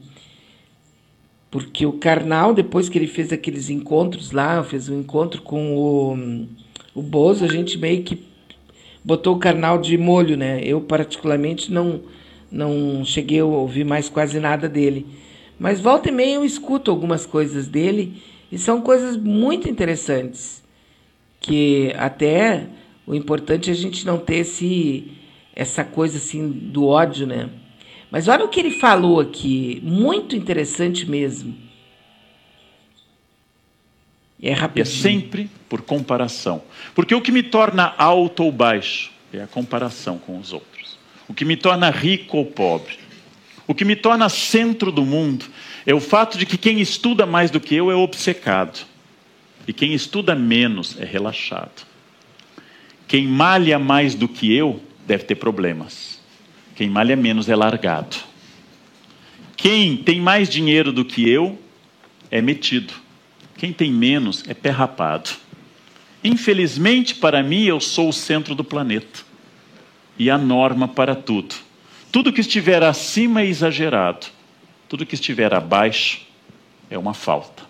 Porque 1.50 1.84
o 1.84 1.94
Karnal, 1.94 2.54
depois 2.54 2.88
que 2.88 2.96
ele 2.96 3.08
fez 3.08 3.32
aqueles 3.32 3.68
encontros 3.68 4.30
lá, 4.30 4.62
fez 4.62 4.88
um 4.88 5.00
encontro 5.00 5.42
com 5.42 5.76
o, 5.76 6.46
o 6.94 7.02
Bozo, 7.02 7.44
a 7.44 7.48
gente 7.48 7.76
meio 7.76 8.04
que 8.04 8.24
botou 9.04 9.34
o 9.34 9.40
Karnal 9.40 9.78
de 9.78 9.98
molho, 9.98 10.36
né? 10.36 10.62
Eu, 10.62 10.80
particularmente, 10.80 11.72
não, 11.72 12.00
não 12.48 13.04
cheguei 13.04 13.40
a 13.40 13.44
ouvir 13.44 13.84
mais 13.84 14.08
quase 14.08 14.38
nada 14.38 14.68
dele. 14.68 15.04
Mas 15.58 15.80
volta 15.80 16.10
e 16.10 16.12
meia 16.12 16.36
eu 16.36 16.44
escuto 16.44 16.92
algumas 16.92 17.26
coisas 17.26 17.66
dele 17.66 18.22
e 18.52 18.56
são 18.56 18.80
coisas 18.80 19.16
muito 19.16 19.68
interessantes 19.68 20.61
que 21.42 21.92
até 21.98 22.66
o 23.06 23.14
importante 23.14 23.68
é 23.68 23.72
a 23.72 23.76
gente 23.76 24.06
não 24.06 24.16
ter 24.16 24.36
esse, 24.36 25.12
essa 25.54 25.84
coisa 25.84 26.16
assim 26.16 26.48
do 26.48 26.86
ódio, 26.86 27.26
né? 27.26 27.50
Mas 28.10 28.28
olha 28.28 28.44
o 28.44 28.48
que 28.48 28.60
ele 28.60 28.70
falou 28.70 29.20
aqui, 29.20 29.80
muito 29.82 30.36
interessante 30.36 31.08
mesmo. 31.08 31.56
É 34.40 34.52
rapidinho. 34.52 34.86
E 34.86 35.08
é 35.08 35.10
sempre 35.20 35.50
por 35.68 35.82
comparação. 35.82 36.62
Porque 36.94 37.14
o 37.14 37.20
que 37.20 37.32
me 37.32 37.42
torna 37.42 37.94
alto 37.96 38.44
ou 38.44 38.52
baixo 38.52 39.10
é 39.32 39.42
a 39.42 39.46
comparação 39.46 40.18
com 40.18 40.38
os 40.38 40.52
outros. 40.52 40.98
O 41.28 41.34
que 41.34 41.44
me 41.44 41.56
torna 41.56 41.90
rico 41.90 42.36
ou 42.36 42.44
pobre. 42.44 42.98
O 43.66 43.74
que 43.74 43.84
me 43.84 43.96
torna 43.96 44.28
centro 44.28 44.92
do 44.92 45.04
mundo 45.04 45.46
é 45.86 45.94
o 45.94 46.00
fato 46.00 46.36
de 46.36 46.44
que 46.44 46.58
quem 46.58 46.80
estuda 46.80 47.24
mais 47.24 47.50
do 47.50 47.60
que 47.60 47.74
eu 47.74 47.90
é 47.90 47.94
obcecado. 47.94 48.91
E 49.66 49.72
quem 49.72 49.94
estuda 49.94 50.34
menos 50.34 50.98
é 50.98 51.04
relaxado. 51.04 51.86
Quem 53.06 53.26
malha 53.26 53.78
mais 53.78 54.14
do 54.14 54.26
que 54.28 54.52
eu 54.52 54.82
deve 55.06 55.24
ter 55.24 55.34
problemas. 55.34 56.20
Quem 56.74 56.88
malha 56.88 57.16
menos 57.16 57.48
é 57.48 57.54
largado. 57.54 58.16
Quem 59.56 59.96
tem 59.96 60.20
mais 60.20 60.48
dinheiro 60.48 60.92
do 60.92 61.04
que 61.04 61.28
eu 61.28 61.58
é 62.30 62.40
metido. 62.40 62.94
Quem 63.56 63.72
tem 63.72 63.92
menos 63.92 64.42
é 64.48 64.54
perrapado. 64.54 65.30
Infelizmente, 66.24 67.14
para 67.14 67.42
mim, 67.42 67.64
eu 67.64 67.80
sou 67.80 68.08
o 68.08 68.12
centro 68.12 68.54
do 68.54 68.64
planeta 68.64 69.20
e 70.18 70.30
a 70.30 70.38
norma 70.38 70.88
para 70.88 71.14
tudo. 71.14 71.54
Tudo 72.10 72.32
que 72.32 72.40
estiver 72.40 72.82
acima 72.82 73.42
é 73.42 73.46
exagerado, 73.46 74.26
tudo 74.88 75.06
que 75.06 75.14
estiver 75.14 75.54
abaixo 75.54 76.20
é 76.90 76.98
uma 76.98 77.14
falta. 77.14 77.61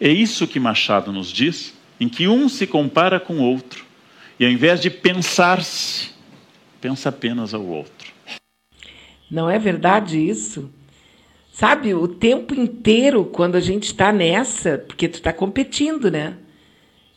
É 0.00 0.08
isso 0.08 0.48
que 0.48 0.58
Machado 0.58 1.12
nos 1.12 1.30
diz, 1.30 1.74
em 2.00 2.08
que 2.08 2.26
um 2.26 2.48
se 2.48 2.66
compara 2.66 3.20
com 3.20 3.34
o 3.34 3.42
outro, 3.42 3.84
e 4.38 4.44
ao 4.46 4.50
invés 4.50 4.80
de 4.80 4.88
pensar-se, 4.88 6.10
pensa 6.80 7.10
apenas 7.10 7.52
ao 7.52 7.66
outro. 7.66 8.10
Não 9.30 9.50
é 9.50 9.58
verdade 9.58 10.18
isso? 10.18 10.70
Sabe, 11.52 11.92
o 11.92 12.08
tempo 12.08 12.54
inteiro, 12.54 13.26
quando 13.26 13.56
a 13.56 13.60
gente 13.60 13.84
está 13.84 14.10
nessa, 14.10 14.78
porque 14.78 15.06
tu 15.06 15.16
está 15.16 15.30
competindo, 15.30 16.10
né? 16.10 16.38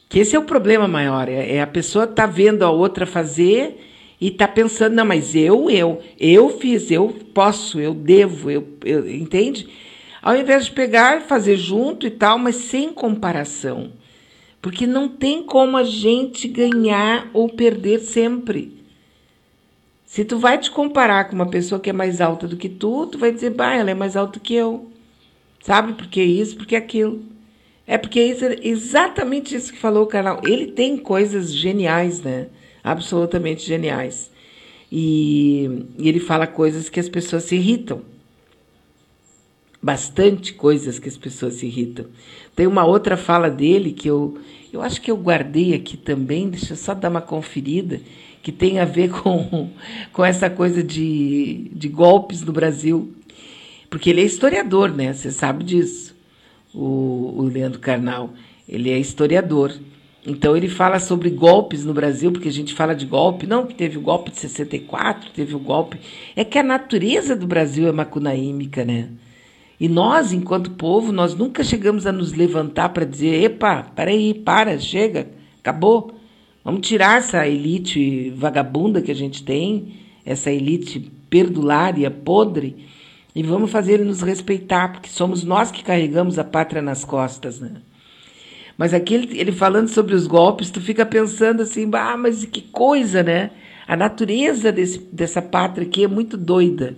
Que 0.09 0.19
esse 0.19 0.35
é 0.35 0.39
o 0.39 0.43
problema 0.43 0.85
maior, 0.85 1.29
é, 1.29 1.55
é 1.55 1.61
a 1.61 1.67
pessoa 1.67 2.05
tá 2.05 2.25
vendo 2.25 2.63
a 2.63 2.69
outra 2.69 3.05
fazer 3.05 3.79
e 4.19 4.29
tá 4.29 4.47
pensando, 4.47 4.93
não, 4.93 5.05
mas 5.05 5.33
eu, 5.33 5.69
eu, 5.69 6.03
eu 6.19 6.49
fiz, 6.59 6.91
eu 6.91 7.07
posso, 7.33 7.79
eu 7.79 7.93
devo, 7.93 8.51
eu, 8.51 8.67
eu 8.83 9.09
entende? 9.09 9.69
Ao 10.23 10.37
invés 10.37 10.65
de 10.65 10.71
pegar 10.71 11.23
fazer 11.23 11.57
junto 11.57 12.07
e 12.07 12.09
tal, 12.09 12.39
mas 12.39 12.55
sem 12.55 12.93
comparação. 12.93 13.91
Porque 14.61 14.87
não 14.87 15.09
tem 15.09 15.43
como 15.43 15.75
a 15.75 15.83
gente 15.83 16.47
ganhar 16.47 17.29
ou 17.33 17.49
perder 17.49 17.99
sempre. 17.99 18.81
Se 20.05 20.23
tu 20.23 20.39
vai 20.39 20.57
te 20.57 20.71
comparar 20.71 21.25
com 21.25 21.35
uma 21.35 21.49
pessoa 21.49 21.81
que 21.81 21.89
é 21.89 21.93
mais 21.93 22.21
alta 22.21 22.47
do 22.47 22.55
que 22.55 22.69
tu, 22.69 23.07
tu 23.07 23.17
vai 23.17 23.33
dizer, 23.33 23.49
bah, 23.49 23.75
ela 23.75 23.91
é 23.91 23.93
mais 23.93 24.15
alta 24.15 24.39
que 24.39 24.53
eu. 24.53 24.89
Sabe 25.61 25.91
por 25.91 26.07
que 26.07 26.23
isso, 26.23 26.55
por 26.55 26.65
que 26.65 26.77
aquilo. 26.77 27.21
É 27.85 27.97
porque 27.97 28.19
é 28.21 28.27
isso, 28.27 28.45
exatamente 28.61 29.53
isso 29.53 29.73
que 29.73 29.79
falou 29.79 30.03
o 30.03 30.07
canal. 30.07 30.39
Ele 30.45 30.67
tem 30.67 30.95
coisas 30.95 31.53
geniais, 31.53 32.21
né? 32.21 32.47
Absolutamente 32.81 33.65
geniais. 33.65 34.31
E, 34.89 35.85
e 35.97 36.07
ele 36.07 36.21
fala 36.21 36.47
coisas 36.47 36.87
que 36.87 36.99
as 36.99 37.09
pessoas 37.09 37.43
se 37.43 37.55
irritam. 37.55 38.12
Bastante 39.83 40.53
coisas 40.53 40.97
que 40.97 41.09
as 41.09 41.17
pessoas 41.17 41.55
se 41.55 41.65
irritam. 41.65 42.05
Tem 42.55 42.65
uma 42.65 42.85
outra 42.85 43.17
fala 43.17 43.49
dele 43.49 43.91
que 43.91 44.09
eu, 44.09 44.37
eu 44.71 44.81
acho 44.81 45.01
que 45.01 45.11
eu 45.11 45.17
guardei 45.17 45.73
aqui 45.73 45.97
também, 45.97 46.49
deixa 46.49 46.71
eu 46.71 46.77
só 46.77 46.93
dar 46.93 47.09
uma 47.09 47.19
conferida 47.19 47.99
que 48.41 48.49
tem 48.49 48.79
a 48.79 48.85
ver 48.85 49.09
com, 49.21 49.69
com 50.13 50.23
essa 50.23 50.49
coisa 50.49 50.81
de, 50.81 51.69
de 51.73 51.89
golpes 51.89 52.41
no 52.41 52.53
Brasil. 52.53 53.13
Porque 53.89 54.09
ele 54.09 54.21
é 54.21 54.25
historiador, 54.25 54.89
né? 54.89 55.11
Você 55.11 55.31
sabe 55.31 55.65
disso, 55.65 56.15
o, 56.73 57.35
o 57.37 57.43
Leandro 57.43 57.79
Carnal. 57.79 58.33
Ele 58.67 58.89
é 58.89 58.97
historiador. 58.97 59.73
Então 60.25 60.55
ele 60.55 60.69
fala 60.69 60.99
sobre 60.99 61.29
golpes 61.29 61.83
no 61.83 61.93
Brasil, 61.93 62.31
porque 62.31 62.47
a 62.47 62.51
gente 62.51 62.73
fala 62.73 62.95
de 62.95 63.05
golpe, 63.05 63.45
não 63.45 63.67
que 63.67 63.75
teve 63.75 63.97
o 63.97 64.01
golpe 64.01 64.31
de 64.31 64.39
64, 64.39 65.31
teve 65.31 65.53
o 65.53 65.59
golpe. 65.59 65.99
É 66.35 66.45
que 66.45 66.57
a 66.57 66.63
natureza 66.63 67.35
do 67.35 67.45
Brasil 67.45 67.87
é 67.87 67.91
macunaímica, 67.91 68.85
né? 68.85 69.09
E 69.83 69.89
nós, 69.89 70.31
enquanto 70.31 70.71
povo, 70.71 71.11
nós 71.11 71.35
nunca 71.35 71.61
chegamos 71.61 72.07
a 72.07 72.11
nos 72.13 72.31
levantar 72.31 72.87
para 72.87 73.03
dizer, 73.03 73.43
epa, 73.43 73.83
peraí, 73.93 74.33
para, 74.33 74.79
chega, 74.79 75.27
acabou. 75.59 76.17
Vamos 76.63 76.87
tirar 76.87 77.17
essa 77.17 77.45
elite 77.45 78.29
vagabunda 78.29 79.01
que 79.01 79.11
a 79.11 79.13
gente 79.13 79.43
tem, 79.43 79.95
essa 80.25 80.49
elite 80.49 81.11
perdulária, 81.29 82.09
podre, 82.09 82.87
e 83.35 83.43
vamos 83.43 83.71
fazer 83.71 83.95
ele 83.95 84.05
nos 84.05 84.21
respeitar, 84.21 84.89
porque 84.93 85.09
somos 85.09 85.43
nós 85.43 85.69
que 85.69 85.83
carregamos 85.83 86.39
a 86.39 86.45
pátria 86.45 86.81
nas 86.81 87.03
costas, 87.03 87.59
né? 87.59 87.73
Mas 88.77 88.93
aqui 88.93 89.15
ele, 89.15 89.37
ele 89.37 89.51
falando 89.51 89.89
sobre 89.89 90.15
os 90.15 90.27
golpes, 90.27 90.71
tu 90.71 90.79
fica 90.79 91.05
pensando 91.05 91.61
assim, 91.61 91.91
ah, 91.91 92.15
mas 92.15 92.45
que 92.45 92.61
coisa, 92.61 93.21
né? 93.21 93.51
A 93.85 93.97
natureza 93.97 94.71
desse, 94.71 94.99
dessa 95.11 95.41
pátria 95.41 95.85
aqui 95.85 96.05
é 96.05 96.07
muito 96.07 96.37
doida. 96.37 96.95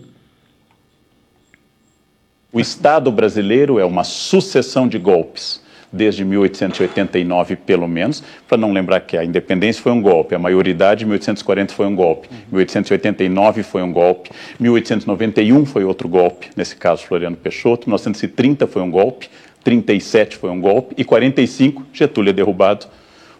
O 2.55 2.59
Estado 2.61 3.11
brasileiro 3.11 3.79
é 3.79 3.83
uma 3.83 4.05
sucessão 4.05 4.87
de 4.87 4.97
golpes 4.97 5.61
desde 5.91 6.23
1889, 6.23 7.57
pelo 7.57 7.85
menos, 7.85 8.23
para 8.47 8.57
não 8.57 8.71
lembrar 8.71 9.01
que 9.01 9.17
a 9.17 9.25
independência 9.25 9.83
foi 9.83 9.91
um 9.91 10.01
golpe, 10.01 10.35
a 10.35 10.39
maioridade 10.39 11.03
em 11.03 11.07
1840 11.07 11.73
foi 11.73 11.85
um 11.85 11.93
golpe, 11.93 12.29
1889 12.49 13.61
foi 13.61 13.83
um 13.83 13.91
golpe, 13.91 14.29
1891 14.57 15.65
foi 15.65 15.83
outro 15.83 16.07
golpe, 16.07 16.49
nesse 16.55 16.77
caso 16.77 17.05
Floriano 17.05 17.35
Peixoto, 17.35 17.89
1930 17.89 18.67
foi 18.67 18.81
um 18.81 18.89
golpe, 18.89 19.29
37 19.61 20.37
foi 20.37 20.49
um 20.49 20.61
golpe 20.61 20.95
e 20.97 21.03
45 21.03 21.83
Getúlio 21.91 22.29
é 22.29 22.33
derrubado 22.33 22.85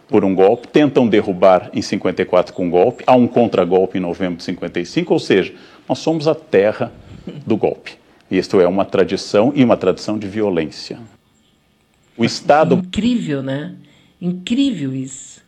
por 0.08 0.26
um 0.26 0.34
golpe, 0.34 0.68
tentam 0.68 1.08
derrubar 1.08 1.70
em 1.72 1.80
54 1.80 2.52
com 2.52 2.66
um 2.66 2.70
golpe, 2.70 3.02
há 3.06 3.16
um 3.16 3.26
contragolpe 3.26 3.96
em 3.96 4.00
novembro 4.02 4.36
de 4.36 4.44
55, 4.44 5.10
ou 5.10 5.18
seja, 5.18 5.54
nós 5.88 6.00
somos 6.00 6.28
a 6.28 6.34
terra 6.34 6.92
do 7.46 7.56
golpe. 7.56 8.04
Isto 8.30 8.60
é 8.60 8.66
uma 8.66 8.84
tradição 8.84 9.52
e 9.54 9.62
uma 9.62 9.76
tradição 9.76 10.18
de 10.18 10.26
violência. 10.26 10.98
O 12.16 12.24
Estado. 12.24 12.74
Incrível, 12.76 13.42
né? 13.42 13.74
Incrível 14.20 14.94
isso. 14.94 15.44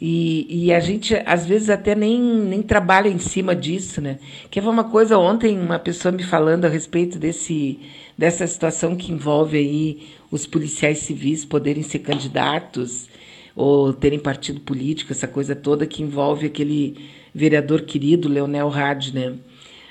E, 0.00 0.66
e 0.66 0.72
a 0.72 0.78
gente, 0.78 1.14
às 1.26 1.44
vezes, 1.44 1.70
até 1.70 1.94
nem, 1.94 2.20
nem 2.20 2.62
trabalha 2.62 3.08
em 3.08 3.18
cima 3.18 3.54
disso, 3.54 4.00
né? 4.00 4.18
Que 4.48 4.60
foi 4.60 4.70
uma 4.70 4.84
coisa, 4.84 5.18
ontem, 5.18 5.58
uma 5.58 5.78
pessoa 5.78 6.12
me 6.12 6.22
falando 6.22 6.66
a 6.66 6.68
respeito 6.68 7.18
desse, 7.18 7.80
dessa 8.16 8.46
situação 8.46 8.94
que 8.94 9.10
envolve 9.10 9.56
aí 9.56 10.08
os 10.30 10.46
policiais 10.46 10.98
civis 10.98 11.44
poderem 11.44 11.82
ser 11.82 12.00
candidatos 12.00 13.08
ou 13.56 13.92
terem 13.92 14.20
partido 14.20 14.60
político, 14.60 15.10
essa 15.10 15.26
coisa 15.26 15.56
toda 15.56 15.84
que 15.84 16.00
envolve 16.00 16.46
aquele 16.46 16.96
vereador 17.34 17.82
querido, 17.82 18.28
Leonel 18.28 18.72
Hadi, 18.72 19.12
né? 19.12 19.34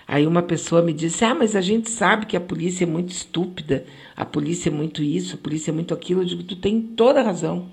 Aí 0.07 0.25
uma 0.25 0.41
pessoa 0.41 0.81
me 0.81 0.93
disse: 0.93 1.25
Ah, 1.25 1.35
mas 1.35 1.55
a 1.55 1.61
gente 1.61 1.89
sabe 1.89 2.25
que 2.25 2.37
a 2.37 2.41
polícia 2.41 2.85
é 2.85 2.87
muito 2.87 3.11
estúpida, 3.11 3.85
a 4.15 4.23
polícia 4.23 4.69
é 4.69 4.71
muito 4.71 5.03
isso, 5.03 5.35
a 5.35 5.37
polícia 5.37 5.71
é 5.71 5.73
muito 5.73 5.93
aquilo. 5.93 6.21
Eu 6.21 6.25
digo: 6.25 6.43
Tu 6.43 6.55
tem 6.55 6.81
toda 6.81 7.19
a 7.19 7.23
razão. 7.23 7.69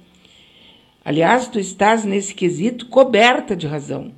Aliás, 1.04 1.46
tu 1.46 1.60
estás 1.60 2.04
nesse 2.04 2.34
quesito 2.34 2.86
coberta 2.86 3.54
de 3.54 3.66
razão. 3.66 4.12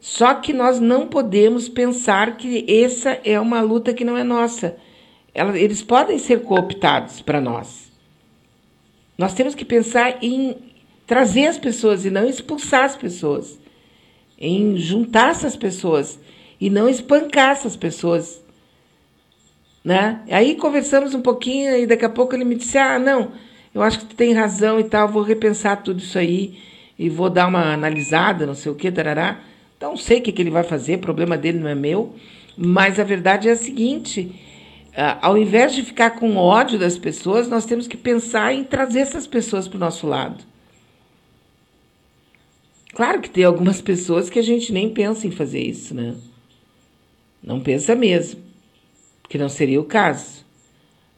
Só 0.00 0.34
que 0.34 0.52
nós 0.52 0.80
não 0.80 1.06
podemos 1.06 1.68
pensar 1.68 2.36
que 2.36 2.64
essa 2.68 3.20
é 3.24 3.38
uma 3.38 3.60
luta 3.60 3.92
que 3.92 4.04
não 4.04 4.16
é 4.16 4.24
nossa. 4.24 4.76
Eles 5.34 5.82
podem 5.82 6.18
ser 6.18 6.42
cooptados 6.42 7.20
para 7.20 7.40
nós. 7.40 7.92
Nós 9.16 9.34
temos 9.34 9.54
que 9.54 9.64
pensar 9.64 10.18
em 10.22 10.56
trazer 11.06 11.46
as 11.46 11.58
pessoas 11.58 12.04
e 12.04 12.10
não 12.10 12.26
expulsar 12.28 12.84
as 12.84 12.96
pessoas, 12.96 13.58
em 14.38 14.76
juntar 14.76 15.30
essas 15.30 15.56
pessoas 15.56 16.18
e 16.60 16.68
não 16.68 16.88
espancar 16.88 17.50
essas 17.50 17.76
pessoas. 17.76 18.42
Né? 19.84 20.20
Aí 20.30 20.56
conversamos 20.56 21.14
um 21.14 21.22
pouquinho 21.22 21.76
e 21.76 21.86
daqui 21.86 22.04
a 22.04 22.10
pouco 22.10 22.34
ele 22.34 22.44
me 22.44 22.54
disse: 22.54 22.76
Ah, 22.76 22.98
não, 22.98 23.32
eu 23.74 23.82
acho 23.82 24.00
que 24.00 24.06
tu 24.06 24.16
tem 24.16 24.32
razão 24.32 24.78
e 24.78 24.84
tal, 24.84 25.08
vou 25.08 25.22
repensar 25.22 25.82
tudo 25.82 26.00
isso 26.00 26.18
aí 26.18 26.58
e 26.98 27.08
vou 27.08 27.30
dar 27.30 27.46
uma 27.46 27.72
analisada, 27.72 28.44
não 28.44 28.54
sei 28.54 28.72
o 28.72 28.74
que, 28.74 28.90
tarará. 28.90 29.40
Então, 29.76 29.96
sei 29.96 30.18
o 30.18 30.22
que, 30.22 30.32
que 30.32 30.42
ele 30.42 30.50
vai 30.50 30.64
fazer, 30.64 30.98
problema 30.98 31.38
dele 31.38 31.60
não 31.60 31.68
é 31.68 31.74
meu. 31.74 32.14
Mas 32.56 32.98
a 32.98 33.04
verdade 33.04 33.48
é 33.48 33.52
a 33.52 33.56
seguinte: 33.56 34.34
ao 35.22 35.38
invés 35.38 35.72
de 35.72 35.84
ficar 35.84 36.10
com 36.10 36.36
ódio 36.36 36.76
das 36.76 36.98
pessoas, 36.98 37.48
nós 37.48 37.64
temos 37.64 37.86
que 37.86 37.96
pensar 37.96 38.52
em 38.52 38.64
trazer 38.64 39.00
essas 39.00 39.26
pessoas 39.28 39.68
para 39.68 39.76
o 39.76 39.80
nosso 39.80 40.06
lado. 40.08 40.42
Claro 42.92 43.20
que 43.20 43.30
tem 43.30 43.44
algumas 43.44 43.80
pessoas 43.82 44.28
que 44.28 44.40
a 44.40 44.42
gente 44.42 44.72
nem 44.72 44.88
pensa 44.88 45.26
em 45.26 45.30
fazer 45.30 45.60
isso, 45.60 45.94
né? 45.94 46.16
Não 47.42 47.60
pensa 47.60 47.94
mesmo, 47.94 48.40
que 49.28 49.38
não 49.38 49.48
seria 49.48 49.80
o 49.80 49.84
caso. 49.84 50.44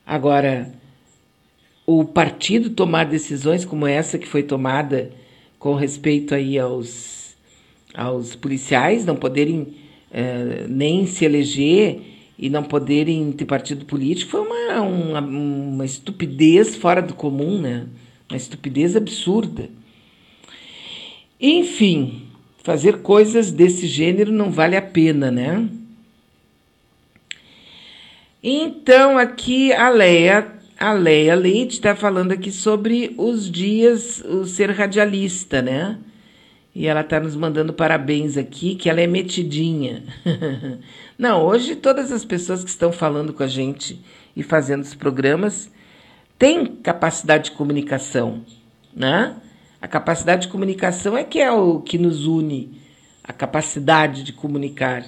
Agora, 0.06 0.72
o 1.86 2.04
partido 2.04 2.70
tomar 2.70 3.04
decisões 3.04 3.64
como 3.64 3.86
essa 3.86 4.18
que 4.18 4.26
foi 4.26 4.42
tomada 4.42 5.10
com 5.58 5.74
respeito 5.74 6.34
aí 6.34 6.58
aos, 6.58 7.34
aos 7.94 8.34
policiais 8.34 9.04
não 9.04 9.16
poderem 9.16 9.74
é, 10.10 10.66
nem 10.68 11.06
se 11.06 11.24
eleger 11.24 12.00
e 12.38 12.48
não 12.48 12.62
poderem 12.62 13.30
ter 13.32 13.44
partido 13.44 13.84
político 13.84 14.30
foi 14.30 14.40
uma, 14.40 14.80
uma, 14.80 15.20
uma 15.20 15.84
estupidez 15.84 16.74
fora 16.74 17.02
do 17.02 17.14
comum, 17.14 17.60
né? 17.60 17.86
Uma 18.30 18.36
estupidez 18.36 18.96
absurda. 18.96 19.68
Enfim, 21.38 22.22
fazer 22.62 23.02
coisas 23.02 23.50
desse 23.50 23.86
gênero 23.86 24.32
não 24.32 24.50
vale 24.50 24.76
a 24.76 24.82
pena, 24.82 25.30
né? 25.30 25.68
Então, 28.42 29.18
aqui 29.18 29.70
a 29.70 29.90
Leia, 29.90 30.50
a 30.78 30.94
Leia 30.94 31.34
Leite 31.34 31.74
está 31.74 31.94
falando 31.94 32.32
aqui 32.32 32.50
sobre 32.50 33.14
os 33.18 33.50
dias, 33.50 34.24
o 34.24 34.46
ser 34.46 34.70
radialista, 34.70 35.60
né? 35.60 35.98
E 36.74 36.86
ela 36.86 37.02
está 37.02 37.20
nos 37.20 37.36
mandando 37.36 37.74
parabéns 37.74 38.38
aqui, 38.38 38.76
que 38.76 38.88
ela 38.88 39.02
é 39.02 39.06
metidinha. 39.06 40.04
Não, 41.18 41.44
hoje 41.44 41.76
todas 41.76 42.10
as 42.10 42.24
pessoas 42.24 42.64
que 42.64 42.70
estão 42.70 42.90
falando 42.90 43.34
com 43.34 43.42
a 43.42 43.46
gente 43.46 44.00
e 44.34 44.42
fazendo 44.42 44.84
os 44.84 44.94
programas 44.94 45.70
têm 46.38 46.64
capacidade 46.64 47.50
de 47.50 47.50
comunicação, 47.50 48.40
né? 48.96 49.36
A 49.82 49.86
capacidade 49.86 50.46
de 50.46 50.48
comunicação 50.48 51.14
é 51.14 51.24
que 51.24 51.40
é 51.40 51.52
o 51.52 51.80
que 51.80 51.98
nos 51.98 52.26
une, 52.26 52.70
a 53.22 53.34
capacidade 53.34 54.22
de 54.22 54.32
comunicar. 54.32 55.04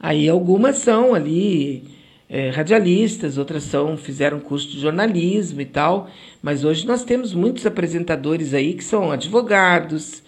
Aí 0.00 0.26
algumas 0.26 0.76
são 0.76 1.14
ali 1.14 2.00
é, 2.32 2.48
radialistas, 2.48 3.36
outras 3.36 3.62
são 3.62 3.94
fizeram 3.94 4.40
curso 4.40 4.66
de 4.66 4.80
jornalismo 4.80 5.60
e 5.60 5.66
tal, 5.66 6.08
mas 6.42 6.64
hoje 6.64 6.86
nós 6.86 7.04
temos 7.04 7.34
muitos 7.34 7.66
apresentadores 7.66 8.54
aí 8.54 8.72
que 8.72 8.82
são 8.82 9.12
advogados, 9.12 10.22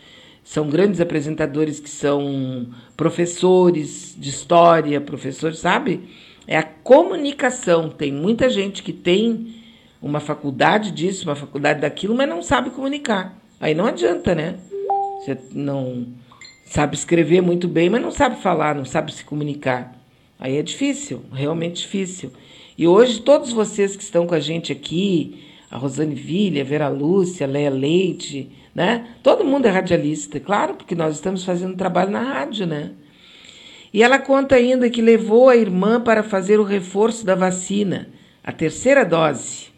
são 0.45 0.69
grandes 0.69 1.01
apresentadores 1.01 1.81
que 1.81 1.89
são 1.89 2.67
professores 2.95 4.15
de 4.19 4.29
história, 4.29 5.01
professores, 5.01 5.61
sabe? 5.61 6.03
É 6.47 6.59
a 6.59 6.63
comunicação. 6.63 7.89
Tem 7.89 8.13
muita 8.13 8.51
gente 8.51 8.83
que 8.83 8.93
tem 8.93 9.55
uma 10.03 10.21
faculdade 10.21 10.91
disso, 10.91 11.27
uma 11.27 11.35
faculdade 11.35 11.81
daquilo, 11.81 12.15
mas 12.15 12.29
não 12.29 12.43
sabe 12.43 12.69
comunicar. 12.69 13.35
Aí 13.59 13.75
não 13.75 13.87
adianta, 13.87 14.35
né? 14.35 14.57
Você 15.21 15.39
não 15.53 16.09
sabe 16.67 16.97
escrever 16.97 17.41
muito 17.41 17.67
bem, 17.67 17.89
mas 17.89 18.03
não 18.03 18.11
sabe 18.11 18.43
falar, 18.43 18.75
não 18.75 18.85
sabe 18.85 19.11
se 19.11 19.25
comunicar. 19.25 20.04
Aí 20.45 20.59
é 20.59 20.63
difícil, 20.63 21.23
realmente 21.33 21.81
difícil. 21.81 22.31
E 22.77 22.87
hoje 22.87 23.19
todos 23.23 23.51
vocês 23.51 23.97
que 23.97 24.03
estão 24.03 24.27
com 24.27 24.35
a 24.35 24.41
gente 24.41 24.71
aqui, 24.73 25.43
a 25.71 25.79
Rosane 25.79 26.15
Vilha, 26.15 26.63
Vera 26.63 26.87
Lúcia, 26.87 27.47
a 27.47 27.49
Leia 27.49 27.71
Leite, 27.71 28.51
né? 28.75 29.09
Todo 29.23 29.43
mundo 29.43 29.65
é 29.65 29.71
radialista, 29.71 30.39
claro, 30.39 30.75
porque 30.75 30.95
nós 30.95 31.15
estamos 31.15 31.47
fazendo 31.47 31.79
trabalho 31.79 32.11
na 32.11 32.21
rádio, 32.21 32.67
né? 32.67 32.91
E 33.91 34.03
ela 34.03 34.19
conta 34.19 34.57
ainda 34.57 34.91
que 34.91 35.01
levou 35.01 35.49
a 35.49 35.57
irmã 35.57 35.99
para 35.99 36.23
fazer 36.23 36.61
o 36.61 36.63
reforço 36.63 37.25
da 37.25 37.35
vacina, 37.35 38.11
a 38.45 38.53
terceira 38.53 39.03
dose. 39.03 39.69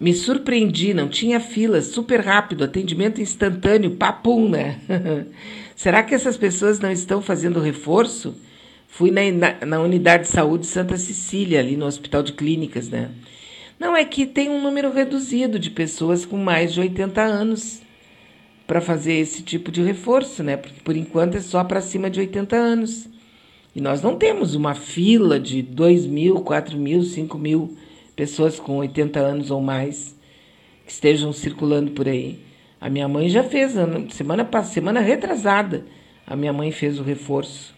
Me 0.00 0.12
surpreendi, 0.12 0.92
não 0.92 1.06
tinha 1.06 1.38
fila, 1.38 1.80
super 1.80 2.18
rápido, 2.18 2.64
atendimento 2.64 3.20
instantâneo, 3.20 3.92
papum, 3.92 4.48
né? 4.48 4.80
Será 5.82 6.00
que 6.04 6.14
essas 6.14 6.36
pessoas 6.36 6.78
não 6.78 6.92
estão 6.92 7.20
fazendo 7.20 7.58
reforço? 7.58 8.36
Fui 8.86 9.10
na, 9.10 9.66
na, 9.66 9.80
unidade 9.80 10.22
de 10.22 10.28
saúde 10.28 10.64
Santa 10.64 10.96
Cecília, 10.96 11.58
ali 11.58 11.76
no 11.76 11.86
Hospital 11.86 12.22
de 12.22 12.34
Clínicas, 12.34 12.88
né? 12.88 13.10
Não, 13.80 13.96
é 13.96 14.04
que 14.04 14.24
tem 14.24 14.48
um 14.48 14.62
número 14.62 14.92
reduzido 14.92 15.58
de 15.58 15.70
pessoas 15.70 16.24
com 16.24 16.36
mais 16.36 16.72
de 16.72 16.78
80 16.78 17.20
anos 17.20 17.80
para 18.64 18.80
fazer 18.80 19.14
esse 19.14 19.42
tipo 19.42 19.72
de 19.72 19.82
reforço, 19.82 20.44
né? 20.44 20.56
Porque 20.56 20.80
por 20.84 20.96
enquanto 20.96 21.34
é 21.34 21.40
só 21.40 21.64
para 21.64 21.80
cima 21.80 22.08
de 22.08 22.20
80 22.20 22.54
anos. 22.54 23.08
E 23.74 23.80
nós 23.80 24.00
não 24.00 24.14
temos 24.14 24.54
uma 24.54 24.76
fila 24.76 25.40
de 25.40 25.62
2 25.62 26.06
mil, 26.06 26.42
4 26.42 26.78
mil, 26.78 27.02
5 27.02 27.36
mil 27.36 27.76
pessoas 28.14 28.60
com 28.60 28.76
80 28.76 29.18
anos 29.18 29.50
ou 29.50 29.60
mais 29.60 30.14
que 30.86 30.92
estejam 30.92 31.32
circulando 31.32 31.90
por 31.90 32.06
aí. 32.06 32.51
A 32.82 32.90
minha 32.90 33.06
mãe 33.06 33.28
já 33.28 33.44
fez, 33.44 33.74
semana, 34.10 34.44
semana 34.64 34.98
retrasada, 34.98 35.84
a 36.26 36.34
minha 36.34 36.52
mãe 36.52 36.72
fez 36.72 36.98
o 36.98 37.04
reforço. 37.04 37.72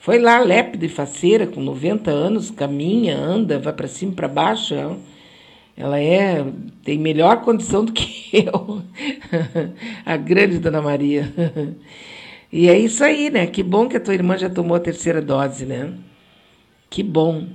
Foi 0.00 0.18
lá, 0.18 0.38
lépida 0.38 0.86
e 0.86 0.88
faceira, 0.88 1.46
com 1.46 1.60
90 1.60 2.10
anos, 2.10 2.50
caminha, 2.50 3.14
anda, 3.14 3.58
vai 3.58 3.74
para 3.74 3.86
cima 3.86 4.12
para 4.12 4.28
baixo. 4.28 4.72
Ela, 4.72 4.98
ela 5.76 6.00
é 6.00 6.46
tem 6.82 6.98
melhor 6.98 7.42
condição 7.42 7.84
do 7.84 7.92
que 7.92 8.30
eu, 8.48 8.82
a 10.06 10.16
grande 10.16 10.58
Dona 10.58 10.80
Maria. 10.80 11.30
E 12.50 12.70
é 12.70 12.78
isso 12.78 13.04
aí, 13.04 13.28
né? 13.28 13.46
Que 13.46 13.62
bom 13.62 13.86
que 13.86 13.98
a 13.98 14.00
tua 14.00 14.14
irmã 14.14 14.38
já 14.38 14.48
tomou 14.48 14.78
a 14.78 14.80
terceira 14.80 15.20
dose, 15.20 15.66
né? 15.66 15.92
Que 16.88 17.02
bom, 17.02 17.48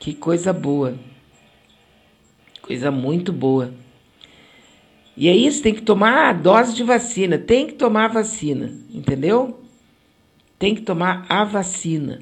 que 0.00 0.14
coisa 0.14 0.52
boa, 0.52 0.98
coisa 2.60 2.90
muito 2.90 3.32
boa. 3.32 3.72
E 5.20 5.28
é 5.28 5.34
isso, 5.34 5.64
tem 5.64 5.74
que 5.74 5.82
tomar 5.82 6.28
a 6.28 6.32
dose 6.32 6.76
de 6.76 6.84
vacina, 6.84 7.36
tem 7.36 7.66
que 7.66 7.72
tomar 7.72 8.04
a 8.04 8.12
vacina, 8.14 8.72
entendeu? 8.94 9.58
Tem 10.56 10.76
que 10.76 10.82
tomar 10.82 11.26
a 11.28 11.42
vacina 11.42 12.20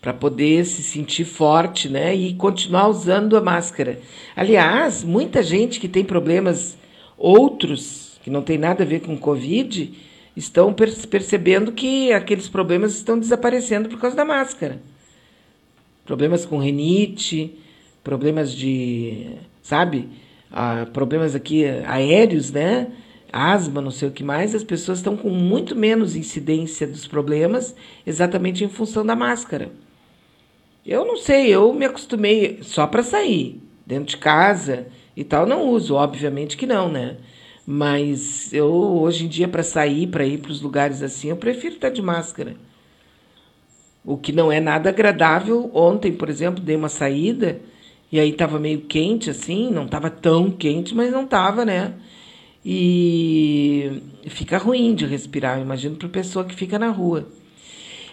para 0.00 0.14
poder 0.14 0.64
se 0.64 0.80
sentir 0.80 1.24
forte, 1.24 1.88
né? 1.88 2.14
E 2.14 2.34
continuar 2.34 2.86
usando 2.86 3.36
a 3.36 3.40
máscara. 3.40 3.98
Aliás, 4.36 5.02
muita 5.02 5.42
gente 5.42 5.80
que 5.80 5.88
tem 5.88 6.04
problemas 6.04 6.78
outros, 7.16 8.16
que 8.22 8.30
não 8.30 8.42
tem 8.42 8.56
nada 8.56 8.84
a 8.84 8.86
ver 8.86 9.00
com 9.00 9.18
Covid, 9.18 9.92
estão 10.36 10.72
percebendo 10.72 11.72
que 11.72 12.12
aqueles 12.12 12.46
problemas 12.48 12.94
estão 12.94 13.18
desaparecendo 13.18 13.88
por 13.88 13.98
causa 13.98 14.14
da 14.14 14.24
máscara. 14.24 14.80
Problemas 16.06 16.46
com 16.46 16.58
rinite, 16.58 17.58
problemas 18.04 18.54
de, 18.54 19.32
sabe, 19.64 20.08
ah, 20.50 20.86
problemas 20.92 21.34
aqui 21.34 21.64
aéreos, 21.64 22.50
né? 22.50 22.88
asma, 23.32 23.80
não 23.80 23.90
sei 23.90 24.08
o 24.08 24.12
que 24.12 24.24
mais, 24.24 24.54
as 24.54 24.64
pessoas 24.64 24.98
estão 24.98 25.16
com 25.16 25.28
muito 25.30 25.76
menos 25.76 26.16
incidência 26.16 26.86
dos 26.86 27.06
problemas 27.06 27.74
exatamente 28.06 28.64
em 28.64 28.68
função 28.68 29.04
da 29.04 29.14
máscara. 29.14 29.70
Eu 30.84 31.04
não 31.04 31.16
sei, 31.16 31.48
eu 31.48 31.72
me 31.74 31.84
acostumei 31.84 32.60
só 32.62 32.86
para 32.86 33.02
sair, 33.02 33.60
dentro 33.86 34.06
de 34.06 34.16
casa 34.16 34.86
e 35.16 35.22
tal, 35.24 35.46
não 35.46 35.68
uso, 35.68 35.94
obviamente 35.94 36.56
que 36.56 36.66
não, 36.66 36.90
né? 36.90 37.16
Mas 37.66 38.52
eu 38.52 38.72
hoje 38.72 39.26
em 39.26 39.28
dia 39.28 39.46
para 39.46 39.62
sair, 39.62 40.06
para 40.06 40.24
ir 40.24 40.38
para 40.38 40.50
os 40.50 40.62
lugares 40.62 41.02
assim, 41.02 41.28
eu 41.28 41.36
prefiro 41.36 41.74
estar 41.74 41.90
de 41.90 42.00
máscara. 42.00 42.56
O 44.02 44.16
que 44.16 44.32
não 44.32 44.50
é 44.50 44.58
nada 44.58 44.88
agradável. 44.88 45.70
Ontem, 45.74 46.10
por 46.12 46.30
exemplo, 46.30 46.64
dei 46.64 46.76
uma 46.76 46.88
saída 46.88 47.60
e 48.10 48.18
aí 48.18 48.30
estava 48.30 48.58
meio 48.58 48.80
quente 48.82 49.30
assim, 49.30 49.70
não 49.70 49.84
estava 49.84 50.10
tão 50.10 50.50
quente, 50.50 50.94
mas 50.94 51.12
não 51.12 51.24
estava, 51.24 51.64
né? 51.64 51.94
E 52.64 54.02
fica 54.26 54.58
ruim 54.58 54.94
de 54.94 55.06
respirar, 55.06 55.60
imagino 55.60 55.96
para 55.96 56.08
pessoa 56.08 56.44
que 56.44 56.54
fica 56.54 56.78
na 56.78 56.88
rua. 56.88 57.28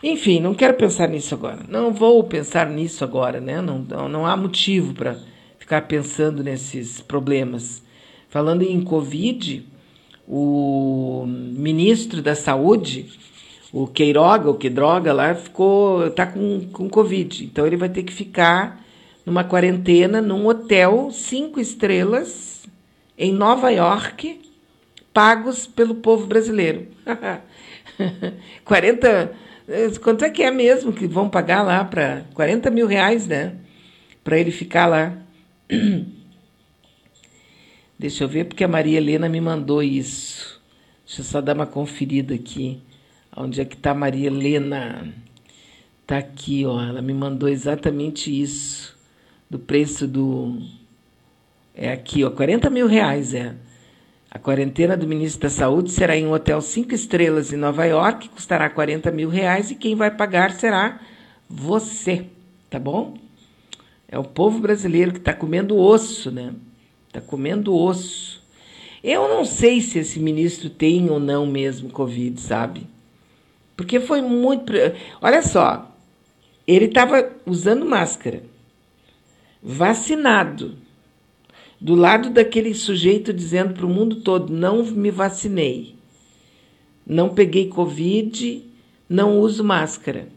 Enfim, 0.04 0.40
não 0.40 0.54
quero 0.54 0.76
pensar 0.76 1.08
nisso 1.10 1.34
agora. 1.34 1.66
Não 1.68 1.92
vou 1.92 2.24
pensar 2.24 2.70
nisso 2.70 3.04
agora, 3.04 3.40
né? 3.40 3.60
Não, 3.62 3.80
não, 3.80 4.08
não 4.08 4.26
há 4.26 4.38
motivo 4.38 4.94
para 4.94 5.18
ficar 5.58 5.82
pensando 5.88 6.44
nesses 6.44 7.02
problemas. 7.02 7.82
Falando 8.30 8.62
em 8.62 8.82
Covid, 8.82 9.66
o 10.28 11.26
ministro 11.26 12.22
da 12.22 12.36
Saúde, 12.36 13.08
o 13.74 13.88
Queiroga, 13.88 14.50
o 14.50 14.56
Quedroga 14.56 15.12
lá, 15.12 15.34
ficou, 15.34 16.10
tá 16.12 16.28
com, 16.28 16.68
com 16.72 16.88
Covid. 16.88 17.46
Então 17.46 17.66
ele 17.66 17.78
vai 17.78 17.90
ter 17.90 18.04
que 18.04 18.14
ficar 18.14 18.85
numa 19.26 19.44
quarentena 19.44 20.22
num 20.22 20.46
hotel 20.46 21.10
cinco 21.12 21.60
estrelas 21.60 22.66
em 23.18 23.34
Nova 23.34 23.72
York, 23.72 24.42
pagos 25.14 25.66
pelo 25.66 25.96
povo 25.96 26.28
brasileiro. 26.28 26.88
40 28.66 29.46
Quanto 30.02 30.24
é 30.24 30.30
que 30.30 30.44
é 30.44 30.52
mesmo 30.52 30.94
que 30.94 31.08
vão 31.08 31.28
pagar 31.28 31.64
lá 31.64 31.84
para 31.84 32.26
40 32.36 32.70
mil 32.70 32.86
reais, 32.86 33.26
né? 33.26 33.56
Para 34.24 34.40
ele 34.40 34.52
ficar 34.52 34.86
lá. 34.86 35.18
Deixa 37.98 38.24
eu 38.24 38.28
ver, 38.28 38.46
porque 38.46 38.64
a 38.64 38.68
Maria 38.68 38.98
Helena 38.98 39.28
me 39.28 39.42
mandou 39.42 39.82
isso. 39.82 40.62
Deixa 41.06 41.22
eu 41.22 41.26
só 41.26 41.42
dar 41.42 41.56
uma 41.56 41.66
conferida 41.66 42.36
aqui. 42.36 42.80
Onde 43.36 43.60
é 43.60 43.66
que 43.66 43.76
está 43.76 43.92
a 43.92 43.96
Maria 43.96 44.28
Helena? 44.28 45.12
Está 46.02 46.18
aqui, 46.20 46.64
ó. 46.66 46.80
Ela 46.80 47.02
me 47.02 47.14
mandou 47.14 47.50
exatamente 47.50 48.30
isso. 48.30 48.95
Do 49.56 49.60
preço 49.60 50.06
do. 50.06 50.62
É 51.74 51.90
aqui, 51.90 52.26
ó. 52.26 52.30
40 52.30 52.70
mil 52.70 52.88
reais, 52.88 53.34
é. 53.34 53.56
A 54.30 54.38
quarentena 54.38 54.98
do 54.98 55.08
ministro 55.08 55.44
da 55.44 55.50
Saúde 55.50 55.92
será 55.92 56.18
em 56.18 56.28
um 56.28 56.34
hotel 56.34 56.60
cinco 56.60 56.94
estrelas 56.94 57.54
em 57.54 57.56
Nova 57.56 57.86
York, 57.86 58.28
custará 58.28 58.70
40 58.70 59.12
mil 59.12 59.30
reais 59.30 59.72
e 59.72 59.76
quem 59.76 59.96
vai 59.96 60.12
pagar 60.12 60.52
será 60.52 61.00
você, 61.50 62.26
tá 62.70 62.78
bom? 62.78 63.18
É 64.10 64.20
o 64.20 64.26
povo 64.26 64.60
brasileiro 64.60 65.14
que 65.14 65.20
está 65.20 65.34
comendo 65.34 65.78
osso, 65.78 66.30
né? 66.30 66.54
Está 67.08 67.22
comendo 67.22 67.74
osso. 67.74 68.44
Eu 69.02 69.30
não 69.30 69.46
sei 69.46 69.80
se 69.80 70.00
esse 70.00 70.20
ministro 70.20 70.70
tem 70.70 71.10
ou 71.10 71.18
não 71.18 71.46
mesmo 71.46 71.90
Covid, 71.92 72.42
sabe? 72.42 72.86
Porque 73.78 74.02
foi 74.02 74.22
muito. 74.22 74.74
Olha 75.22 75.42
só, 75.42 75.96
ele 76.68 76.88
estava 76.88 77.32
usando 77.46 77.86
máscara, 77.86 78.44
vacinado 79.66 80.76
do 81.82 81.96
lado 81.96 82.30
daquele 82.30 82.76
sujeito 82.76 83.34
dizendo 83.34 83.74
para 83.74 83.86
o 83.86 83.90
mundo 83.90 84.18
todo: 84.18 84.54
não 84.54 84.86
me 84.86 85.10
vacinei, 85.10 85.96
não 87.06 87.30
peguei 87.30 87.68
Covid, 87.68 88.64
não 89.10 89.40
uso 89.40 89.64
máscara. 89.64 90.28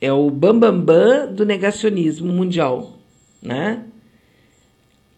É 0.00 0.12
o 0.12 0.30
bambambam 0.30 0.80
bam, 0.80 1.26
bam 1.26 1.34
do 1.34 1.44
negacionismo 1.44 2.32
mundial. 2.32 2.98
Né? 3.40 3.84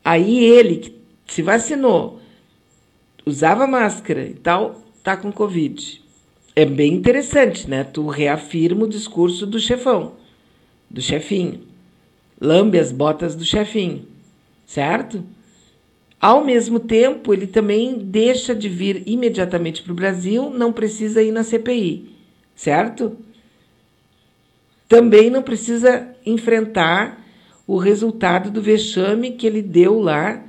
Aí 0.02 0.44
ele, 0.44 0.76
que 0.76 1.32
se 1.32 1.42
vacinou, 1.42 2.20
usava 3.24 3.66
máscara 3.66 4.26
e 4.26 4.34
tal, 4.34 4.82
tá 5.02 5.16
com 5.16 5.32
Covid. 5.32 6.02
É 6.56 6.64
bem 6.64 6.92
interessante, 6.92 7.68
né? 7.68 7.82
Tu 7.82 8.06
reafirma 8.06 8.84
o 8.84 8.88
discurso 8.88 9.46
do 9.46 9.58
chefão, 9.58 10.12
do 10.88 11.00
chefinho. 11.00 11.73
Lambe 12.40 12.78
as 12.78 12.92
botas 12.92 13.34
do 13.34 13.44
chefinho 13.44 14.14
certo? 14.66 15.24
Ao 16.20 16.44
mesmo 16.44 16.80
tempo, 16.80 17.34
ele 17.34 17.46
também 17.46 17.98
deixa 17.98 18.54
de 18.54 18.68
vir 18.68 19.02
imediatamente 19.06 19.82
para 19.82 19.92
o 19.92 19.96
Brasil, 19.96 20.50
não 20.50 20.72
precisa 20.72 21.22
ir 21.22 21.30
na 21.30 21.42
CPI, 21.42 22.10
certo? 22.54 23.16
Também 24.88 25.28
não 25.28 25.42
precisa 25.42 26.08
enfrentar 26.24 27.22
o 27.66 27.76
resultado 27.76 28.50
do 28.50 28.62
vexame 28.62 29.32
que 29.32 29.46
ele 29.46 29.60
deu 29.60 30.00
lá, 30.00 30.42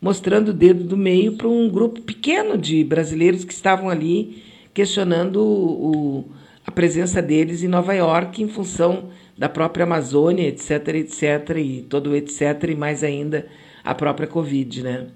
mostrando 0.00 0.48
o 0.48 0.54
dedo 0.54 0.84
do 0.84 0.96
meio 0.96 1.36
para 1.36 1.48
um 1.48 1.68
grupo 1.68 2.00
pequeno 2.00 2.56
de 2.56 2.82
brasileiros 2.82 3.44
que 3.44 3.52
estavam 3.52 3.88
ali 3.88 4.42
questionando 4.72 5.42
o, 5.42 6.24
a 6.66 6.70
presença 6.70 7.20
deles 7.20 7.62
em 7.62 7.68
Nova 7.68 7.92
York 7.92 8.42
em 8.42 8.48
função 8.48 9.10
da 9.40 9.48
própria 9.48 9.82
Amazônia, 9.82 10.46
etc, 10.46 10.88
etc, 10.94 11.56
e 11.56 11.82
todo 11.88 12.14
etc, 12.14 12.62
e 12.68 12.76
mais 12.76 13.02
ainda 13.02 13.48
a 13.82 13.92
própria 13.94 14.28
Covid, 14.28 14.82
né? 14.82 15.06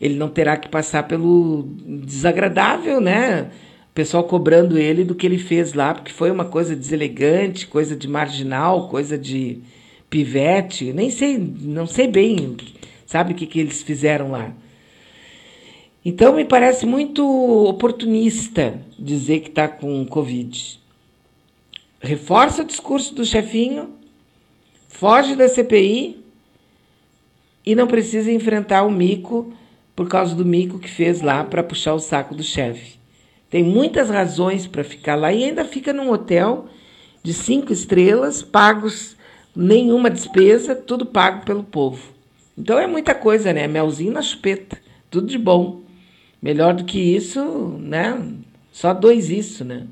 ele 0.00 0.16
não 0.16 0.28
terá 0.28 0.56
que 0.56 0.68
passar 0.68 1.04
pelo 1.04 1.68
desagradável, 2.04 3.00
né? 3.00 3.50
O 3.90 3.94
pessoal 3.94 4.24
cobrando 4.24 4.76
ele 4.76 5.04
do 5.04 5.14
que 5.14 5.26
ele 5.26 5.38
fez 5.38 5.72
lá, 5.72 5.94
porque 5.94 6.12
foi 6.12 6.30
uma 6.30 6.44
coisa 6.44 6.74
deselegante, 6.74 7.66
coisa 7.66 7.94
de 7.94 8.08
marginal, 8.08 8.88
coisa 8.88 9.16
de 9.16 9.60
pivete, 10.10 10.92
nem 10.92 11.10
sei, 11.10 11.38
não 11.38 11.86
sei 11.86 12.08
bem, 12.08 12.56
sabe 13.06 13.32
o 13.32 13.36
que, 13.36 13.46
que 13.46 13.60
eles 13.60 13.82
fizeram 13.82 14.30
lá. 14.30 14.52
Então 16.04 16.34
me 16.34 16.44
parece 16.44 16.84
muito 16.84 17.24
oportunista 17.66 18.78
dizer 18.98 19.40
que 19.40 19.48
está 19.48 19.68
com 19.68 20.04
Covid. 20.04 20.80
Reforça 22.04 22.60
o 22.60 22.66
discurso 22.66 23.14
do 23.14 23.24
chefinho, 23.24 23.94
foge 24.90 25.34
da 25.34 25.48
CPI 25.48 26.22
e 27.64 27.74
não 27.74 27.86
precisa 27.86 28.30
enfrentar 28.30 28.82
o 28.82 28.90
mico 28.90 29.54
por 29.96 30.06
causa 30.06 30.34
do 30.34 30.44
mico 30.44 30.78
que 30.78 30.90
fez 30.90 31.22
lá 31.22 31.42
para 31.42 31.62
puxar 31.62 31.94
o 31.94 31.98
saco 31.98 32.34
do 32.34 32.42
chefe. 32.42 32.98
Tem 33.48 33.64
muitas 33.64 34.10
razões 34.10 34.66
para 34.66 34.84
ficar 34.84 35.14
lá 35.14 35.32
e 35.32 35.44
ainda 35.44 35.64
fica 35.64 35.94
num 35.94 36.10
hotel 36.10 36.66
de 37.22 37.32
cinco 37.32 37.72
estrelas, 37.72 38.42
pagos 38.42 39.16
nenhuma 39.56 40.10
despesa, 40.10 40.74
tudo 40.74 41.06
pago 41.06 41.46
pelo 41.46 41.64
povo. 41.64 42.12
Então 42.58 42.78
é 42.78 42.86
muita 42.86 43.14
coisa, 43.14 43.50
né? 43.50 43.66
Melzinho 43.66 44.12
na 44.12 44.20
chupeta, 44.20 44.76
tudo 45.10 45.26
de 45.26 45.38
bom. 45.38 45.80
Melhor 46.42 46.74
do 46.74 46.84
que 46.84 46.98
isso, 46.98 47.78
né? 47.80 48.30
Só 48.70 48.92
dois 48.92 49.30
isso, 49.30 49.64
né? 49.64 49.86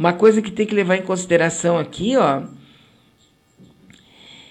Uma 0.00 0.14
coisa 0.14 0.40
que 0.40 0.50
tem 0.50 0.64
que 0.64 0.74
levar 0.74 0.96
em 0.96 1.02
consideração 1.02 1.76
aqui, 1.76 2.16
ó, 2.16 2.44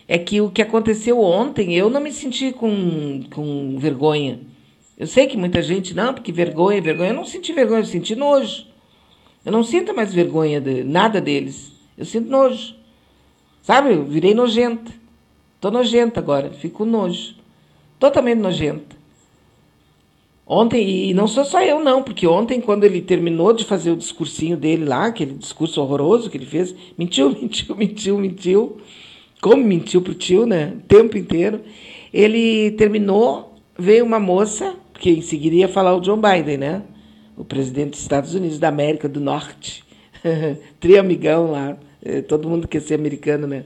é 0.08 0.16
que 0.20 0.40
o 0.40 0.52
que 0.52 0.62
aconteceu 0.62 1.20
ontem, 1.20 1.74
eu 1.74 1.90
não 1.90 2.00
me 2.00 2.12
senti 2.12 2.52
com, 2.52 3.24
com 3.34 3.76
vergonha. 3.80 4.42
Eu 4.96 5.08
sei 5.08 5.26
que 5.26 5.36
muita 5.36 5.60
gente, 5.64 5.96
não, 5.96 6.14
porque 6.14 6.32
vergonha, 6.32 6.80
vergonha. 6.80 7.10
Eu 7.10 7.16
não 7.16 7.26
senti 7.26 7.52
vergonha, 7.52 7.80
eu 7.80 7.86
senti 7.86 8.16
nojo. 8.16 8.68
Eu 9.44 9.52
não 9.52 9.64
sinto 9.64 9.92
mais 9.92 10.14
vergonha 10.14 10.62
de 10.62 10.84
nada 10.84 11.20
deles. 11.20 11.72
Eu 11.98 12.06
sinto 12.06 12.30
nojo. 12.30 12.76
Sabe? 13.64 13.94
Eu 13.94 14.06
virei 14.06 14.36
nojenta. 14.36 14.92
Tô 15.60 15.72
nojenta 15.72 16.20
agora, 16.20 16.52
fico 16.52 16.86
nojo. 16.86 17.34
Totalmente 17.98 18.38
nojenta. 18.38 18.99
Ontem, 20.52 21.10
e 21.10 21.14
não 21.14 21.28
sou 21.28 21.46
só 21.46 21.62
eu, 21.62 21.80
não, 21.80 22.02
porque 22.02 22.26
ontem, 22.26 22.60
quando 22.60 22.84
ele 22.84 23.02
terminou 23.02 23.54
de 23.54 23.64
fazer 23.64 23.92
o 23.92 23.96
discursinho 23.96 24.58
dele 24.58 24.84
lá, 24.84 25.06
aquele 25.06 25.36
discurso 25.36 25.80
horroroso 25.80 26.28
que 26.28 26.38
ele 26.38 26.46
fez, 26.48 26.74
mentiu, 26.98 27.30
mentiu, 27.40 27.76
mentiu, 27.76 28.18
mentiu 28.18 28.82
como 29.42 29.64
mentiu 29.64 30.02
pro 30.02 30.14
tio, 30.14 30.46
né? 30.46 30.74
O 30.76 30.82
tempo 30.88 31.18
inteiro. 31.18 31.62
Ele 32.14 32.72
terminou, 32.72 33.56
veio 33.78 34.04
uma 34.04 34.20
moça, 34.20 34.76
que 34.96 35.12
em 35.12 35.22
seguida 35.22 35.56
ia 35.56 35.68
falar 35.68 35.96
o 35.96 36.02
John 36.02 36.20
Biden, 36.20 36.58
né? 36.58 36.82
O 37.38 37.46
presidente 37.46 37.92
dos 37.92 38.02
Estados 38.02 38.34
Unidos 38.34 38.60
da 38.60 38.68
América 38.68 39.08
do 39.08 39.20
Norte. 39.20 39.84
Triamigão 40.80 41.52
lá. 41.52 41.78
É, 42.04 42.22
todo 42.22 42.50
mundo 42.50 42.68
quer 42.68 42.82
ser 42.82 42.96
americano, 42.96 43.48
né? 43.48 43.66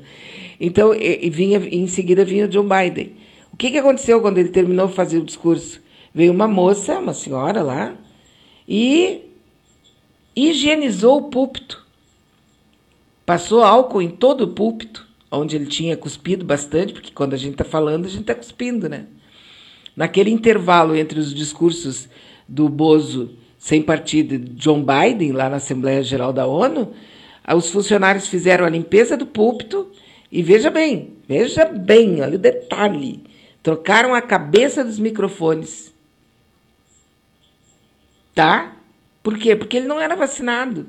Então, 0.60 0.94
e, 0.94 1.26
e 1.26 1.30
vinha, 1.30 1.58
em 1.60 1.88
seguida 1.88 2.24
vinha 2.26 2.46
o 2.46 2.48
John 2.48 2.68
Biden. 2.68 3.14
O 3.52 3.58
que, 3.58 3.72
que 3.72 3.78
aconteceu 3.78 4.22
quando 4.22 4.38
ele 4.38 4.50
terminou 4.50 4.88
de 4.88 4.94
fazer 4.94 5.18
o 5.18 5.24
discurso? 5.24 5.83
Veio 6.14 6.32
uma 6.32 6.48
moça, 6.48 7.00
uma 7.00 7.14
senhora 7.14 7.62
lá, 7.62 7.96
e 8.68 9.22
higienizou 10.36 11.18
o 11.18 11.30
púlpito. 11.30 11.84
Passou 13.26 13.64
álcool 13.64 14.02
em 14.02 14.10
todo 14.10 14.42
o 14.42 14.48
púlpito 14.50 15.08
onde 15.32 15.56
ele 15.56 15.66
tinha 15.66 15.98
cuspido 15.98 16.46
bastante, 16.46 16.94
porque 16.94 17.12
quando 17.12 17.34
a 17.34 17.38
gente 17.38 17.54
está 17.54 17.64
falando, 17.64 18.06
a 18.06 18.10
gente 18.10 18.22
está 18.22 18.36
cuspindo, 18.36 18.88
né? 18.88 19.08
Naquele 19.96 20.30
intervalo 20.30 20.96
entre 20.96 21.20
os 21.20 21.34
discursos 21.34 22.08
do 22.48 22.70
Bozo 22.70 23.32
sem 23.58 23.82
partido 23.82 24.38
de 24.38 24.52
John 24.56 24.84
Biden, 24.84 25.32
lá 25.32 25.50
na 25.50 25.56
Assembleia 25.56 26.04
Geral 26.04 26.34
da 26.34 26.46
ONU, 26.46 26.92
os 27.56 27.70
funcionários 27.70 28.28
fizeram 28.28 28.66
a 28.66 28.70
limpeza 28.70 29.16
do 29.16 29.26
púlpito 29.26 29.90
e 30.32 30.44
veja 30.44 30.70
bem, 30.70 31.14
veja 31.28 31.66
bem, 31.66 32.22
olha 32.22 32.36
o 32.36 32.40
detalhe. 32.40 33.24
Trocaram 33.62 34.14
a 34.14 34.22
cabeça 34.22 34.84
dos 34.84 35.00
microfones. 35.00 35.93
Tá? 38.34 38.76
Por 39.22 39.38
quê? 39.38 39.56
Porque 39.56 39.78
ele 39.78 39.88
não 39.88 40.00
era 40.00 40.16
vacinado. 40.16 40.88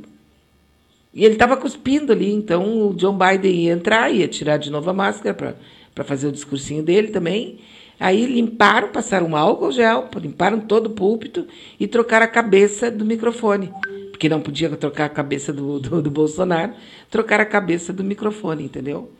E 1.14 1.24
ele 1.24 1.34
estava 1.34 1.56
cuspindo 1.56 2.12
ali, 2.12 2.32
então 2.32 2.88
o 2.88 2.94
John 2.94 3.16
Biden 3.16 3.54
ia 3.54 3.72
entrar, 3.72 4.10
ia 4.10 4.26
tirar 4.26 4.56
de 4.56 4.70
novo 4.70 4.90
a 4.90 4.92
máscara 4.92 5.54
para 5.94 6.04
fazer 6.04 6.26
o 6.26 6.32
discursinho 6.32 6.82
dele 6.82 7.08
também. 7.08 7.60
Aí 8.00 8.26
limparam, 8.26 8.88
passaram 8.88 9.28
um 9.28 9.36
álcool 9.36 9.70
gel, 9.70 10.08
limparam 10.16 10.58
todo 10.58 10.86
o 10.86 10.90
púlpito 10.90 11.46
e 11.78 11.86
trocaram 11.86 12.26
a 12.26 12.28
cabeça 12.28 12.90
do 12.90 13.04
microfone. 13.04 13.72
Porque 14.10 14.28
não 14.28 14.40
podia 14.40 14.68
trocar 14.70 15.04
a 15.04 15.08
cabeça 15.08 15.52
do, 15.52 15.78
do, 15.78 16.02
do 16.02 16.10
Bolsonaro, 16.10 16.72
trocaram 17.08 17.44
a 17.44 17.46
cabeça 17.46 17.92
do 17.92 18.02
microfone, 18.02 18.64
entendeu? 18.64 19.12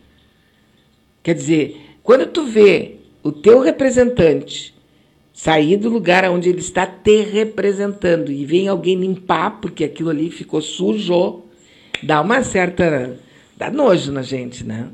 Quer 1.23 1.35
dizer, 1.35 1.81
quando 2.03 2.27
tu 2.27 2.45
vê 2.45 2.97
o 3.23 3.31
teu 3.31 3.61
representante 3.61 4.74
sair 5.35 5.77
do 5.77 5.91
lugar 5.91 6.25
onde 6.31 6.49
ele 6.49 6.61
está 6.61 6.87
te 6.87 7.23
representando 7.23 8.31
e 8.31 8.47
vem 8.47 8.69
alguém 8.69 8.95
limpar, 8.97 9.61
porque 9.61 9.83
aquilo 9.83 10.11
ali 10.11 10.31
ficou 10.31 10.63
sujo, 10.63 11.43
dá 12.01 12.21
uma 12.21 12.45
certa. 12.45 13.19
dá 13.57 13.69
nojo 13.69 14.13
na 14.13 14.23
gente, 14.23 14.65
né? 14.65 14.89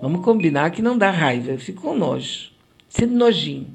Vamos 0.00 0.22
combinar 0.22 0.70
que 0.70 0.82
não 0.82 0.96
dá 0.96 1.10
raiva, 1.10 1.56
fica 1.56 1.80
com 1.80 1.96
nojo. 1.96 2.50
Sinto 2.88 3.14
nojinho. 3.14 3.66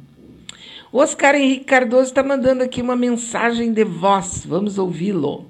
O 0.91 0.99
Oscar 0.99 1.33
Henrique 1.33 1.65
Cardoso 1.65 2.03
está 2.09 2.21
mandando 2.21 2.63
aqui 2.63 2.79
uma 2.79 2.95
mensagem 2.95 3.73
de 3.73 3.83
voz. 3.83 4.45
Vamos 4.45 4.77
ouvi-lo. 4.77 5.47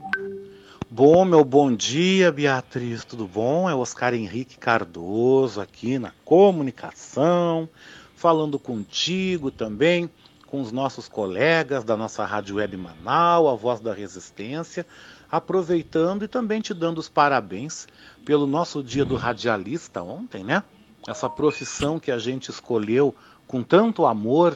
Bom, 0.90 1.26
meu 1.26 1.44
bom 1.44 1.76
dia, 1.76 2.32
Beatriz, 2.32 3.04
tudo 3.04 3.28
bom? 3.28 3.70
É 3.70 3.76
Oscar 3.76 4.14
Henrique 4.14 4.58
Cardoso 4.58 5.60
aqui 5.60 6.00
na 6.00 6.14
comunicação, 6.24 7.68
falando 8.16 8.58
contigo 8.58 9.52
também, 9.52 10.10
com 10.54 10.62
os 10.62 10.72
nossos 10.72 11.10
colegas 11.10 11.84
da 11.84 11.98
nossa 11.98 12.24
Rádio 12.24 12.58
Web 12.58 12.78
Manaus, 12.78 13.52
a 13.52 13.56
Voz 13.56 13.80
da 13.80 13.92
Resistência, 13.92 14.86
aproveitando 15.32 16.26
e 16.26 16.28
também 16.28 16.62
te 16.62 16.76
dando 16.76 17.00
os 17.00 17.10
parabéns 17.10 17.88
pelo 18.24 18.46
nosso 18.46 18.84
dia 18.84 19.04
do 19.04 19.16
radialista 19.16 20.04
ontem, 20.04 20.44
né? 20.44 20.62
Essa 21.08 21.28
profissão 21.28 22.00
que 22.00 22.12
a 22.12 22.20
gente 22.20 22.52
escolheu 22.52 23.16
com 23.48 23.64
tanto 23.64 24.06
amor, 24.06 24.56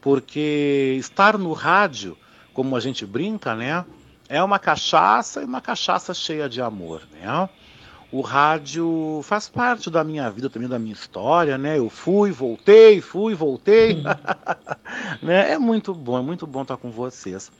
porque 0.00 0.94
estar 1.00 1.36
no 1.36 1.52
rádio, 1.52 2.16
como 2.54 2.76
a 2.76 2.80
gente 2.80 3.04
brinca, 3.04 3.56
né? 3.56 3.84
É 4.28 4.40
uma 4.44 4.60
cachaça 4.60 5.42
e 5.42 5.44
uma 5.44 5.60
cachaça 5.60 6.14
cheia 6.14 6.48
de 6.48 6.62
amor, 6.62 7.02
né? 7.10 7.48
O 8.12 8.20
rádio 8.20 9.20
faz 9.22 9.48
parte 9.48 9.90
da 9.90 10.04
minha 10.04 10.30
vida, 10.30 10.50
também 10.50 10.68
da 10.68 10.78
minha 10.78 10.92
história, 10.92 11.56
né? 11.56 11.78
Eu 11.78 11.88
fui, 11.88 12.30
voltei, 12.30 13.00
fui, 13.00 13.34
voltei. 13.34 14.02
né? 15.22 15.52
É 15.52 15.58
muito 15.58 15.94
bom, 15.94 16.18
é 16.18 16.22
muito 16.22 16.46
bom 16.46 16.60
estar 16.60 16.76
com 16.76 16.90
vocês. 16.90 17.50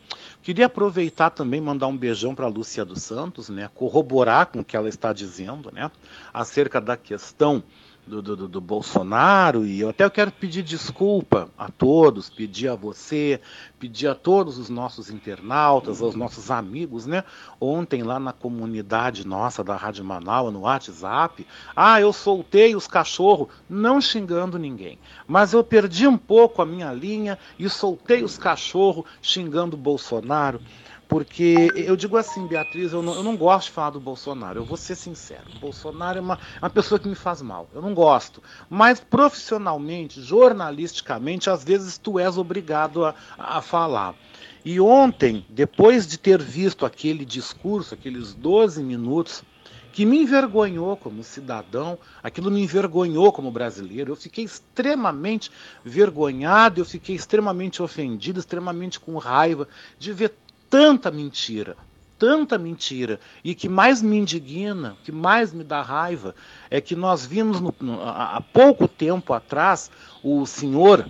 Queria 0.42 0.66
aproveitar 0.66 1.30
também 1.30 1.58
mandar 1.58 1.86
um 1.86 1.96
beijão 1.96 2.34
para 2.34 2.44
a 2.44 2.50
Lúcia 2.50 2.84
dos 2.84 3.02
Santos, 3.02 3.48
né? 3.48 3.70
Corroborar 3.74 4.46
com 4.46 4.60
o 4.60 4.64
que 4.64 4.76
ela 4.76 4.90
está 4.90 5.10
dizendo, 5.10 5.72
né? 5.72 5.90
Acerca 6.34 6.82
da 6.82 6.98
questão 6.98 7.62
do, 8.06 8.20
do, 8.20 8.48
do, 8.48 8.60
Bolsonaro, 8.60 9.64
e 9.64 9.80
eu 9.80 9.88
até 9.88 10.08
quero 10.10 10.32
pedir 10.32 10.62
desculpa 10.62 11.48
a 11.56 11.70
todos, 11.70 12.28
pedir 12.28 12.68
a 12.68 12.74
você, 12.74 13.40
pedir 13.78 14.08
a 14.08 14.14
todos 14.14 14.58
os 14.58 14.68
nossos 14.68 15.08
internautas, 15.08 16.02
aos 16.02 16.16
nossos 16.16 16.50
amigos, 16.50 17.06
né? 17.06 17.22
Ontem 17.60 18.02
lá 18.02 18.18
na 18.18 18.32
comunidade 18.32 19.26
nossa 19.26 19.62
da 19.62 19.76
Rádio 19.76 20.04
Manaus, 20.04 20.52
no 20.52 20.62
WhatsApp, 20.62 21.46
ah, 21.76 22.00
eu 22.00 22.12
soltei 22.12 22.74
os 22.74 22.88
cachorros, 22.88 23.48
não 23.70 24.00
xingando 24.00 24.58
ninguém, 24.58 24.98
mas 25.26 25.52
eu 25.52 25.62
perdi 25.62 26.06
um 26.06 26.18
pouco 26.18 26.60
a 26.60 26.66
minha 26.66 26.92
linha 26.92 27.38
e 27.56 27.68
soltei 27.68 28.24
os 28.24 28.36
cachorros 28.36 29.04
xingando 29.22 29.76
Bolsonaro. 29.76 30.60
Porque 31.12 31.70
eu 31.76 31.94
digo 31.94 32.16
assim, 32.16 32.46
Beatriz, 32.46 32.90
eu 32.90 33.02
não, 33.02 33.14
eu 33.14 33.22
não, 33.22 33.36
gosto 33.36 33.66
de 33.66 33.72
falar 33.72 33.90
do 33.90 34.00
Bolsonaro, 34.00 34.60
eu 34.60 34.64
vou 34.64 34.78
ser 34.78 34.94
sincero. 34.94 35.42
Bolsonaro 35.60 36.16
é 36.16 36.22
uma, 36.22 36.38
uma 36.58 36.70
pessoa 36.70 36.98
que 36.98 37.06
me 37.06 37.14
faz 37.14 37.42
mal, 37.42 37.68
eu 37.74 37.82
não 37.82 37.92
gosto. 37.92 38.42
Mas 38.70 38.98
profissionalmente, 38.98 40.22
jornalisticamente, 40.22 41.50
às 41.50 41.62
vezes 41.62 41.98
tu 41.98 42.18
és 42.18 42.38
obrigado 42.38 43.04
a, 43.04 43.14
a 43.36 43.60
falar. 43.60 44.14
E 44.64 44.80
ontem, 44.80 45.44
depois 45.50 46.06
de 46.06 46.16
ter 46.16 46.40
visto 46.40 46.86
aquele 46.86 47.26
discurso, 47.26 47.92
aqueles 47.92 48.32
12 48.32 48.82
minutos, 48.82 49.44
que 49.92 50.06
me 50.06 50.22
envergonhou 50.22 50.96
como 50.96 51.22
cidadão, 51.22 51.98
aquilo 52.22 52.50
me 52.50 52.62
envergonhou 52.62 53.30
como 53.30 53.50
brasileiro. 53.50 54.12
Eu 54.12 54.16
fiquei 54.16 54.44
extremamente 54.44 55.50
vergonhado, 55.84 56.80
eu 56.80 56.86
fiquei 56.86 57.14
extremamente 57.14 57.82
ofendido, 57.82 58.40
extremamente 58.40 58.98
com 58.98 59.18
raiva 59.18 59.68
de 59.98 60.10
ver 60.14 60.32
tanta 60.72 61.10
mentira, 61.10 61.76
tanta 62.18 62.56
mentira. 62.56 63.20
E 63.44 63.54
que 63.54 63.68
mais 63.68 64.00
me 64.00 64.16
indigna, 64.16 64.96
que 65.04 65.12
mais 65.12 65.52
me 65.52 65.62
dá 65.62 65.82
raiva, 65.82 66.34
é 66.70 66.80
que 66.80 66.96
nós 66.96 67.26
vimos 67.26 67.60
no, 67.60 67.74
no, 67.78 68.00
há 68.02 68.42
pouco 68.54 68.88
tempo 68.88 69.34
atrás 69.34 69.90
o 70.24 70.46
senhor, 70.46 71.06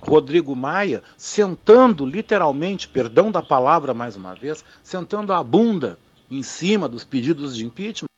Rodrigo 0.00 0.56
Maia 0.56 1.00
sentando 1.16 2.04
literalmente, 2.04 2.88
perdão 2.88 3.30
da 3.30 3.40
palavra 3.40 3.94
mais 3.94 4.16
uma 4.16 4.34
vez, 4.34 4.64
sentando 4.82 5.32
a 5.32 5.40
bunda 5.44 5.96
em 6.28 6.42
cima 6.42 6.88
dos 6.88 7.04
pedidos 7.04 7.54
de 7.54 7.64
impeachment 7.64 8.11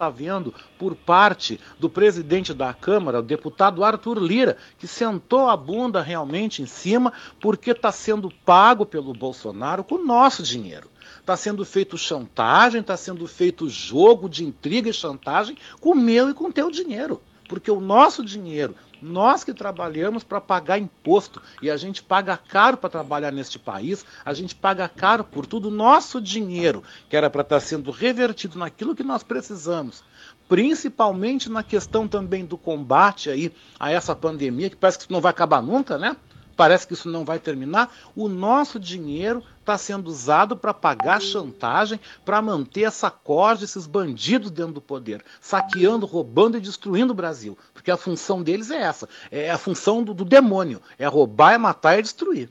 está 0.00 0.10
vendo 0.10 0.54
por 0.78 0.94
parte 0.94 1.58
do 1.76 1.90
presidente 1.90 2.54
da 2.54 2.72
Câmara, 2.72 3.18
o 3.18 3.22
deputado 3.22 3.82
Arthur 3.82 4.22
Lira, 4.22 4.56
que 4.78 4.86
sentou 4.86 5.48
a 5.48 5.56
bunda 5.56 6.00
realmente 6.00 6.62
em 6.62 6.66
cima 6.66 7.12
porque 7.40 7.72
está 7.72 7.90
sendo 7.90 8.30
pago 8.30 8.86
pelo 8.86 9.12
Bolsonaro 9.12 9.82
com 9.82 9.96
o 9.96 10.06
nosso 10.06 10.40
dinheiro. 10.44 10.88
Está 11.18 11.36
sendo 11.36 11.64
feito 11.64 11.98
chantagem, 11.98 12.80
está 12.80 12.96
sendo 12.96 13.26
feito 13.26 13.68
jogo 13.68 14.28
de 14.28 14.44
intriga 14.44 14.88
e 14.88 14.94
chantagem 14.94 15.58
com 15.80 15.90
o 15.90 15.96
meu 15.96 16.30
e 16.30 16.34
com 16.34 16.44
o 16.44 16.52
teu 16.52 16.70
dinheiro. 16.70 17.20
Porque 17.48 17.68
o 17.68 17.80
nosso 17.80 18.24
dinheiro, 18.24 18.76
nós 19.02 19.44
que 19.44 19.54
trabalhamos 19.54 20.24
para 20.24 20.40
pagar 20.40 20.78
imposto 20.78 21.40
e 21.62 21.70
a 21.70 21.76
gente 21.76 22.02
paga 22.02 22.36
caro 22.36 22.76
para 22.76 22.90
trabalhar 22.90 23.32
neste 23.32 23.58
país, 23.58 24.04
a 24.24 24.32
gente 24.34 24.54
paga 24.54 24.88
caro 24.88 25.24
por 25.24 25.46
tudo, 25.46 25.70
nosso 25.70 26.20
dinheiro, 26.20 26.82
que 27.08 27.16
era 27.16 27.30
para 27.30 27.42
estar 27.42 27.56
tá 27.56 27.60
sendo 27.60 27.90
revertido 27.90 28.58
naquilo 28.58 28.94
que 28.94 29.02
nós 29.02 29.22
precisamos, 29.22 30.02
principalmente 30.48 31.50
na 31.50 31.62
questão 31.62 32.08
também 32.08 32.44
do 32.44 32.56
combate 32.56 33.30
aí 33.30 33.52
a 33.78 33.90
essa 33.90 34.14
pandemia, 34.14 34.70
que 34.70 34.76
parece 34.76 35.06
que 35.06 35.12
não 35.12 35.20
vai 35.20 35.30
acabar 35.30 35.62
nunca, 35.62 35.98
né? 35.98 36.16
Parece 36.58 36.88
que 36.88 36.92
isso 36.92 37.08
não 37.08 37.24
vai 37.24 37.38
terminar. 37.38 37.94
O 38.16 38.28
nosso 38.28 38.80
dinheiro 38.80 39.44
está 39.60 39.78
sendo 39.78 40.08
usado 40.08 40.56
para 40.56 40.74
pagar 40.74 41.22
chantagem, 41.22 42.00
para 42.24 42.42
manter 42.42 42.82
essa 42.82 43.08
corda, 43.12 43.62
esses 43.62 43.86
bandidos 43.86 44.50
dentro 44.50 44.72
do 44.72 44.80
poder, 44.80 45.24
saqueando, 45.40 46.04
roubando 46.04 46.58
e 46.58 46.60
destruindo 46.60 47.12
o 47.12 47.16
Brasil. 47.16 47.56
Porque 47.72 47.92
a 47.92 47.96
função 47.96 48.42
deles 48.42 48.72
é 48.72 48.82
essa: 48.82 49.08
é 49.30 49.52
a 49.52 49.56
função 49.56 50.02
do, 50.02 50.12
do 50.12 50.24
demônio: 50.24 50.82
é 50.98 51.06
roubar, 51.06 51.52
é 51.52 51.58
matar 51.58 51.94
e 51.94 52.00
é 52.00 52.02
destruir 52.02 52.50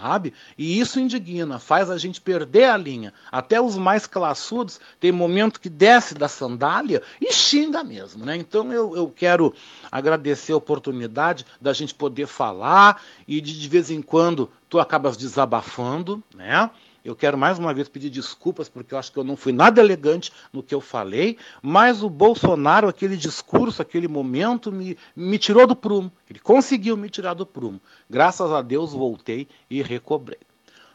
sabe? 0.00 0.32
E 0.56 0.78
isso 0.78 1.00
indigna, 1.00 1.58
faz 1.58 1.90
a 1.90 1.98
gente 1.98 2.20
perder 2.20 2.64
a 2.64 2.76
linha. 2.76 3.12
Até 3.30 3.60
os 3.60 3.76
mais 3.76 4.06
classudos 4.06 4.80
tem 5.00 5.12
momento 5.12 5.60
que 5.60 5.68
desce 5.68 6.14
da 6.14 6.28
sandália 6.28 7.02
e 7.20 7.32
xinga 7.32 7.82
mesmo, 7.82 8.24
né? 8.24 8.36
Então 8.36 8.72
eu, 8.72 8.96
eu 8.96 9.12
quero 9.14 9.54
agradecer 9.90 10.52
a 10.52 10.56
oportunidade 10.56 11.44
da 11.60 11.72
gente 11.72 11.94
poder 11.94 12.26
falar 12.26 13.02
e 13.26 13.40
de, 13.40 13.58
de 13.58 13.68
vez 13.68 13.90
em 13.90 14.00
quando 14.00 14.50
tu 14.68 14.78
acabas 14.78 15.16
desabafando, 15.16 16.22
né? 16.34 16.70
Eu 17.08 17.16
quero 17.16 17.38
mais 17.38 17.58
uma 17.58 17.72
vez 17.72 17.88
pedir 17.88 18.10
desculpas, 18.10 18.68
porque 18.68 18.92
eu 18.92 18.98
acho 18.98 19.10
que 19.10 19.18
eu 19.18 19.24
não 19.24 19.34
fui 19.34 19.50
nada 19.50 19.80
elegante 19.80 20.30
no 20.52 20.62
que 20.62 20.74
eu 20.74 20.80
falei, 20.80 21.38
mas 21.62 22.02
o 22.02 22.10
Bolsonaro, 22.10 22.86
aquele 22.86 23.16
discurso, 23.16 23.80
aquele 23.80 24.06
momento, 24.06 24.70
me, 24.70 24.94
me 25.16 25.38
tirou 25.38 25.66
do 25.66 25.74
prumo. 25.74 26.12
Ele 26.28 26.38
conseguiu 26.38 26.98
me 26.98 27.08
tirar 27.08 27.32
do 27.32 27.46
prumo. 27.46 27.80
Graças 28.10 28.52
a 28.52 28.60
Deus 28.60 28.92
voltei 28.92 29.48
e 29.70 29.82
recobrei. 29.82 30.36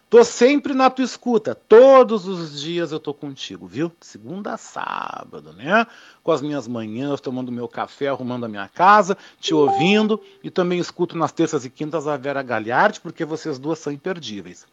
Tô 0.08 0.24
sempre 0.24 0.76
na 0.76 0.92
tua 0.92 1.04
escuta, 1.04 1.56
todos 1.56 2.28
os 2.28 2.62
dias 2.62 2.92
eu 2.92 3.00
tô 3.00 3.12
contigo, 3.12 3.66
viu? 3.66 3.92
Segunda 4.00 4.54
a 4.54 4.58
sábado, 4.58 5.52
né? 5.54 5.88
Com 6.22 6.32
as 6.32 6.44
minhas 6.44 6.68
manhãs, 6.68 7.20
tomando 7.22 7.52
meu 7.52 7.68
café, 7.68 8.10
arrumando 8.10 8.44
a 8.44 8.48
minha 8.48 8.68
casa, 8.68 9.18
te 9.40 9.56
ouvindo 9.56 10.22
e 10.44 10.52
também 10.52 10.78
escuto 10.78 11.18
nas 11.18 11.32
terças 11.32 11.66
e 11.66 11.72
quintas 11.72 12.08
a 12.08 12.16
Vera 12.16 12.44
Galhardi, 12.44 13.02
porque 13.02 13.26
vocês 13.26 13.58
duas 13.58 13.80
são 13.80 13.92
imperdíveis. 13.92 14.68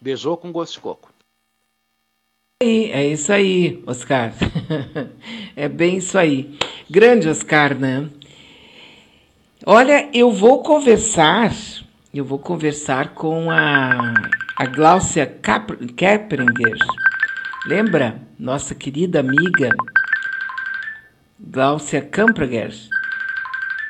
Beijou 0.00 0.36
com 0.36 0.52
gosto 0.52 0.74
de 0.74 0.80
coco. 0.80 1.10
É 2.62 3.06
isso 3.06 3.32
aí, 3.32 3.82
Oscar. 3.86 4.32
é 5.54 5.68
bem 5.68 5.98
isso 5.98 6.16
aí. 6.16 6.58
Grande 6.88 7.28
Oscar, 7.28 7.78
né? 7.78 8.08
Olha, 9.64 10.08
eu 10.14 10.32
vou 10.32 10.62
conversar, 10.62 11.52
eu 12.14 12.24
vou 12.24 12.38
conversar 12.38 13.14
com 13.14 13.50
a, 13.50 14.14
a 14.56 14.66
Gláucia 14.66 15.26
Kepringer. 15.96 16.78
Lembra? 17.66 18.22
Nossa 18.38 18.74
querida 18.74 19.20
amiga 19.20 19.70
Gláucia 21.38 22.00
Kampreger, 22.00 22.72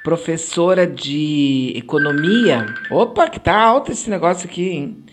professora 0.03 0.87
de 0.87 1.73
economia. 1.77 2.67
Opa, 2.91 3.31
que 3.31 3.39
tá 3.39 3.57
alto 3.57 3.93
esse 3.93 4.11
negócio 4.11 4.49
aqui, 4.49 4.69
hein? 4.69 5.06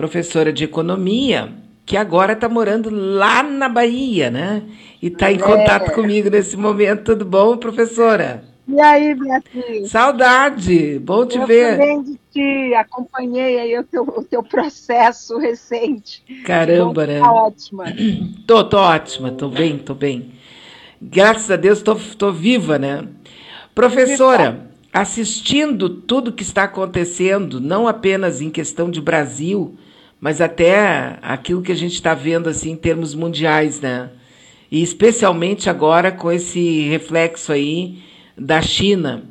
Professora 0.00 0.50
de 0.50 0.64
economia, 0.64 1.52
que 1.84 1.94
agora 1.94 2.32
está 2.32 2.48
morando 2.48 2.88
lá 2.90 3.42
na 3.42 3.68
Bahia, 3.68 4.30
né? 4.30 4.62
E 5.02 5.08
está 5.08 5.30
em 5.30 5.36
é. 5.36 5.38
contato 5.38 5.92
comigo 5.92 6.30
nesse 6.30 6.56
momento. 6.56 7.04
Tudo 7.04 7.26
bom, 7.26 7.58
professora? 7.58 8.42
E 8.66 8.80
aí, 8.80 9.14
Beatriz? 9.14 9.90
Saudade, 9.90 10.98
bom 11.00 11.26
te 11.26 11.36
Eu 11.36 11.46
ver. 11.46 11.72
Também 11.72 12.02
de 12.02 12.18
ti, 12.32 12.74
acompanhei 12.74 13.58
aí 13.58 13.78
o 13.78 13.84
teu, 13.84 14.04
o 14.04 14.24
teu 14.24 14.42
processo 14.42 15.36
recente. 15.36 16.24
Caramba, 16.46 17.06
né? 17.06 17.20
Tá 17.20 17.30
ótima. 17.30 17.84
Tô, 18.46 18.64
tô 18.64 18.78
ótima, 18.78 19.32
tô 19.32 19.50
bem, 19.50 19.76
tô 19.76 19.92
bem. 19.92 20.32
Graças 21.02 21.50
a 21.50 21.56
Deus 21.56 21.82
tô, 21.82 21.94
tô 22.16 22.32
viva, 22.32 22.78
né? 22.78 23.06
Professora, 23.74 24.66
assistindo 24.90 25.90
tudo 25.90 26.32
que 26.32 26.42
está 26.42 26.62
acontecendo, 26.62 27.60
não 27.60 27.86
apenas 27.86 28.40
em 28.40 28.48
questão 28.48 28.90
de 28.90 29.00
Brasil, 29.00 29.76
mas 30.20 30.40
até 30.40 31.18
aquilo 31.22 31.62
que 31.62 31.72
a 31.72 31.76
gente 31.76 31.94
está 31.94 32.14
vendo 32.14 32.48
assim 32.48 32.72
em 32.72 32.76
termos 32.76 33.14
mundiais, 33.14 33.80
né? 33.80 34.10
E 34.70 34.82
especialmente 34.82 35.70
agora 35.70 36.12
com 36.12 36.30
esse 36.30 36.82
reflexo 36.88 37.52
aí 37.52 37.98
da 38.36 38.60
China. 38.60 39.24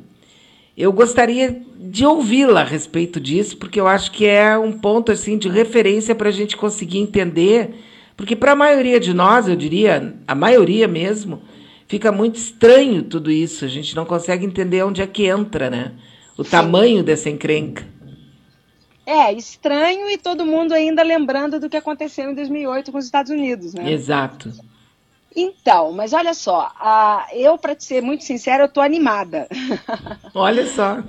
Eu 0.76 0.92
gostaria 0.92 1.62
de 1.78 2.04
ouvi-la 2.04 2.62
a 2.62 2.64
respeito 2.64 3.20
disso, 3.20 3.56
porque 3.56 3.80
eu 3.80 3.86
acho 3.86 4.10
que 4.10 4.26
é 4.26 4.58
um 4.58 4.72
ponto 4.72 5.12
assim 5.12 5.38
de 5.38 5.48
referência 5.48 6.14
para 6.14 6.28
a 6.28 6.32
gente 6.32 6.56
conseguir 6.56 6.98
entender, 6.98 7.74
porque 8.16 8.36
para 8.36 8.52
a 8.52 8.56
maioria 8.56 9.00
de 9.00 9.14
nós, 9.14 9.48
eu 9.48 9.56
diria, 9.56 10.14
a 10.26 10.34
maioria 10.34 10.86
mesmo, 10.86 11.40
fica 11.86 12.12
muito 12.12 12.36
estranho 12.36 13.02
tudo 13.02 13.30
isso. 13.30 13.64
A 13.64 13.68
gente 13.68 13.96
não 13.96 14.04
consegue 14.04 14.44
entender 14.44 14.82
onde 14.82 15.00
é 15.00 15.06
que 15.06 15.26
entra, 15.26 15.70
né? 15.70 15.92
O 16.36 16.44
Sim. 16.44 16.50
tamanho 16.50 17.02
dessa 17.02 17.30
encrenca. 17.30 17.84
É, 19.10 19.32
estranho 19.32 20.08
e 20.08 20.16
todo 20.16 20.46
mundo 20.46 20.72
ainda 20.72 21.02
lembrando 21.02 21.58
do 21.58 21.68
que 21.68 21.76
aconteceu 21.76 22.30
em 22.30 22.34
2008 22.34 22.92
com 22.92 22.98
os 22.98 23.04
Estados 23.04 23.32
Unidos, 23.32 23.74
né? 23.74 23.90
Exato. 23.90 24.52
Então, 25.34 25.90
mas 25.90 26.12
olha 26.12 26.32
só, 26.32 26.72
uh, 26.80 27.34
eu, 27.34 27.58
para 27.58 27.74
ser 27.76 28.02
muito 28.02 28.22
sincera, 28.22 28.62
eu 28.62 28.68
tô 28.68 28.80
animada. 28.80 29.48
Olha 30.32 30.64
só. 30.64 31.02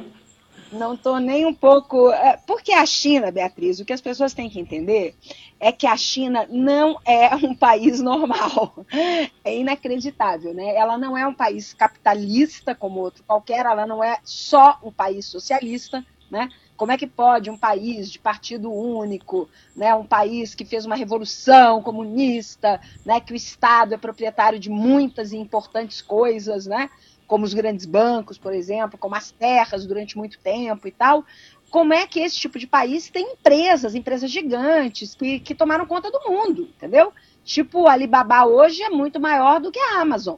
Não 0.71 0.97
tô 0.97 1.19
nem 1.19 1.45
um 1.45 1.53
pouco. 1.53 2.09
Uh, 2.09 2.37
porque 2.47 2.71
a 2.71 2.85
China, 2.87 3.31
Beatriz, 3.31 3.79
o 3.79 3.85
que 3.85 3.93
as 3.93 4.01
pessoas 4.01 4.33
têm 4.33 4.49
que 4.49 4.59
entender 4.59 5.13
é 5.59 5.71
que 5.71 5.85
a 5.85 5.95
China 5.95 6.47
não 6.49 6.97
é 7.05 7.35
um 7.35 7.53
país 7.53 8.01
normal. 8.01 8.83
É 9.43 9.57
inacreditável, 9.57 10.53
né? 10.55 10.75
Ela 10.75 10.97
não 10.97 11.15
é 11.15 11.27
um 11.27 11.33
país 11.33 11.73
capitalista 11.73 12.73
como 12.73 12.99
outro 12.99 13.23
qualquer, 13.23 13.65
ela 13.65 13.85
não 13.85 14.03
é 14.03 14.19
só 14.23 14.79
um 14.83 14.91
país 14.91 15.25
socialista, 15.25 16.05
né? 16.29 16.47
Como 16.81 16.91
é 16.91 16.97
que 16.97 17.05
pode 17.05 17.47
um 17.47 17.57
país 17.59 18.09
de 18.09 18.17
partido 18.17 18.73
único, 18.73 19.47
né, 19.75 19.93
um 19.93 20.03
país 20.03 20.55
que 20.55 20.65
fez 20.65 20.83
uma 20.83 20.95
revolução 20.95 21.79
comunista, 21.79 22.81
né, 23.05 23.19
que 23.19 23.31
o 23.31 23.35
Estado 23.35 23.93
é 23.93 23.97
proprietário 23.97 24.57
de 24.57 24.67
muitas 24.67 25.31
e 25.31 25.37
importantes 25.37 26.01
coisas, 26.01 26.65
né, 26.65 26.89
como 27.27 27.45
os 27.45 27.53
grandes 27.53 27.85
bancos, 27.85 28.39
por 28.39 28.51
exemplo, 28.51 28.97
como 28.97 29.13
as 29.13 29.29
terras 29.29 29.85
durante 29.85 30.17
muito 30.17 30.39
tempo 30.39 30.87
e 30.87 30.91
tal, 30.91 31.23
como 31.69 31.93
é 31.93 32.07
que 32.07 32.19
esse 32.19 32.37
tipo 32.37 32.57
de 32.57 32.65
país 32.65 33.11
tem 33.11 33.33
empresas, 33.33 33.93
empresas 33.93 34.31
gigantes, 34.31 35.13
que, 35.13 35.39
que 35.39 35.53
tomaram 35.53 35.85
conta 35.85 36.09
do 36.09 36.19
mundo, 36.27 36.63
entendeu? 36.63 37.13
Tipo, 37.45 37.85
a 37.85 37.91
Alibaba 37.91 38.43
hoje 38.47 38.81
é 38.81 38.89
muito 38.89 39.19
maior 39.19 39.61
do 39.61 39.71
que 39.71 39.77
a 39.77 40.01
Amazon. 40.01 40.37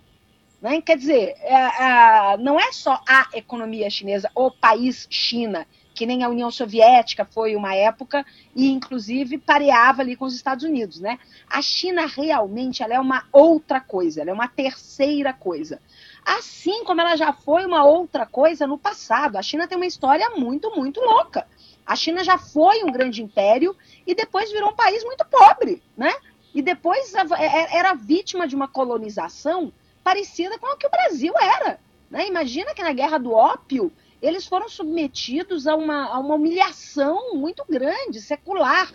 Né? 0.61 0.81
Quer 0.81 0.97
dizer, 0.97 1.35
é, 1.39 2.33
é, 2.33 2.37
não 2.37 2.59
é 2.59 2.73
só 2.73 3.01
a 3.07 3.29
economia 3.33 3.89
chinesa, 3.89 4.29
o 4.35 4.51
país 4.51 5.07
China, 5.09 5.65
que 5.93 6.05
nem 6.05 6.23
a 6.23 6.29
União 6.29 6.49
Soviética 6.49 7.25
foi 7.25 7.55
uma 7.55 7.75
época, 7.75 8.25
e 8.55 8.69
inclusive 8.71 9.37
pareava 9.37 10.01
ali 10.01 10.15
com 10.15 10.25
os 10.25 10.35
Estados 10.35 10.63
Unidos, 10.63 10.99
né? 10.99 11.19
A 11.49 11.61
China 11.61 12.05
realmente 12.05 12.81
ela 12.81 12.95
é 12.95 12.99
uma 12.99 13.25
outra 13.31 13.79
coisa, 13.79 14.21
ela 14.21 14.31
é 14.31 14.33
uma 14.33 14.47
terceira 14.47 15.33
coisa. 15.33 15.79
Assim 16.25 16.83
como 16.85 17.01
ela 17.01 17.15
já 17.15 17.33
foi 17.33 17.65
uma 17.65 17.83
outra 17.83 18.25
coisa 18.25 18.65
no 18.65 18.77
passado. 18.77 19.35
A 19.35 19.41
China 19.41 19.67
tem 19.67 19.75
uma 19.75 19.85
história 19.85 20.29
muito, 20.31 20.71
muito 20.75 21.01
louca. 21.01 21.45
A 21.85 21.95
China 21.95 22.23
já 22.23 22.37
foi 22.37 22.83
um 22.83 22.91
grande 22.91 23.21
império 23.21 23.75
e 24.07 24.15
depois 24.15 24.51
virou 24.51 24.69
um 24.69 24.75
país 24.75 25.03
muito 25.03 25.25
pobre, 25.25 25.83
né? 25.97 26.13
E 26.53 26.61
depois 26.61 27.13
é, 27.13 27.21
é, 27.39 27.77
era 27.77 27.93
vítima 27.93 28.47
de 28.47 28.55
uma 28.55 28.67
colonização 28.67 29.71
parecida 30.03 30.57
com 30.57 30.67
a 30.67 30.77
que 30.77 30.87
o 30.87 30.91
Brasil 30.91 31.33
era. 31.39 31.79
Né? 32.09 32.27
Imagina 32.27 32.73
que 32.73 32.83
na 32.83 32.93
Guerra 32.93 33.17
do 33.17 33.33
Ópio 33.33 33.91
eles 34.23 34.47
foram 34.47 34.69
submetidos 34.69 35.67
a 35.67 35.75
uma, 35.75 36.05
a 36.05 36.17
uma 36.17 36.35
humilhação 36.35 37.35
muito 37.35 37.65
grande, 37.69 38.21
secular. 38.21 38.89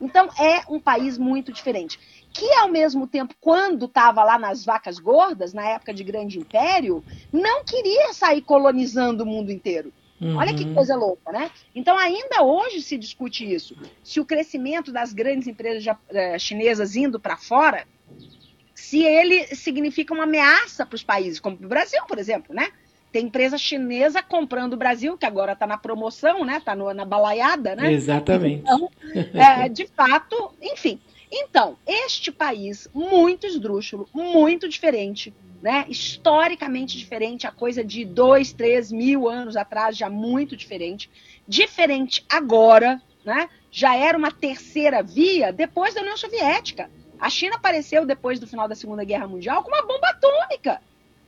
Então, 0.00 0.28
é 0.36 0.62
um 0.68 0.80
país 0.80 1.16
muito 1.16 1.52
diferente. 1.52 2.00
Que, 2.32 2.52
ao 2.54 2.68
mesmo 2.68 3.06
tempo, 3.06 3.36
quando 3.40 3.86
estava 3.86 4.24
lá 4.24 4.36
nas 4.36 4.64
vacas 4.64 4.98
gordas, 4.98 5.54
na 5.54 5.64
época 5.64 5.94
de 5.94 6.02
grande 6.02 6.40
império, 6.40 7.04
não 7.32 7.64
queria 7.64 8.12
sair 8.12 8.42
colonizando 8.42 9.22
o 9.22 9.26
mundo 9.26 9.52
inteiro. 9.52 9.92
Uhum. 10.20 10.36
Olha 10.36 10.52
que 10.52 10.74
coisa 10.74 10.96
louca, 10.96 11.30
né? 11.30 11.52
Então, 11.72 11.96
ainda 11.96 12.42
hoje 12.42 12.82
se 12.82 12.98
discute 12.98 13.48
isso. 13.48 13.76
Se 14.02 14.18
o 14.18 14.24
crescimento 14.24 14.90
das 14.90 15.12
grandes 15.12 15.46
empresas 15.46 15.96
eh, 16.10 16.36
chinesas 16.40 16.96
indo 16.96 17.20
para 17.20 17.36
fora, 17.36 17.86
se 18.74 19.04
ele 19.04 19.46
significa 19.54 20.12
uma 20.12 20.24
ameaça 20.24 20.84
para 20.84 20.96
os 20.96 21.04
países, 21.04 21.38
como 21.38 21.56
o 21.56 21.68
Brasil, 21.68 22.02
por 22.08 22.18
exemplo, 22.18 22.52
né? 22.52 22.72
Tem 23.14 23.26
empresa 23.26 23.56
chinesa 23.56 24.20
comprando 24.24 24.72
o 24.72 24.76
Brasil, 24.76 25.16
que 25.16 25.24
agora 25.24 25.52
está 25.52 25.68
na 25.68 25.78
promoção, 25.78 26.44
né? 26.44 26.56
Está 26.56 26.74
na 26.74 27.04
balaiada, 27.04 27.76
né? 27.76 27.92
Exatamente. 27.92 28.62
Então, 28.62 28.90
é, 29.32 29.68
de 29.68 29.86
fato, 29.86 30.50
enfim. 30.60 30.98
Então, 31.30 31.78
este 31.86 32.32
país 32.32 32.88
muito 32.92 33.46
esdrúxulo, 33.46 34.08
muito 34.12 34.68
diferente, 34.68 35.32
né? 35.62 35.84
Historicamente 35.88 36.98
diferente, 36.98 37.46
a 37.46 37.52
coisa 37.52 37.84
de 37.84 38.04
dois, 38.04 38.52
três 38.52 38.90
mil 38.90 39.28
anos 39.28 39.56
atrás, 39.56 39.96
já 39.96 40.10
muito 40.10 40.56
diferente. 40.56 41.08
Diferente 41.46 42.24
agora, 42.28 43.00
né? 43.24 43.48
Já 43.70 43.94
era 43.94 44.18
uma 44.18 44.32
terceira 44.32 45.04
via 45.04 45.52
depois 45.52 45.94
da 45.94 46.00
União 46.00 46.16
Soviética. 46.16 46.90
A 47.20 47.30
China 47.30 47.54
apareceu 47.54 48.04
depois 48.04 48.40
do 48.40 48.46
final 48.48 48.66
da 48.66 48.74
Segunda 48.74 49.04
Guerra 49.04 49.28
Mundial 49.28 49.62
com 49.62 49.68
uma 49.68 49.86
bomba 49.86 50.08
atômica 50.08 50.80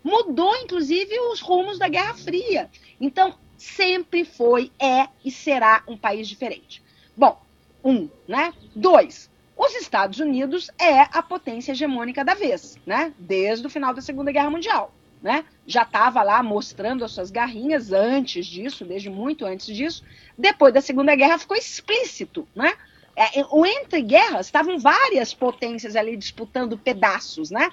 mudou 0.07 0.55
inclusive 0.59 1.19
os 1.33 1.41
rumos 1.41 1.81
da 1.81 1.89
Guerra 1.89 2.15
Fria. 2.15 2.71
Então, 3.01 3.35
sempre 3.59 4.25
foi, 4.25 4.71
é 4.79 5.09
e 5.25 5.33
será 5.33 5.83
um 5.89 5.97
país 5.97 6.29
diferente. 6.29 6.81
Bom, 7.17 7.43
um, 7.83 8.09
né? 8.29 8.55
Dois, 8.75 9.29
os 9.57 9.75
Estados 9.75 10.21
Unidos 10.21 10.71
é 10.79 11.01
a 11.01 11.21
potência 11.23 11.73
hegemônica 11.73 12.25
da 12.25 12.35
vez, 12.35 12.79
né? 12.87 13.13
Desde 13.19 13.67
o 13.67 13.71
final 13.71 13.93
da 13.93 14.01
Segunda 14.01 14.31
Guerra 14.31 14.49
Mundial, 14.49 14.95
né? 15.21 15.45
Já 15.67 15.83
estava 15.83 16.23
lá 16.23 16.41
mostrando 16.41 17.05
as 17.05 17.11
suas 17.11 17.33
garrinhas 17.33 17.91
antes 17.91 18.47
disso, 18.47 18.85
desde 18.85 19.11
muito 19.11 19.45
antes 19.45 19.75
disso. 19.75 20.05
Depois 20.39 20.73
da 20.73 20.81
Segunda 20.81 21.17
Guerra 21.17 21.37
ficou 21.37 21.57
explícito, 21.57 22.47
né? 22.55 22.75
É, 23.17 23.45
o 23.51 23.67
entre 23.67 24.03
guerras 24.03 24.47
estavam 24.47 24.79
várias 24.79 25.35
potências 25.35 25.97
ali 25.97 26.17
disputando 26.17 26.79
pedaços, 26.79 27.51
né? 27.51 27.71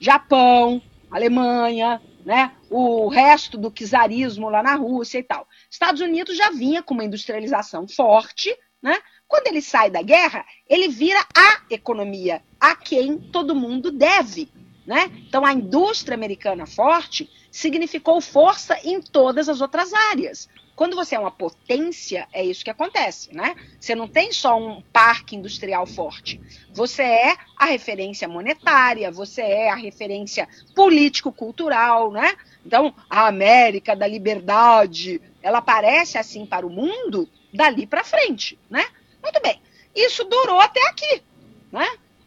Japão, 0.00 0.80
Alemanha, 1.16 2.02
né? 2.24 2.52
o 2.70 3.08
resto 3.08 3.56
do 3.56 3.70
czarismo 3.70 4.48
lá 4.48 4.62
na 4.62 4.74
Rússia 4.74 5.18
e 5.18 5.22
tal. 5.22 5.46
Estados 5.70 6.00
Unidos 6.00 6.36
já 6.36 6.50
vinha 6.50 6.82
com 6.82 6.94
uma 6.94 7.04
industrialização 7.04 7.86
forte, 7.86 8.54
né? 8.82 8.98
Quando 9.28 9.46
ele 9.46 9.62
sai 9.62 9.90
da 9.90 10.02
guerra, 10.02 10.44
ele 10.68 10.88
vira 10.88 11.18
a 11.36 11.62
economia 11.70 12.42
a 12.60 12.76
quem 12.76 13.18
todo 13.18 13.54
mundo 13.54 13.90
deve. 13.90 14.48
Né? 14.86 15.10
Então, 15.26 15.46
a 15.46 15.52
indústria 15.52 16.14
americana 16.14 16.66
forte 16.66 17.30
significou 17.54 18.20
força 18.20 18.76
em 18.82 19.00
todas 19.00 19.48
as 19.48 19.60
outras 19.60 19.92
áreas. 19.94 20.48
Quando 20.74 20.96
você 20.96 21.14
é 21.14 21.18
uma 21.20 21.30
potência, 21.30 22.26
é 22.32 22.44
isso 22.44 22.64
que 22.64 22.70
acontece, 22.70 23.32
né? 23.32 23.54
Você 23.78 23.94
não 23.94 24.08
tem 24.08 24.32
só 24.32 24.58
um 24.58 24.82
parque 24.92 25.36
industrial 25.36 25.86
forte. 25.86 26.40
Você 26.72 27.04
é 27.04 27.36
a 27.56 27.66
referência 27.66 28.26
monetária, 28.26 29.08
você 29.12 29.40
é 29.40 29.70
a 29.70 29.76
referência 29.76 30.48
político-cultural, 30.74 32.10
né? 32.10 32.34
Então, 32.66 32.92
a 33.08 33.28
América 33.28 33.94
da 33.94 34.08
liberdade, 34.08 35.22
ela 35.40 35.58
aparece 35.58 36.18
assim 36.18 36.44
para 36.44 36.66
o 36.66 36.70
mundo 36.70 37.28
dali 37.52 37.86
para 37.86 38.02
frente, 38.02 38.58
né? 38.68 38.84
Muito 39.22 39.40
bem. 39.40 39.62
Isso 39.94 40.24
durou 40.24 40.58
até 40.58 40.84
aqui, 40.88 41.22
né? 41.70 41.86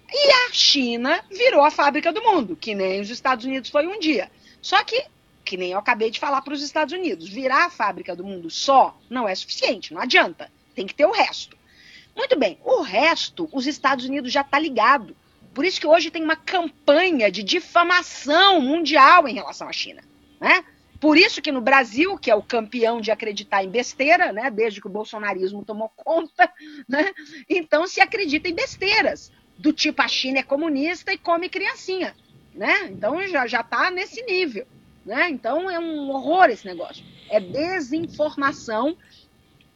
E 0.09 0.31
a 0.47 0.53
China 0.53 1.21
virou 1.29 1.65
a 1.65 1.69
fábrica 1.69 2.13
do 2.13 2.23
mundo, 2.23 2.55
que 2.55 2.73
nem 2.73 3.01
os 3.01 3.09
Estados 3.09 3.43
Unidos 3.43 3.69
foi 3.69 3.85
um 3.85 3.99
dia. 3.99 4.31
Só 4.61 4.81
que 4.85 5.05
que 5.47 5.55
nem 5.55 5.71
eu 5.71 5.79
acabei 5.79 6.11
de 6.11 6.19
falar 6.19 6.41
para 6.41 6.53
os 6.53 6.61
Estados 6.61 6.93
Unidos, 6.93 7.29
virar 7.29 7.65
a 7.65 7.69
fábrica 7.69 8.13
do 8.13 8.23
mundo 8.23 8.49
só 8.49 8.99
não 9.09 9.29
é 9.29 9.33
suficiente, 9.33 9.93
não 9.93 10.01
adianta. 10.01 10.51
Tem 10.75 10.85
que 10.85 10.93
ter 10.93 11.05
o 11.05 11.11
resto. 11.11 11.57
Muito 12.13 12.37
bem, 12.37 12.59
o 12.65 12.81
resto, 12.81 13.47
os 13.53 13.65
Estados 13.65 14.05
Unidos 14.05 14.31
já 14.31 14.41
está 14.41 14.59
ligado. 14.59 15.15
Por 15.53 15.63
isso 15.63 15.79
que 15.79 15.87
hoje 15.87 16.11
tem 16.11 16.21
uma 16.21 16.35
campanha 16.35 17.31
de 17.31 17.43
difamação 17.43 18.59
mundial 18.59 19.25
em 19.25 19.35
relação 19.35 19.69
à 19.69 19.71
China. 19.71 20.03
Né? 20.39 20.65
Por 20.99 21.17
isso 21.17 21.41
que 21.41 21.51
no 21.51 21.61
Brasil, 21.61 22.17
que 22.17 22.29
é 22.29 22.35
o 22.35 22.43
campeão 22.43 22.99
de 22.99 23.09
acreditar 23.09 23.63
em 23.63 23.69
besteira, 23.69 24.33
né, 24.33 24.51
desde 24.51 24.81
que 24.81 24.87
o 24.87 24.91
bolsonarismo 24.91 25.63
tomou 25.63 25.89
conta, 25.95 26.51
né, 26.89 27.13
então 27.49 27.87
se 27.87 28.01
acredita 28.01 28.49
em 28.49 28.53
besteiras, 28.53 29.31
do 29.57 29.71
tipo 29.71 30.01
a 30.01 30.07
China 30.07 30.39
é 30.39 30.43
comunista 30.43 31.13
e 31.13 31.17
come 31.17 31.47
criancinha. 31.47 32.13
Né? 32.53 32.89
Então 32.91 33.25
já 33.27 33.61
está 33.61 33.89
nesse 33.89 34.21
nível. 34.23 34.67
Né? 35.07 35.29
Então 35.29 35.71
é 35.71 35.79
um 35.79 36.09
horror 36.09 36.49
esse 36.49 36.65
negócio. 36.65 37.03
É 37.29 37.39
desinformação, 37.39 38.97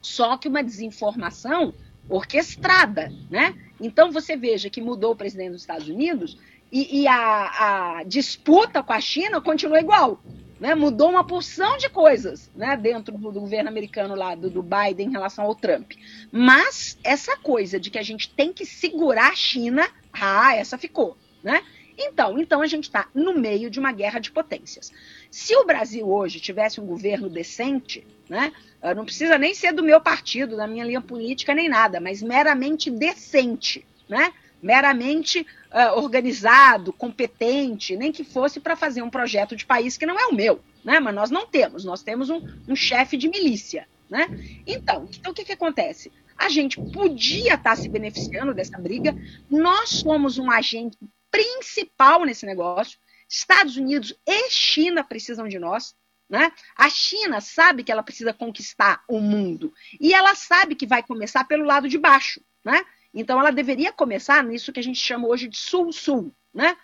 só 0.02 0.36
que 0.36 0.50
uma 0.50 0.62
desinformação 0.62 1.74
orquestrada. 2.10 3.10
Né? 3.30 3.56
Então 3.80 4.12
você 4.12 4.36
veja 4.36 4.70
que 4.70 4.82
mudou 4.82 5.14
o 5.14 5.16
presidente 5.16 5.52
dos 5.52 5.62
Estados 5.62 5.88
Unidos 5.88 6.38
e, 6.70 7.02
e 7.02 7.08
a, 7.08 8.00
a, 8.00 8.04
disputa 8.04 8.84
com 8.84 8.92
a 8.92 9.00
China 9.00 9.40
continua 9.40 9.80
igual. 9.80 10.22
Né? 10.60 10.76
Mudou 10.76 11.10
uma 11.10 11.24
porção 11.24 11.78
de 11.78 11.88
coisas 11.88 12.52
né? 12.54 12.76
dentro 12.76 13.18
do, 13.18 13.32
governo 13.32 13.70
americano 13.70 14.16
lá, 14.16 14.36
do, 14.36 14.50
do 14.50 14.62
Biden 14.62 15.08
em 15.08 15.12
relação 15.12 15.46
ao 15.46 15.56
Trump. 15.56 15.94
Mas 16.30 17.00
essa 17.06 17.38
coisa 17.38 17.80
de 17.80 17.90
que 17.90 17.98
a 17.98 18.04
gente 18.04 18.30
tem 18.30 18.52
que 18.52 18.66
segurar 18.66 19.32
a 19.32 19.36
China, 19.36 19.90
ah, 20.12 20.54
essa 20.54 20.78
ficou. 20.78 21.16
Né? 21.42 21.64
Então, 21.98 22.40
então 22.40 22.62
a 22.62 22.68
gente 22.68 22.86
está 22.86 23.08
no 23.14 23.34
meio 23.34 23.70
de 23.70 23.80
uma 23.80 23.92
guerra 23.92 24.20
de 24.20 24.32
potências. 24.32 24.92
Se 25.32 25.56
o 25.56 25.66
Brasil 25.66 26.08
hoje 26.08 26.42
tivesse 26.42 26.82
um 26.82 26.86
governo 26.86 27.30
decente, 27.30 28.06
né, 28.30 28.52
ah, 28.82 28.94
não 28.94 29.06
precisa 29.06 29.38
nem 29.38 29.56
ser 29.56 29.72
do 29.72 29.82
meu 29.82 30.02
partido, 30.02 30.58
da 30.58 30.68
minha 30.68 30.84
linha 30.84 31.00
política, 31.00 31.56
nem 31.56 31.70
nada, 31.70 32.02
mas 32.02 32.22
meramente 32.22 32.92
decente, 32.92 33.86
né, 34.10 34.34
meramente 34.62 35.48
uh, 35.72 35.98
organizado, 35.98 36.92
competente, 36.92 37.96
nem 37.96 38.12
que 38.12 38.24
fosse 38.24 38.60
para 38.60 38.76
fazer 38.76 39.02
um 39.02 39.10
projeto 39.10 39.56
de 39.56 39.66
país 39.66 39.98
que 39.98 40.06
não 40.06 40.20
é 40.20 40.28
o 40.28 40.36
meu, 40.36 40.62
né, 40.84 41.00
mas 41.00 41.16
nós 41.16 41.32
não 41.32 41.48
temos, 41.48 41.86
nós 41.86 42.04
temos 42.04 42.30
um, 42.30 42.46
um 42.68 42.76
chefe 42.76 43.16
de 43.16 43.30
milícia. 43.30 43.88
Né? 44.10 44.28
Então, 44.68 45.08
então, 45.10 45.32
o 45.32 45.34
que, 45.34 45.46
que 45.46 45.54
acontece? 45.54 46.12
A 46.38 46.50
gente 46.50 46.78
podia 46.92 47.54
estar 47.54 47.58
tá 47.58 47.76
se 47.78 47.88
beneficiando 47.88 48.54
dessa 48.54 48.78
briga, 48.78 49.16
nós 49.50 49.90
somos 49.90 50.38
um 50.38 50.52
agente 50.52 50.98
principal 51.32 52.26
nesse 52.26 52.46
negócio. 52.46 53.00
Estados 53.32 53.78
Unidos 53.78 54.14
e 54.28 54.50
China 54.50 55.04
precisam 55.04 55.48
de 55.48 55.58
nós. 55.58 55.96
Né? 56.30 56.52
A 56.76 56.90
China 56.90 57.40
sabe 57.40 57.84
que 57.84 57.92
ela 57.92 58.04
precisa 58.04 58.34
conquistar 58.34 59.04
o 59.08 59.20
mundo 59.20 59.74
e 60.00 60.14
ela 60.14 60.36
sabe 60.36 60.76
que 60.76 60.86
vai 60.86 61.02
começar 61.02 61.46
pelo 61.46 61.66
lado 61.66 61.88
de 61.88 61.97
baixo. 61.97 62.42
Né? 62.64 62.86
Então 63.14 63.39
ela 63.39 63.51
deveria 63.51 63.92
começar 63.92 64.43
nisso 64.43 64.72
que 64.72 64.80
a 64.80 64.84
gente 64.84 65.00
chama 65.00 65.28
hoje 65.28 65.47
de 65.47 65.58
sul-sul. 65.58 66.34
Né? 66.54 66.76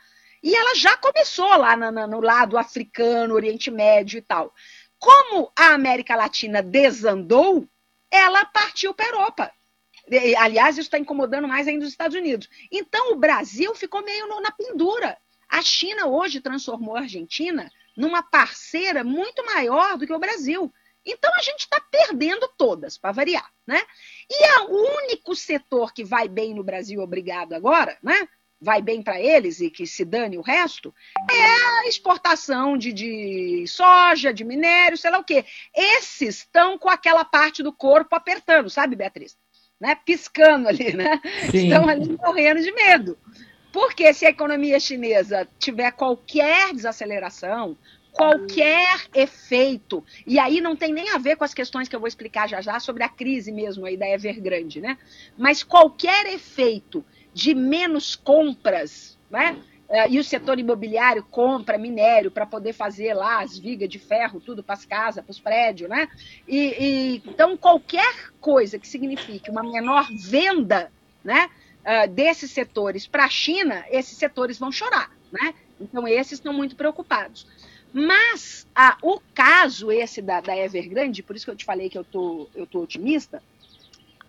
E 0.41 0.55
ela 0.55 0.75
já 0.75 0.95
começou 0.97 1.47
lá 1.57 1.75
no, 1.75 2.07
no 2.07 2.21
lado 2.21 2.57
africano, 2.57 3.33
Oriente 3.33 3.69
Médio 3.69 4.17
e 4.17 4.21
tal. 4.21 4.53
Como 4.97 5.51
a 5.55 5.73
América 5.73 6.15
Latina 6.15 6.61
desandou, 6.61 7.67
ela 8.09 8.45
partiu 8.45 8.93
para 8.93 9.05
a 9.05 9.09
Europa. 9.09 9.51
Aliás, 10.39 10.77
isso 10.77 10.87
está 10.87 10.97
incomodando 10.97 11.47
mais 11.47 11.67
ainda 11.67 11.83
os 11.83 11.91
Estados 11.91 12.15
Unidos. 12.15 12.49
Então, 12.71 13.11
o 13.11 13.17
Brasil 13.17 13.75
ficou 13.75 14.01
meio 14.03 14.27
na 14.41 14.51
pendura. 14.51 15.17
A 15.49 15.61
China 15.61 16.07
hoje 16.07 16.41
transformou 16.41 16.95
a 16.95 17.01
Argentina 17.01 17.71
numa 17.95 18.21
parceira 18.21 19.03
muito 19.03 19.45
maior 19.45 19.97
do 19.97 20.05
que 20.05 20.13
o 20.13 20.19
Brasil. 20.19 20.71
Então, 21.05 21.33
a 21.35 21.41
gente 21.41 21.61
está 21.61 21.79
perdendo 21.79 22.49
todas, 22.57 22.97
para 22.97 23.13
variar. 23.13 23.49
Né? 23.65 23.81
E 24.29 24.61
o 24.61 25.03
único 25.03 25.35
setor 25.35 25.93
que 25.93 26.03
vai 26.03 26.27
bem 26.27 26.53
no 26.53 26.63
Brasil, 26.63 27.01
obrigado 27.01 27.53
agora, 27.53 27.97
né? 28.03 28.27
vai 28.59 28.81
bem 28.81 29.03
para 29.03 29.21
eles 29.21 29.61
e 29.61 29.69
que 29.69 29.85
se 29.85 30.03
dane 30.03 30.37
o 30.37 30.41
resto, 30.41 30.93
é 31.29 31.45
a 31.79 31.87
exportação 31.87 32.75
de, 32.75 32.91
de, 32.91 33.65
soja, 33.67 34.33
de 34.33 34.43
minério, 34.43 34.97
sei 34.97 35.11
lá 35.11 35.19
o 35.19 35.23
quê. 35.23 35.45
Esses 35.75 36.39
estão 36.39 36.77
com 36.77 36.89
aquela 36.89 37.23
parte 37.23 37.61
do 37.61 37.71
corpo 37.71 38.15
apertando, 38.15 38.69
sabe, 38.69 38.95
Beatriz? 38.95 39.37
né, 39.79 39.95
piscando 40.05 40.67
ali, 40.67 40.93
né? 40.93 41.21
Sim. 41.51 41.67
Estão 41.67 41.87
ali 41.87 42.17
morrendo 42.17 42.61
de 42.61 42.71
medo. 42.71 43.17
Porque 43.71 44.13
se 44.13 44.25
a 44.25 44.29
economia 44.29 44.79
chinesa 44.79 45.47
tiver 45.59 45.91
qualquer 45.91 46.73
desaceleração, 46.73 47.77
qualquer 48.11 49.05
efeito, 49.13 50.03
e 50.25 50.39
aí 50.39 50.59
não 50.59 50.75
tem 50.75 50.91
nem 50.91 51.09
a 51.09 51.17
ver 51.17 51.35
com 51.35 51.43
as 51.43 51.53
questões 51.53 51.87
que 51.87 51.95
eu 51.95 51.99
vou 51.99 52.07
explicar 52.07 52.49
já 52.49 52.61
já 52.61 52.79
sobre 52.79 53.03
a 53.03 53.09
crise 53.09 53.51
mesmo 53.51 53.85
aí 53.85 53.95
da 53.95 54.09
Evergrande, 54.09 54.81
né? 54.81 54.97
Mas 55.37 55.61
qualquer 55.63 56.25
efeito 56.25 57.05
de 57.33 57.53
menos 57.53 58.15
compras, 58.15 59.17
né? 59.29 59.55
Uh, 59.87 60.09
e 60.09 60.19
o 60.19 60.23
setor 60.23 60.59
imobiliário 60.59 61.23
compra 61.23 61.77
minério 61.77 62.29
para 62.29 62.45
poder 62.45 62.73
fazer 62.73 63.13
lá 63.13 63.41
as 63.41 63.57
vigas 63.57 63.87
de 63.87 63.99
ferro, 63.99 64.41
tudo 64.41 64.61
para 64.61 64.73
as 64.73 64.83
casas, 64.83 65.23
para 65.23 65.31
os 65.31 65.39
prédios, 65.39 65.89
né? 65.89 66.09
E, 66.45 66.57
e, 66.57 67.23
então, 67.25 67.55
qualquer 67.55 68.31
coisa 68.41 68.77
que 68.77 68.87
signifique 68.87 69.49
uma 69.49 69.63
menor 69.63 70.09
venda 70.29 70.91
né, 71.27 71.49
uh, 71.87 72.07
desses 72.09 72.51
setores 72.51 73.07
para 73.07 73.23
a 73.23 73.29
China, 73.29 73.85
esses 73.89 74.17
setores 74.17 74.59
vão 74.59 74.71
chorar, 74.71 75.09
né? 75.31 75.53
Então, 75.79 76.07
esses 76.07 76.33
estão 76.33 76.51
muito 76.51 76.75
preocupados. 76.75 77.47
Mas 77.93 78.67
ah, 78.75 78.97
o 79.01 79.19
caso 79.33 79.91
esse 79.91 80.21
da, 80.21 80.41
da 80.41 80.55
Evergrande, 80.55 81.23
por 81.23 81.35
isso 81.35 81.45
que 81.45 81.51
eu 81.51 81.55
te 81.55 81.65
falei 81.65 81.89
que 81.89 81.97
eu 81.97 82.03
tô, 82.03 82.49
eu 82.53 82.67
tô 82.67 82.81
otimista, 82.81 83.41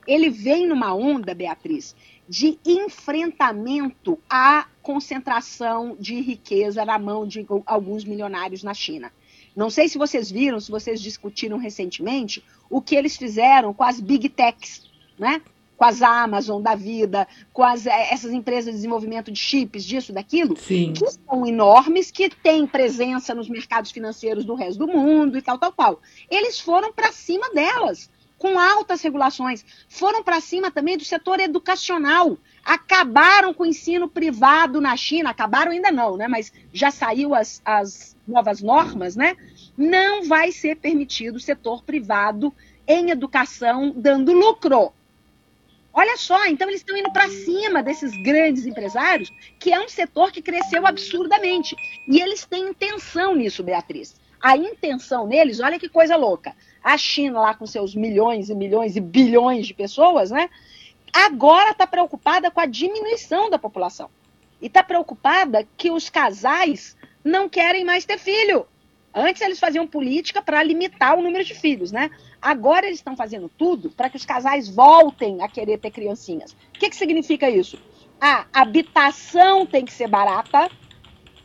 ele 0.06 0.30
vem 0.30 0.66
numa 0.66 0.94
onda, 0.94 1.34
Beatriz, 1.34 1.94
de 2.28 2.58
enfrentamento 2.64 4.18
à 4.28 4.66
concentração 4.82 5.96
de 5.98 6.20
riqueza 6.20 6.84
na 6.84 6.98
mão 6.98 7.26
de 7.26 7.44
alguns 7.66 8.04
milionários 8.04 8.62
na 8.62 8.72
China. 8.72 9.12
Não 9.56 9.68
sei 9.68 9.88
se 9.88 9.98
vocês 9.98 10.30
viram, 10.30 10.60
se 10.60 10.70
vocês 10.70 11.00
discutiram 11.00 11.58
recentemente, 11.58 12.44
o 12.70 12.80
que 12.80 12.94
eles 12.94 13.16
fizeram 13.16 13.74
com 13.74 13.82
as 13.82 14.00
big 14.00 14.28
techs, 14.28 14.88
né? 15.18 15.42
Com 15.78 15.84
as 15.84 16.02
Amazon 16.02 16.60
da 16.60 16.74
vida, 16.74 17.26
com 17.52 17.62
as, 17.62 17.86
eh, 17.86 18.12
essas 18.12 18.32
empresas 18.32 18.72
de 18.72 18.72
desenvolvimento 18.72 19.30
de 19.30 19.38
chips, 19.38 19.84
disso, 19.84 20.12
daquilo, 20.12 20.56
Sim. 20.56 20.92
que 20.92 21.08
são 21.08 21.46
enormes, 21.46 22.10
que 22.10 22.28
têm 22.28 22.66
presença 22.66 23.32
nos 23.32 23.48
mercados 23.48 23.92
financeiros 23.92 24.44
do 24.44 24.56
resto 24.56 24.80
do 24.84 24.88
mundo 24.88 25.38
e 25.38 25.42
tal, 25.42 25.56
tal, 25.56 25.70
tal. 25.70 26.00
Eles 26.28 26.58
foram 26.58 26.92
para 26.92 27.12
cima 27.12 27.48
delas, 27.50 28.10
com 28.36 28.58
altas 28.58 29.00
regulações. 29.02 29.64
Foram 29.88 30.22
para 30.24 30.40
cima 30.40 30.68
também 30.68 30.96
do 30.96 31.04
setor 31.04 31.38
educacional. 31.38 32.36
Acabaram 32.64 33.54
com 33.54 33.62
o 33.62 33.66
ensino 33.66 34.08
privado 34.08 34.80
na 34.80 34.96
China, 34.96 35.30
acabaram 35.30 35.70
ainda 35.70 35.92
não, 35.92 36.16
né? 36.16 36.26
Mas 36.26 36.52
já 36.72 36.90
saiu 36.90 37.36
as, 37.36 37.62
as 37.64 38.16
novas 38.26 38.60
normas, 38.60 39.14
né? 39.14 39.36
Não 39.76 40.24
vai 40.24 40.50
ser 40.50 40.76
permitido 40.76 41.36
o 41.36 41.40
setor 41.40 41.84
privado 41.84 42.52
em 42.86 43.10
educação 43.10 43.92
dando 43.94 44.32
lucro. 44.32 44.92
Olha 45.98 46.16
só, 46.16 46.46
então 46.46 46.68
eles 46.68 46.80
estão 46.80 46.96
indo 46.96 47.10
para 47.10 47.28
cima 47.28 47.82
desses 47.82 48.12
grandes 48.22 48.64
empresários, 48.64 49.32
que 49.58 49.72
é 49.72 49.80
um 49.80 49.88
setor 49.88 50.30
que 50.30 50.40
cresceu 50.40 50.86
absurdamente. 50.86 51.74
E 52.06 52.20
eles 52.20 52.44
têm 52.44 52.68
intenção 52.68 53.34
nisso, 53.34 53.64
Beatriz. 53.64 54.14
A 54.40 54.56
intenção 54.56 55.26
neles, 55.26 55.58
olha 55.58 55.76
que 55.76 55.88
coisa 55.88 56.14
louca. 56.14 56.54
A 56.84 56.96
China, 56.96 57.40
lá 57.40 57.52
com 57.52 57.66
seus 57.66 57.96
milhões 57.96 58.48
e 58.48 58.54
milhões 58.54 58.94
e 58.94 59.00
bilhões 59.00 59.66
de 59.66 59.74
pessoas, 59.74 60.30
né? 60.30 60.48
Agora 61.12 61.72
está 61.72 61.84
preocupada 61.84 62.48
com 62.48 62.60
a 62.60 62.66
diminuição 62.66 63.50
da 63.50 63.58
população. 63.58 64.08
E 64.62 64.66
está 64.66 64.84
preocupada 64.84 65.66
que 65.76 65.90
os 65.90 66.08
casais 66.08 66.96
não 67.24 67.48
querem 67.48 67.84
mais 67.84 68.04
ter 68.04 68.20
filho. 68.20 68.68
Antes 69.12 69.42
eles 69.42 69.58
faziam 69.58 69.84
política 69.84 70.40
para 70.40 70.62
limitar 70.62 71.18
o 71.18 71.22
número 71.22 71.42
de 71.42 71.56
filhos, 71.56 71.90
né? 71.90 72.08
Agora 72.40 72.86
eles 72.86 72.98
estão 72.98 73.16
fazendo 73.16 73.48
tudo 73.48 73.90
para 73.90 74.08
que 74.08 74.16
os 74.16 74.24
casais 74.24 74.68
voltem 74.68 75.42
a 75.42 75.48
querer 75.48 75.78
ter 75.78 75.90
criancinhas. 75.90 76.52
O 76.52 76.78
que, 76.78 76.88
que 76.88 76.96
significa 76.96 77.50
isso? 77.50 77.78
A 78.20 78.46
habitação 78.52 79.66
tem 79.66 79.84
que 79.84 79.92
ser 79.92 80.08
barata, 80.08 80.70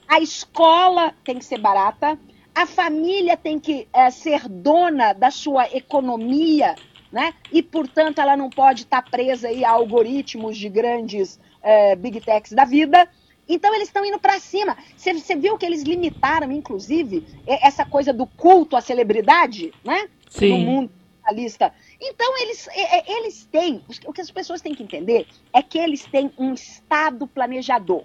a 0.08 0.20
escola 0.20 1.14
tem 1.24 1.38
que 1.40 1.46
ser 1.46 1.60
barata, 1.60 2.20
a 2.54 2.66
família 2.66 3.36
tem 3.36 3.60
que 3.60 3.88
é, 3.92 4.12
ser 4.12 4.48
dona 4.48 5.14
da 5.14 5.32
sua 5.32 5.66
economia, 5.76 6.76
né? 7.12 7.34
E, 7.52 7.64
portanto, 7.64 8.20
ela 8.20 8.38
não 8.38 8.50
pode 8.50 8.84
estar 8.84 9.02
tá 9.02 9.10
presa 9.10 9.48
aí 9.48 9.66
a 9.66 9.72
algoritmos 9.72 10.58
de 10.58 10.70
grandes 10.70 11.40
é, 11.62 11.96
big 11.96 12.22
techs 12.22 12.52
da 12.52 12.66
vida. 12.66 13.08
Então 13.48 13.74
eles 13.74 13.88
estão 13.88 14.06
indo 14.06 14.20
para 14.20 14.40
cima. 14.40 14.78
Você 14.96 15.36
viu 15.36 15.58
que 15.58 15.66
eles 15.66 15.84
limitaram, 15.84 16.52
inclusive, 16.52 17.26
essa 17.46 17.84
coisa 17.84 18.14
do 18.14 18.26
culto 18.26 18.76
à 18.76 18.82
celebridade, 18.82 19.74
né? 19.84 20.08
Sim. 20.34 20.50
No 20.50 20.72
mundo 20.72 20.92
capitalista. 21.22 21.72
Então 22.02 22.38
eles, 22.40 22.68
eles 23.08 23.46
têm, 23.46 23.84
o 24.06 24.12
que 24.12 24.22
as 24.22 24.32
pessoas 24.32 24.62
têm 24.62 24.74
que 24.74 24.82
entender 24.82 25.28
é 25.54 25.62
que 25.62 25.78
eles 25.78 26.06
têm 26.06 26.32
um 26.38 26.54
estado 26.54 27.28
planejador. 27.28 28.04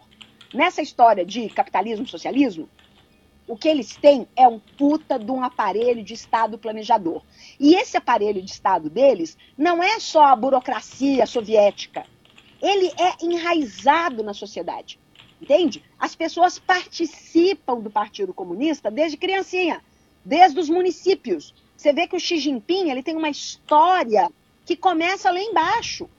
Nessa 0.52 0.82
história 0.82 1.24
de 1.24 1.48
capitalismo, 1.48 2.06
socialismo, 2.06 2.68
o 3.46 3.56
que 3.56 3.66
eles 3.66 3.96
têm 3.96 4.28
é 4.36 4.46
um 4.46 4.58
puta 4.58 5.18
de 5.18 5.30
um 5.30 5.42
aparelho 5.42 6.04
de 6.04 6.12
estado 6.12 6.58
planejador. 6.58 7.22
E 7.58 7.74
esse 7.74 7.96
aparelho 7.96 8.42
de 8.42 8.50
estado 8.50 8.90
deles 8.90 9.36
não 9.56 9.82
é 9.82 9.98
só 9.98 10.26
a 10.26 10.36
burocracia 10.36 11.24
soviética. 11.26 12.04
Ele 12.60 12.92
é 12.98 13.24
enraizado 13.24 14.22
na 14.22 14.34
sociedade. 14.34 15.00
Entende? 15.40 15.82
As 15.98 16.14
pessoas 16.14 16.58
participam 16.58 17.80
do 17.80 17.90
Partido 17.90 18.34
Comunista 18.34 18.90
desde 18.90 19.16
criancinha, 19.16 19.82
desde 20.22 20.60
os 20.60 20.68
municípios. 20.68 21.54
Você 21.78 21.92
vê 21.92 22.08
que 22.08 22.16
o 22.16 22.20
Xi 22.20 22.38
Jinping 22.38 22.90
ele 22.90 23.04
tem 23.04 23.16
uma 23.16 23.30
história 23.30 24.28
que 24.66 24.76
começa 24.76 25.30
lá 25.30 25.40
embaixo. 25.40 26.10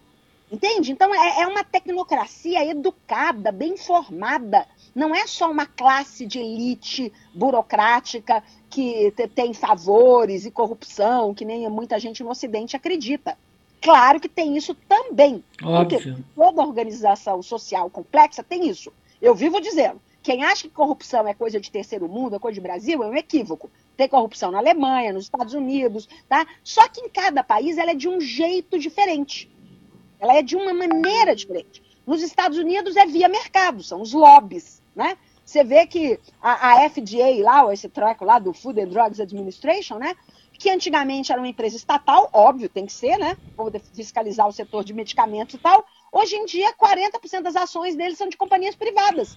Entende? 0.49 0.91
Então 0.91 1.14
é, 1.14 1.41
é 1.41 1.48
uma 1.48 1.65
tecnocracia 1.65 2.65
educada, 2.65 3.52
bem 3.52 3.76
formada. 3.76 4.65
Não 4.95 5.14
é 5.14 5.27
só 5.27 5.52
uma 5.52 5.65
classe 5.65 6.26
de 6.26 6.40
elite 6.40 7.11
burocrática 7.36 8.41
que 8.69 9.14
tem 9.36 9.53
favores 9.53 10.45
e 10.45 10.52
corrupção, 10.52 11.34
que 11.34 11.44
nem 11.44 11.69
muita 11.69 11.99
gente 11.99 12.23
no 12.23 12.31
Ocidente 12.31 12.76
acredita. 12.76 13.38
Claro 13.81 14.19
que 14.19 14.30
tem 14.30 14.56
isso 14.57 14.73
também. 14.88 15.44
Óbvio. 15.61 15.99
Porque 16.02 16.23
toda 16.36 16.61
organização 16.61 17.44
social 17.44 17.90
complexa 17.90 18.41
tem 18.41 18.68
isso. 18.68 18.91
Eu 19.22 19.36
vivo 19.36 19.60
dizendo, 19.60 20.02
quem 20.30 20.43
acha 20.43 20.68
que 20.68 20.76
corrupção 20.76 21.27
é 21.27 21.34
coisa 21.34 21.60
de 21.60 21.72
terceiro 21.72 22.07
mundo, 22.07 22.35
é 22.35 22.39
coisa 22.39 22.53
de 22.53 22.61
Brasil, 22.61 23.01
é 23.01 23.07
um 23.07 23.15
equívoco. 23.15 23.68
Tem 23.97 24.07
corrupção 24.07 24.51
na 24.51 24.60
Alemanha, 24.60 25.11
nos 25.11 25.23
Estados 25.23 25.56
Unidos, 25.56 26.07
tá? 26.27 26.45
Só 26.64 26.88
que 26.88 27.01
em 27.01 27.10
cada 27.10 27.43
país 27.43 27.80
ela 27.80 27.89
é 27.89 27.95
de 27.95 28.07
um 28.07 28.22
jeito 28.22 28.77
diferente. 28.77 29.49
Ela 30.19 30.38
é 30.38 30.43
de 30.43 30.56
uma 30.56 30.72
maneira 30.72 31.35
diferente. 31.35 31.81
Nos 32.06 32.22
Estados 32.22 32.60
Unidos 32.60 32.95
é 32.95 33.07
via 33.07 33.27
mercado, 33.27 33.81
são 33.81 34.01
os 34.01 34.14
lobbies, 34.14 34.84
né? 34.95 35.18
Você 35.43 35.64
vê 35.64 35.88
que 35.88 36.19
a, 36.39 36.73
a 36.84 36.89
FDA 36.91 37.41
lá, 37.41 37.73
esse 37.73 37.89
treco 37.89 38.23
lá 38.23 38.38
do 38.38 38.53
Food 38.53 38.80
and 38.81 38.89
Drugs 38.89 39.19
Administration, 39.19 39.97
né? 39.97 40.15
Que 40.60 40.69
antigamente 40.69 41.31
era 41.31 41.41
uma 41.41 41.47
empresa 41.47 41.76
estatal, 41.76 42.30
óbvio, 42.31 42.69
tem 42.69 42.85
que 42.85 42.93
ser, 42.93 43.18
né? 43.18 43.35
Para 43.56 43.80
fiscalizar 43.80 44.47
o 44.47 44.53
setor 44.53 44.84
de 44.84 44.93
medicamentos 44.93 45.56
e 45.56 45.57
tal. 45.57 45.84
Hoje 46.11 46.35
em 46.35 46.45
dia, 46.45 46.72
40% 46.73 47.41
das 47.41 47.56
ações 47.56 47.95
deles 47.95 48.15
são 48.15 48.30
de 48.30 48.38
companhias 48.38 48.76
privadas. 48.76 49.35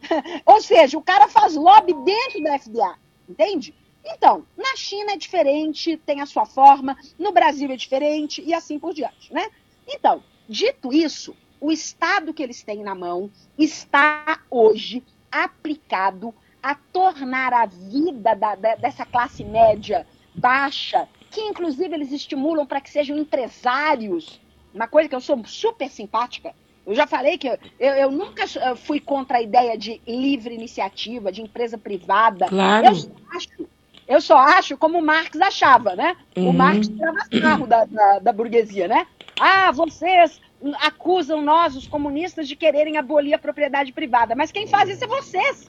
Ou 0.44 0.60
seja, 0.60 0.98
o 0.98 1.02
cara 1.02 1.28
faz 1.28 1.54
lobby 1.54 1.94
dentro 2.04 2.42
da 2.42 2.58
FDA, 2.58 2.98
entende? 3.28 3.74
Então, 4.04 4.46
na 4.56 4.76
China 4.76 5.12
é 5.12 5.16
diferente, 5.16 5.96
tem 5.96 6.20
a 6.20 6.26
sua 6.26 6.46
forma, 6.46 6.96
no 7.18 7.32
Brasil 7.32 7.70
é 7.70 7.76
diferente 7.76 8.42
e 8.44 8.54
assim 8.54 8.78
por 8.78 8.94
diante, 8.94 9.32
né? 9.32 9.48
Então, 9.86 10.22
dito 10.48 10.92
isso, 10.92 11.36
o 11.60 11.72
Estado 11.72 12.32
que 12.32 12.42
eles 12.42 12.62
têm 12.62 12.82
na 12.82 12.94
mão 12.94 13.30
está 13.58 14.40
hoje 14.50 15.02
aplicado 15.30 16.32
a 16.62 16.74
tornar 16.74 17.52
a 17.52 17.66
vida 17.66 18.34
da, 18.34 18.54
da, 18.54 18.74
dessa 18.76 19.04
classe 19.04 19.44
média 19.44 20.06
baixa, 20.34 21.08
que 21.30 21.40
inclusive 21.40 21.94
eles 21.94 22.12
estimulam 22.12 22.66
para 22.66 22.80
que 22.80 22.90
sejam 22.90 23.16
empresários 23.18 24.40
uma 24.76 24.86
coisa 24.86 25.08
que 25.08 25.14
eu 25.14 25.20
sou 25.20 25.42
super 25.46 25.90
simpática. 25.90 26.54
Eu 26.86 26.94
já 26.94 27.06
falei 27.06 27.36
que 27.36 27.48
eu, 27.48 27.58
eu, 27.80 28.10
nunca 28.12 28.44
fui 28.76 29.00
contra 29.00 29.38
a 29.38 29.42
ideia 29.42 29.76
de 29.76 30.00
livre 30.06 30.54
iniciativa, 30.54 31.32
de 31.32 31.42
empresa 31.42 31.76
privada. 31.76 32.46
Claro. 32.46 32.86
Eu 32.86 32.94
só 32.94 33.10
acho, 33.34 33.68
eu 34.06 34.20
só 34.20 34.38
acho 34.38 34.76
como 34.76 34.98
o 34.98 35.02
Marx 35.02 35.40
achava, 35.40 35.96
né? 35.96 36.16
Uhum. 36.36 36.50
O 36.50 36.52
Marx 36.52 36.86
tirava 36.86 37.18
sarro 37.40 37.66
da, 37.66 37.84
da, 37.86 38.18
da 38.20 38.32
burguesia, 38.32 38.86
né? 38.86 39.04
Ah, 39.38 39.72
vocês 39.72 40.40
acusam 40.80 41.42
nós, 41.42 41.76
os 41.76 41.88
comunistas, 41.88 42.46
de 42.46 42.54
quererem 42.54 42.96
abolir 42.96 43.34
a 43.34 43.38
propriedade 43.38 43.92
privada. 43.92 44.36
Mas 44.36 44.52
quem 44.52 44.68
faz 44.68 44.88
isso 44.88 45.04
é 45.04 45.08
vocês. 45.08 45.68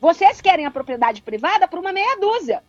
Vocês 0.00 0.42
querem 0.42 0.66
a 0.66 0.70
propriedade 0.70 1.22
privada 1.22 1.66
por 1.66 1.78
uma 1.78 1.92
meia 1.92 2.18
dúzia. 2.20 2.62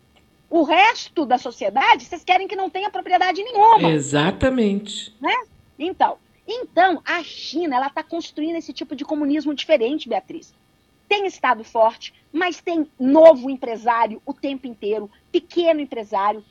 O 0.48 0.62
resto 0.62 1.26
da 1.26 1.36
sociedade, 1.36 2.06
vocês 2.06 2.24
querem 2.24 2.48
que 2.48 2.56
não 2.56 2.70
tenha 2.70 2.88
propriedade 2.88 3.42
nenhuma. 3.42 3.90
Exatamente. 3.90 5.14
Né? 5.20 5.34
Então, 5.78 6.16
então 6.48 7.02
a 7.04 7.22
China 7.22 7.76
ela 7.76 7.88
está 7.88 8.02
construindo 8.02 8.56
esse 8.56 8.72
tipo 8.72 8.96
de 8.96 9.04
comunismo 9.04 9.54
diferente, 9.54 10.08
Beatriz. 10.08 10.54
Tem 11.06 11.26
Estado 11.26 11.62
forte, 11.62 12.14
mas 12.32 12.60
tem 12.60 12.90
novo 12.98 13.50
empresário 13.50 14.22
o 14.24 14.32
tempo 14.32 14.66
inteiro, 14.66 15.10
pequeno 15.30 15.80
empresário, 15.80 16.42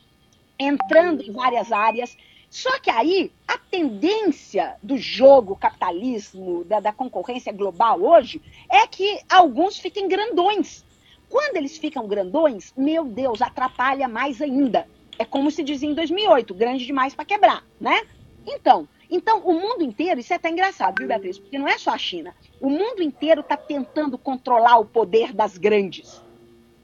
entrando 0.58 1.22
em 1.22 1.32
várias 1.32 1.72
áreas. 1.72 2.16
Só 2.48 2.78
que 2.78 2.90
aí 2.90 3.32
a 3.46 3.58
tendência 3.58 4.76
do 4.82 4.96
jogo 4.96 5.56
capitalismo, 5.56 6.64
da, 6.64 6.80
da 6.80 6.92
concorrência 6.92 7.52
global 7.52 8.00
hoje, 8.00 8.40
é 8.70 8.86
que 8.86 9.20
alguns 9.28 9.78
fiquem 9.78 10.08
grandões. 10.08 10.84
Quando 11.28 11.56
eles 11.56 11.76
ficam 11.76 12.06
grandões, 12.06 12.72
meu 12.76 13.04
Deus, 13.04 13.42
atrapalha 13.42 14.08
mais 14.08 14.40
ainda. 14.40 14.88
É 15.18 15.24
como 15.24 15.50
se 15.50 15.62
dizia 15.62 15.88
em 15.88 15.94
2008, 15.94 16.54
grande 16.54 16.86
demais 16.86 17.14
para 17.14 17.24
quebrar, 17.24 17.64
né? 17.80 18.00
Então, 18.46 18.88
então 19.10 19.40
o 19.40 19.54
mundo 19.54 19.82
inteiro, 19.82 20.20
isso 20.20 20.32
é 20.32 20.36
até 20.36 20.50
engraçado, 20.50 20.96
viu, 20.98 21.08
Beatriz? 21.08 21.38
Porque 21.38 21.58
não 21.58 21.68
é 21.68 21.78
só 21.78 21.90
a 21.90 21.98
China. 21.98 22.34
O 22.60 22.68
mundo 22.68 23.02
inteiro 23.02 23.40
está 23.40 23.56
tentando 23.56 24.18
controlar 24.18 24.78
o 24.78 24.84
poder 24.84 25.32
das 25.32 25.56
grandes. 25.56 26.22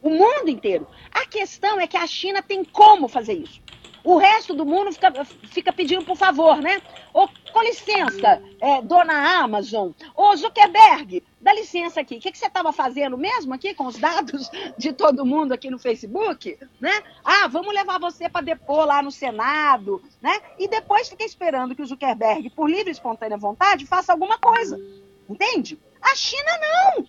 O 0.02 0.10
mundo 0.10 0.48
inteiro. 0.48 0.86
A 1.10 1.26
questão 1.26 1.80
é 1.80 1.86
que 1.86 1.96
a 1.96 2.06
China 2.06 2.42
tem 2.42 2.64
como 2.64 3.08
fazer 3.08 3.34
isso. 3.34 3.60
O 4.04 4.18
resto 4.18 4.52
do 4.52 4.66
mundo 4.66 4.92
fica, 4.92 5.24
fica 5.24 5.72
pedindo 5.72 6.04
por 6.04 6.14
favor, 6.14 6.58
né? 6.58 6.82
Ô, 7.14 7.26
com 7.50 7.62
licença, 7.62 8.42
é, 8.60 8.82
dona 8.82 9.40
Amazon, 9.42 9.92
ô 10.14 10.36
Zuckerberg, 10.36 11.22
dá 11.40 11.54
licença 11.54 12.02
aqui. 12.02 12.16
O 12.16 12.20
que, 12.20 12.30
que 12.30 12.36
você 12.36 12.46
estava 12.46 12.70
fazendo 12.70 13.16
mesmo 13.16 13.54
aqui 13.54 13.72
com 13.72 13.86
os 13.86 13.96
dados 13.96 14.50
de 14.76 14.92
todo 14.92 15.24
mundo 15.24 15.52
aqui 15.52 15.70
no 15.70 15.78
Facebook? 15.78 16.58
Né? 16.78 17.02
Ah, 17.24 17.48
vamos 17.48 17.72
levar 17.72 17.98
você 17.98 18.28
para 18.28 18.44
depor 18.44 18.84
lá 18.84 19.00
no 19.00 19.10
Senado, 19.10 20.02
né? 20.20 20.38
E 20.58 20.68
depois 20.68 21.08
fica 21.08 21.24
esperando 21.24 21.74
que 21.74 21.80
o 21.80 21.86
Zuckerberg, 21.86 22.50
por 22.50 22.68
livre 22.68 22.90
e 22.90 22.92
espontânea 22.92 23.38
vontade, 23.38 23.86
faça 23.86 24.12
alguma 24.12 24.38
coisa. 24.38 24.78
Entende? 25.26 25.78
A 26.02 26.14
China 26.14 26.50
não. 26.60 27.06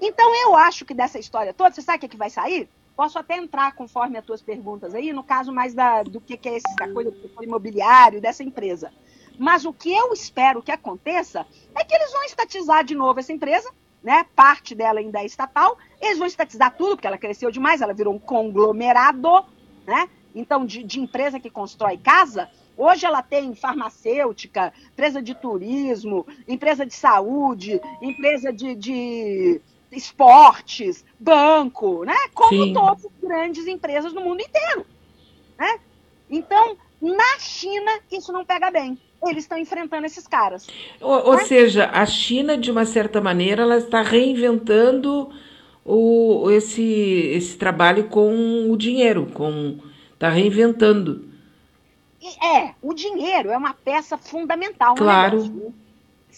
Então 0.00 0.34
eu 0.34 0.56
acho 0.56 0.86
que 0.86 0.94
dessa 0.94 1.18
história 1.18 1.52
toda, 1.52 1.74
você 1.74 1.82
sabe 1.82 1.98
o 1.98 2.00
que, 2.00 2.06
é 2.06 2.08
que 2.08 2.16
vai 2.16 2.30
sair? 2.30 2.68
Posso 2.96 3.18
até 3.18 3.36
entrar 3.36 3.74
conforme 3.74 4.18
as 4.18 4.24
tuas 4.24 4.42
perguntas 4.42 4.94
aí, 4.94 5.12
no 5.12 5.22
caso 5.22 5.52
mais 5.52 5.74
da, 5.74 6.02
do 6.02 6.20
que, 6.20 6.36
que 6.36 6.48
é 6.48 6.56
essa 6.56 6.92
coisa 6.92 7.10
do 7.10 7.44
imobiliário 7.44 8.20
dessa 8.20 8.42
empresa. 8.42 8.92
Mas 9.38 9.64
o 9.64 9.72
que 9.72 9.92
eu 9.92 10.12
espero 10.12 10.62
que 10.62 10.70
aconteça 10.70 11.46
é 11.74 11.84
que 11.84 11.94
eles 11.94 12.12
vão 12.12 12.24
estatizar 12.24 12.84
de 12.84 12.94
novo 12.94 13.18
essa 13.18 13.32
empresa, 13.32 13.70
né? 14.02 14.26
Parte 14.36 14.74
dela 14.74 15.00
ainda 15.00 15.20
é 15.20 15.26
estatal, 15.26 15.78
eles 16.00 16.18
vão 16.18 16.26
estatizar 16.26 16.76
tudo, 16.76 16.96
porque 16.96 17.06
ela 17.06 17.18
cresceu 17.18 17.50
demais, 17.50 17.80
ela 17.80 17.94
virou 17.94 18.14
um 18.14 18.18
conglomerado, 18.18 19.44
né? 19.86 20.08
Então, 20.34 20.66
de, 20.66 20.82
de 20.82 21.00
empresa 21.00 21.40
que 21.40 21.50
constrói 21.50 21.96
casa, 21.96 22.48
Hoje 22.76 23.04
ela 23.04 23.22
tem 23.22 23.54
farmacêutica, 23.54 24.72
empresa 24.92 25.22
de 25.22 25.34
turismo, 25.34 26.26
empresa 26.48 26.86
de 26.86 26.94
saúde, 26.94 27.80
empresa 28.00 28.52
de, 28.52 28.74
de 28.74 29.60
esportes, 29.92 31.04
banco, 31.20 32.04
né? 32.04 32.16
Como 32.34 32.64
Sim. 32.64 32.72
todas 32.72 33.04
as 33.04 33.12
grandes 33.22 33.66
empresas 33.66 34.12
no 34.12 34.22
mundo 34.22 34.40
inteiro. 34.40 34.86
Né? 35.58 35.78
Então, 36.30 36.76
na 37.00 37.38
China, 37.38 38.00
isso 38.10 38.32
não 38.32 38.44
pega 38.44 38.70
bem. 38.70 38.98
Eles 39.24 39.44
estão 39.44 39.56
enfrentando 39.58 40.06
esses 40.06 40.26
caras. 40.26 40.66
Ou, 41.00 41.28
ou, 41.28 41.38
seja, 41.40 41.88
a 41.92 42.04
China, 42.06 42.58
de 42.58 42.70
uma 42.70 42.84
certa 42.84 43.20
maneira, 43.20 43.62
ela 43.62 43.76
está 43.76 44.02
reinventando 44.02 45.30
o, 45.84 46.50
esse, 46.50 46.82
esse 46.82 47.56
trabalho 47.56 48.08
com 48.08 48.68
o 48.68 48.76
dinheiro, 48.76 49.26
com 49.32 49.78
está 50.14 50.28
reinventando. 50.28 51.28
É, 52.40 52.74
o 52.80 52.94
dinheiro 52.94 53.50
é 53.50 53.56
uma 53.56 53.74
peça 53.74 54.16
fundamental. 54.16 54.94
Claro. 54.94 55.44
Né? 55.44 55.72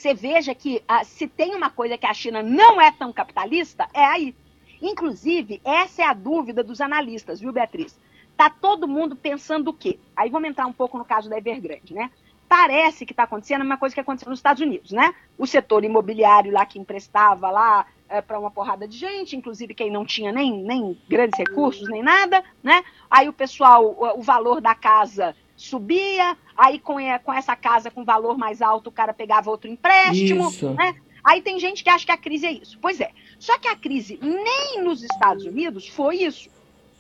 Você 0.05 0.13
veja 0.13 0.55
que 0.55 0.83
ah, 0.87 1.03
se 1.03 1.27
tem 1.27 1.55
uma 1.55 1.71
coisa 1.71 1.97
que 1.97 2.05
a 2.05 2.13
China 2.13 2.43
não 2.43 2.79
é 2.79 2.93
tão 2.93 3.11
capitalista, 3.11 3.89
é 3.95 4.05
aí. 4.05 4.35
Inclusive, 4.83 5.63
essa 5.65 6.03
é 6.03 6.05
a 6.05 6.13
dúvida 6.13 6.63
dos 6.63 6.83
analistas, 6.83 7.41
viu, 7.41 7.51
Beatriz? 7.51 7.99
Tá 8.37 8.51
todo 8.51 8.87
mundo 8.87 9.17
pensando 9.17 9.69
o 9.69 9.73
quê? 9.73 9.99
Aí 10.15 10.29
vamos 10.29 10.51
entrar 10.51 10.67
um 10.67 10.75
pouco 10.75 10.99
no 10.99 11.07
caso 11.07 11.31
da 11.31 11.39
Evergrande, 11.39 11.95
né? 11.95 12.11
Parece 12.47 13.07
que 13.07 13.15
está 13.15 13.23
acontecendo 13.23 13.63
a 13.63 13.65
mesma 13.65 13.79
coisa 13.79 13.95
que 13.95 14.01
aconteceu 14.01 14.29
nos 14.29 14.41
Estados 14.41 14.61
Unidos, 14.61 14.91
né? 14.91 15.15
O 15.39 15.47
setor 15.47 15.85
imobiliário 15.85 16.53
lá 16.53 16.67
que 16.67 16.79
emprestava 16.79 17.51
lá 17.51 17.87
é, 18.07 18.21
para 18.21 18.39
uma 18.39 18.51
porrada 18.51 18.87
de 18.87 18.99
gente, 18.99 19.35
inclusive 19.35 19.73
quem 19.73 19.91
não 19.91 20.05
tinha 20.05 20.31
nem, 20.31 20.53
nem 20.63 21.01
grandes 21.09 21.39
recursos, 21.39 21.89
nem 21.89 22.03
nada, 22.03 22.45
né? 22.63 22.85
Aí 23.11 23.27
o 23.27 23.33
pessoal, 23.33 23.83
o, 23.87 24.19
o 24.19 24.23
valor 24.23 24.61
da 24.61 24.75
casa 24.75 25.35
subia, 25.57 26.37
aí 26.57 26.79
com, 26.79 26.97
com 27.23 27.33
essa 27.33 27.55
casa 27.55 27.91
com 27.91 28.05
valor 28.05 28.37
mais 28.37 28.61
alto 28.61 28.89
o 28.89 28.93
cara 28.93 29.15
pegava 29.15 29.51
outro 29.51 29.71
empréstimo, 29.71 30.49
isso. 30.49 30.71
né? 30.71 30.95
Aí 31.23 31.41
tem 31.41 31.59
gente 31.59 31.83
que 31.83 31.89
acha 31.89 32.05
que 32.05 32.13
a 32.13 32.19
crise 32.19 32.47
é 32.47 32.53
isso. 32.53 32.79
Pois 32.81 33.01
é. 33.01 33.11
Só 33.39 33.59
que 33.59 33.67
a 33.67 33.75
crise 33.75 34.19
nem 34.21 34.83
nos 34.83 35.03
Estados 35.03 35.45
Unidos 35.47 35.89
foi 35.89 36.17
isso. 36.17 36.51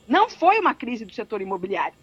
Não 0.09 0.31
foi 0.31 0.59
uma 0.59 0.75
crise 0.75 1.05
do 1.05 1.13
setor 1.13 1.43
imobiliário. 1.43 1.95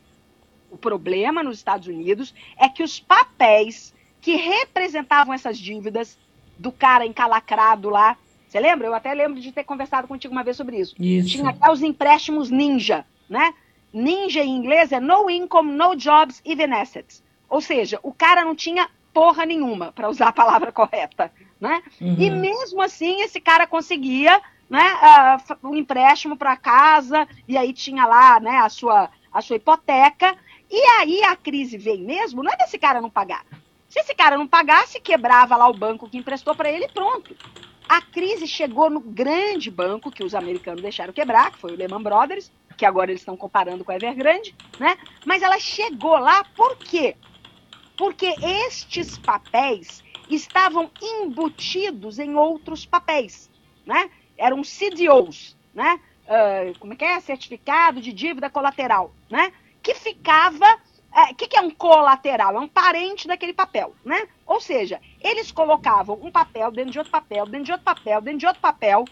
O 0.69 0.78
problema 0.78 1.41
nos 1.41 1.57
Estados 1.57 1.88
Unidos 1.88 2.34
é 2.57 2.69
que 2.69 2.84
os 2.84 2.99
papéis 2.99 3.94
que 4.22 4.36
representavam 4.36 5.34
essas 5.34 5.57
dívidas 5.57 6.18
do 6.57 6.72
cara 6.72 7.06
encalacrado 7.06 7.90
lá, 7.90 8.15
você 8.48 8.60
lembra? 8.60 8.88
Eu 8.88 8.94
até 8.94 9.14
lembro 9.14 9.41
de 9.41 9.52
ter 9.52 9.64
conversado 9.64 10.07
contigo 10.07 10.32
uma 10.32 10.44
vez 10.44 10.56
sobre 10.56 10.80
isso. 10.80 10.95
isso. 10.99 11.30
Tinha 11.30 11.49
até 11.49 11.72
os 11.72 11.82
empréstimos 11.82 12.52
ninja, 12.52 13.03
né? 13.28 13.53
Ninja 13.94 14.42
em 14.42 14.56
inglês 14.56 14.92
é 14.92 15.00
no 15.00 15.30
income, 15.30 15.72
no 15.72 15.96
jobs, 15.96 16.42
even 16.46 16.74
assets. 16.74 17.24
Ou 17.50 17.60
seja, 17.60 18.00
o 18.02 18.14
cara 18.14 18.46
não 18.46 18.56
tinha 18.56 18.90
porra 19.14 19.46
nenhuma, 19.46 19.92
para 19.92 20.10
usar 20.10 20.30
a 20.30 20.34
palavra 20.34 20.72
correta, 20.72 21.32
né? 21.60 21.84
Uhum. 22.00 22.16
E 22.18 22.30
mesmo 22.30 22.82
assim, 22.82 23.22
esse 23.22 23.42
cara 23.42 23.68
conseguia, 23.68 24.42
né, 24.70 24.94
uh, 25.62 25.68
um 25.68 25.76
empréstimo 25.76 26.38
para 26.38 26.56
casa, 26.56 27.28
e 27.48 27.58
aí 27.58 27.74
tinha 27.74 28.06
lá, 28.06 28.40
né, 28.40 28.58
a 28.60 28.70
sua, 28.70 29.10
a 29.34 29.42
sua 29.42 29.58
hipoteca, 29.58 30.36
e 30.70 30.82
aí 31.00 31.24
a 31.26 31.36
crise 31.36 31.78
veio 31.78 32.06
mesmo, 32.06 32.42
não 32.42 32.52
é 32.52 32.56
desse 32.56 32.78
cara 32.78 33.02
não 33.02 33.10
pagar. 33.10 33.46
Se 33.90 34.00
esse 34.00 34.16
cara 34.16 34.38
não 34.38 34.48
pagasse, 34.48 35.02
quebrava 35.02 35.58
lá 35.58 35.68
o 35.68 35.74
banco 35.74 36.10
que 36.10 36.18
emprestou 36.18 36.56
para 36.56 36.72
ele 36.72 36.86
e 36.86 36.92
pronto. 36.92 37.36
A 37.90 38.02
crise 38.02 38.48
chegou 38.48 38.90
no 38.90 39.02
grande 39.02 39.70
banco 39.70 40.10
que 40.10 40.24
os 40.24 40.34
americanos 40.34 40.82
deixaram 40.82 41.12
quebrar, 41.12 41.52
que 41.52 41.58
foi 41.58 41.74
o 41.74 41.76
Lehman 41.76 42.02
Brothers, 42.02 42.50
que 42.77 42.85
agora 42.85 43.11
eles 43.11 43.22
estão 43.22 43.38
comparando 43.38 43.84
com 43.84 43.91
a 43.91 43.95
Evergrande, 43.95 44.56
né? 44.80 44.98
Mas 45.26 45.41
ela 45.41 45.60
chegou 45.60 46.18
lá 46.18 46.43
por 46.56 46.77
quê? 46.77 47.15
Porque 47.98 48.34
estes 48.41 49.18
papéis 49.18 50.03
estavam 50.30 50.89
embutidos 51.02 52.19
em 52.19 52.35
outros 52.35 52.85
papéis, 52.85 53.49
né? 53.85 54.10
Eram 54.38 54.61
CDOs, 54.64 55.57
né? 55.73 55.99
Uh, 56.26 56.80
como 56.80 56.93
é 56.93 56.95
que 56.95 57.06
é? 57.06 57.19
Certificado 57.19 57.99
de 57.99 58.14
dívida 58.14 58.49
colateral, 58.49 59.14
né? 59.30 59.52
Que 59.84 59.93
ficava 59.93 60.80
o 61.14 61.19
é, 61.19 61.34
que, 61.34 61.48
que, 61.48 61.57
é 61.57 61.61
um 61.61 61.72
colateral? 61.72 62.56
É 62.56 62.60
um 62.60 62.68
parente 62.68 63.27
daquele 63.27 63.53
papel, 63.53 63.93
né? 64.06 64.27
Ou 64.45 64.61
seja, 64.61 64.99
eles 65.22 65.52
colocavam 65.52 66.18
um 66.22 66.31
papel 66.31 66.72
dentro 66.72 66.91
de 66.91 66.98
outro 66.99 67.11
papel, 67.11 67.45
dentro 67.45 67.65
de 67.65 67.72
outro 67.72 67.85
papel, 67.85 68.22
dentro 68.22 68.39
de 68.39 68.45
outro 68.45 68.61
papel 68.61 69.06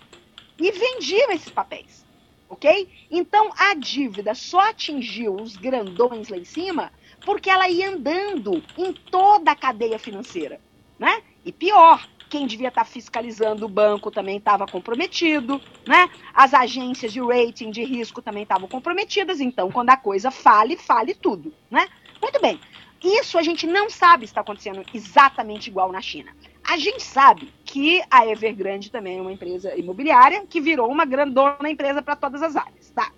e 0.58 0.72
vendiam 0.72 1.32
esses 1.32 1.50
papéis 1.50 2.09
ok? 2.50 2.90
Então 3.10 3.52
a 3.58 3.74
dívida 3.76 4.34
só 4.34 4.70
atingiu 4.70 5.36
os 5.36 5.56
grandões 5.56 6.30
lá 6.30 6.38
em 6.38 6.44
cima 6.44 6.92
porque 7.24 7.50
ela 7.50 7.70
ia 7.70 7.90
andando 7.90 8.64
em 8.78 8.92
toda 8.92 9.52
a 9.52 9.56
cadeia 9.56 10.00
financeira, 10.00 10.60
né? 10.98 11.22
E 11.46 11.52
pior, 11.52 12.08
quem 12.30 12.48
devia 12.48 12.70
estar 12.70 12.86
fiscalizando 12.86 13.66
o 13.66 13.70
banco 13.70 14.12
também 14.12 14.38
estava 14.38 14.66
comprometido, 14.66 15.62
né? 15.86 16.10
As 16.34 16.54
agências 16.54 17.12
de 17.12 17.20
rating 17.20 17.72
de 17.72 17.84
risco 17.84 18.22
também 18.22 18.44
estavam 18.44 18.68
comprometidas, 18.68 19.40
então 19.40 19.72
quando 19.72 19.90
a 19.90 19.98
coisa 19.98 20.32
fale, 20.32 20.78
fale 20.78 21.14
tudo, 21.14 21.54
né? 21.70 21.88
Muito 22.22 22.40
bem. 22.42 22.60
Isso 23.04 23.38
a 23.38 23.42
gente 23.42 23.66
não 23.66 23.90
sabe 23.90 24.28
se 24.28 24.32
está 24.32 24.42
acontecendo 24.42 24.84
exatamente 24.94 25.70
igual 25.70 25.92
na 25.92 26.02
China. 26.02 26.36
A 26.64 26.78
gente 26.78 27.02
sabe 27.02 27.52
que 27.70 28.02
a 28.10 28.26
Evergrande 28.26 28.90
também 28.90 29.20
é 29.20 29.22
uma 29.22 29.32
empresa 29.32 29.78
imobiliária 29.78 30.44
que 30.50 30.60
virou 30.60 30.92
uma 30.92 31.06
grandona 31.06 31.70
empresa 31.70 32.02
para 32.02 32.16
todas 32.16 32.42
as 32.42 32.56
áreas, 32.56 32.90
tá? 32.90 33.12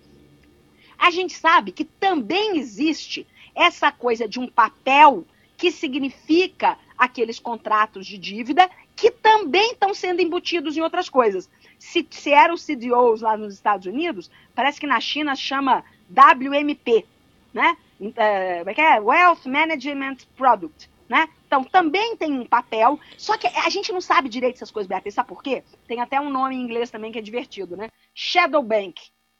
A 0.98 1.10
gente 1.10 1.32
sabe 1.32 1.72
que 1.72 1.86
também 1.86 2.58
existe 2.58 3.26
essa 3.54 3.90
coisa 3.90 4.28
de 4.28 4.38
um 4.38 4.46
papel 4.46 5.24
que 5.56 5.70
significa 5.70 6.76
aqueles 6.98 7.38
contratos 7.38 8.06
de 8.06 8.18
dívida 8.18 8.68
que 8.94 9.10
também 9.10 9.72
estão 9.72 9.94
sendo 9.94 10.20
embutidos 10.20 10.76
em 10.76 10.82
outras 10.82 11.08
coisas. 11.08 11.48
Se, 11.78 12.06
se 12.10 12.30
eram 12.30 12.56
CDOs 12.56 13.22
lá 13.22 13.38
nos 13.38 13.54
Estados 13.54 13.86
Unidos, 13.86 14.30
parece 14.54 14.78
que 14.78 14.86
na 14.86 15.00
China 15.00 15.34
chama 15.34 15.82
WMP, 16.10 17.06
né? 17.54 17.74
É? 18.16 19.00
Wealth 19.00 19.46
Management 19.46 20.18
Product. 20.36 20.91
Né? 21.12 21.28
Então, 21.46 21.62
também 21.62 22.16
tem 22.16 22.32
um 22.32 22.46
papel, 22.46 22.98
só 23.18 23.36
que 23.36 23.46
a 23.46 23.68
gente 23.68 23.92
não 23.92 24.00
sabe 24.00 24.30
direito 24.30 24.54
essas 24.54 24.70
coisas, 24.70 24.88
Beatriz, 24.88 25.12
sabe 25.12 25.28
por 25.28 25.42
quê? 25.42 25.62
Tem 25.86 26.00
até 26.00 26.18
um 26.18 26.30
nome 26.30 26.56
em 26.56 26.62
inglês 26.62 26.90
também 26.90 27.12
que 27.12 27.18
é 27.18 27.20
divertido, 27.20 27.76
né? 27.76 27.90
Shadow 28.14 28.62
Bank, 28.62 28.94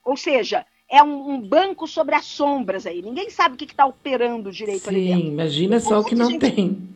ou 0.05 0.15
seja, 0.15 0.67
é 0.87 1.03
um, 1.03 1.31
um 1.31 1.41
banco 1.41 1.89
sobre 1.89 2.15
as 2.15 2.27
sombras 2.27 2.85
aí, 2.85 3.01
ninguém 3.01 3.31
sabe 3.31 3.55
o 3.55 3.57
que 3.57 3.65
está 3.65 3.87
operando 3.87 4.53
direito 4.53 4.83
Sim, 4.83 4.91
ali 4.91 5.07
dentro. 5.07 5.29
imagina 5.29 5.81
só 5.81 6.01
o 6.01 6.05
que 6.05 6.15
não 6.15 6.29
gente... 6.29 6.41
tem. 6.41 6.91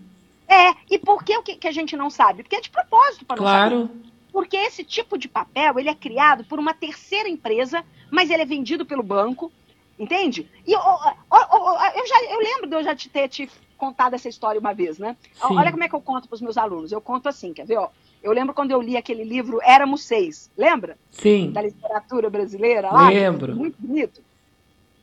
É, 0.47 0.75
e 0.91 0.99
por 0.99 1.25
que, 1.25 1.41
que, 1.41 1.57
que 1.57 1.69
a 1.69 1.73
gente 1.73 1.97
não 1.97 2.11
sabe? 2.11 2.43
Porque 2.43 2.57
é 2.57 2.61
de 2.61 2.69
propósito 2.69 3.25
para 3.25 3.39
claro. 3.39 3.77
não 3.79 3.87
saber. 3.87 4.01
Porque 4.31 4.59
esse 4.59 4.85
tipo 4.85 5.17
de 5.17 5.27
papel, 5.27 5.79
ele 5.79 5.89
é 5.89 5.95
criado 5.95 6.45
por 6.45 6.59
uma 6.59 6.75
terceira 6.75 7.31
empresa, 7.31 7.83
mas 8.11 8.29
ele 8.29 8.43
é 8.43 8.47
vendido 8.47 8.85
pelo 8.85 9.03
banco, 9.03 9.51
entende? 9.99 10.47
E 10.67 10.73
eu, 10.75 10.79
eu, 10.79 11.91
eu, 11.97 12.07
já, 12.07 12.23
eu 12.25 12.41
lembro 12.41 12.67
de 12.67 12.77
eu 12.77 12.85
já 12.85 12.95
te 12.95 13.09
ter 13.09 13.27
te 13.31 13.49
contado 13.77 14.15
essa 14.15 14.29
história 14.29 14.61
uma 14.61 14.73
vez, 14.73 14.99
né? 14.99 15.17
Sim. 15.35 15.57
Olha 15.57 15.71
como 15.71 15.85
é 15.85 15.89
que 15.89 15.95
eu 15.95 16.01
conto 16.01 16.29
para 16.29 16.35
os 16.35 16.41
meus 16.41 16.57
alunos. 16.57 16.93
Eu 16.93 17.01
conto 17.01 17.29
assim, 17.29 17.53
quer 17.53 17.67
ver? 17.67 17.77
Ó, 17.77 17.89
eu 18.23 18.33
lembro 18.33 18.55
quando 18.55 18.71
eu 18.71 18.81
li 18.81 18.97
aquele 18.97 19.25
livro 19.25 19.61
Éramos 19.63 20.03
Seis, 20.03 20.51
lembra? 20.57 20.99
Sim. 21.11 21.51
Da 21.53 21.63
literatura 21.63 22.29
brasileira 22.29 22.91
lá? 22.91 23.09
Lembro. 23.09 23.55
Muito 23.55 23.77
bonito. 23.79 24.21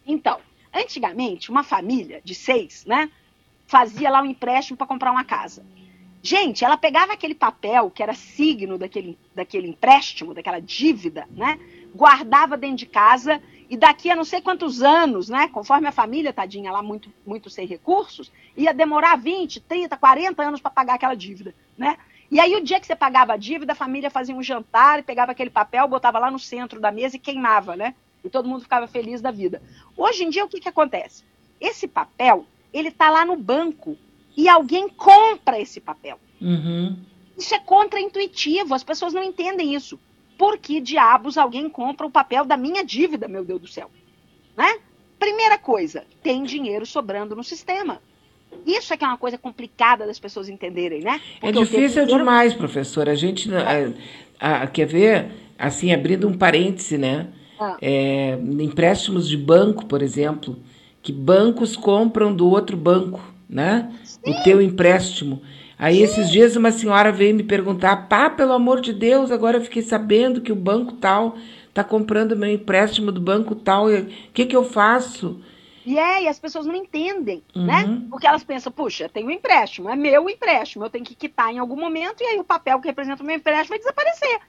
Então, 0.06 0.40
antigamente, 0.74 1.50
uma 1.50 1.64
família 1.64 2.22
de 2.24 2.36
seis, 2.36 2.86
né? 2.86 3.10
Fazia 3.66 4.10
lá 4.10 4.22
um 4.22 4.26
empréstimo 4.26 4.78
para 4.78 4.88
comprar 4.88 5.12
uma 5.12 5.24
casa. 5.24 5.66
Gente, 6.22 6.64
ela 6.64 6.78
pegava 6.78 7.14
aquele 7.14 7.36
papel 7.36 7.91
que 7.91 8.02
era 8.02 8.14
signo 8.14 8.78
daquele, 8.78 9.18
daquele 9.36 9.68
empréstimo, 9.68 10.34
daquela 10.34 10.60
dívida, 10.60 11.28
né? 11.32 11.60
Guardava 11.94 12.58
dentro 12.58 12.78
de 12.78 12.86
casa 12.86 13.41
e 13.74 13.78
daqui 13.78 14.12
a 14.12 14.16
não 14.16 14.24
sei 14.24 14.40
quantos 14.40 14.84
anos, 14.84 15.30
né, 15.30 15.48
conforme 15.48 15.88
a 15.88 15.91
família, 15.91 16.32
tadinha, 16.32 16.72
lá 16.72 16.84
muito, 16.84 17.12
muito 17.26 17.50
sem 17.50 17.66
recursos, 17.66 18.32
ia 18.56 18.72
demorar 18.72 19.18
20, 19.18 19.60
30, 19.62 19.98
40 19.98 20.44
anos 20.44 20.62
para 20.62 20.70
pagar 20.70 20.94
aquela 20.94 21.16
dívida, 21.16 21.56
né? 21.76 21.98
E 22.30 22.40
aí, 22.40 22.56
o 22.56 22.64
dia 22.64 22.80
que 22.80 22.86
você 22.86 22.95
pagava 22.95 23.34
a 23.34 23.38
dívida, 23.38 23.74
a 23.74 23.76
família 23.76 24.12
fazia 24.12 24.36
um 24.36 24.44
jantar 24.44 25.00
e 25.00 25.02
pegava 25.02 25.32
aquele 25.32 25.50
papel, 25.50 25.88
botava 25.88 26.20
lá 26.20 26.30
no 26.30 26.38
centro 26.38 26.80
da 26.80 26.91
mesa 26.91 27.16
e 27.16 27.20
queimava, 27.20 27.76
né? 27.76 27.95
E 28.24 28.30
todo 28.30 28.48
mundo 28.48 28.62
ficava 28.62 28.86
feliz 28.86 29.22
da 29.22 29.32
vida. 29.32 29.60
Hoje 29.98 30.24
em 30.24 30.30
dia, 30.30 30.45
o 30.45 30.48
que, 30.48 30.60
que 30.60 30.70
acontece? 30.70 31.24
Esse 31.60 31.88
papel, 31.88 32.45
ele 32.72 32.90
está 32.90 33.10
lá 33.10 33.26
no 33.26 33.36
banco 33.36 33.98
e 34.38 34.48
alguém 34.48 34.88
compra 34.88 35.60
esse 35.60 35.82
papel. 35.82 36.20
Uhum. 36.40 36.95
Isso 37.36 37.56
é 37.56 37.60
contraintuitivo, 37.60 38.76
as 38.76 38.84
pessoas 38.84 39.14
não 39.14 39.24
entendem 39.24 39.74
isso. 39.74 40.00
Por 40.44 40.57
que 40.57 40.82
diabos 40.82 41.38
alguém 41.38 41.70
compra 41.70 42.06
o 42.06 42.11
papel 42.11 42.44
da 42.44 42.57
minha 42.57 42.84
dívida, 42.84 43.30
meu 43.30 43.45
Deus 43.45 43.61
do 43.61 43.68
céu? 43.68 43.90
Né? 44.57 44.76
Primeira 45.18 45.57
coisa, 45.57 46.03
tem 46.22 46.44
dinheiro 46.44 46.86
sobrando 46.86 47.34
no 47.34 47.45
sistema. 47.45 48.02
Isso 48.65 48.94
é 48.94 48.98
que 48.98 49.06
é 49.06 49.07
uma 49.07 49.18
coisa 49.18 49.38
complicada 49.38 50.06
das 50.06 50.20
pessoas 50.20 50.49
entenderem, 50.49 50.99
né? 50.99 51.22
É 51.38 51.40
Porque 51.40 51.48
é 51.48 51.61
difícil 51.61 52.03
dinheiro... 52.03 52.18
demais, 52.18 52.53
professor. 52.53 53.07
A 53.07 53.15
gente 53.15 53.49
é. 53.56 53.94
a, 54.38 54.64
a, 54.64 54.68
quer 54.68 54.86
ver, 54.86 55.32
assim, 55.57 55.94
abrindo 55.94 56.28
um 56.28 56.38
parêntese, 56.38 56.98
né? 56.98 57.30
Ah. 57.57 57.78
É, 57.82 58.38
empréstimos 58.60 59.30
de 59.30 59.38
banco, 59.38 59.86
por 59.86 60.02
exemplo, 60.02 60.60
que 61.02 61.14
bancos 61.14 61.78
compram 61.78 62.36
do 62.36 62.49
outro 62.49 62.76
banco, 62.76 63.22
né? 63.48 63.94
Sim. 64.03 64.20
O 64.30 64.44
teu 64.44 64.61
empréstimo. 64.61 65.41
Aí 65.84 66.01
esses 66.01 66.31
dias 66.31 66.55
uma 66.55 66.72
senhora 66.72 67.11
veio 67.11 67.35
me 67.35 67.43
perguntar, 67.43 68.07
pá, 68.07 68.30
pelo 68.30 68.53
amor 68.53 68.80
de 68.80 68.93
Deus, 68.93 69.31
agora 69.31 69.57
eu 69.57 69.61
fiquei 69.61 69.81
sabendo 69.81 70.39
que 70.39 70.49
o 70.49 70.55
banco 70.55 70.93
tal 70.93 71.35
está 71.68 71.84
comprando 71.84 72.38
meu 72.38 72.49
empréstimo 72.49 73.11
do 73.11 73.19
banco 73.19 73.53
tal, 73.53 73.88
o 73.88 74.05
que, 74.34 74.45
que 74.45 74.55
eu 74.55 74.64
faço? 74.64 75.43
E 75.85 75.99
é, 75.99 76.23
e 76.23 76.27
as 76.30 76.39
pessoas 76.39 76.65
não 76.65 76.73
entendem, 76.73 77.43
né? 77.53 77.84
uhum. 77.84 77.95
né? 77.95 78.07
Porque 78.10 78.26
elas 78.26 78.45
pensam, 78.45 78.72
puxa, 78.72 79.10
tem 79.10 79.26
um 79.26 79.30
empréstimo, 79.30 79.89
é 79.89 79.95
meu 79.97 80.30
empréstimo, 80.30 80.85
eu 80.85 80.89
tenho 80.89 81.03
que 81.03 81.15
quitar 81.15 81.51
em 81.51 81.60
algum 81.60 81.76
momento 81.76 82.23
e 82.23 82.27
aí 82.27 82.39
o 82.39 82.45
papel 82.45 82.80
que 82.80 82.88
representa 82.88 83.22
o 83.22 83.26
meu 83.26 83.35
empréstimo 83.35 83.72
vai 83.72 83.80
desaparecer. 83.80 84.39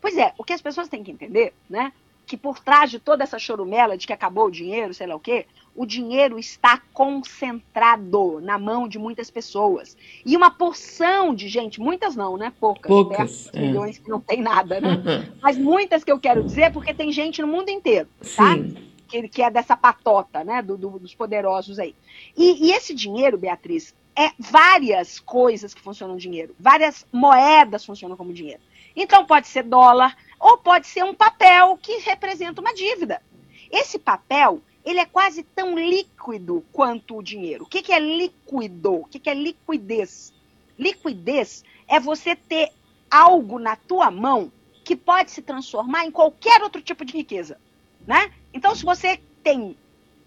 Pois 0.00 0.16
é, 0.16 0.32
o 0.38 0.44
que 0.44 0.52
as 0.52 0.62
pessoas 0.62 0.86
têm 0.86 1.02
que 1.02 1.10
entender, 1.10 1.52
né? 1.68 1.92
Que 2.26 2.36
por 2.36 2.58
trás 2.58 2.90
de 2.90 2.98
toda 2.98 3.22
essa 3.22 3.38
chorumela 3.38 3.96
de 3.96 4.06
que 4.06 4.12
acabou 4.12 4.46
o 4.46 4.50
dinheiro, 4.50 4.94
sei 4.94 5.06
lá 5.06 5.14
o 5.14 5.20
quê, 5.20 5.46
o 5.74 5.84
dinheiro 5.84 6.38
está 6.38 6.80
concentrado 6.92 8.40
na 8.40 8.58
mão 8.58 8.88
de 8.88 8.98
muitas 8.98 9.30
pessoas. 9.30 9.96
E 10.24 10.36
uma 10.36 10.50
porção 10.50 11.34
de 11.34 11.48
gente, 11.48 11.80
muitas 11.80 12.14
não, 12.14 12.36
né? 12.36 12.52
Poucas. 12.60 12.88
Poucas. 12.88 13.50
É. 13.52 13.60
Milhões 13.60 13.98
que 13.98 14.08
não 14.08 14.20
tem 14.20 14.40
nada, 14.40 14.80
né? 14.80 15.02
Mas 15.42 15.58
muitas 15.58 16.04
que 16.04 16.12
eu 16.12 16.18
quero 16.18 16.44
dizer, 16.44 16.72
porque 16.72 16.94
tem 16.94 17.12
gente 17.12 17.42
no 17.42 17.48
mundo 17.48 17.68
inteiro, 17.68 18.08
tá? 18.36 18.54
Sim 18.54 18.94
que, 19.22 19.28
que 19.28 19.42
é 19.42 19.50
dessa 19.50 19.76
patota, 19.76 20.42
né, 20.42 20.62
do, 20.62 20.76
do, 20.76 20.98
dos 20.98 21.14
poderosos 21.14 21.78
aí. 21.78 21.94
E, 22.36 22.66
e 22.66 22.72
esse 22.72 22.94
dinheiro, 22.94 23.38
Beatriz, 23.38 23.94
é 24.16 24.30
várias 24.38 25.18
coisas 25.20 25.74
que 25.74 25.80
funcionam 25.80 26.16
dinheiro, 26.16 26.54
várias 26.58 27.06
moedas 27.12 27.84
funcionam 27.84 28.16
como 28.16 28.32
dinheiro. 28.32 28.60
Então 28.96 29.24
pode 29.24 29.48
ser 29.48 29.64
dólar 29.64 30.16
ou 30.44 30.58
pode 30.58 30.86
ser 30.86 31.02
um 31.04 31.14
papel 31.14 31.78
que 31.78 32.00
representa 32.00 32.60
uma 32.60 32.74
dívida. 32.74 33.22
Esse 33.70 33.98
papel, 33.98 34.60
ele 34.84 35.00
é 35.00 35.06
quase 35.06 35.42
tão 35.42 35.78
líquido 35.78 36.62
quanto 36.70 37.16
o 37.16 37.22
dinheiro. 37.22 37.64
O 37.64 37.66
que, 37.66 37.80
que 37.80 37.92
é 37.92 37.98
líquido? 37.98 38.96
O 38.96 39.04
que, 39.06 39.18
que 39.18 39.30
é 39.30 39.34
liquidez? 39.34 40.34
Liquidez 40.78 41.64
é 41.88 41.98
você 41.98 42.36
ter 42.36 42.70
algo 43.10 43.58
na 43.58 43.74
tua 43.74 44.10
mão 44.10 44.52
que 44.84 44.94
pode 44.94 45.30
se 45.30 45.40
transformar 45.40 46.04
em 46.04 46.10
qualquer 46.10 46.62
outro 46.62 46.82
tipo 46.82 47.06
de 47.06 47.14
riqueza 47.14 47.58
né? 48.06 48.30
Então, 48.52 48.74
se 48.74 48.84
você 48.84 49.18
tem 49.42 49.76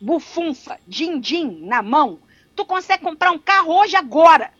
bufunfa, 0.01 0.79
din-din 0.87 1.65
na 1.65 1.81
mão, 1.81 2.19
tu 2.55 2.65
consegue 2.65 3.03
comprar 3.03 3.31
um 3.31 3.39
carro 3.39 3.73
hoje, 3.73 3.95
agora. 3.95 4.51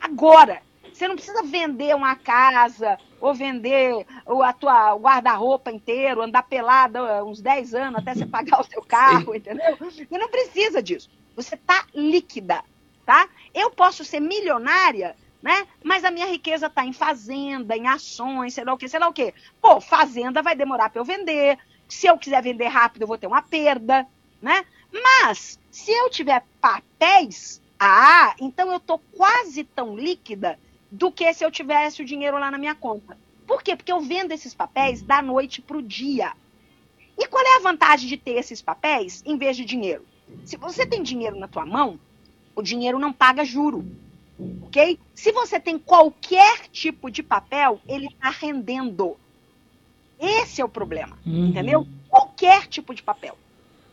Agora. 0.00 0.60
Você 0.92 1.08
não 1.08 1.14
precisa 1.14 1.42
vender 1.42 1.94
uma 1.94 2.14
casa 2.16 2.98
ou 3.22 3.32
vender 3.32 4.04
a 4.44 4.52
tua 4.52 4.96
guarda-roupa 4.96 5.70
inteiro, 5.70 6.20
andar 6.20 6.42
pelada 6.42 7.24
uns 7.24 7.40
10 7.40 7.72
anos 7.72 8.00
até 8.00 8.14
você 8.16 8.26
pagar 8.26 8.60
o 8.60 8.64
seu 8.64 8.82
carro, 8.84 9.32
Sim. 9.32 9.38
entendeu? 9.38 9.76
Você 9.76 10.18
não 10.18 10.28
precisa 10.28 10.82
disso. 10.82 11.08
Você 11.36 11.56
tá 11.56 11.86
líquida, 11.94 12.64
tá? 13.06 13.28
Eu 13.54 13.70
posso 13.70 14.04
ser 14.04 14.18
milionária, 14.18 15.14
né? 15.40 15.68
Mas 15.84 16.04
a 16.04 16.10
minha 16.10 16.26
riqueza 16.26 16.66
está 16.66 16.84
em 16.84 16.92
fazenda, 16.92 17.76
em 17.76 17.86
ações, 17.86 18.54
sei 18.54 18.64
lá 18.64 18.74
o 18.74 18.76
que, 18.76 18.88
sei 18.88 18.98
lá 18.98 19.08
o 19.08 19.12
que. 19.12 19.32
Pô, 19.60 19.80
fazenda 19.80 20.42
vai 20.42 20.56
demorar 20.56 20.90
para 20.90 21.00
eu 21.00 21.04
vender, 21.04 21.56
se 21.88 22.08
eu 22.08 22.18
quiser 22.18 22.42
vender 22.42 22.66
rápido, 22.66 23.02
eu 23.02 23.08
vou 23.08 23.18
ter 23.18 23.28
uma 23.28 23.40
perda, 23.40 24.04
né? 24.42 24.64
Mas, 24.92 25.60
se 25.70 25.92
eu 25.92 26.10
tiver 26.10 26.44
papéis, 26.60 27.62
ah, 27.78 28.34
então 28.40 28.72
eu 28.72 28.80
tô 28.80 28.98
quase 28.98 29.62
tão 29.62 29.96
líquida 29.96 30.58
do 30.92 31.10
que 31.10 31.32
se 31.32 31.42
eu 31.42 31.50
tivesse 31.50 32.02
o 32.02 32.04
dinheiro 32.04 32.38
lá 32.38 32.50
na 32.50 32.58
minha 32.58 32.74
conta. 32.74 33.16
Por 33.46 33.62
quê? 33.62 33.74
Porque 33.74 33.90
eu 33.90 34.00
vendo 34.00 34.32
esses 34.32 34.54
papéis 34.54 35.00
da 35.00 35.22
noite 35.22 35.62
para 35.62 35.78
o 35.78 35.82
dia. 35.82 36.34
E 37.18 37.26
qual 37.26 37.42
é 37.42 37.56
a 37.56 37.62
vantagem 37.62 38.06
de 38.06 38.18
ter 38.18 38.32
esses 38.32 38.60
papéis 38.60 39.22
em 39.24 39.38
vez 39.38 39.56
de 39.56 39.64
dinheiro? 39.64 40.04
Se 40.44 40.58
você 40.58 40.84
tem 40.84 41.02
dinheiro 41.02 41.38
na 41.38 41.48
tua 41.48 41.64
mão, 41.64 41.98
o 42.54 42.62
dinheiro 42.62 42.98
não 42.98 43.10
paga 43.10 43.42
juro. 43.42 43.86
Ok? 44.62 44.98
Se 45.14 45.32
você 45.32 45.58
tem 45.58 45.78
qualquer 45.78 46.68
tipo 46.68 47.10
de 47.10 47.22
papel, 47.22 47.80
ele 47.88 48.06
está 48.06 48.28
rendendo. 48.28 49.16
Esse 50.20 50.60
é 50.60 50.64
o 50.64 50.68
problema, 50.68 51.18
uhum. 51.24 51.48
entendeu? 51.48 51.86
Qualquer 52.08 52.66
tipo 52.66 52.94
de 52.94 53.02
papel. 53.02 53.36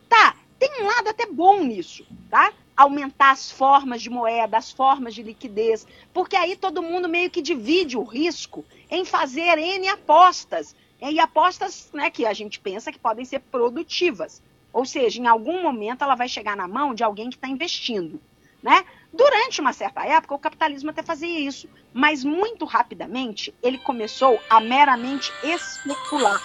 Tá, 0.09 0.35
tem 0.57 0.69
um 0.81 0.85
lado 0.85 1.07
até 1.07 1.25
bom 1.25 1.63
nisso, 1.63 2.05
tá? 2.29 2.51
Aumentar 2.79 3.31
as 3.31 3.51
formas 3.51 4.01
de 4.01 4.09
moeda, 4.09 4.57
as 4.57 4.71
formas 4.71 5.13
de 5.13 5.21
liquidez, 5.21 5.85
porque 6.13 6.37
aí 6.37 6.55
todo 6.55 6.81
mundo 6.81 7.09
meio 7.09 7.29
que 7.29 7.41
divide 7.41 7.97
o 7.97 8.03
risco 8.03 8.63
em 8.89 9.03
fazer 9.03 9.57
N 9.57 9.89
apostas. 9.89 10.73
E 11.01 11.19
apostas 11.19 11.89
né, 11.93 12.09
que 12.09 12.25
a 12.25 12.31
gente 12.31 12.57
pensa 12.57 12.89
que 12.89 12.97
podem 12.97 13.25
ser 13.25 13.39
produtivas. 13.39 14.41
Ou 14.71 14.85
seja, 14.85 15.19
em 15.19 15.27
algum 15.27 15.61
momento 15.61 16.05
ela 16.05 16.15
vai 16.15 16.29
chegar 16.29 16.55
na 16.55 16.69
mão 16.69 16.93
de 16.93 17.03
alguém 17.03 17.29
que 17.29 17.35
está 17.35 17.49
investindo. 17.49 18.21
Né? 18.63 18.85
Durante 19.11 19.59
uma 19.59 19.73
certa 19.73 20.05
época, 20.05 20.35
o 20.35 20.39
capitalismo 20.39 20.91
até 20.91 21.03
fazia 21.03 21.37
isso, 21.37 21.67
mas 21.93 22.23
muito 22.23 22.63
rapidamente 22.63 23.53
ele 23.61 23.77
começou 23.77 24.39
a 24.49 24.61
meramente 24.61 25.33
especular. 25.43 26.41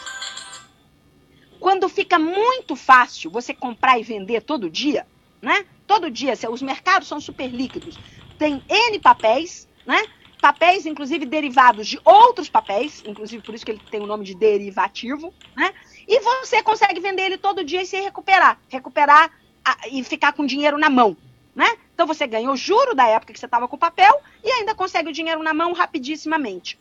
Quando 1.60 1.88
fica 1.88 2.18
muito 2.18 2.74
fácil 2.74 3.30
você 3.30 3.54
comprar 3.54 4.00
e 4.00 4.02
vender 4.02 4.42
todo 4.42 4.68
dia, 4.68 5.06
né? 5.44 5.64
Todo 5.86 6.10
dia, 6.10 6.34
os 6.50 6.62
mercados 6.62 7.06
são 7.06 7.20
super 7.20 7.48
líquidos. 7.48 7.98
Tem 8.38 8.62
N 8.68 8.98
papéis, 8.98 9.68
né? 9.86 10.02
Papéis, 10.40 10.84
inclusive, 10.84 11.24
derivados 11.24 11.86
de 11.86 12.00
outros 12.04 12.48
papéis, 12.48 13.02
inclusive 13.06 13.42
por 13.42 13.54
isso 13.54 13.64
que 13.64 13.70
ele 13.70 13.80
tem 13.90 14.00
o 14.00 14.06
nome 14.06 14.24
de 14.24 14.34
derivativo, 14.34 15.32
né? 15.56 15.72
E 16.06 16.20
você 16.20 16.62
consegue 16.62 17.00
vender 17.00 17.22
ele 17.22 17.38
todo 17.38 17.64
dia 17.64 17.82
e 17.82 17.86
se 17.86 17.98
recuperar. 18.00 18.58
Recuperar 18.68 19.30
a, 19.64 19.88
e 19.90 20.02
ficar 20.02 20.32
com 20.32 20.44
dinheiro 20.44 20.76
na 20.76 20.90
mão 20.90 21.16
né? 21.54 21.76
Então 21.94 22.06
você 22.06 22.26
ganha 22.26 22.50
o 22.50 22.56
juro 22.56 22.94
da 22.94 23.06
época 23.06 23.32
que 23.32 23.38
você 23.38 23.46
estava 23.46 23.68
com 23.68 23.76
o 23.76 23.78
papel 23.78 24.20
e 24.42 24.50
ainda 24.50 24.74
consegue 24.74 25.08
o 25.08 25.12
dinheiro 25.12 25.42
na 25.42 25.54
mão 25.54 25.72
rapidissimamente. 25.72 26.78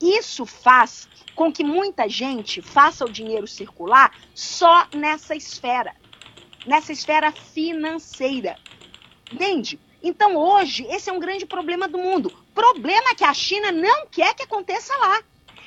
Isso 0.00 0.44
faz 0.44 1.08
com 1.34 1.52
que 1.52 1.62
muita 1.62 2.08
gente 2.08 2.60
faça 2.60 3.04
o 3.04 3.10
dinheiro 3.10 3.46
circular 3.46 4.12
só 4.34 4.86
nessa 4.92 5.34
esfera, 5.34 5.94
nessa 6.66 6.92
esfera 6.92 7.32
financeira. 7.32 8.56
Entende? 9.32 9.78
Então 10.02 10.36
hoje 10.36 10.84
esse 10.90 11.08
é 11.08 11.12
um 11.12 11.20
grande 11.20 11.46
problema 11.46 11.88
do 11.88 11.98
mundo. 11.98 12.32
Problema 12.54 13.14
que 13.14 13.24
a 13.24 13.34
China 13.34 13.72
não 13.72 14.06
quer 14.06 14.34
que 14.34 14.42
aconteça 14.42 14.96
lá. 14.96 15.22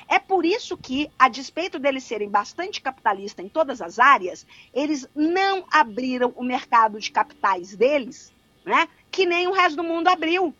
É 0.08 0.18
por 0.18 0.44
isso 0.44 0.76
que, 0.76 1.08
a 1.16 1.28
despeito 1.28 1.78
deles 1.78 2.02
serem 2.02 2.28
bastante 2.28 2.80
capitalistas 2.80 3.44
em 3.44 3.48
todas 3.48 3.80
as 3.80 4.00
áreas, 4.00 4.44
eles 4.74 5.08
não 5.14 5.64
abriram 5.70 6.32
o 6.36 6.42
mercado 6.42 6.98
de 6.98 7.12
capitais 7.12 7.76
deles 7.76 8.32
né? 8.64 8.88
Que 9.10 9.26
nem 9.26 9.48
o 9.48 9.52
resto 9.52 9.76
do 9.76 9.84
mundo 9.84 10.08
abriu. 10.08 10.54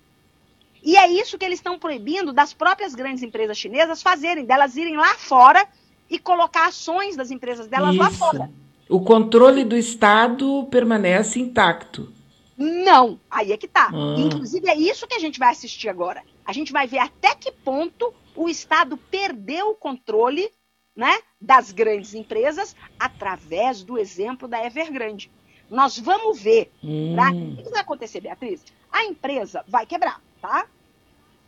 E 0.82 0.96
é 0.96 1.08
isso 1.08 1.38
que 1.38 1.44
eles 1.44 1.58
estão 1.58 1.78
proibindo 1.78 2.32
das 2.32 2.52
próprias 2.52 2.94
grandes 2.94 3.22
empresas 3.22 3.58
chinesas 3.58 4.02
fazerem, 4.02 4.44
delas 4.44 4.76
irem 4.76 4.96
lá 4.96 5.14
fora 5.14 5.66
e 6.08 6.18
colocar 6.18 6.66
ações 6.66 7.16
das 7.16 7.30
empresas 7.30 7.66
delas 7.66 7.94
isso. 7.94 8.02
lá 8.02 8.10
fora. 8.10 8.50
O 8.90 9.00
controle 9.00 9.64
do 9.64 9.76
Estado 9.76 10.66
permanece 10.68 11.38
intacto. 11.38 12.12
Não, 12.58 13.20
aí 13.30 13.52
é 13.52 13.56
que 13.56 13.68
tá. 13.68 13.88
Ah. 13.92 14.16
Inclusive, 14.18 14.68
é 14.68 14.76
isso 14.76 15.06
que 15.06 15.14
a 15.14 15.18
gente 15.20 15.38
vai 15.38 15.50
assistir 15.50 15.88
agora. 15.88 16.22
A 16.44 16.52
gente 16.52 16.72
vai 16.72 16.88
ver 16.88 16.98
até 16.98 17.34
que 17.34 17.52
ponto 17.52 18.12
o 18.34 18.48
Estado 18.48 18.96
perdeu 18.96 19.70
o 19.70 19.74
controle 19.76 20.50
né, 20.94 21.20
das 21.40 21.70
grandes 21.70 22.14
empresas 22.14 22.74
através 22.98 23.84
do 23.84 23.96
exemplo 23.96 24.48
da 24.48 24.62
Evergrande. 24.66 25.30
Nós 25.70 25.96
vamos 25.96 26.40
ver. 26.42 26.72
Hum. 26.82 27.14
Tá? 27.14 27.30
O 27.30 27.62
que 27.62 27.70
vai 27.70 27.80
acontecer, 27.80 28.20
Beatriz? 28.20 28.64
A 28.90 29.04
empresa 29.04 29.64
vai 29.68 29.86
quebrar, 29.86 30.20
tá? 30.42 30.66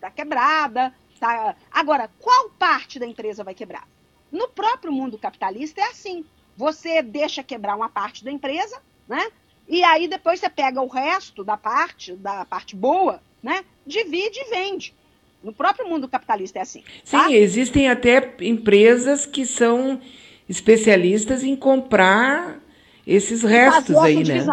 Tá 0.00 0.10
quebrada. 0.12 0.94
Tá... 1.18 1.56
Agora, 1.72 2.08
qual 2.20 2.50
parte 2.50 3.00
da 3.00 3.06
empresa 3.06 3.42
vai 3.42 3.54
quebrar? 3.54 3.86
No 4.30 4.48
próprio 4.48 4.92
mundo 4.92 5.18
capitalista 5.18 5.80
é 5.80 5.84
assim. 5.84 6.24
Você 6.62 7.02
deixa 7.02 7.42
quebrar 7.42 7.74
uma 7.74 7.88
parte 7.88 8.24
da 8.24 8.30
empresa, 8.30 8.80
né? 9.08 9.32
E 9.68 9.82
aí 9.82 10.06
depois 10.06 10.38
você 10.38 10.48
pega 10.48 10.80
o 10.80 10.86
resto 10.86 11.42
da 11.42 11.56
parte, 11.56 12.14
da 12.14 12.44
parte 12.44 12.76
boa, 12.76 13.20
né? 13.42 13.64
Divide 13.84 14.38
e 14.38 14.50
vende. 14.50 14.94
No 15.42 15.52
próprio 15.52 15.88
mundo 15.88 16.08
capitalista 16.08 16.60
é 16.60 16.62
assim. 16.62 16.84
Tá? 17.10 17.26
Sim, 17.26 17.34
existem 17.34 17.90
até 17.90 18.36
empresas 18.40 19.26
que 19.26 19.44
são 19.44 20.00
especialistas 20.48 21.42
em 21.42 21.56
comprar 21.56 22.60
esses 23.04 23.42
restos 23.42 23.96
aí, 23.96 24.22
né? 24.22 24.46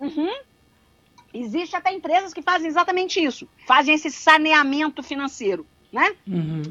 Uhum. 0.00 0.34
Existe 1.32 1.76
até 1.76 1.92
empresas 1.92 2.34
que 2.34 2.42
fazem 2.42 2.66
exatamente 2.66 3.22
isso, 3.22 3.48
fazem 3.64 3.94
esse 3.94 4.10
saneamento 4.10 5.04
financeiro, 5.04 5.64
né? 5.92 6.16
Uhum. 6.26 6.62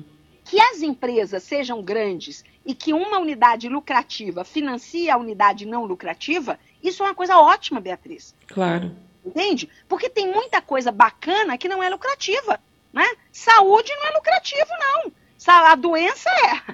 Que 0.43 0.59
as 0.59 0.81
empresas 0.81 1.43
sejam 1.43 1.81
grandes 1.81 2.43
e 2.67 2.75
que 2.75 2.93
uma 2.93 3.17
unidade 3.17 3.69
lucrativa 3.69 4.43
financie 4.43 5.09
a 5.09 5.15
unidade 5.15 5.65
não 5.65 5.85
lucrativa, 5.85 6.59
isso 6.83 7.01
é 7.01 7.05
uma 7.05 7.15
coisa 7.15 7.37
ótima, 7.37 7.79
Beatriz. 7.79 8.35
Claro. 8.45 8.91
Entende? 9.25 9.69
Porque 9.87 10.09
tem 10.09 10.29
muita 10.29 10.61
coisa 10.61 10.91
bacana 10.91 11.57
que 11.57 11.69
não 11.69 11.81
é 11.81 11.89
lucrativa, 11.89 12.59
né? 12.91 13.05
Saúde 13.31 13.89
não 13.95 14.07
é 14.07 14.11
lucrativo, 14.11 14.69
não. 14.79 15.11
A 15.47 15.75
doença 15.75 16.29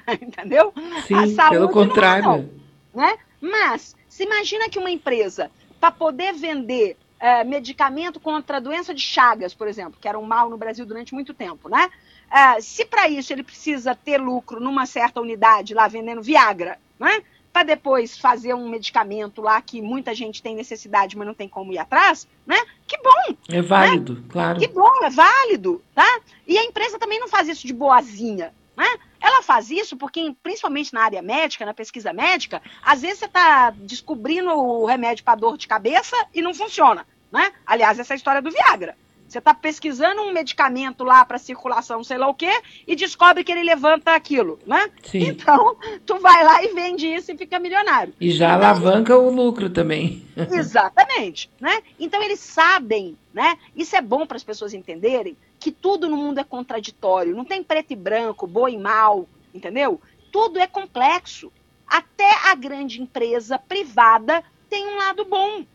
é, 0.08 0.14
entendeu? 0.20 0.74
Sim, 1.06 1.14
a 1.14 1.28
saúde 1.28 1.58
pelo 1.58 1.70
contrário. 1.70 2.24
Não 2.24 2.34
é, 2.34 2.38
não, 2.38 3.02
né? 3.02 3.18
Mas, 3.40 3.96
se 4.10 4.24
imagina 4.24 4.70
que 4.70 4.80
uma 4.80 4.90
empresa, 4.90 5.52
para 5.80 5.92
poder 5.92 6.34
vender 6.34 6.98
é, 7.20 7.44
medicamento 7.44 8.20
contra 8.20 8.58
a 8.58 8.60
doença 8.60 8.96
de 8.96 9.02
Chagas, 9.02 9.54
por 9.54 9.68
exemplo, 9.68 10.00
que 10.02 10.08
era 10.08 10.18
um 10.18 10.26
mal 10.26 10.50
no 10.50 10.58
Brasil 10.58 10.88
durante 10.88 11.14
muito 11.14 11.36
tempo, 11.36 11.70
né? 11.70 11.88
É, 12.34 12.60
se 12.60 12.84
para 12.84 13.08
isso 13.08 13.32
ele 13.32 13.44
precisa 13.44 13.94
ter 13.94 14.18
lucro 14.18 14.60
numa 14.60 14.88
certa 14.88 15.22
unidade 15.22 15.76
lá 15.76 15.88
vendendo 15.88 16.24
Viagra, 16.24 16.80
né? 17.00 17.22
Para 17.52 17.62
depois 17.62 18.18
fazer 18.18 18.56
um 18.56 18.68
medicamento 18.68 19.40
lá 19.40 19.62
que 19.62 19.84
muita 19.84 20.16
gente 20.16 20.42
tem 20.42 20.56
necessidade, 20.56 21.16
mas 21.16 21.28
não 21.28 21.36
tem 21.36 21.48
como 21.48 21.72
ir 21.72 21.78
atrás, 21.78 22.28
né? 22.44 22.58
Que 22.88 22.98
bom! 22.98 23.36
É 23.48 23.62
válido, 23.62 24.16
né? 24.16 24.24
claro. 24.28 24.60
Que 24.60 24.68
bom, 24.68 25.04
é 25.04 25.12
válido, 25.12 25.84
tá? 25.94 26.22
E 26.48 26.58
a 26.58 26.64
empresa 26.64 26.98
também 26.98 27.20
não 27.20 27.28
faz 27.28 27.48
isso 27.48 27.68
de 27.68 27.74
boazinha, 27.74 28.52
né? 28.76 28.88
Ela 29.22 29.44
faz 29.44 29.70
isso 29.70 29.96
porque, 29.96 30.36
principalmente 30.42 30.92
na 30.92 31.04
área 31.04 31.22
médica, 31.22 31.68
na 31.68 31.74
pesquisa 31.74 32.12
médica, 32.12 32.64
às 32.82 33.04
vezes 33.04 33.20
você 33.20 33.26
está 33.26 33.70
descobrindo 33.70 34.50
o 34.50 34.88
remédio 34.88 35.24
para 35.24 35.36
dor 35.36 35.56
de 35.56 35.68
cabeça 35.68 36.16
e 36.34 36.42
não 36.42 36.54
funciona. 36.54 37.06
Né? 37.32 37.52
Aliás, 37.66 37.98
essa 38.00 38.14
é 38.14 38.16
a 38.16 38.18
história 38.18 38.42
do 38.42 38.52
Viagra. 38.52 38.98
Você 39.34 39.40
está 39.40 39.52
pesquisando 39.52 40.22
um 40.22 40.32
medicamento 40.32 41.04
lá 41.04 41.26
para 41.26 41.40
circulação, 41.40 42.04
sei 42.04 42.20
lá 42.20 42.28
o 42.28 42.36
quê, 42.36 42.52
e 42.86 42.96
descobre 42.96 43.44
que 43.44 43.52
ele 43.52 43.64
levanta 43.64 44.14
aquilo, 44.14 44.60
né? 44.64 44.92
Sim. 45.02 45.24
Então, 45.24 45.76
tu 46.06 46.20
vai 46.20 46.44
lá 46.44 46.64
e 46.64 46.68
vende 46.68 47.08
isso 47.08 47.32
e 47.32 47.38
fica 47.38 47.58
milionário. 47.58 48.14
E 48.22 48.30
já 48.30 48.50
então, 48.50 48.58
alavanca 48.58 49.18
o 49.18 49.32
lucro 49.32 49.72
também. 49.72 50.24
Exatamente, 50.54 51.50
né? 51.60 51.82
Então 52.00 52.22
eles 52.22 52.40
sabem, 52.42 53.18
né? 53.34 53.58
Isso 53.76 53.96
é 53.96 54.02
bom 54.02 54.24
para 54.28 54.38
as 54.38 54.44
pessoas 54.44 54.72
entenderem 54.72 55.36
que 55.60 55.72
tudo 55.72 56.08
no 56.08 56.16
mundo 56.16 56.38
é 56.38 56.44
contraditório, 56.44 57.36
não 57.36 57.44
tem 57.44 57.64
preto 57.64 57.90
e 57.90 57.96
branco, 57.96 58.46
boa 58.46 58.70
e 58.70 58.78
mal, 58.78 59.28
entendeu? 59.52 60.00
Tudo 60.32 60.60
é 60.60 60.68
complexo. 60.68 61.52
Até 61.88 62.30
a 62.52 62.54
grande 62.54 63.02
empresa 63.02 63.58
privada 63.58 64.44
tem 64.70 64.86
um 64.86 64.96
lado 64.96 65.26
bom, 65.26 65.66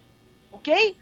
ok? 0.52 0.97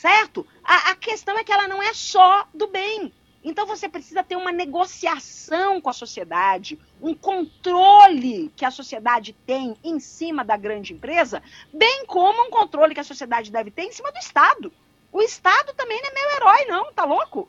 Certo? 0.00 0.46
A, 0.64 0.92
a 0.92 0.96
questão 0.96 1.36
é 1.38 1.44
que 1.44 1.52
ela 1.52 1.68
não 1.68 1.82
é 1.82 1.92
só 1.92 2.46
do 2.54 2.66
bem. 2.66 3.12
Então 3.44 3.66
você 3.66 3.88
precisa 3.88 4.22
ter 4.22 4.36
uma 4.36 4.50
negociação 4.50 5.80
com 5.80 5.90
a 5.90 5.94
sociedade, 5.94 6.78
um 7.00 7.14
controle 7.14 8.50
que 8.56 8.64
a 8.64 8.70
sociedade 8.70 9.34
tem 9.46 9.76
em 9.84 10.00
cima 10.00 10.44
da 10.44 10.56
grande 10.56 10.94
empresa, 10.94 11.42
bem 11.72 12.04
como 12.06 12.46
um 12.46 12.50
controle 12.50 12.94
que 12.94 13.00
a 13.00 13.04
sociedade 13.04 13.52
deve 13.52 13.70
ter 13.70 13.82
em 13.82 13.92
cima 13.92 14.10
do 14.10 14.18
Estado. 14.18 14.72
O 15.12 15.20
Estado 15.20 15.74
também 15.74 16.00
não 16.02 16.10
é 16.10 16.14
meu 16.14 16.36
herói, 16.36 16.64
não, 16.66 16.92
tá 16.92 17.04
louco? 17.04 17.48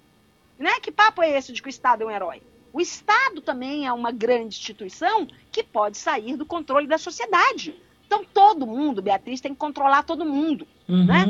Né? 0.58 0.80
Que 0.82 0.92
papo 0.92 1.22
é 1.22 1.38
esse 1.38 1.54
de 1.54 1.62
que 1.62 1.68
o 1.68 1.70
Estado 1.70 2.04
é 2.04 2.06
um 2.06 2.12
herói? 2.12 2.42
O 2.74 2.80
Estado 2.80 3.42
também 3.42 3.86
é 3.86 3.94
uma 3.94 4.12
grande 4.12 4.56
instituição 4.56 5.28
que 5.52 5.64
pode 5.64 5.98
sair 5.98 6.36
do 6.38 6.46
controle 6.46 6.88
da 6.88 6.98
sociedade. 6.98 7.76
Então 8.06 8.26
todo 8.26 8.68
mundo, 8.68 9.02
Beatriz, 9.02 9.42
tem 9.42 9.54
que 9.54 9.60
controlar 9.60 10.04
todo 10.04 10.26
mundo, 10.26 10.68
uhum. 10.88 11.06
né? 11.06 11.26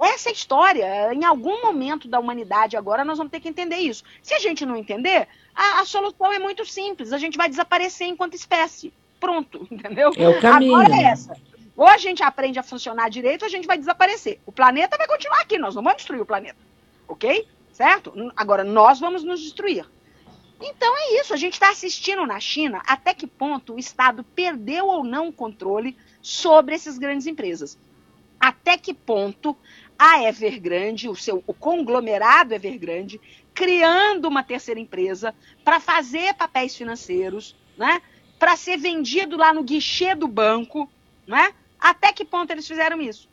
Essa 0.00 0.28
é 0.28 0.30
a 0.30 0.34
história. 0.34 1.14
Em 1.14 1.24
algum 1.24 1.62
momento 1.62 2.06
da 2.08 2.18
humanidade 2.18 2.76
agora 2.76 3.04
nós 3.04 3.18
vamos 3.18 3.30
ter 3.30 3.40
que 3.40 3.48
entender 3.48 3.76
isso. 3.76 4.04
Se 4.22 4.34
a 4.34 4.38
gente 4.38 4.66
não 4.66 4.76
entender, 4.76 5.26
a, 5.54 5.80
a 5.80 5.84
solução 5.84 6.32
é 6.32 6.38
muito 6.38 6.64
simples. 6.64 7.12
A 7.12 7.18
gente 7.18 7.38
vai 7.38 7.48
desaparecer 7.48 8.06
enquanto 8.06 8.34
espécie. 8.34 8.92
Pronto, 9.18 9.66
entendeu? 9.70 10.12
É 10.16 10.28
o 10.28 10.40
caminho. 10.40 10.76
Agora 10.76 10.94
é 10.94 11.04
essa. 11.04 11.36
Ou 11.76 11.86
a 11.86 11.98
gente 11.98 12.22
aprende 12.22 12.58
a 12.58 12.62
funcionar 12.62 13.10
direito, 13.10 13.42
ou 13.42 13.46
a 13.46 13.50
gente 13.50 13.66
vai 13.66 13.76
desaparecer. 13.76 14.40
O 14.46 14.52
planeta 14.52 14.96
vai 14.96 15.06
continuar 15.06 15.40
aqui, 15.40 15.58
nós 15.58 15.74
não 15.74 15.82
vamos 15.82 15.98
destruir 15.98 16.22
o 16.22 16.26
planeta. 16.26 16.56
Ok? 17.06 17.46
Certo? 17.72 18.14
Agora, 18.34 18.64
nós 18.64 18.98
vamos 18.98 19.22
nos 19.22 19.40
destruir. 19.40 19.86
Então 20.60 20.96
é 20.96 21.20
isso, 21.20 21.34
a 21.34 21.36
gente 21.36 21.52
está 21.52 21.70
assistindo 21.70 22.26
na 22.26 22.40
China 22.40 22.80
até 22.86 23.12
que 23.12 23.26
ponto 23.26 23.74
o 23.74 23.78
Estado 23.78 24.24
perdeu 24.24 24.86
ou 24.86 25.04
não 25.04 25.28
o 25.28 25.32
controle 25.32 25.94
sobre 26.22 26.74
essas 26.74 26.96
grandes 26.96 27.26
empresas. 27.26 27.78
Até 28.40 28.78
que 28.78 28.94
ponto 28.94 29.56
a 29.98 30.22
Evergrande, 30.22 31.08
o 31.08 31.16
seu 31.16 31.42
o 31.46 31.54
conglomerado 31.54 32.54
Evergrande, 32.54 33.20
criando 33.54 34.28
uma 34.28 34.42
terceira 34.42 34.78
empresa 34.78 35.34
para 35.64 35.80
fazer 35.80 36.34
papéis 36.34 36.76
financeiros, 36.76 37.56
né? 37.76 38.02
Para 38.38 38.56
ser 38.56 38.76
vendido 38.76 39.36
lá 39.36 39.52
no 39.52 39.62
guichê 39.62 40.14
do 40.14 40.28
banco, 40.28 40.90
né? 41.26 41.54
Até 41.78 42.12
que 42.12 42.24
ponto 42.24 42.50
eles 42.50 42.66
fizeram 42.66 43.00
isso? 43.00 43.28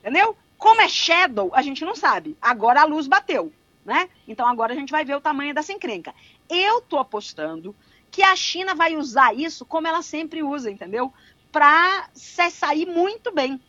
Entendeu? 0.00 0.36
Como 0.56 0.80
é 0.80 0.88
Shadow, 0.88 1.50
a 1.54 1.62
gente 1.62 1.84
não 1.84 1.94
sabe. 1.94 2.36
Agora 2.40 2.82
a 2.82 2.84
luz 2.84 3.06
bateu, 3.06 3.52
né? 3.84 4.08
Então 4.26 4.46
agora 4.46 4.72
a 4.72 4.76
gente 4.76 4.90
vai 4.90 5.04
ver 5.04 5.16
o 5.16 5.20
tamanho 5.20 5.54
dessa 5.54 5.72
encrenca. 5.72 6.14
Eu 6.48 6.80
tô 6.80 6.98
apostando 6.98 7.74
que 8.10 8.22
a 8.22 8.34
China 8.34 8.74
vai 8.74 8.96
usar 8.96 9.34
isso 9.34 9.64
como 9.64 9.86
ela 9.86 10.02
sempre 10.02 10.42
usa, 10.42 10.70
entendeu? 10.70 11.12
Para 11.52 12.08
sair 12.14 12.86
muito 12.86 13.32
bem 13.32 13.60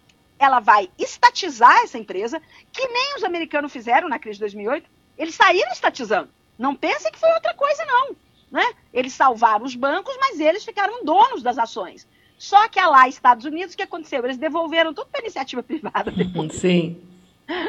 ela 0.43 0.59
vai 0.59 0.89
estatizar 0.97 1.83
essa 1.83 1.97
empresa, 1.97 2.41
que 2.71 2.87
nem 2.87 3.15
os 3.15 3.23
americanos 3.23 3.71
fizeram 3.71 4.09
na 4.09 4.19
crise 4.19 4.37
de 4.37 4.41
2008. 4.41 4.89
Eles 5.17 5.35
saíram 5.35 5.71
estatizando. 5.71 6.29
Não 6.57 6.75
pense 6.75 7.11
que 7.11 7.19
foi 7.19 7.31
outra 7.33 7.53
coisa, 7.53 7.85
não. 7.85 8.15
Né? 8.51 8.65
Eles 8.93 9.13
salvaram 9.13 9.65
os 9.65 9.75
bancos, 9.75 10.15
mas 10.19 10.39
eles 10.39 10.65
ficaram 10.65 11.05
donos 11.05 11.41
das 11.41 11.57
ações. 11.57 12.07
Só 12.37 12.67
que 12.67 12.81
lá, 12.81 13.07
Estados 13.07 13.45
Unidos, 13.45 13.73
o 13.73 13.77
que 13.77 13.83
aconteceu? 13.83 14.23
Eles 14.23 14.37
devolveram 14.37 14.93
tudo 14.93 15.07
para 15.11 15.21
iniciativa 15.21 15.61
privada. 15.61 16.09
Depois. 16.11 16.53
Sim. 16.55 17.01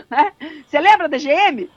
Né? 0.08 0.32
Você 0.64 0.78
lembra 0.78 1.08
da 1.08 1.18
GM? 1.18 1.68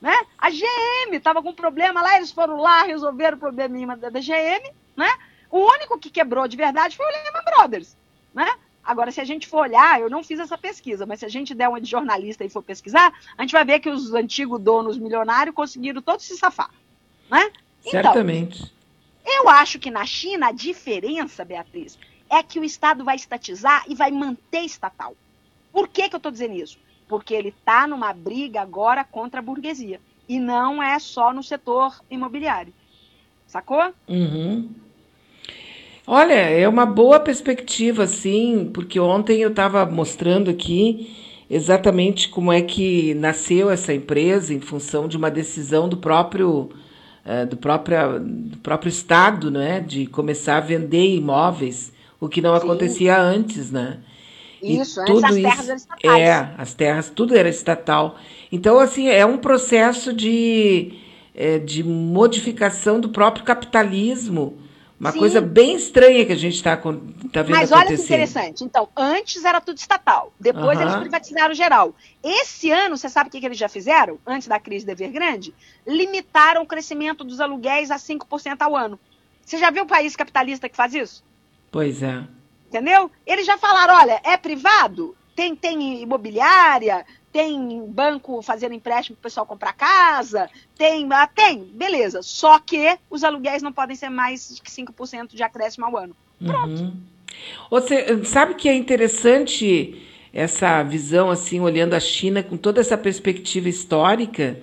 Né? 0.00 0.14
A 0.36 0.50
GM 0.50 1.14
estava 1.16 1.42
com 1.42 1.50
um 1.50 1.54
problema 1.54 2.02
lá, 2.02 2.16
eles 2.16 2.30
foram 2.30 2.60
lá, 2.60 2.82
resolveram 2.82 3.36
o 3.36 3.40
probleminha 3.40 3.96
da, 3.96 4.10
da 4.10 4.20
GM. 4.20 4.70
Né? 4.94 5.10
O 5.50 5.58
único 5.58 5.98
que 5.98 6.10
quebrou 6.10 6.46
de 6.46 6.56
verdade 6.56 6.96
foi 6.96 7.06
o 7.06 7.08
Lehman 7.08 7.44
Brothers. 7.44 7.96
Né? 8.34 8.46
Agora, 8.86 9.10
se 9.10 9.20
a 9.20 9.24
gente 9.24 9.48
for 9.48 9.62
olhar, 9.62 10.00
eu 10.00 10.08
não 10.08 10.22
fiz 10.22 10.38
essa 10.38 10.56
pesquisa, 10.56 11.04
mas 11.04 11.18
se 11.18 11.26
a 11.26 11.28
gente 11.28 11.54
der 11.54 11.68
uma 11.68 11.80
de 11.80 11.90
jornalista 11.90 12.44
e 12.44 12.48
for 12.48 12.62
pesquisar, 12.62 13.12
a 13.36 13.42
gente 13.42 13.52
vai 13.52 13.64
ver 13.64 13.80
que 13.80 13.90
os 13.90 14.14
antigos 14.14 14.60
donos 14.60 14.96
milionários 14.96 15.56
conseguiram 15.56 16.00
todos 16.00 16.24
se 16.24 16.36
safar. 16.36 16.70
Né? 17.28 17.50
Então, 17.80 17.90
Certamente. 17.90 18.72
Então, 19.22 19.42
eu 19.42 19.48
acho 19.48 19.80
que 19.80 19.90
na 19.90 20.06
China 20.06 20.48
a 20.48 20.52
diferença, 20.52 21.44
Beatriz, 21.44 21.98
é 22.30 22.42
que 22.44 22.60
o 22.60 22.64
Estado 22.64 23.04
vai 23.04 23.16
estatizar 23.16 23.84
e 23.88 23.94
vai 23.94 24.12
manter 24.12 24.60
estatal. 24.60 25.16
Por 25.72 25.88
que, 25.88 26.08
que 26.08 26.14
eu 26.14 26.18
estou 26.18 26.30
dizendo 26.30 26.54
isso? 26.54 26.78
Porque 27.08 27.34
ele 27.34 27.48
está 27.48 27.88
numa 27.88 28.12
briga 28.12 28.62
agora 28.62 29.02
contra 29.02 29.40
a 29.40 29.42
burguesia. 29.42 30.00
E 30.28 30.38
não 30.38 30.82
é 30.82 30.98
só 30.98 31.32
no 31.32 31.42
setor 31.42 32.00
imobiliário. 32.08 32.72
Sacou? 33.46 33.92
Uhum. 34.08 34.70
Olha, 36.06 36.34
é 36.34 36.68
uma 36.68 36.86
boa 36.86 37.18
perspectiva, 37.18 38.06
sim, 38.06 38.70
porque 38.72 39.00
ontem 39.00 39.40
eu 39.40 39.50
estava 39.50 39.84
mostrando 39.84 40.48
aqui 40.50 41.16
exatamente 41.50 42.28
como 42.28 42.52
é 42.52 42.62
que 42.62 43.12
nasceu 43.14 43.68
essa 43.70 43.92
empresa 43.92 44.54
em 44.54 44.60
função 44.60 45.08
de 45.08 45.16
uma 45.16 45.30
decisão 45.30 45.88
do 45.88 45.96
próprio 45.96 46.70
uh, 47.24 47.46
do, 47.48 47.56
próprio, 47.56 48.20
do 48.20 48.56
próprio 48.58 48.88
Estado, 48.88 49.50
né, 49.50 49.80
de 49.80 50.06
começar 50.06 50.58
a 50.58 50.60
vender 50.60 51.16
imóveis, 51.16 51.92
o 52.20 52.28
que 52.28 52.40
não 52.40 52.56
Sim. 52.56 52.64
acontecia 52.64 53.20
antes, 53.20 53.72
né? 53.72 53.98
Isso, 54.62 55.00
e 55.00 55.04
tudo 55.04 55.26
as 55.26 55.34
terras 55.34 55.58
isso, 55.58 55.68
eram 55.68 55.76
estatais. 55.76 56.20
É, 56.20 56.48
as 56.56 56.74
terras, 56.74 57.10
tudo 57.10 57.36
era 57.36 57.48
estatal. 57.48 58.16
Então, 58.50 58.78
assim, 58.78 59.08
é 59.08 59.26
um 59.26 59.38
processo 59.38 60.12
de, 60.12 60.92
é, 61.34 61.58
de 61.58 61.84
modificação 61.84 62.98
do 62.98 63.10
próprio 63.10 63.44
capitalismo, 63.44 64.56
uma 64.98 65.12
Sim. 65.12 65.18
coisa 65.18 65.40
bem 65.42 65.76
estranha 65.76 66.24
que 66.24 66.32
a 66.32 66.36
gente 66.36 66.54
está 66.54 66.74
tá 66.74 67.42
vendo 67.42 67.50
Mas 67.50 67.70
olha 67.70 67.86
que 67.86 68.02
interessante. 68.02 68.64
Então, 68.64 68.88
antes 68.96 69.44
era 69.44 69.60
tudo 69.60 69.76
estatal. 69.76 70.32
Depois 70.40 70.80
eles 70.80 70.96
privatizaram 70.96 71.54
geral. 71.54 71.94
Esse 72.24 72.70
ano, 72.70 72.96
você 72.96 73.08
sabe 73.08 73.28
o 73.28 73.30
que, 73.30 73.38
que 73.38 73.46
eles 73.46 73.58
já 73.58 73.68
fizeram? 73.68 74.18
Antes 74.26 74.48
da 74.48 74.58
crise 74.58 74.86
da 74.86 74.92
Evergrande? 74.92 75.54
Limitaram 75.86 76.62
o 76.62 76.66
crescimento 76.66 77.24
dos 77.24 77.40
aluguéis 77.40 77.90
a 77.90 77.96
5% 77.96 78.56
ao 78.60 78.74
ano. 78.74 78.98
Você 79.44 79.58
já 79.58 79.70
viu 79.70 79.84
o 79.84 79.86
país 79.86 80.16
capitalista 80.16 80.68
que 80.68 80.76
faz 80.76 80.94
isso? 80.94 81.22
Pois 81.70 82.02
é. 82.02 82.24
Entendeu? 82.68 83.10
Eles 83.26 83.44
já 83.44 83.58
falaram: 83.58 83.94
olha, 83.94 84.20
é 84.24 84.36
privado? 84.38 85.14
Tem, 85.36 85.54
tem 85.54 86.02
imobiliária, 86.02 87.04
tem 87.36 87.84
banco 87.86 88.40
fazendo 88.40 88.72
empréstimo 88.72 89.14
para 89.14 89.20
o 89.20 89.24
pessoal 89.24 89.44
comprar 89.44 89.74
casa, 89.74 90.48
tem, 90.74 91.06
ah, 91.12 91.26
tem, 91.26 91.64
beleza. 91.64 92.22
Só 92.22 92.58
que 92.58 92.96
os 93.10 93.22
aluguéis 93.22 93.62
não 93.62 93.74
podem 93.74 93.94
ser 93.94 94.08
mais 94.08 94.58
que 94.58 94.70
5% 94.70 95.34
de 95.34 95.42
acréscimo 95.42 95.84
ao 95.84 95.98
ano. 95.98 96.16
Pronto. 96.42 96.80
Uhum. 96.80 96.96
Você 97.70 98.24
sabe 98.24 98.54
que 98.54 98.70
é 98.70 98.74
interessante 98.74 100.02
essa 100.32 100.82
visão 100.82 101.30
assim, 101.30 101.60
olhando 101.60 101.92
a 101.92 102.00
China 102.00 102.42
com 102.42 102.56
toda 102.56 102.80
essa 102.80 102.96
perspectiva 102.96 103.68
histórica, 103.68 104.58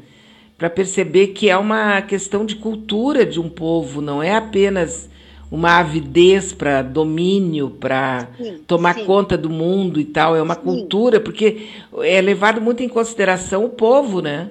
para 0.58 0.68
perceber 0.68 1.28
que 1.28 1.52
é 1.52 1.58
uma 1.58 2.02
questão 2.02 2.44
de 2.44 2.56
cultura 2.56 3.24
de 3.24 3.40
um 3.40 3.50
povo, 3.50 4.02
não 4.02 4.24
é 4.24 4.36
apenas 4.36 5.08
uma 5.53 5.77
avidez 5.77 6.51
para 6.51 6.81
domínio, 6.81 7.69
para 7.69 8.27
tomar 8.65 8.95
sim. 8.95 9.05
conta 9.05 9.38
do 9.38 9.51
mundo 9.51 9.99
e 9.99 10.05
tal. 10.05 10.35
É 10.35 10.41
uma 10.41 10.55
sim. 10.55 10.61
cultura, 10.61 11.19
porque 11.19 11.69
é 11.99 12.19
levado 12.19 12.59
muito 12.59 12.81
em 12.81 12.89
consideração 12.89 13.63
o 13.63 13.69
povo, 13.69 14.19
né? 14.19 14.49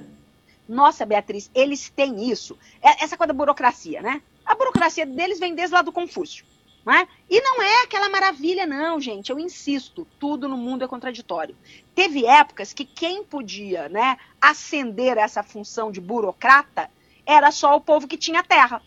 Nossa, 0.69 1.05
Beatriz, 1.05 1.51
eles 1.53 1.91
têm 1.91 2.31
isso. 2.31 2.57
É, 2.81 3.03
essa 3.03 3.17
coisa 3.17 3.33
da 3.33 3.37
burocracia, 3.37 4.01
né? 4.01 4.23
A 4.47 4.55
burocracia 4.55 5.05
deles 5.05 5.41
vem 5.41 5.57
desde 5.57 5.75
lá 5.75 5.83
do 5.83 5.91
Confúcio. 5.91 6.45
Né? 6.87 7.09
E 7.29 7.41
não 7.41 7.61
é 7.61 7.83
aquela 7.83 8.09
maravilha, 8.09 8.65
não, 8.65 9.01
gente. 9.01 9.31
Eu 9.31 9.41
insisto, 9.41 10.07
tudo 10.21 10.49
no 10.49 10.57
mundo 10.57 10.85
é 10.85 10.89
contraditório. 10.89 11.57
Teve 11.97 12.27
épocas 12.27 12.73
que 12.73 12.85
quem 12.85 13.25
podia 13.25 13.89
né, 13.89 14.17
ascender 14.41 15.19
essa 15.19 15.43
função 15.43 15.91
de 15.91 16.01
burocrata 16.01 16.89
era 17.27 17.51
só 17.51 17.75
o 17.75 17.81
povo 17.81 18.07
que 18.07 18.17
tinha 18.17 18.43
terra. 18.45 18.81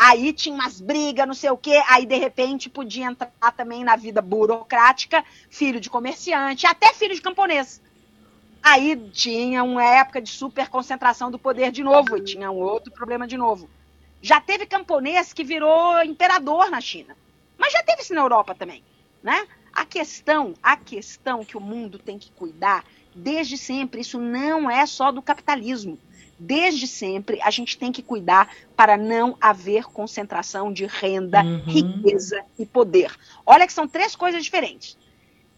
Aí 0.00 0.32
tinha 0.32 0.54
umas 0.54 0.80
brigas, 0.80 1.26
não 1.26 1.34
sei 1.34 1.50
o 1.50 1.56
quê, 1.56 1.82
aí 1.88 2.06
de 2.06 2.16
repente 2.16 2.70
podia 2.70 3.06
entrar 3.06 3.32
também 3.56 3.82
na 3.82 3.96
vida 3.96 4.22
burocrática, 4.22 5.24
filho 5.50 5.80
de 5.80 5.90
comerciante, 5.90 6.68
até 6.68 6.94
filho 6.94 7.16
de 7.16 7.20
camponês. 7.20 7.82
Aí 8.62 8.94
tinha 9.10 9.64
uma 9.64 9.82
época 9.82 10.22
de 10.22 10.30
super 10.30 10.68
concentração 10.68 11.32
do 11.32 11.38
poder 11.38 11.72
de 11.72 11.82
novo, 11.82 12.16
e 12.16 12.22
tinha 12.22 12.48
um 12.48 12.58
outro 12.58 12.92
problema 12.92 13.26
de 13.26 13.36
novo. 13.36 13.68
Já 14.22 14.40
teve 14.40 14.66
camponês 14.66 15.32
que 15.32 15.42
virou 15.42 16.00
imperador 16.04 16.70
na 16.70 16.80
China. 16.80 17.16
Mas 17.58 17.72
já 17.72 17.82
teve 17.82 18.02
isso 18.02 18.14
na 18.14 18.20
Europa 18.20 18.54
também, 18.54 18.84
né? 19.20 19.48
A 19.72 19.84
questão, 19.84 20.54
a 20.62 20.76
questão 20.76 21.44
que 21.44 21.56
o 21.56 21.60
mundo 21.60 21.98
tem 21.98 22.20
que 22.20 22.30
cuidar 22.30 22.84
desde 23.12 23.58
sempre, 23.58 24.02
isso 24.02 24.20
não 24.20 24.70
é 24.70 24.86
só 24.86 25.10
do 25.10 25.20
capitalismo 25.20 25.98
desde 26.38 26.86
sempre, 26.86 27.40
a 27.42 27.50
gente 27.50 27.76
tem 27.76 27.90
que 27.90 28.02
cuidar 28.02 28.54
para 28.76 28.96
não 28.96 29.36
haver 29.40 29.84
concentração 29.84 30.72
de 30.72 30.86
renda, 30.86 31.42
uhum. 31.42 31.64
riqueza 31.64 32.44
e 32.58 32.64
poder. 32.64 33.14
Olha 33.44 33.66
que 33.66 33.72
são 33.72 33.88
três 33.88 34.14
coisas 34.14 34.44
diferentes. 34.44 34.96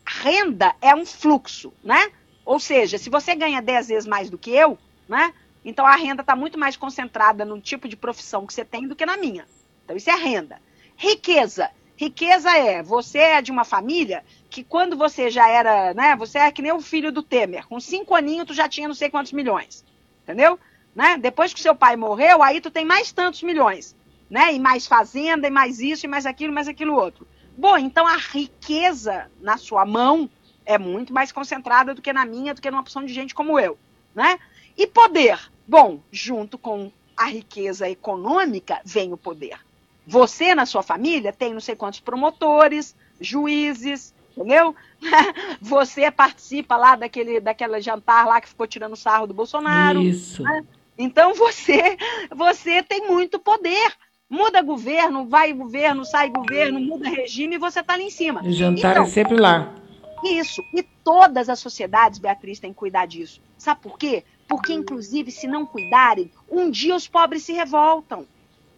Renda 0.06 0.74
é 0.80 0.94
um 0.94 1.04
fluxo, 1.04 1.72
né? 1.84 2.10
Ou 2.44 2.58
seja, 2.58 2.98
se 2.98 3.10
você 3.10 3.34
ganha 3.34 3.60
10 3.60 3.88
vezes 3.88 4.08
mais 4.08 4.30
do 4.30 4.38
que 4.38 4.50
eu, 4.50 4.78
né? 5.08 5.32
Então 5.64 5.86
a 5.86 5.94
renda 5.94 6.22
está 6.22 6.34
muito 6.34 6.58
mais 6.58 6.76
concentrada 6.76 7.44
no 7.44 7.60
tipo 7.60 7.86
de 7.86 7.96
profissão 7.96 8.46
que 8.46 8.54
você 8.54 8.64
tem 8.64 8.88
do 8.88 8.96
que 8.96 9.04
na 9.04 9.16
minha. 9.16 9.46
Então 9.84 9.96
isso 9.96 10.10
é 10.10 10.14
renda. 10.14 10.60
Riqueza. 10.96 11.70
Riqueza 11.96 12.50
é, 12.56 12.82
você 12.82 13.18
é 13.18 13.42
de 13.42 13.50
uma 13.50 13.64
família 13.64 14.24
que 14.48 14.64
quando 14.64 14.96
você 14.96 15.30
já 15.30 15.46
era, 15.48 15.92
né? 15.92 16.16
Você 16.16 16.38
é 16.38 16.50
que 16.50 16.62
nem 16.62 16.72
o 16.72 16.80
filho 16.80 17.12
do 17.12 17.22
Temer. 17.22 17.66
Com 17.68 17.78
cinco 17.78 18.14
aninhos 18.14 18.46
tu 18.46 18.54
já 18.54 18.66
tinha 18.68 18.88
não 18.88 18.94
sei 18.94 19.10
quantos 19.10 19.32
milhões. 19.32 19.84
Entendeu? 20.22 20.58
Né? 20.94 21.16
Depois 21.18 21.52
que 21.52 21.60
seu 21.60 21.74
pai 21.74 21.96
morreu, 21.96 22.42
aí 22.42 22.60
tu 22.60 22.70
tem 22.70 22.84
mais 22.84 23.12
tantos 23.12 23.42
milhões, 23.42 23.96
né? 24.28 24.52
E 24.54 24.58
mais 24.58 24.86
fazenda, 24.86 25.46
e 25.46 25.50
mais 25.50 25.80
isso, 25.80 26.06
e 26.06 26.08
mais 26.08 26.26
aquilo, 26.26 26.52
mais 26.52 26.68
aquilo 26.68 26.94
outro. 26.94 27.26
Bom, 27.56 27.76
então 27.76 28.06
a 28.06 28.16
riqueza 28.16 29.30
na 29.40 29.56
sua 29.56 29.84
mão 29.84 30.28
é 30.64 30.78
muito 30.78 31.12
mais 31.12 31.32
concentrada 31.32 31.94
do 31.94 32.02
que 32.02 32.12
na 32.12 32.24
minha, 32.24 32.54
do 32.54 32.60
que 32.60 32.70
numa 32.70 32.80
opção 32.80 33.04
de 33.04 33.12
gente 33.12 33.34
como 33.34 33.58
eu, 33.58 33.78
né? 34.14 34.38
E 34.76 34.86
poder. 34.86 35.38
Bom, 35.66 36.00
junto 36.10 36.56
com 36.56 36.90
a 37.16 37.26
riqueza 37.26 37.88
econômica 37.88 38.80
vem 38.84 39.12
o 39.12 39.16
poder. 39.16 39.58
Você, 40.06 40.54
na 40.54 40.66
sua 40.66 40.82
família, 40.82 41.32
tem 41.32 41.52
não 41.52 41.60
sei 41.60 41.76
quantos 41.76 42.00
promotores, 42.00 42.96
juízes, 43.20 44.14
entendeu? 44.36 44.74
Você 45.60 46.10
participa 46.10 46.76
lá 46.76 46.96
daquele, 46.96 47.40
daquele 47.40 47.80
jantar 47.80 48.26
lá 48.26 48.40
que 48.40 48.48
ficou 48.48 48.66
tirando 48.66 48.96
sarro 48.96 49.26
do 49.26 49.34
Bolsonaro. 49.34 50.00
Isso. 50.00 50.42
Né? 50.42 50.64
Então 51.00 51.32
você, 51.34 51.96
você 52.34 52.82
tem 52.82 53.08
muito 53.08 53.38
poder. 53.38 53.92
Muda 54.28 54.62
governo, 54.62 55.26
vai 55.26 55.52
governo, 55.52 56.04
sai 56.04 56.30
governo, 56.30 56.78
muda 56.78 57.08
regime 57.08 57.56
e 57.56 57.58
você 57.58 57.80
está 57.80 57.94
ali 57.94 58.04
em 58.04 58.10
cima. 58.10 58.42
O 58.44 58.52
jantar 58.52 58.92
então, 58.92 59.02
é 59.02 59.06
sempre 59.06 59.36
lá. 59.36 59.74
Isso. 60.22 60.62
E 60.72 60.84
todas 60.84 61.48
as 61.48 61.58
sociedades, 61.58 62.20
Beatriz, 62.20 62.60
têm 62.60 62.72
que 62.72 62.78
cuidar 62.78 63.06
disso. 63.06 63.40
Sabe 63.58 63.80
por 63.80 63.98
quê? 63.98 64.22
Porque, 64.46 64.72
inclusive, 64.72 65.32
se 65.32 65.48
não 65.48 65.66
cuidarem, 65.66 66.30
um 66.48 66.70
dia 66.70 66.94
os 66.94 67.08
pobres 67.08 67.42
se 67.42 67.52
revoltam. 67.52 68.24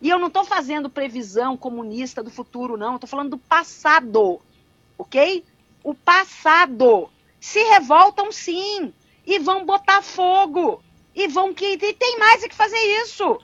E 0.00 0.08
eu 0.08 0.18
não 0.18 0.28
estou 0.28 0.44
fazendo 0.44 0.88
previsão 0.88 1.54
comunista 1.54 2.22
do 2.22 2.30
futuro, 2.30 2.78
não. 2.78 2.94
Estou 2.94 3.08
falando 3.08 3.30
do 3.30 3.38
passado. 3.38 4.40
Ok? 4.96 5.44
O 5.84 5.94
passado. 5.94 7.10
Se 7.38 7.62
revoltam, 7.64 8.32
sim. 8.32 8.90
E 9.26 9.38
vão 9.38 9.66
botar 9.66 10.00
fogo 10.00 10.82
e 11.14 11.28
vão 11.28 11.52
que 11.52 11.78
e 11.80 11.92
tem 11.92 12.18
mais 12.18 12.42
é 12.42 12.48
que 12.48 12.54
fazer 12.54 12.78
isso. 13.02 13.40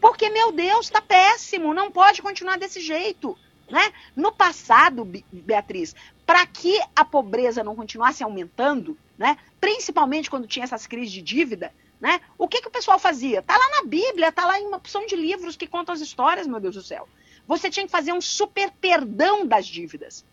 Porque, 0.00 0.30
meu 0.30 0.52
Deus, 0.52 0.86
está 0.86 1.00
péssimo, 1.00 1.74
não 1.74 1.90
pode 1.90 2.22
continuar 2.22 2.58
desse 2.58 2.80
jeito. 2.80 3.36
Né? 3.68 3.92
No 4.16 4.32
passado, 4.32 5.04
Beatriz, 5.30 5.94
para 6.24 6.46
que 6.46 6.80
a 6.96 7.04
pobreza 7.04 7.64
não 7.64 7.76
continuasse 7.76 8.22
aumentando, 8.22 8.96
né? 9.16 9.36
principalmente 9.60 10.30
quando 10.30 10.46
tinha 10.46 10.64
essas 10.64 10.86
crises 10.86 11.12
de 11.12 11.20
dívida, 11.20 11.72
né? 12.00 12.20
o 12.38 12.48
que, 12.48 12.62
que 12.62 12.68
o 12.68 12.70
pessoal 12.70 12.98
fazia? 12.98 13.40
Está 13.40 13.56
lá 13.56 13.68
na 13.70 13.84
Bíblia, 13.84 14.28
está 14.28 14.46
lá 14.46 14.58
em 14.58 14.66
uma 14.66 14.78
opção 14.78 15.04
de 15.06 15.16
livros 15.16 15.56
que 15.56 15.66
contam 15.66 15.94
as 15.94 16.00
histórias, 16.00 16.46
meu 16.46 16.60
Deus 16.60 16.76
do 16.76 16.82
céu. 16.82 17.08
Você 17.46 17.70
tinha 17.70 17.84
que 17.84 17.92
fazer 17.92 18.12
um 18.12 18.20
super 18.20 18.70
perdão 18.70 19.46
das 19.46 19.66
dívidas. 19.66 20.24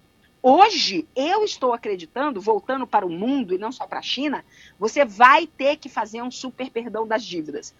Hoje, 0.47 1.07
eu 1.15 1.43
estou 1.43 1.73
acreditando, 1.73 2.39
voltando 2.39 2.85
para 2.85 3.03
o 3.03 3.09
mundo 3.09 3.55
e 3.55 3.57
não 3.57 3.71
só 3.71 3.87
para 3.87 3.97
a 3.97 4.03
China, 4.03 4.45
você 4.77 5.03
vai 5.03 5.47
ter 5.47 5.75
que 5.77 5.89
fazer 5.89 6.21
um 6.21 6.29
super 6.29 6.69
perdão 6.69 7.07
das 7.07 7.25
dívidas. 7.25 7.73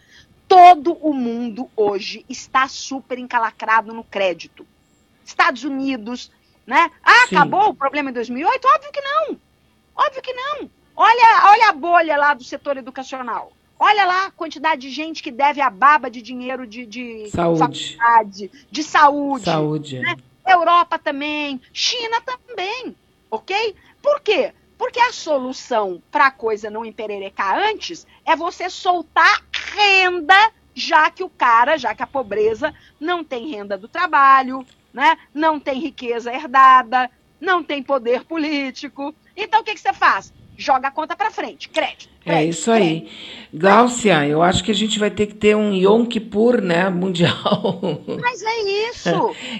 Todo 0.47 0.93
o 0.93 1.13
mundo 1.13 1.69
hoje 1.75 2.25
está 2.27 2.67
super 2.67 3.19
encalacrado 3.19 3.93
no 3.93 4.03
crédito. 4.03 4.65
Estados 5.23 5.63
Unidos, 5.63 6.31
né? 6.65 6.89
Ah, 7.03 7.27
Sim. 7.29 7.35
acabou 7.35 7.69
o 7.69 7.75
problema 7.75 8.09
em 8.09 8.13
2008? 8.13 8.67
Óbvio 8.67 8.91
que 8.91 9.01
não. 9.01 9.39
Óbvio 9.95 10.21
que 10.23 10.33
não. 10.33 10.69
Olha, 10.95 11.51
olha 11.51 11.69
a 11.69 11.73
bolha 11.73 12.17
lá 12.17 12.33
do 12.33 12.43
setor 12.43 12.77
educacional. 12.77 13.53
Olha 13.77 14.05
lá 14.05 14.25
a 14.25 14.31
quantidade 14.31 14.81
de 14.81 14.89
gente 14.89 15.21
que 15.21 15.29
deve 15.29 15.61
a 15.61 15.69
baba 15.69 16.09
de 16.09 16.19
dinheiro 16.19 16.65
de, 16.65 16.87
de 16.87 17.29
saúde, 17.29 17.99
de 18.71 18.83
saúde. 18.83 19.45
Saúde. 19.45 19.99
Né? 19.99 20.15
Europa 20.45 20.99
também, 20.99 21.61
China 21.73 22.21
também, 22.21 22.95
ok? 23.29 23.75
Por 24.01 24.21
quê? 24.21 24.53
Porque 24.77 24.99
a 24.99 25.11
solução 25.13 26.01
para 26.11 26.27
a 26.27 26.31
coisa 26.31 26.69
não 26.69 26.85
empererecar 26.85 27.57
antes 27.57 28.05
é 28.25 28.35
você 28.35 28.69
soltar 28.69 29.43
renda, 29.73 30.51
já 30.73 31.09
que 31.09 31.23
o 31.23 31.29
cara, 31.29 31.77
já 31.77 31.95
que 31.95 32.03
a 32.03 32.07
pobreza 32.07 32.73
não 32.99 33.23
tem 33.23 33.49
renda 33.49 33.77
do 33.77 33.87
trabalho, 33.87 34.65
né? 34.93 35.17
não 35.33 35.59
tem 35.59 35.79
riqueza 35.79 36.33
herdada, 36.33 37.09
não 37.39 37.63
tem 37.63 37.81
poder 37.81 38.25
político. 38.25 39.15
Então 39.35 39.61
o 39.61 39.63
que, 39.63 39.73
que 39.73 39.79
você 39.79 39.93
faz? 39.93 40.33
Joga 40.57 40.87
a 40.87 40.91
conta 40.91 41.15
para 41.15 41.31
frente, 41.31 41.69
crédito, 41.69 42.09
é 42.21 42.29
crédito. 42.29 42.45
É 42.45 42.45
isso 42.45 42.71
aí. 42.71 43.11
Glaucia, 43.53 44.27
eu 44.27 44.41
acho 44.41 44.63
que 44.63 44.71
a 44.71 44.75
gente 44.75 44.97
vai 44.97 45.11
ter 45.11 45.27
que 45.27 45.35
ter 45.35 45.55
um 45.55 45.73
Yom 45.73 46.05
Kippur, 46.05 46.61
né, 46.61 46.89
mundial. 46.89 47.79
Mas 48.21 48.41
é 48.41 48.89
isso. 48.89 49.09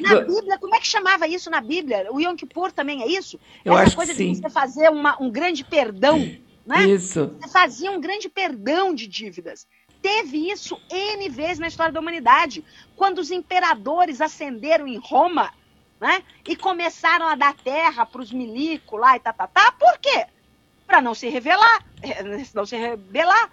Na 0.01 0.21
Bíblia, 0.21 0.57
como 0.59 0.75
é 0.75 0.79
que 0.79 0.87
chamava 0.87 1.27
isso 1.27 1.49
na 1.49 1.61
Bíblia? 1.61 2.07
O 2.11 2.19
Yom 2.19 2.35
Kippur 2.35 2.71
também 2.71 3.03
é 3.03 3.07
isso? 3.07 3.39
Eu 3.63 3.73
Essa 3.73 3.83
acho 3.83 3.95
coisa 3.95 4.11
que 4.11 4.17
sim. 4.17 4.31
de 4.31 4.39
você 4.39 4.49
fazer 4.49 4.89
uma, 4.89 5.21
um 5.21 5.29
grande 5.29 5.63
perdão, 5.63 6.19
né? 6.65 6.83
Isso. 6.87 7.35
Você 7.39 7.49
fazia 7.49 7.91
um 7.91 7.99
grande 7.99 8.29
perdão 8.29 8.93
de 8.93 9.07
dívidas. 9.07 9.67
Teve 10.01 10.51
isso 10.51 10.79
N 10.89 11.29
vezes 11.29 11.59
na 11.59 11.67
história 11.67 11.91
da 11.91 11.99
humanidade. 11.99 12.63
Quando 12.95 13.19
os 13.19 13.31
imperadores 13.31 14.21
ascenderam 14.21 14.87
em 14.87 14.97
Roma, 14.97 15.51
né? 15.99 16.23
E 16.47 16.55
começaram 16.55 17.27
a 17.27 17.35
dar 17.35 17.55
terra 17.55 18.05
para 18.05 18.21
os 18.21 18.31
milicos 18.31 18.99
lá 18.99 19.15
e 19.15 19.19
tá, 19.19 19.33
tá, 19.33 19.47
tá. 19.47 19.71
Por 19.71 19.97
quê? 19.99 20.27
Para 20.85 21.01
não 21.01 21.13
se 21.13 21.29
revelar, 21.29 21.83
é, 22.01 22.23
não 22.53 22.65
se 22.65 22.75
rebelar. 22.75 23.51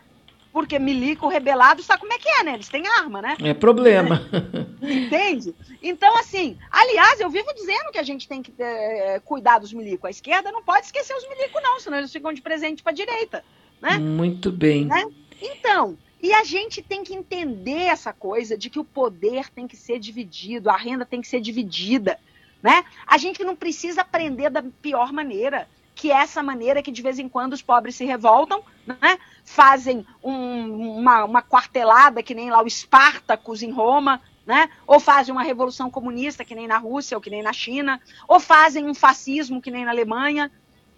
Porque 0.53 0.79
milico 0.79 1.29
rebelado, 1.29 1.83
sabe 1.83 2.01
como 2.01 2.13
é 2.13 2.19
que 2.19 2.29
é, 2.29 2.43
né? 2.45 2.55
Eles 2.55 2.69
têm 2.69 2.87
arma, 2.87 3.23
né? 3.23 3.39
É 3.43 3.55
problema. 3.55 4.21
Entende? 4.83 5.55
Então, 5.83 6.15
assim, 6.19 6.59
aliás, 6.71 7.21
eu 7.21 7.31
vivo 7.31 7.55
dizendo 7.55 7.91
que 7.91 7.99
a 7.99 8.03
gente 8.03 8.29
tem 8.29 8.43
que 8.43 8.53
é, 8.59 9.19
cuidar 9.25 9.59
dos 9.61 9.73
milicos. 9.73 10.07
A 10.07 10.11
esquerda 10.11 10.53
não 10.53 10.63
pode 10.63 10.85
esquecer 10.85 11.17
os 11.17 11.27
milicos, 11.27 11.63
não, 11.63 11.81
senão 11.81 11.97
eles 11.97 12.13
ficam 12.13 12.35
de 12.35 12.43
presente 12.43 12.83
para 12.83 12.93
a 12.93 12.95
direita. 12.95 13.43
Né? 13.81 13.97
Muito 13.97 14.53
bem. 14.53 14.85
Né? 14.85 15.07
Então, 15.41 15.97
e 16.23 16.33
a 16.33 16.45
gente 16.45 16.81
tem 16.81 17.03
que 17.03 17.15
entender 17.15 17.85
essa 17.85 18.13
coisa 18.13 18.57
de 18.57 18.71
que 18.71 18.79
o 18.79 18.85
poder 18.85 19.49
tem 19.51 19.67
que 19.67 19.77
ser 19.77 19.99
dividido, 19.99 20.71
a 20.71 20.77
renda 20.77 21.05
tem 21.05 21.21
que 21.21 21.27
ser 21.27 21.41
dividida. 21.41 22.19
né? 22.63 22.85
A 23.07 23.19
gente 23.19 23.43
não 23.43 23.57
precisa 23.57 24.03
aprender 24.03 24.49
da 24.49 24.63
pior 24.63 25.13
maneira, 25.13 25.67
que 25.94 26.10
é 26.10 26.14
essa 26.14 26.43
maneira 26.43 26.82
que 26.82 26.90
de 26.90 27.02
vez 27.02 27.19
em 27.19 27.28
quando 27.28 27.52
os 27.52 27.62
pobres 27.62 27.97
se 27.97 28.05
revoltam, 28.05 28.62
né? 28.86 29.19
Fazem 29.44 30.06
um, 30.23 30.98
uma, 30.98 31.24
uma 31.24 31.43
quartelada 31.43 32.23
que 32.23 32.35
nem 32.35 32.51
lá 32.51 32.62
o 32.62 32.66
Espartacus 32.66 33.62
em 33.62 33.70
Roma, 33.70 34.20
né? 34.47 34.70
Ou 34.86 34.98
fazem 34.98 35.32
uma 35.32 35.43
revolução 35.43 35.90
comunista 35.90 36.44
que 36.44 36.55
nem 36.55 36.66
na 36.66 36.78
Rússia 36.78 37.16
ou 37.16 37.20
que 37.20 37.31
nem 37.31 37.43
na 37.43 37.52
China, 37.52 38.01
ou 38.27 38.40
fazem 38.40 38.89
um 38.89 38.94
fascismo 38.94 39.60
que 39.60 39.70
nem 39.70 39.85
na 39.85 39.90
Alemanha, 39.90 40.51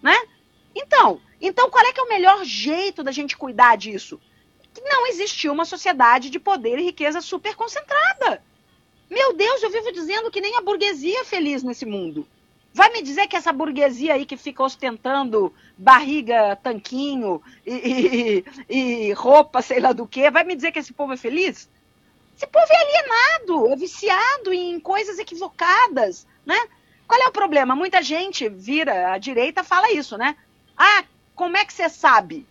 né? 0.03 0.17
Então, 0.75 1.21
então 1.41 1.71
qual 1.71 1.85
é 1.85 1.93
que 1.93 2.01
é 2.01 2.03
o 2.03 2.09
melhor 2.09 2.45
jeito 2.45 3.03
da 3.03 3.13
gente 3.13 3.37
cuidar 3.37 3.77
disso? 3.77 4.21
Que 4.73 4.81
não 4.81 5.07
existiu 5.07 5.53
uma 5.53 5.65
sociedade 5.65 6.31
de 6.31 6.39
poder 6.39 6.79
e 6.79 6.85
riqueza 6.85 7.21
super 7.21 7.55
concentrada. 7.55 8.43
Meu 9.11 9.33
Deus, 9.35 9.63
eu 9.63 9.71
vivo 9.71 9.93
dizendo 9.93 10.31
que 10.31 10.41
nem 10.41 10.57
a 10.57 10.63
burguesia 10.63 11.21
é 11.21 11.25
feliz 11.25 11.63
nesse 11.63 11.87
mundo. 11.87 12.27
Vai 12.75 12.91
me 12.91 13.03
dizer 13.03 13.29
que 13.29 13.37
essa 13.37 13.53
burguesia 13.53 14.15
aí 14.15 14.27
que 14.27 14.37
fica 14.37 14.61
ostentando 14.61 15.55
barriga, 15.79 16.57
tanquinho 16.57 17.41
e, 17.65 18.45
e, 18.69 19.09
e 19.09 19.13
roupa, 19.13 19.63
sei 19.63 19.79
lá 19.79 19.93
do 19.93 20.09
que, 20.09 20.29
vai 20.29 20.43
me 20.43 20.57
dizer 20.57 20.73
que 20.73 20.81
esse 20.81 20.93
povo 20.93 21.13
é 21.13 21.17
feliz? 21.17 21.71
Esse 22.37 22.49
povo 22.49 22.67
é 22.69 22.77
alienado, 22.77 23.73
é 23.73 23.77
viciado 23.77 24.53
em 24.53 24.81
coisas 24.81 25.21
equivocadas, 25.21 26.27
né? 26.45 26.59
Qual 27.07 27.23
é 27.23 27.29
o 27.29 27.33
problema? 27.33 27.77
Muita 27.77 28.03
gente 28.03 28.49
vira 28.49 29.13
à 29.13 29.19
direita 29.19 29.63
fala 29.63 29.93
isso, 29.93 30.19
né? 30.19 30.37
Ah, 30.77 31.05
como 31.37 31.57
é 31.57 31.65
que 31.65 31.73
você 31.73 31.89
sabe 31.89 32.45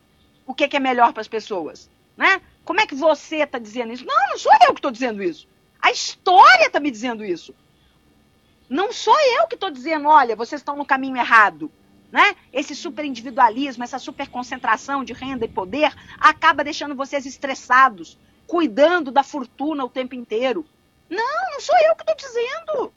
o 0.48 0.54
que 0.54 0.74
é 0.74 0.80
melhor 0.80 1.12
para 1.12 1.20
as 1.20 1.28
pessoas, 1.28 1.90
né? 2.16 2.42
Como 2.64 2.80
é 2.80 2.88
que 2.88 2.96
você 2.96 3.38
está 3.44 3.60
dizendo 3.60 3.92
isso? 3.92 4.06
Não, 4.06 4.30
não 4.30 4.38
sou 4.38 4.54
eu 4.54 4.74
que 4.74 4.80
estou 4.80 4.92
dizendo 4.92 5.22
isso. 5.22 5.50
A 5.82 5.92
história 5.92 6.68
está 6.68 6.80
me 6.80 6.90
dizendo 6.90 7.26
isso. 7.26 7.54
Não 8.74 8.92
sou 8.92 9.16
eu 9.38 9.46
que 9.46 9.54
estou 9.54 9.70
dizendo, 9.70 10.08
olha, 10.08 10.36
vocês 10.36 10.60
estão 10.60 10.76
no 10.76 10.84
caminho 10.84 11.16
errado. 11.16 11.72
Né? 12.12 12.36
Esse 12.52 12.74
superindividualismo, 12.74 13.84
essa 13.84 14.00
superconcentração 14.00 15.04
de 15.04 15.14
renda 15.14 15.46
e 15.46 15.48
poder 15.48 15.94
acaba 16.20 16.64
deixando 16.64 16.96
vocês 16.96 17.24
estressados, 17.28 18.18
cuidando 18.48 19.12
da 19.12 19.22
fortuna 19.22 19.86
o 19.86 19.90
tempo 19.90 20.16
inteiro. 20.16 20.66
Não, 21.08 21.52
não 21.52 21.62
sou 21.62 21.76
eu 21.88 21.96
que 21.96 22.02
estou 22.02 22.16
dizendo. 22.16 22.94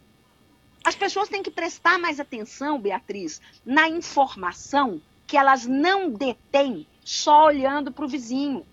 As 0.83 0.97
pessoas 0.97 1.29
têm 1.29 1.43
que 1.43 1.51
prestar 1.51 1.99
mais 1.99 2.19
atenção, 2.19 2.81
Beatriz, 2.81 3.43
na 3.63 3.87
informação 3.87 4.99
que 5.27 5.37
elas 5.37 5.67
não 5.67 6.09
detêm 6.09 6.87
só 7.05 7.49
olhando 7.49 7.93
para 7.93 8.07
o 8.07 8.09
vizinho. 8.09 8.67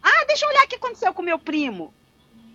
Ah, 0.00 0.24
deixa 0.28 0.46
eu 0.46 0.50
olhar 0.50 0.66
o 0.66 0.68
que 0.68 0.76
aconteceu 0.76 1.12
com 1.12 1.20
meu 1.20 1.38
primo. 1.40 1.92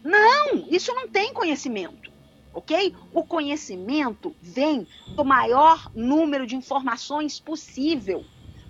Não, 0.06 0.66
isso 0.70 0.94
não 0.94 1.10
tem 1.10 1.34
conhecimento, 1.34 2.10
ok? 2.58 2.96
O 3.14 3.24
conhecimento 3.24 4.36
vem 4.42 4.88
do 5.10 5.24
maior 5.24 5.92
número 5.94 6.48
de 6.48 6.56
informações 6.56 7.40
possível. 7.40 8.26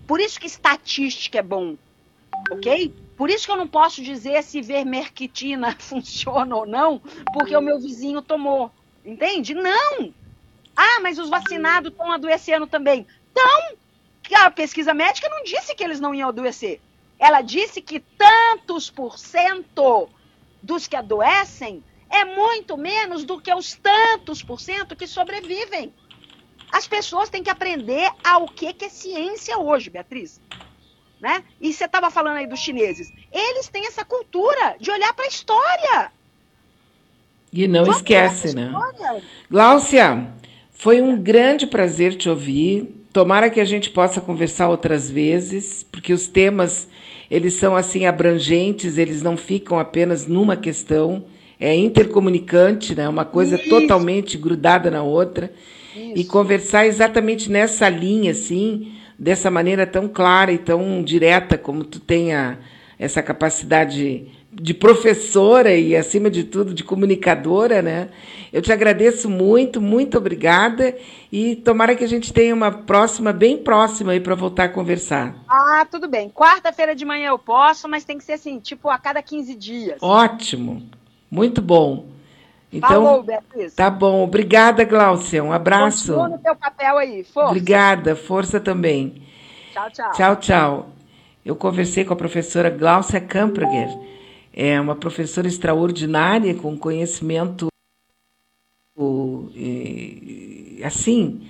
Por 0.06 0.20
isso 0.20 0.38
que 0.38 0.46
estatística 0.46 1.40
é 1.40 1.42
bom, 1.42 1.78
ok? 2.52 2.94
Por 3.16 3.30
isso 3.30 3.46
que 3.46 3.52
eu 3.52 3.56
não 3.56 3.68
posso 3.68 4.04
dizer 4.04 4.44
se 4.44 4.62
vermerquitina 4.62 5.74
funciona 5.80 6.54
ou 6.54 6.66
não, 6.66 7.00
porque 7.34 7.56
o 7.56 7.62
meu 7.62 7.80
vizinho 7.80 8.22
tomou, 8.22 8.70
entende? 9.06 9.54
Não! 9.54 10.14
Ah, 10.76 11.00
mas 11.02 11.18
os 11.18 11.30
vacinados 11.30 11.90
estão 11.90 12.12
adoecendo 12.12 12.68
também. 12.68 13.08
Então, 13.32 13.78
a 14.36 14.52
pesquisa 14.52 14.94
médica 14.94 15.30
não 15.30 15.46
disse 15.46 15.74
que 15.74 15.84
eles 15.84 16.02
não 16.02 16.14
iam 16.14 16.28
adoecer. 16.28 16.82
Ela 17.18 17.42
disse 17.42 17.82
que 17.82 18.02
tantos 18.02 18.90
por 18.90 19.18
cento 19.18 20.10
dos 20.62 20.88
que 20.88 20.96
adoecem 20.98 21.82
é 22.10 22.26
muito 22.26 22.78
menos 22.78 23.24
do 23.24 23.40
que 23.40 23.54
os 23.54 23.76
tantos 23.76 24.42
por 24.42 24.60
cento 24.60 24.96
que 24.96 25.08
sobrevivem. 25.08 25.94
As 26.72 26.88
pessoas 26.88 27.30
têm 27.30 27.44
que 27.44 27.50
aprender 27.50 28.10
ao 28.24 28.48
que, 28.48 28.74
que 28.74 28.86
é 28.86 28.90
ciência 28.90 29.58
hoje, 29.58 29.90
Beatriz. 29.90 30.42
Né? 31.20 31.44
E 31.60 31.74
você 31.74 31.86
estava 31.86 32.12
falando 32.12 32.38
aí 32.38 32.48
dos 32.48 32.60
chineses. 32.60 33.12
Eles 33.32 33.68
têm 33.70 33.88
essa 33.88 34.06
cultura 34.06 34.76
de 34.80 34.92
olhar 34.92 35.14
para 35.14 35.26
a 35.26 35.30
história. 35.30 36.12
E 37.52 37.68
não 37.68 37.86
Vamos 37.86 37.98
esquece, 37.98 38.56
né? 38.56 38.72
Gláucia, 39.50 40.28
foi 40.72 41.02
um 41.02 41.20
grande 41.20 41.66
prazer 41.66 42.16
te 42.16 42.30
ouvir. 42.30 42.94
Tomara 43.12 43.50
que 43.50 43.60
a 43.60 43.66
gente 43.66 43.90
possa 43.90 44.22
conversar 44.22 44.70
outras 44.70 45.10
vezes, 45.10 45.84
porque 45.84 46.14
os 46.14 46.28
temas 46.28 46.88
eles 47.30 47.56
são 47.56 47.76
assim 47.76 48.06
abrangentes, 48.06 48.98
eles 48.98 49.22
não 49.22 49.36
ficam 49.36 49.80
apenas 49.80 50.28
numa 50.28 50.56
questão, 50.56 51.26
é 51.60 51.76
intercomunicante, 51.76 52.96
né? 52.96 53.08
Uma 53.10 53.26
coisa 53.26 53.56
Isso. 53.56 53.70
totalmente 53.70 54.38
grudada 54.38 54.92
na 54.92 55.04
outra. 55.04 55.52
Isso. 55.96 56.14
E 56.16 56.24
conversar 56.26 56.86
exatamente 56.86 57.50
nessa 57.50 57.90
linha, 57.90 58.32
assim, 58.32 58.94
dessa 59.18 59.50
maneira 59.50 59.88
tão 59.88 60.08
clara 60.08 60.52
e 60.52 60.58
tão 60.58 61.04
direta 61.04 61.58
como 61.58 61.84
tu 61.84 62.00
tenha 62.00 62.60
essa 63.00 63.22
capacidade 63.24 64.28
de 64.60 64.74
professora 64.74 65.74
e, 65.76 65.96
acima 65.96 66.32
de 66.32 66.44
tudo, 66.44 66.74
de 66.74 66.84
comunicadora, 66.84 67.82
né? 67.82 68.10
Eu 68.52 68.62
te 68.62 68.72
agradeço 68.72 69.30
muito, 69.30 69.80
muito 69.80 70.18
obrigada 70.18 70.96
e 71.32 71.56
tomara 71.58 71.96
que 71.96 72.04
a 72.04 72.08
gente 72.08 72.34
tenha 72.34 72.56
uma 72.56 72.72
próxima, 72.72 73.32
bem 73.32 73.58
próxima 73.58 74.14
aí 74.14 74.20
para 74.20 74.34
voltar 74.34 74.64
a 74.66 74.70
conversar. 74.70 75.36
Ah, 75.48 75.86
tudo 75.90 76.08
bem. 76.08 76.30
Quarta-feira 76.30 76.96
de 76.96 77.06
manhã 77.06 77.30
eu 77.30 77.38
posso, 77.38 77.88
mas 77.88 78.04
tem 78.04 78.18
que 78.18 78.24
ser 78.24 78.34
assim, 78.34 78.60
tipo 78.60 78.90
a 78.90 78.98
cada 78.98 79.22
15 79.22 79.54
dias. 79.54 79.98
Ótimo. 80.02 80.82
Muito 81.30 81.62
bom. 81.62 82.08
Então, 82.72 82.90
Falou, 82.90 83.24
Beatriz. 83.24 83.74
Tá 83.74 83.90
bom. 83.90 84.24
Obrigada, 84.24 84.84
Glaucia. 84.84 85.44
Um 85.44 85.52
abraço. 85.52 86.14
Continua 86.14 86.30
no 86.30 86.38
teu 86.40 86.56
papel 86.56 86.98
aí. 86.98 87.24
Força. 87.24 87.50
Obrigada. 87.50 88.16
Força 88.16 88.60
também. 88.60 89.22
Tchau, 89.74 89.90
tchau. 89.92 90.12
Tchau, 90.12 90.36
tchau. 90.36 90.90
Eu 91.46 91.56
conversei 91.56 92.04
com 92.04 92.14
a 92.14 92.18
professora 92.18 92.70
Glaucia 92.70 93.22
Kamprager 93.22 93.90
é 94.60 94.82
uma 94.82 94.96
professora 94.96 95.48
extraordinária, 95.48 96.56
com 96.56 96.76
conhecimento 96.76 97.68
assim 100.84 101.48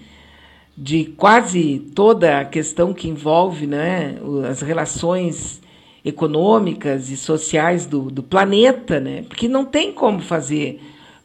de 0.77 1.05
quase 1.05 1.79
toda 1.95 2.41
a 2.41 2.45
questão 2.45 2.93
que 2.93 3.07
envolve 3.07 3.65
né, 3.65 4.17
as 4.49 4.61
relações 4.61 5.61
econômicas 6.07 7.09
e 7.09 7.17
sociais 7.17 7.85
do, 7.85 8.09
do 8.09 8.23
planeta, 8.23 8.97
né? 8.97 9.23
Porque 9.27 9.47
não 9.49 9.65
tem 9.65 9.91
como 9.91 10.21
fazer 10.21 10.81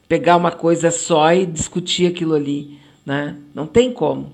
pegar 0.09 0.35
uma 0.35 0.51
coisa 0.51 0.91
só 0.91 1.31
e 1.33 1.45
discutir 1.45 2.07
aquilo 2.07 2.33
ali, 2.33 2.77
né? 3.05 3.37
Não 3.55 3.65
tem 3.65 3.93
como. 3.93 4.33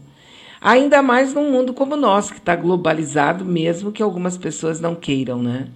Ainda 0.59 1.03
mais 1.03 1.33
num 1.33 1.51
mundo 1.51 1.71
como 1.71 1.93
o 1.93 1.97
nosso, 1.97 2.33
que 2.33 2.39
está 2.39 2.55
globalizado, 2.55 3.45
mesmo 3.45 3.91
que 3.91 4.01
algumas 4.01 4.37
pessoas 4.37 4.81
não 4.81 4.95
queiram, 4.95 5.41
né? 5.41 5.67